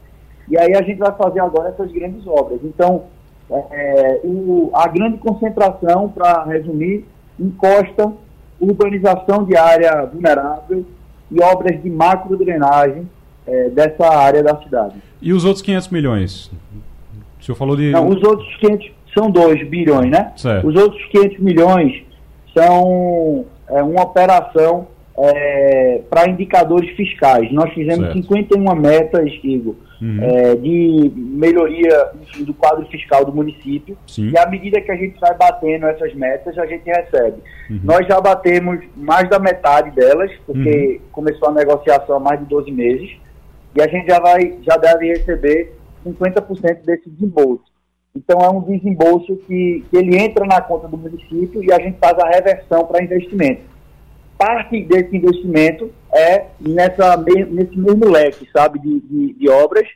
E 0.48 0.58
aí 0.58 0.74
a 0.74 0.82
gente 0.82 0.98
vai 0.98 1.12
fazer 1.12 1.40
agora 1.40 1.70
essas 1.70 1.90
grandes 1.92 2.26
obras. 2.26 2.60
Então, 2.64 3.04
é, 3.50 4.20
o, 4.24 4.70
a 4.74 4.86
grande 4.88 5.18
concentração, 5.18 6.08
para 6.08 6.44
resumir, 6.44 7.06
encosta, 7.38 8.12
urbanização 8.60 9.44
de 9.44 9.56
área 9.56 10.04
vulnerável 10.06 10.84
e 11.30 11.42
obras 11.42 11.80
de 11.80 11.88
macro 11.88 12.36
drenagem 12.36 13.08
é, 13.46 13.70
dessa 13.70 14.06
área 14.06 14.42
da 14.42 14.60
cidade. 14.62 14.96
E 15.22 15.32
os 15.32 15.44
outros 15.44 15.62
500 15.62 15.88
milhões? 15.88 16.50
O 17.40 17.44
senhor 17.44 17.56
falou 17.56 17.76
de. 17.76 17.90
Não, 17.90 18.08
os 18.08 18.22
outros 18.22 18.54
500 18.56 18.90
são 19.14 19.30
2 19.30 19.68
bilhões, 19.68 20.10
né? 20.10 20.32
Certo. 20.36 20.66
Os 20.66 20.74
outros 20.76 21.02
500 21.06 21.38
milhões 21.38 22.02
são 22.56 23.46
é, 23.70 23.82
uma 23.82 24.02
operação 24.02 24.88
é, 25.16 26.00
para 26.08 26.28
indicadores 26.28 26.90
fiscais. 26.96 27.52
Nós 27.52 27.72
fizemos 27.74 28.06
certo. 28.06 28.22
51 28.22 28.74
metas, 28.74 29.30
Igor, 29.44 29.74
uhum. 30.00 30.18
é, 30.22 30.54
de 30.54 31.12
melhoria 31.14 32.10
enfim, 32.22 32.44
do 32.44 32.54
quadro 32.54 32.86
fiscal 32.86 33.24
do 33.24 33.32
município. 33.32 33.96
Sim. 34.06 34.30
E 34.30 34.38
à 34.38 34.48
medida 34.48 34.80
que 34.80 34.90
a 34.90 34.96
gente 34.96 35.18
vai 35.20 35.34
batendo 35.36 35.86
essas 35.86 36.14
metas, 36.14 36.56
a 36.56 36.66
gente 36.66 36.84
recebe. 36.86 37.38
Uhum. 37.68 37.80
Nós 37.84 38.06
já 38.06 38.20
batemos 38.20 38.80
mais 38.96 39.28
da 39.28 39.38
metade 39.38 39.90
delas, 39.90 40.30
porque 40.46 41.00
uhum. 41.00 41.00
começou 41.12 41.48
a 41.48 41.52
negociação 41.52 42.16
há 42.16 42.20
mais 42.20 42.40
de 42.40 42.46
12 42.46 42.70
meses, 42.70 43.10
e 43.76 43.82
a 43.82 43.86
gente 43.86 44.08
já, 44.08 44.18
vai, 44.18 44.58
já 44.62 44.76
deve 44.76 45.06
receber 45.08 45.74
50% 46.04 46.84
desse 46.84 47.08
desembolso. 47.10 47.69
Então, 48.14 48.40
é 48.40 48.48
um 48.50 48.60
desembolso 48.60 49.36
que, 49.46 49.84
que 49.88 49.96
ele 49.96 50.16
entra 50.16 50.44
na 50.44 50.60
conta 50.60 50.88
do 50.88 50.96
município 50.96 51.62
e 51.62 51.72
a 51.72 51.78
gente 51.78 51.98
faz 51.98 52.18
a 52.18 52.28
reversão 52.28 52.84
para 52.84 53.02
investimento. 53.02 53.62
Parte 54.36 54.82
desse 54.84 55.16
investimento 55.16 55.90
é 56.12 56.46
nessa, 56.60 57.16
nesse 57.16 57.78
mesmo 57.78 58.08
leque, 58.08 58.48
sabe, 58.52 58.78
de, 58.80 59.00
de, 59.00 59.32
de 59.34 59.48
obras, 59.48 59.86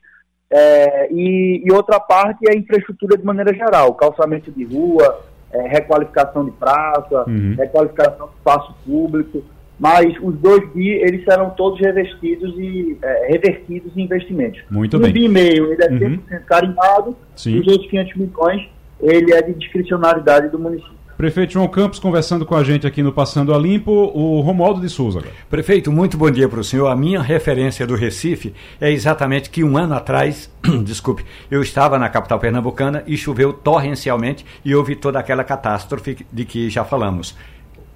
é, 0.51 1.13
e, 1.13 1.63
e, 1.65 1.73
outra 1.73 1.99
parte 1.99 2.49
é 2.49 2.57
infraestrutura 2.57 3.17
de 3.17 3.25
maneira 3.25 3.53
geral, 3.53 3.93
calçamento 3.95 4.53
de 4.53 4.63
rua, 4.65 5.25
é, 5.51 5.67
requalificação 5.67 6.45
de 6.45 6.53
praça, 6.53 7.25
uhum. 7.27 7.57
requalificação 7.59 8.29
de 8.29 8.35
espaço 8.35 8.75
público, 8.87 9.43
mas 9.79 10.15
os 10.23 10.35
dois 10.37 10.67
bi, 10.73 10.89
eles 10.89 11.25
serão 11.25 11.51
todos 11.51 11.81
revestidos 11.81 12.55
e 12.59 12.97
é, 13.03 13.33
revertidos 13.33 13.97
em 13.97 14.03
investimentos. 14.03 14.61
Muito 14.71 14.97
um 14.97 15.01
bem. 15.01 15.13
bi 15.13 15.25
e 15.25 15.29
meio, 15.29 15.73
ele 15.73 15.83
é 15.83 15.89
100% 15.89 16.03
uhum. 16.11 16.19
carimbado, 16.47 17.17
Sim. 17.35 17.59
os 17.61 17.67
outros 17.67 17.91
500 17.91 18.17
milhões, 18.17 18.69
ele 19.01 19.33
é 19.33 19.43
de 19.43 19.55
discricionalidade 19.55 20.49
do 20.49 20.59
município. 20.59 20.95
Prefeito 21.17 21.53
João 21.53 21.69
Campos 21.69 22.01
conversando 22.01 22.45
com 22.45 22.57
a 22.57 22.65
gente 22.65 22.89
aqui 22.89 23.01
no 23.01 23.13
Passando 23.13 23.55
a 23.55 23.59
Limpo, 23.59 23.93
o 23.93 24.41
Romualdo 24.41 24.81
de 24.81 24.89
Souza. 24.89 25.21
Agora. 25.21 25.33
Prefeito, 25.49 25.93
muito 25.93 26.19
bom 26.19 26.29
dia 26.29 26.49
para 26.49 26.59
o 26.59 26.65
senhor. 26.65 26.89
A 26.89 26.97
minha 26.97 27.23
referência 27.23 27.87
do 27.87 27.95
Recife 27.95 28.53
é 28.81 28.91
exatamente 28.91 29.49
que 29.49 29.63
um 29.63 29.77
ano 29.77 29.95
atrás, 29.95 30.51
desculpe, 30.83 31.25
eu 31.49 31.63
estava 31.63 32.01
na 32.01 32.09
capital 32.09 32.41
pernambucana 32.41 33.05
e 33.07 33.17
choveu 33.17 33.53
torrencialmente 33.53 34.45
e 34.65 34.75
houve 34.75 34.97
toda 34.97 35.21
aquela 35.21 35.45
catástrofe 35.45 36.27
de 36.33 36.45
que 36.45 36.69
já 36.69 36.85
falamos 36.85 37.37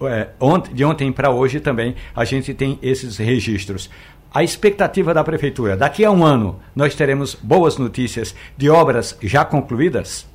é, 0.02 0.28
de 0.72 0.84
ontem 0.84 1.12
para 1.12 1.30
hoje 1.30 1.60
também 1.60 1.94
a 2.14 2.24
gente 2.24 2.54
tem 2.54 2.78
esses 2.82 3.16
registros. 3.16 3.90
A 4.32 4.44
expectativa 4.44 5.14
da 5.14 5.24
prefeitura, 5.24 5.76
daqui 5.76 6.04
a 6.04 6.10
um 6.10 6.24
ano, 6.24 6.60
nós 6.76 6.94
teremos 6.94 7.34
boas 7.34 7.78
notícias 7.78 8.34
de 8.56 8.68
obras 8.68 9.16
já 9.22 9.44
concluídas? 9.44 10.28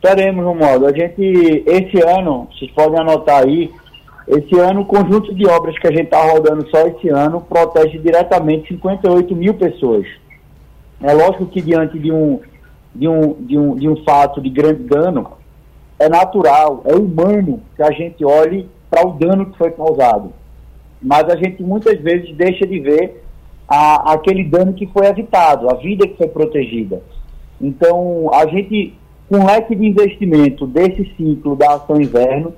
Teremos, 0.00 0.44
Romualdo. 0.44 0.86
A 0.86 0.92
gente, 0.92 1.22
esse 1.64 2.02
ano, 2.04 2.48
vocês 2.52 2.70
podem 2.72 3.00
anotar 3.00 3.44
aí, 3.44 3.70
esse 4.26 4.58
ano 4.58 4.80
o 4.80 4.84
conjunto 4.84 5.32
de 5.34 5.46
obras 5.46 5.78
que 5.78 5.86
a 5.86 5.90
gente 5.90 6.04
está 6.04 6.22
rodando 6.22 6.68
só 6.68 6.86
esse 6.86 7.08
ano 7.08 7.40
protege 7.40 7.98
diretamente 7.98 8.68
58 8.68 9.34
mil 9.36 9.54
pessoas. 9.54 10.06
É 11.00 11.12
lógico 11.12 11.46
que 11.46 11.60
diante 11.60 11.98
de 11.98 12.12
um, 12.12 12.40
de 12.94 13.08
um, 13.08 13.34
de 13.40 13.58
um, 13.58 13.74
de 13.76 13.88
um 13.88 13.96
fato 14.04 14.40
de 14.40 14.48
grande 14.50 14.82
dano, 14.84 15.32
é 16.02 16.08
natural, 16.08 16.82
é 16.84 16.94
humano 16.94 17.60
que 17.76 17.82
a 17.82 17.92
gente 17.92 18.24
olhe 18.24 18.68
para 18.90 19.06
o 19.06 19.12
dano 19.12 19.46
que 19.46 19.56
foi 19.56 19.70
causado. 19.70 20.32
Mas 21.00 21.28
a 21.28 21.36
gente 21.36 21.62
muitas 21.62 22.00
vezes 22.00 22.34
deixa 22.36 22.66
de 22.66 22.80
ver 22.80 23.22
a, 23.68 24.12
aquele 24.14 24.44
dano 24.44 24.72
que 24.72 24.86
foi 24.86 25.06
evitado, 25.06 25.70
a 25.70 25.74
vida 25.74 26.06
que 26.06 26.16
foi 26.16 26.26
protegida. 26.26 27.00
Então, 27.60 28.28
a 28.34 28.46
gente, 28.46 28.94
com 29.28 29.38
um 29.38 29.46
leque 29.46 29.76
de 29.76 29.86
investimento 29.86 30.66
desse 30.66 31.04
ciclo 31.16 31.54
da 31.54 31.74
ação 31.74 32.00
inverno, 32.00 32.52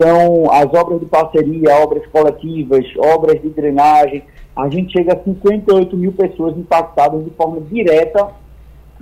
são 0.00 0.50
as 0.50 0.72
obras 0.72 0.98
de 0.98 1.06
parceria, 1.06 1.76
obras 1.76 2.06
coletivas, 2.06 2.86
obras 2.96 3.40
de 3.42 3.50
drenagem, 3.50 4.22
a 4.56 4.68
gente 4.68 4.92
chega 4.92 5.12
a 5.12 5.22
58 5.22 5.96
mil 5.96 6.12
pessoas 6.12 6.56
impactadas 6.56 7.22
de 7.22 7.30
forma 7.30 7.60
direta, 7.60 8.28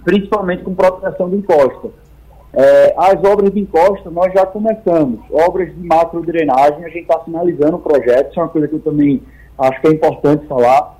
principalmente 0.04 0.62
com 0.64 0.74
proteção 0.74 1.30
de 1.30 1.36
encosta. 1.36 1.90
É, 2.52 2.94
as 2.96 3.22
obras 3.22 3.52
de 3.52 3.60
encosta 3.60 4.10
nós 4.10 4.32
já 4.32 4.44
começamos. 4.44 5.20
Obras 5.30 5.74
de 5.74 5.86
macro 5.86 6.20
drenagem, 6.22 6.84
a 6.84 6.88
gente 6.88 7.02
está 7.02 7.18
finalizando 7.20 7.76
o 7.76 7.80
projeto, 7.80 8.30
isso 8.30 8.40
é 8.40 8.42
uma 8.42 8.48
coisa 8.48 8.68
que 8.68 8.74
eu 8.74 8.80
também 8.80 9.22
acho 9.58 9.80
que 9.80 9.86
é 9.86 9.90
importante 9.90 10.46
falar. 10.46 10.98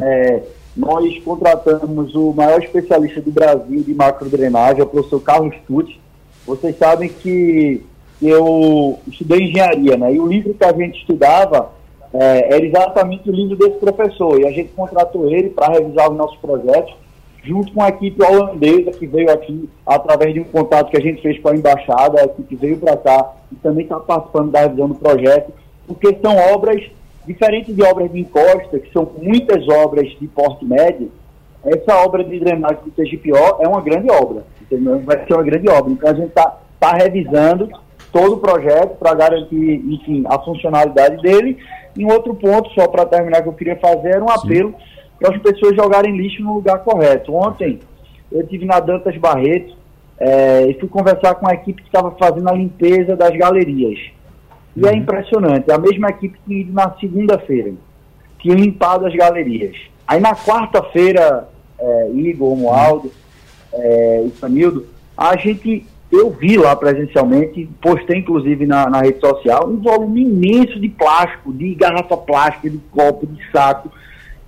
É, 0.00 0.42
nós 0.76 1.18
contratamos 1.24 2.14
o 2.14 2.32
maior 2.32 2.62
especialista 2.62 3.20
do 3.20 3.30
Brasil 3.30 3.82
de 3.82 3.94
macro 3.94 4.28
drenagem, 4.28 4.82
o 4.82 4.86
professor 4.86 5.20
Carlos 5.20 5.54
Tucci. 5.66 6.00
Vocês 6.46 6.78
sabem 6.78 7.08
que 7.08 7.84
eu 8.22 8.98
estudei 9.06 9.48
engenharia, 9.48 9.96
né? 9.96 10.14
E 10.14 10.20
o 10.20 10.26
livro 10.26 10.54
que 10.54 10.64
a 10.64 10.72
gente 10.72 11.00
estudava 11.00 11.72
é, 12.12 12.54
era 12.54 12.64
exatamente 12.64 13.28
o 13.28 13.32
livro 13.32 13.56
desse 13.56 13.78
professor. 13.78 14.40
E 14.40 14.46
a 14.46 14.50
gente 14.50 14.70
contratou 14.70 15.30
ele 15.30 15.50
para 15.50 15.72
revisar 15.72 16.10
os 16.10 16.16
nossos 16.16 16.38
projetos 16.38 16.94
junto 17.48 17.72
com 17.72 17.82
a 17.82 17.88
equipe 17.88 18.22
holandesa 18.22 18.90
que 18.90 19.06
veio 19.06 19.32
aqui 19.32 19.70
através 19.86 20.34
de 20.34 20.40
um 20.40 20.44
contato 20.44 20.90
que 20.90 20.98
a 20.98 21.00
gente 21.00 21.22
fez 21.22 21.40
com 21.40 21.48
a 21.48 21.56
embaixada, 21.56 22.20
a 22.20 22.24
equipe 22.26 22.56
veio 22.56 22.76
para 22.76 22.94
cá 22.98 23.32
e 23.50 23.56
também 23.56 23.84
está 23.84 23.98
participando 23.98 24.50
da 24.50 24.60
revisão 24.60 24.88
do 24.88 24.94
projeto, 24.94 25.50
porque 25.86 26.14
são 26.20 26.36
obras 26.52 26.82
diferentes 27.26 27.74
de 27.74 27.82
obras 27.82 28.12
de 28.12 28.20
encosta, 28.20 28.78
que 28.78 28.92
são 28.92 29.10
muitas 29.22 29.66
obras 29.66 30.08
de 30.20 30.28
porte 30.28 30.62
médio. 30.64 31.10
Essa 31.64 31.96
obra 31.96 32.22
de 32.22 32.38
drenagem 32.38 32.84
do 32.84 32.90
TGPO 32.90 33.62
é 33.62 33.66
uma 33.66 33.80
grande 33.80 34.10
obra, 34.10 34.44
entendeu? 34.60 35.00
vai 35.00 35.24
ser 35.24 35.32
uma 35.32 35.42
grande 35.42 35.70
obra. 35.70 35.90
Então 35.90 36.10
a 36.10 36.14
gente 36.14 36.28
está 36.28 36.58
tá 36.78 36.92
revisando 36.92 37.70
todo 38.12 38.34
o 38.34 38.40
projeto 38.40 38.96
para 38.98 39.14
garantir, 39.14 39.82
enfim, 39.86 40.22
a 40.28 40.38
funcionalidade 40.38 41.22
dele. 41.22 41.56
E 41.96 42.04
um 42.04 42.12
outro 42.12 42.34
ponto, 42.34 42.70
só 42.74 42.86
para 42.88 43.06
terminar, 43.06 43.42
que 43.42 43.48
eu 43.48 43.54
queria 43.54 43.76
fazer 43.76 44.10
era 44.10 44.24
um 44.24 44.30
apelo 44.30 44.70
Sim 44.70 44.97
para 45.18 45.34
as 45.34 45.42
pessoas 45.42 45.74
jogarem 45.74 46.16
lixo 46.16 46.42
no 46.42 46.54
lugar 46.54 46.78
correto. 46.80 47.34
Ontem 47.34 47.80
eu 48.30 48.46
tive 48.46 48.64
na 48.64 48.80
Dantas 48.80 49.16
Barreto 49.16 49.76
é, 50.18 50.66
e 50.66 50.74
fui 50.74 50.88
conversar 50.88 51.34
com 51.36 51.48
a 51.48 51.54
equipe 51.54 51.82
que 51.82 51.88
estava 51.88 52.10
fazendo 52.12 52.48
a 52.48 52.52
limpeza 52.52 53.16
das 53.16 53.36
galerias. 53.36 53.98
E 54.76 54.80
é 54.80 54.88
uhum. 54.88 54.94
é 54.94 54.96
impressionante, 54.96 55.70
a 55.70 55.78
mesma 55.78 56.10
equipe 56.10 56.38
que 56.46 56.60
ido 56.60 56.72
na 56.72 56.90
segunda-feira, 56.98 57.72
tinha 58.38 58.54
limpado 58.54 59.06
as 59.06 59.14
galerias. 59.14 59.76
Aí 60.06 60.20
na 60.20 60.34
quarta-feira, 60.34 61.48
é, 61.78 62.10
Igor, 62.14 62.50
Romualdo 62.50 63.10
é, 63.72 64.24
e 64.26 64.30
Sanildo, 64.38 64.86
a 65.16 65.36
gente, 65.36 65.84
eu 66.12 66.30
vi 66.30 66.56
lá 66.56 66.76
presencialmente, 66.76 67.68
postei 67.80 68.18
inclusive 68.18 68.66
na, 68.66 68.88
na 68.88 69.00
rede 69.00 69.18
social, 69.20 69.68
um 69.68 69.78
volume 69.78 70.22
imenso 70.22 70.78
de 70.80 70.88
plástico, 70.88 71.52
de 71.52 71.74
garrafa 71.74 72.16
plástica, 72.16 72.70
de 72.70 72.78
copo, 72.92 73.26
de 73.26 73.38
saco, 73.50 73.90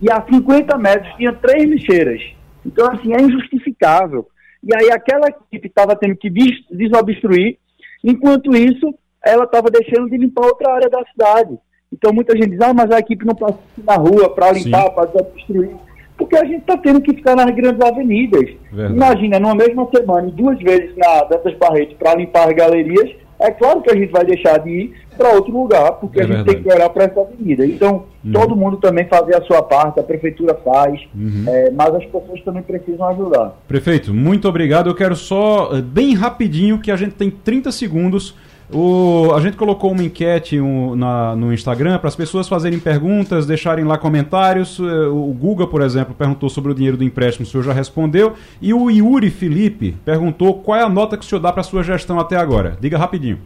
e 0.01 0.10
a 0.10 0.22
50 0.22 0.77
metros 0.78 1.14
tinha 1.16 1.32
três 1.32 1.64
lixeiras. 1.64 2.22
Então, 2.64 2.90
assim, 2.90 3.12
é 3.14 3.20
injustificável. 3.20 4.27
E 4.62 4.74
aí 4.74 4.90
aquela 4.90 5.28
equipe 5.28 5.68
estava 5.68 5.97
tendo 5.97 6.16
que 6.16 6.31
desobstruir, 6.70 7.59
enquanto 8.05 8.55
isso, 8.55 8.94
ela 9.24 9.44
estava 9.44 9.70
deixando 9.70 10.10
de 10.10 10.18
limpar 10.18 10.47
outra 10.47 10.74
área 10.74 10.90
da 10.90 11.02
cidade. 11.06 11.59
Então 11.93 12.12
muita 12.12 12.36
gente 12.36 12.51
diz, 12.51 12.60
ah, 12.60 12.72
mas 12.72 12.90
a 12.90 12.98
equipe 12.98 13.24
não 13.24 13.35
passa 13.35 13.59
na 13.85 13.97
rua 13.97 14.32
para 14.35 14.52
limpar, 14.52 14.90
para 14.90 15.06
desobstruir. 15.06 15.70
Porque 16.16 16.36
a 16.36 16.44
gente 16.44 16.60
está 16.60 16.77
tendo 16.77 17.01
que 17.01 17.14
ficar 17.14 17.35
nas 17.35 17.51
grandes 17.55 17.81
avenidas. 17.81 18.44
Verdade. 18.70 18.94
Imagina, 18.94 19.40
numa 19.40 19.55
mesma 19.55 19.89
semana, 19.94 20.31
duas 20.31 20.59
vezes 20.59 20.94
na 20.97 21.24
Dantas 21.24 21.56
Barreto 21.56 21.97
para 21.97 22.14
limpar 22.14 22.48
as 22.48 22.55
galerias, 22.55 23.10
é 23.40 23.50
claro 23.50 23.80
que 23.80 23.90
a 23.90 23.96
gente 23.96 24.12
vai 24.12 24.24
deixar 24.24 24.58
de 24.58 24.70
ir 24.70 24.94
para 25.16 25.34
outro 25.34 25.52
lugar, 25.52 25.92
porque 25.92 26.20
é 26.20 26.24
a 26.24 26.26
gente 26.26 26.36
verdade. 26.36 26.54
tem 26.54 26.62
que 26.62 26.72
olhar 26.72 26.88
para 26.90 27.04
essa 27.04 27.20
avenida. 27.20 27.66
Então, 27.66 28.04
uhum. 28.24 28.32
todo 28.32 28.54
mundo 28.54 28.76
também 28.76 29.06
fazer 29.06 29.34
a 29.34 29.42
sua 29.42 29.62
parte, 29.62 29.98
a 29.98 30.02
prefeitura 30.02 30.54
faz, 30.54 31.00
uhum. 31.14 31.44
é, 31.46 31.70
mas 31.70 31.94
as 31.94 32.04
pessoas 32.04 32.40
também 32.44 32.62
precisam 32.62 33.08
ajudar. 33.08 33.58
Prefeito, 33.66 34.12
muito 34.12 34.48
obrigado. 34.48 34.90
Eu 34.90 34.94
quero 34.94 35.16
só, 35.16 35.70
eh, 35.72 35.80
bem 35.80 36.14
rapidinho, 36.14 36.80
que 36.80 36.90
a 36.90 36.96
gente 36.96 37.14
tem 37.14 37.30
30 37.30 37.72
segundos 37.72 38.34
o, 38.72 39.32
a 39.34 39.40
gente 39.40 39.56
colocou 39.56 39.90
uma 39.90 40.02
enquete 40.02 40.60
um, 40.60 40.94
na, 40.94 41.34
no 41.34 41.52
Instagram 41.52 41.98
para 41.98 42.09
as 42.09 42.16
pessoas 42.16 42.48
fazerem 42.48 42.78
perguntas, 42.78 43.47
deixarem 43.47 43.84
lá 43.84 43.98
comentários. 43.98 44.78
É, 44.78 44.82
o 45.09 45.34
Guga, 45.38 45.66
por 45.66 45.82
exemplo, 45.82 46.14
perguntou 46.14 46.48
sobre 46.48 46.70
o 46.70 46.74
dinheiro 46.74 46.97
do 46.97 47.05
empréstimo, 47.05 47.47
o 47.47 47.48
senhor 47.48 47.64
já 47.64 47.72
respondeu. 47.72 48.34
E 48.60 48.72
o 48.72 48.88
Yuri 48.90 49.30
Felipe 49.30 49.97
perguntou 50.05 50.55
qual 50.55 50.78
é 50.78 50.82
a 50.82 50.88
nota 50.88 51.16
que 51.16 51.24
o 51.24 51.26
senhor 51.26 51.40
dá 51.40 51.52
para 51.52 51.62
a 51.62 51.64
sua 51.64 51.82
gestão 51.82 52.20
até 52.20 52.36
agora. 52.36 52.76
Diga 52.80 52.97
rapidinho. 52.97 53.38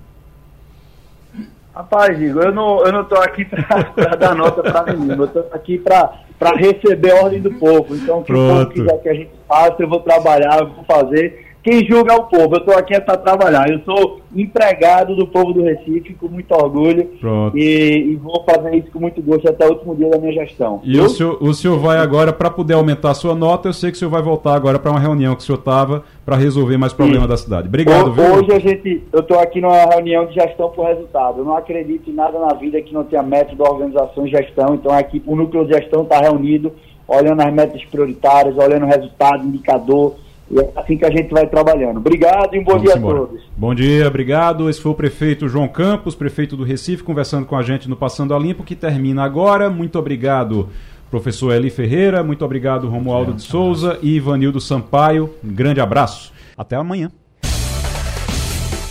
Rapaz, 1.74 2.20
Igor, 2.20 2.44
eu 2.44 2.54
não, 2.54 2.86
eu 2.86 2.92
não 2.92 3.04
tô 3.04 3.16
aqui 3.16 3.44
para 3.44 4.14
dar 4.16 4.34
nota 4.34 4.62
para 4.62 4.92
nenhum. 4.92 5.12
Eu 5.14 5.24
estou 5.24 5.48
aqui 5.52 5.78
para 5.78 6.12
receber 6.54 7.10
a 7.10 7.24
ordem 7.24 7.40
do 7.40 7.52
povo. 7.54 7.96
Então, 7.96 8.20
o 8.20 8.24
que 8.24 8.32
o 8.32 8.36
povo 8.36 8.66
quiser 8.66 9.02
que 9.02 9.08
a 9.08 9.14
gente 9.14 9.30
faça, 9.48 9.76
eu 9.80 9.88
vou 9.88 10.00
trabalhar, 10.00 10.60
eu 10.60 10.68
vou 10.68 10.84
fazer 10.84 11.43
quem 11.64 11.82
julga 11.86 12.12
é 12.12 12.16
o 12.16 12.24
povo. 12.24 12.56
Eu 12.56 12.58
estou 12.58 12.76
aqui 12.76 12.92
é 12.94 13.00
para 13.00 13.16
trabalhar. 13.16 13.70
Eu 13.70 13.80
sou 13.86 14.20
empregado 14.36 15.16
do 15.16 15.26
povo 15.26 15.54
do 15.54 15.62
Recife 15.62 16.12
com 16.12 16.28
muito 16.28 16.52
orgulho 16.52 17.08
e, 17.54 18.10
e, 18.10 18.16
vou 18.16 18.44
fazer 18.44 18.76
isso 18.76 18.90
com 18.92 19.00
muito 19.00 19.22
gosto 19.22 19.48
até 19.48 19.66
o 19.66 19.70
último 19.70 19.96
dia 19.96 20.10
da 20.10 20.18
minha 20.18 20.32
gestão. 20.32 20.82
E 20.84 21.00
o 21.00 21.08
senhor, 21.08 21.38
o 21.40 21.54
senhor 21.54 21.78
vai 21.78 21.96
agora, 21.96 22.34
para 22.34 22.50
poder 22.50 22.74
aumentar 22.74 23.12
a 23.12 23.14
sua 23.14 23.34
nota, 23.34 23.70
eu 23.70 23.72
sei 23.72 23.90
que 23.90 23.96
o 23.96 23.98
senhor 23.98 24.10
vai 24.10 24.20
voltar 24.20 24.54
agora 24.54 24.78
para 24.78 24.90
uma 24.90 25.00
reunião 25.00 25.34
que 25.34 25.42
o 25.42 25.44
senhor 25.44 25.58
estava 25.58 26.04
para 26.26 26.36
resolver 26.36 26.76
mais 26.76 26.92
problemas 26.92 27.28
da 27.28 27.36
cidade. 27.38 27.66
Obrigado, 27.66 28.08
o, 28.08 28.12
viu? 28.12 28.24
Hoje 28.24 28.52
a 28.52 28.58
gente, 28.58 29.02
eu 29.10 29.20
estou 29.20 29.38
aqui 29.38 29.62
numa 29.62 29.86
reunião 29.86 30.26
de 30.26 30.34
gestão 30.34 30.68
por 30.68 30.84
resultado. 30.84 31.38
Eu 31.38 31.44
não 31.46 31.56
acredito 31.56 32.10
em 32.10 32.14
nada 32.14 32.38
na 32.38 32.52
vida 32.52 32.80
que 32.82 32.92
não 32.92 33.04
tenha 33.04 33.22
método, 33.22 33.62
organização 33.62 34.26
e 34.26 34.30
gestão. 34.30 34.74
Então 34.74 34.92
aqui 34.92 35.22
o 35.24 35.34
núcleo 35.34 35.64
de 35.64 35.72
gestão 35.72 36.02
está 36.02 36.20
reunido, 36.20 36.72
olhando 37.08 37.40
as 37.40 37.54
metas 37.54 37.82
prioritárias, 37.86 38.54
olhando 38.58 38.84
o 38.84 38.88
resultado, 38.88 39.46
indicador 39.46 40.16
e 40.50 40.60
é 40.60 40.70
assim 40.76 40.96
que 40.96 41.04
a 41.04 41.10
gente 41.10 41.30
vai 41.30 41.46
trabalhando. 41.46 41.96
Obrigado 41.98 42.54
e 42.54 42.58
um 42.58 42.64
bom 42.64 42.72
Vamos 42.72 42.86
dia 42.86 42.96
embora. 42.98 43.16
a 43.16 43.20
todos. 43.26 43.42
Bom 43.56 43.74
dia, 43.74 44.06
obrigado. 44.06 44.68
Esse 44.68 44.80
foi 44.80 44.92
o 44.92 44.94
prefeito 44.94 45.48
João 45.48 45.68
Campos, 45.68 46.14
prefeito 46.14 46.56
do 46.56 46.64
Recife, 46.64 47.02
conversando 47.02 47.46
com 47.46 47.56
a 47.56 47.62
gente 47.62 47.88
no 47.88 47.96
Passando 47.96 48.34
a 48.34 48.38
Limpo, 48.38 48.62
que 48.62 48.74
termina 48.74 49.24
agora. 49.24 49.70
Muito 49.70 49.98
obrigado, 49.98 50.68
professor 51.10 51.52
Eli 51.52 51.70
Ferreira. 51.70 52.22
Muito 52.22 52.44
obrigado, 52.44 52.88
Romualdo 52.88 53.32
de 53.32 53.42
Souza 53.42 53.98
e 54.02 54.16
Ivanildo 54.16 54.60
Sampaio. 54.60 55.30
Um 55.42 55.52
grande 55.52 55.80
abraço. 55.80 56.32
Até 56.56 56.76
amanhã. 56.76 57.10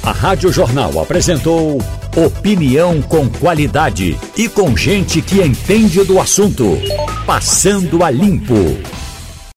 A 0.04 0.12
Rádio 0.12 0.52
Jornal 0.52 1.00
apresentou 1.00 1.78
opinião 2.18 3.02
com 3.02 3.30
qualidade 3.30 4.18
e 4.38 4.50
com 4.50 4.76
gente 4.76 5.22
que 5.22 5.42
entende 5.42 6.04
do 6.04 6.20
assunto. 6.20 6.78
Passando 7.26 8.04
a 8.04 8.10
Limpo. 8.12 9.03